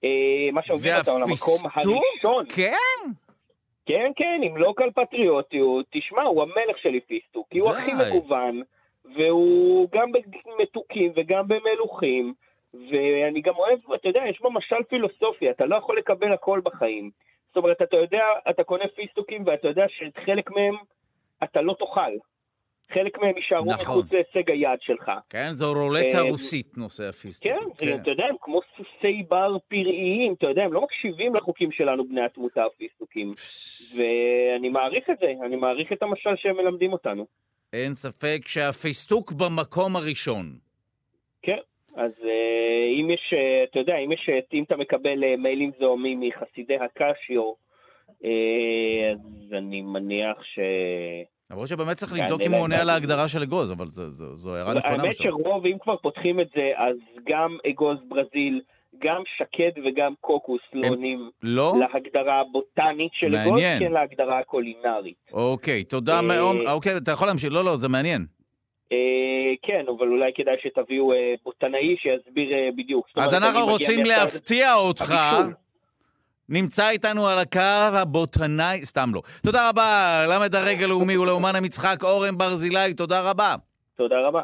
אה, 0.04 0.48
מה 0.52 0.62
שמוביל 0.62 0.92
אותנו 0.98 1.18
למקום 1.18 1.70
הראשון. 1.74 2.44
כן? 2.56 3.12
כן, 3.86 4.10
כן, 4.16 4.40
עם 4.42 4.56
לוקל 4.56 4.90
פטריוטיות, 4.90 5.86
תשמע, 5.90 6.22
הוא 6.22 6.42
המלך 6.42 6.78
שלי 6.78 7.00
פיסטוק, 7.00 7.46
כי 7.50 7.58
הוא. 7.58 7.70
הכי 7.70 7.90
מגוון, 7.94 8.62
והוא 9.16 9.88
גם 9.92 10.12
במתוקים 10.12 11.12
וגם 11.16 11.48
במלוכים, 11.48 12.34
ואני 12.74 13.40
גם 13.40 13.54
אוהב, 13.56 13.78
אתה 13.94 14.08
יודע, 14.08 14.20
יש 14.28 14.40
בו 14.40 14.50
משל 14.50 14.82
פילוסופי, 14.88 15.50
אתה 15.50 15.66
לא 15.66 15.76
יכול 15.76 15.98
לקבל 15.98 16.32
הכל 16.32 16.60
בחיים. 16.64 17.10
זאת 17.56 17.62
אומרת, 17.62 17.82
אתה 17.82 17.96
יודע, 17.96 18.24
אתה 18.50 18.64
קונה 18.64 18.84
פיסטוקים 18.96 19.42
ואתה 19.46 19.68
יודע 19.68 19.84
שחלק 19.88 20.50
מהם 20.50 20.74
אתה 21.44 21.60
לא 21.60 21.74
תאכל. 21.78 22.12
חלק 22.94 23.18
מהם 23.18 23.36
יישארו 23.36 23.64
נכון. 23.64 23.80
מחוץ 23.80 24.12
להישג 24.12 24.50
היד 24.50 24.78
שלך. 24.80 25.10
כן, 25.30 25.50
זו 25.52 25.72
רולטה 25.72 26.18
אה, 26.18 26.30
רוסית, 26.30 26.78
נושא 26.78 27.04
הפיסטוק. 27.08 27.52
כן, 27.52 27.86
זה, 27.86 27.94
אתה 27.94 28.10
יודע, 28.10 28.24
הם 28.24 28.34
כמו 28.40 28.60
סוסי 28.76 29.22
בר 29.28 29.56
פראיים, 29.68 30.34
אתה 30.38 30.46
יודע, 30.46 30.62
הם 30.62 30.72
לא 30.72 30.82
מקשיבים 30.82 31.34
לחוקים 31.34 31.72
שלנו, 31.72 32.08
בני 32.08 32.24
התמותה 32.24 32.64
הפיסטוקים. 32.64 33.32
ואני 33.96 34.68
מעריך 34.68 35.10
את 35.10 35.18
זה, 35.20 35.32
אני 35.46 35.56
מעריך 35.56 35.92
את 35.92 36.02
המשל 36.02 36.36
שהם 36.36 36.56
מלמדים 36.56 36.92
אותנו. 36.92 37.26
אין 37.72 37.94
ספק 37.94 38.38
שהפיסטוק 38.46 39.32
במקום 39.32 39.96
הראשון. 39.96 40.46
כן, 41.42 41.58
אז 41.96 42.10
אה, 42.24 43.00
אם 43.00 43.10
יש, 43.10 43.32
אה, 43.32 43.64
אתה 43.70 43.78
יודע, 43.78 43.96
אם 43.96 44.12
יש, 44.12 44.28
אה, 44.28 44.38
אם 44.52 44.62
אתה 44.62 44.76
מקבל 44.76 45.36
מיילים 45.38 45.70
זוהמים 45.80 46.20
מחסידי 46.20 46.76
הקשיו, 46.76 47.52
אז 49.12 49.52
אני 49.52 49.82
מניח 49.82 50.36
ש... 50.42 50.58
למרות 51.50 51.68
שבאמת 51.68 51.96
צריך 51.96 52.12
לבדוק 52.12 52.40
אם 52.40 52.52
הוא 52.52 52.60
עונה 52.60 52.80
על. 52.80 52.90
ההגדרה 52.90 53.28
של 53.28 53.42
אגוז, 53.42 53.72
אבל 53.72 53.86
זו- 53.88 54.54
הערה 54.54 54.74
נכונה. 54.74 55.02
האמת. 55.02 55.14
שרוב, 55.16 55.66
אם 55.66 55.78
כבר 55.80 55.96
פותחים 55.96 56.40
את 56.40 56.46
זה, 56.54 56.70
אז 56.76 56.96
גם 57.28 57.56
אגוז 57.70 57.98
ברזיל, 58.08 58.60
גם 59.02 59.22
שקד 59.38 59.70
וגם 59.84 60.14
קוקוס 60.20 60.60
לא 60.72 60.88
עונים 60.88 61.30
לא? 61.42 61.74
להגדרה 61.80 62.40
הבוטנית 62.40 63.12
של 63.14 63.36
אגוז. 63.36 63.60
כן 63.78 63.92
להגדרה 63.92 64.38
הקולינרית. 64.38 65.16
אוקיי, 65.32 65.84
תודה 65.84 66.22
מאוד. 66.22 66.56
אוקיי, 66.66 66.96
אתה 66.96 67.10
יכול 67.10 67.26
להמשיך. 67.26 67.52
לא, 67.52 67.64
לא, 67.64 67.76
זה 67.76 67.88
מעניין. 67.88 68.26
אה, 68.92 69.54
כן, 69.62 69.84
אבל 69.98 70.08
אולי 70.08 70.30
כדאי 70.34 70.54
שתביאו 70.62 71.12
אה, 71.12 71.34
בוטנאי 71.44 71.96
שיסביר 71.98 72.52
אה, 72.52 72.68
בדיוק. 72.76 73.06
אז 73.16 73.34
אנחנו 73.34 73.66
רוצים 73.66 74.04
להפתיע 74.04 74.74
אותך. 74.74 75.14
נמצא 76.48 76.90
איתנו 76.90 77.26
על 77.26 77.38
הקו 77.38 77.96
הבוטנאי, 78.02 78.84
סתם 78.84 79.10
לא. 79.14 79.22
תודה 79.42 79.68
רבה, 79.68 80.24
למד 80.28 80.54
הרגע 80.54 80.84
הלאומי 80.84 81.16
ולאומן 81.16 81.56
המשחק 81.56 82.04
אורן 82.04 82.38
ברזילי, 82.38 82.94
תודה 82.96 83.30
רבה. 83.30 83.54
תודה 83.96 84.16
רבה. 84.26 84.42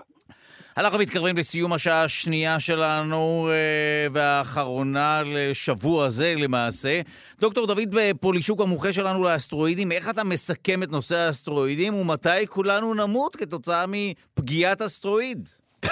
אנחנו 0.77 0.99
מתקרבים 0.99 1.36
לסיום 1.36 1.73
השעה 1.73 2.05
השנייה 2.05 2.61
שלנו 2.61 3.49
אה, 3.51 4.07
והאחרונה 4.12 5.23
לשבוע 5.27 6.09
זה 6.09 6.35
למעשה. 6.36 7.01
דוקטור 7.40 7.66
דוד 7.66 7.94
פולישוק, 8.20 8.61
המומחה 8.61 8.93
שלנו 8.93 9.24
לאסטרואידים, 9.24 9.93
איך 9.93 10.09
אתה 10.09 10.24
מסכם 10.24 10.82
את 10.82 10.90
נושא 10.90 11.16
האסטרואידים 11.16 11.94
ומתי 11.94 12.47
כולנו 12.49 12.94
נמות 12.94 13.36
כתוצאה 13.36 13.85
מפגיעת 13.89 14.82
אסטרואיד? 14.82 15.49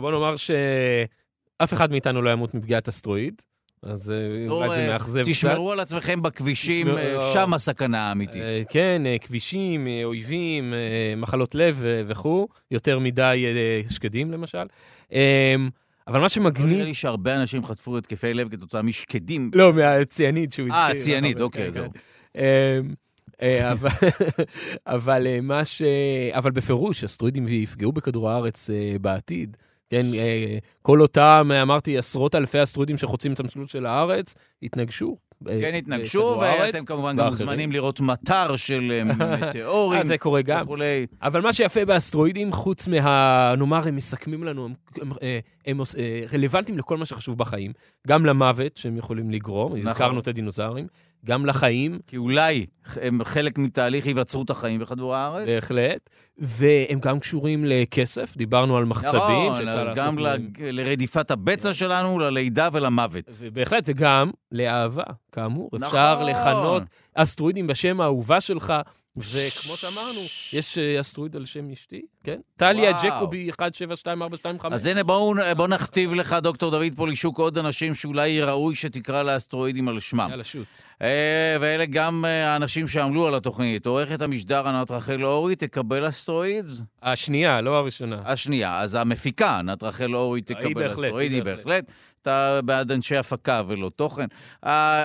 בוא 0.00 0.10
נאמר 0.10 0.34
אף 1.58 1.72
אחד 1.72 1.90
מאיתנו 1.90 2.22
לא 2.22 2.30
ימות 2.30 2.54
מפגיעת 2.54 2.88
אסטרואיד, 2.88 3.42
אז 3.82 4.10
אה, 4.10 4.16
אולי 4.50 4.68
זה 4.68 4.74
אה, 4.74 4.88
מאכזב 4.92 5.22
קצת. 5.22 5.30
תשמרו 5.30 5.72
על 5.72 5.80
עצמכם 5.80 6.22
בכבישים, 6.22 6.88
אה, 6.88 7.30
שם 7.32 7.54
הסכנה 7.54 8.08
האמיתית. 8.08 8.42
אה, 8.42 8.62
כן, 8.70 9.02
אה, 9.06 9.16
כבישים, 9.20 9.86
אה, 9.86 10.00
אויבים, 10.04 10.74
אה, 10.74 10.78
מחלות 11.16 11.54
לב 11.54 11.82
אה, 11.84 12.02
וכו', 12.06 12.48
יותר 12.70 12.98
מדי 12.98 13.44
אה, 13.46 13.90
שקדים 13.90 14.32
למשל. 14.32 14.66
אה, 15.12 15.54
אבל 16.06 16.14
מה 16.14 16.18
נראה 16.18 16.28
שמגניב... 16.28 16.80
לי 16.80 16.94
שהרבה 16.94 17.34
אנשים 17.40 17.64
חטפו 17.66 17.98
התקפי 17.98 18.34
לב 18.34 18.48
כתוצאה 18.48 18.82
משקדים. 18.82 19.50
לא, 19.54 19.72
מהציאנית 19.72 20.52
שהוא 20.52 20.68
אה, 20.72 20.86
הזכיר. 20.86 21.00
הציאנית, 21.00 21.36
אבל- 21.36 21.44
אוקיי, 21.44 21.64
כן, 21.64 21.70
זהו. 21.70 21.84
כן. 22.34 22.40
אמ, 22.40 22.94
אה, 23.42 23.72
אבל- 24.86 25.26
אה, 25.26 25.38
מה 25.42 25.64
ש... 25.64 25.82
אבל 26.32 26.50
בפירוש, 26.50 27.04
אסטרואידים 27.04 27.48
יפגעו 27.48 27.92
בכדור 27.92 28.30
הארץ 28.30 28.70
אה, 28.70 28.96
בעתיד. 29.00 29.56
כן, 29.90 30.06
אה, 30.14 30.58
כל 30.82 31.00
אותם, 31.00 31.50
אה, 31.52 31.62
אמרתי, 31.62 31.98
עשרות 31.98 32.34
אלפי 32.34 32.62
אסטרואידים 32.62 32.96
שחוצים 32.96 33.32
את 33.32 33.40
המסלול 33.40 33.66
של 33.66 33.86
הארץ, 33.86 34.34
התנגשו. 34.62 35.16
אה, 35.48 35.60
כן, 35.60 35.74
התנגשו, 35.74 36.40
ואתם 36.40 36.84
כמובן 36.84 37.16
גם. 37.16 37.26
מוזמנים 37.26 37.72
לראות 37.72 38.00
מטר 38.00 38.56
של 38.56 39.02
מטאורים 39.42 40.02
זה 40.02 40.18
קורה 40.18 40.42
גם. 40.42 40.62
וכולי. 40.62 41.06
אבל 41.22 41.40
מה 41.40 41.52
שיפה 41.52 41.84
באסטרואידים, 41.84 42.52
חוץ 42.52 42.88
מה... 42.88 43.54
נאמר, 43.58 43.88
הם 43.88 43.96
מסכמים 43.96 44.44
לנו, 44.44 44.68
הם, 45.00 45.10
הם, 45.66 45.80
רלוונטיים 46.32 46.78
לכל 46.78 46.96
מה 46.96 47.06
שחשוב 47.06 47.38
בחיים. 47.38 47.72
גם 48.06 48.26
למוות 48.26 48.76
שהם 48.76 48.96
יכולים 48.96 49.30
לגרום, 49.30 49.76
נכון. 49.76 49.88
הזכרנו 49.88 50.20
את 50.20 50.28
הדינוזאורים, 50.28 50.86
גם 51.28 51.46
לחיים, 51.46 51.98
כי 52.06 52.16
אולי 52.16 52.66
הם 53.02 53.24
חלק 53.24 53.58
מתהליך 53.58 54.06
היווצרות 54.06 54.50
החיים 54.50 54.80
בכדור 54.80 55.14
הארץ. 55.14 55.46
בהחלט, 55.46 56.10
והם 56.38 56.98
גם 57.00 57.20
קשורים 57.20 57.64
לכסף, 57.66 58.36
דיברנו 58.36 58.76
על 58.76 58.84
מחצבים. 58.84 59.52
נכון, 59.52 59.68
אז 59.68 59.88
גם 59.94 60.18
ל- 60.18 60.36
לרדיפת 60.60 61.30
הבצע 61.30 61.74
שלנו, 61.74 62.18
ללידה 62.18 62.68
ולמוות. 62.72 63.24
בהחלט, 63.52 63.84
וגם 63.86 64.30
לאהבה, 64.52 65.02
כאמור. 65.32 65.70
אפשר 65.76 66.14
נכון. 66.14 66.28
לכנות 66.30 66.82
אסטרואידים 67.14 67.66
בשם 67.66 68.00
האהובה 68.00 68.40
שלך, 68.40 68.72
וכמו 69.20 69.76
שאמרנו, 69.76 70.20
יש 70.52 70.78
אה, 70.78 71.00
אסטרואיד 71.00 71.36
על 71.36 71.44
שם 71.44 71.70
אשתי, 71.72 72.02
כן? 72.24 72.40
טליה. 72.56 72.92
ג'קובי 73.02 73.48
172425. 73.48 74.74
אז 74.74 74.86
הנה, 74.86 75.04
בואו 75.04 75.34
בוא 75.56 75.68
נכתיב 75.68 76.14
לך, 76.14 76.32
דוקטור 76.32 76.70
דוד 76.70 76.94
פולישוק, 76.96 77.38
עוד 77.38 77.58
אנשים 77.58 77.94
שאולי 77.94 78.42
ראוי 78.42 78.74
שתקרא 78.74 79.22
לאסטרואידים 79.22 79.88
על 79.88 80.00
שמם. 80.00 80.26
יאללה, 80.30 80.44
שוט. 80.44 80.82
אה, 81.02 81.56
ואלה 81.60 81.86
גם 81.86 82.24
אה, 82.24 82.52
האנשים 82.52 82.88
שעמלו 82.88 83.26
על 83.26 83.34
התוכנית. 83.34 83.86
עורכת 83.86 84.22
המשדר 84.22 84.68
ענת 84.68 84.90
רחל 84.90 85.24
אורי 85.24 85.56
תקבל 85.56 86.08
אסטרואיד? 86.08 86.66
השנייה, 87.02 87.60
לא 87.60 87.76
הראשונה. 87.76 88.20
השנייה. 88.24 88.80
אז 88.80 88.94
המפיקה, 88.94 89.58
ענת 89.58 89.82
רחל 89.82 90.16
אורי 90.16 90.40
תקבל 90.40 90.86
אסטרואיד, 90.86 91.32
היא 91.32 91.42
בהחלט. 91.42 91.90
אתה 92.22 92.60
בעד 92.64 92.92
אנשי 92.92 93.16
הפקה 93.16 93.62
ולא 93.66 93.90
תוכן. 93.96 94.26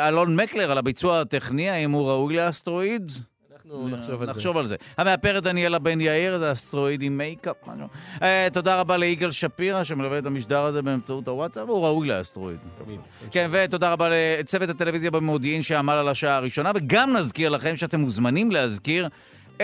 אלון 0.07 0.35
מקלר 0.35 0.71
על 0.71 0.77
הביצוע 0.77 1.21
הטכני, 1.21 1.69
האם 1.69 1.91
הוא 1.91 2.09
ראוי 2.09 2.35
לאסטרואיד? 2.35 3.11
אנחנו 3.65 3.87
נחשוב 3.87 4.21
על 4.21 4.25
זה. 4.25 4.31
נחשוב 4.31 4.57
על 4.57 4.65
זה. 4.65 4.75
המאפרת 4.97 5.43
דניאלה 5.43 5.79
בן 5.79 6.01
יאיר, 6.01 6.37
זה 6.37 6.51
אסטרואיד 6.51 7.01
עם 7.01 7.17
מייקאפ. 7.17 7.55
משהו. 7.67 7.87
אה, 8.21 8.47
תודה 8.53 8.79
רבה 8.79 8.97
ליגאל 8.97 9.31
שפירא, 9.31 9.83
שמלווה 9.83 10.19
את 10.19 10.25
המשדר 10.25 10.61
הזה 10.61 10.81
באמצעות 10.81 11.27
הוואטסאפ, 11.27 11.69
הוא 11.69 11.85
ראוי 11.85 12.07
לאסטרואיד. 12.07 12.57
כן, 13.31 13.47
ותודה 13.51 13.93
רבה 13.93 14.07
לצוות 14.11 14.69
הטלוויזיה 14.69 15.11
במודיעין 15.11 15.61
שעמל 15.61 15.93
על 15.93 16.07
השעה 16.07 16.35
הראשונה, 16.35 16.71
וגם 16.75 17.13
נזכיר 17.13 17.49
לכם 17.49 17.77
שאתם 17.77 17.99
מוזמנים 17.99 18.51
להזכיר 18.51 19.09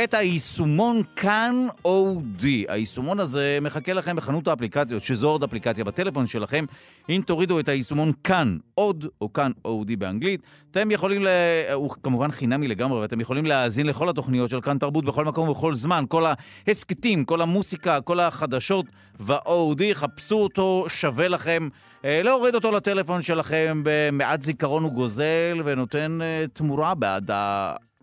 את 0.03 0.13
היישומון 0.13 1.01
כאן 1.15 1.67
אודי. 1.85 2.65
היישומון 2.67 3.19
הזה 3.19 3.57
מחכה 3.61 3.93
לכם 3.93 4.15
בחנות 4.15 4.47
האפליקציות, 4.47 5.03
שזו 5.03 5.29
עוד 5.29 5.43
אפליקציה 5.43 5.85
בטלפון 5.85 6.27
שלכם. 6.27 6.65
אם 7.09 7.21
תורידו 7.25 7.59
את 7.59 7.69
היישומון 7.69 8.11
כאן 8.23 8.57
עוד, 8.75 9.05
או 9.21 9.33
כאן 9.33 9.51
אודי 9.65 9.95
באנגלית, 9.95 10.41
אתם 10.71 10.91
יכולים, 10.91 11.23
ל... 11.23 11.27
הוא 11.73 11.89
כמובן 12.03 12.31
חינמי 12.31 12.67
לגמרי, 12.67 12.99
ואתם 12.99 13.21
יכולים 13.21 13.45
להאזין 13.45 13.87
לכל 13.87 14.09
התוכניות 14.09 14.49
של 14.49 14.61
כאן 14.61 14.77
תרבות 14.77 15.05
בכל 15.05 15.25
מקום 15.25 15.49
ובכל 15.49 15.75
זמן, 15.75 16.03
כל 16.09 16.23
ההסכתים, 16.67 17.25
כל 17.25 17.41
המוסיקה, 17.41 18.01
כל 18.01 18.19
החדשות 18.19 18.85
והאודי, 19.19 19.95
חפשו 19.95 20.35
אותו, 20.35 20.85
שווה 20.87 21.27
לכם. 21.27 21.69
אה, 22.05 22.21
להוריד 22.23 22.55
אותו 22.55 22.71
לטלפון 22.71 23.21
שלכם, 23.21 23.81
במעט 23.83 24.41
זיכרון 24.41 24.83
הוא 24.83 24.91
גוזל 24.91 25.61
ונותן 25.65 26.19
אה, 26.21 26.45
תמורה 26.53 26.95
בעד. 26.95 27.31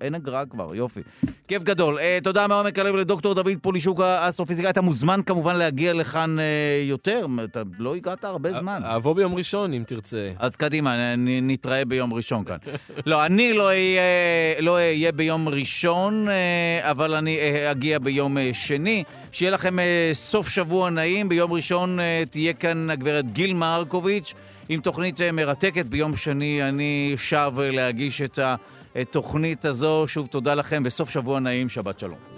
אין 0.01 0.15
אגרה 0.15 0.47
כבר, 0.47 0.75
יופי. 0.75 1.01
כיף 1.49 1.63
גדול. 1.63 1.99
אה, 1.99 2.19
תודה 2.23 2.47
מעומק 2.47 2.79
הלב 2.79 2.95
לדוקטור 2.97 3.35
דוד 3.35 3.53
פולישוק, 3.63 4.01
האסטרופיזיקאי. 4.01 4.71
אתה 4.71 4.81
מוזמן 4.81 5.21
כמובן 5.27 5.57
להגיע 5.57 5.93
לכאן 5.93 6.39
אה, 6.39 6.45
יותר, 6.89 7.27
אתה 7.45 7.63
לא 7.79 7.95
הגעת 7.95 8.25
הרבה 8.25 8.53
זמן. 8.53 8.81
אבוא 8.85 9.13
ביום 9.15 9.35
ראשון, 9.35 9.73
אם 9.73 9.83
תרצה. 9.87 10.33
אז 10.39 10.57
קדימה, 10.57 11.17
נ- 11.17 11.51
נתראה 11.51 11.85
ביום 11.85 12.15
ראשון 12.15 12.45
כאן. 12.45 12.57
לא, 13.07 13.27
אני 13.27 13.53
לא 13.53 13.67
אהיה, 13.67 14.03
לא 14.61 14.75
אהיה 14.75 15.13
ביום 15.13 15.49
ראשון, 15.49 16.29
אה, 16.29 16.91
אבל 16.91 17.15
אני 17.15 17.39
אה, 17.39 17.71
אגיע 17.71 17.99
ביום 17.99 18.39
אה, 18.39 18.51
שני. 18.53 19.05
שיהיה 19.33 19.51
לכם 19.53 19.79
אה, 19.79 20.11
סוף 20.13 20.49
שבוע 20.49 20.91
נעים. 20.91 21.29
ביום 21.29 21.53
ראשון 21.53 22.01
אה, 22.01 22.23
תהיה 22.31 22.53
כאן 22.53 22.91
הגברת 22.91 23.33
גיל 23.33 23.55
מרקוביץ' 23.55 24.35
עם 24.69 24.81
תוכנית 24.81 25.21
אה, 25.21 25.33
מרתקת. 25.33 25.87
ביום 25.87 26.17
שני 26.17 26.69
אני 26.69 27.15
שב 27.17 27.53
אה, 27.59 27.71
להגיש 27.71 28.23
את 28.23 28.39
התוכנית 28.97 29.65
הזו. 29.65 30.05
שוב, 30.09 30.27
תודה 30.27 30.55
לכם, 30.55 30.83
וסוף 30.87 31.11
שבוע 31.11 31.41
נעים, 31.41 31.69
שבת 31.69 31.99
שלום. 31.99 32.36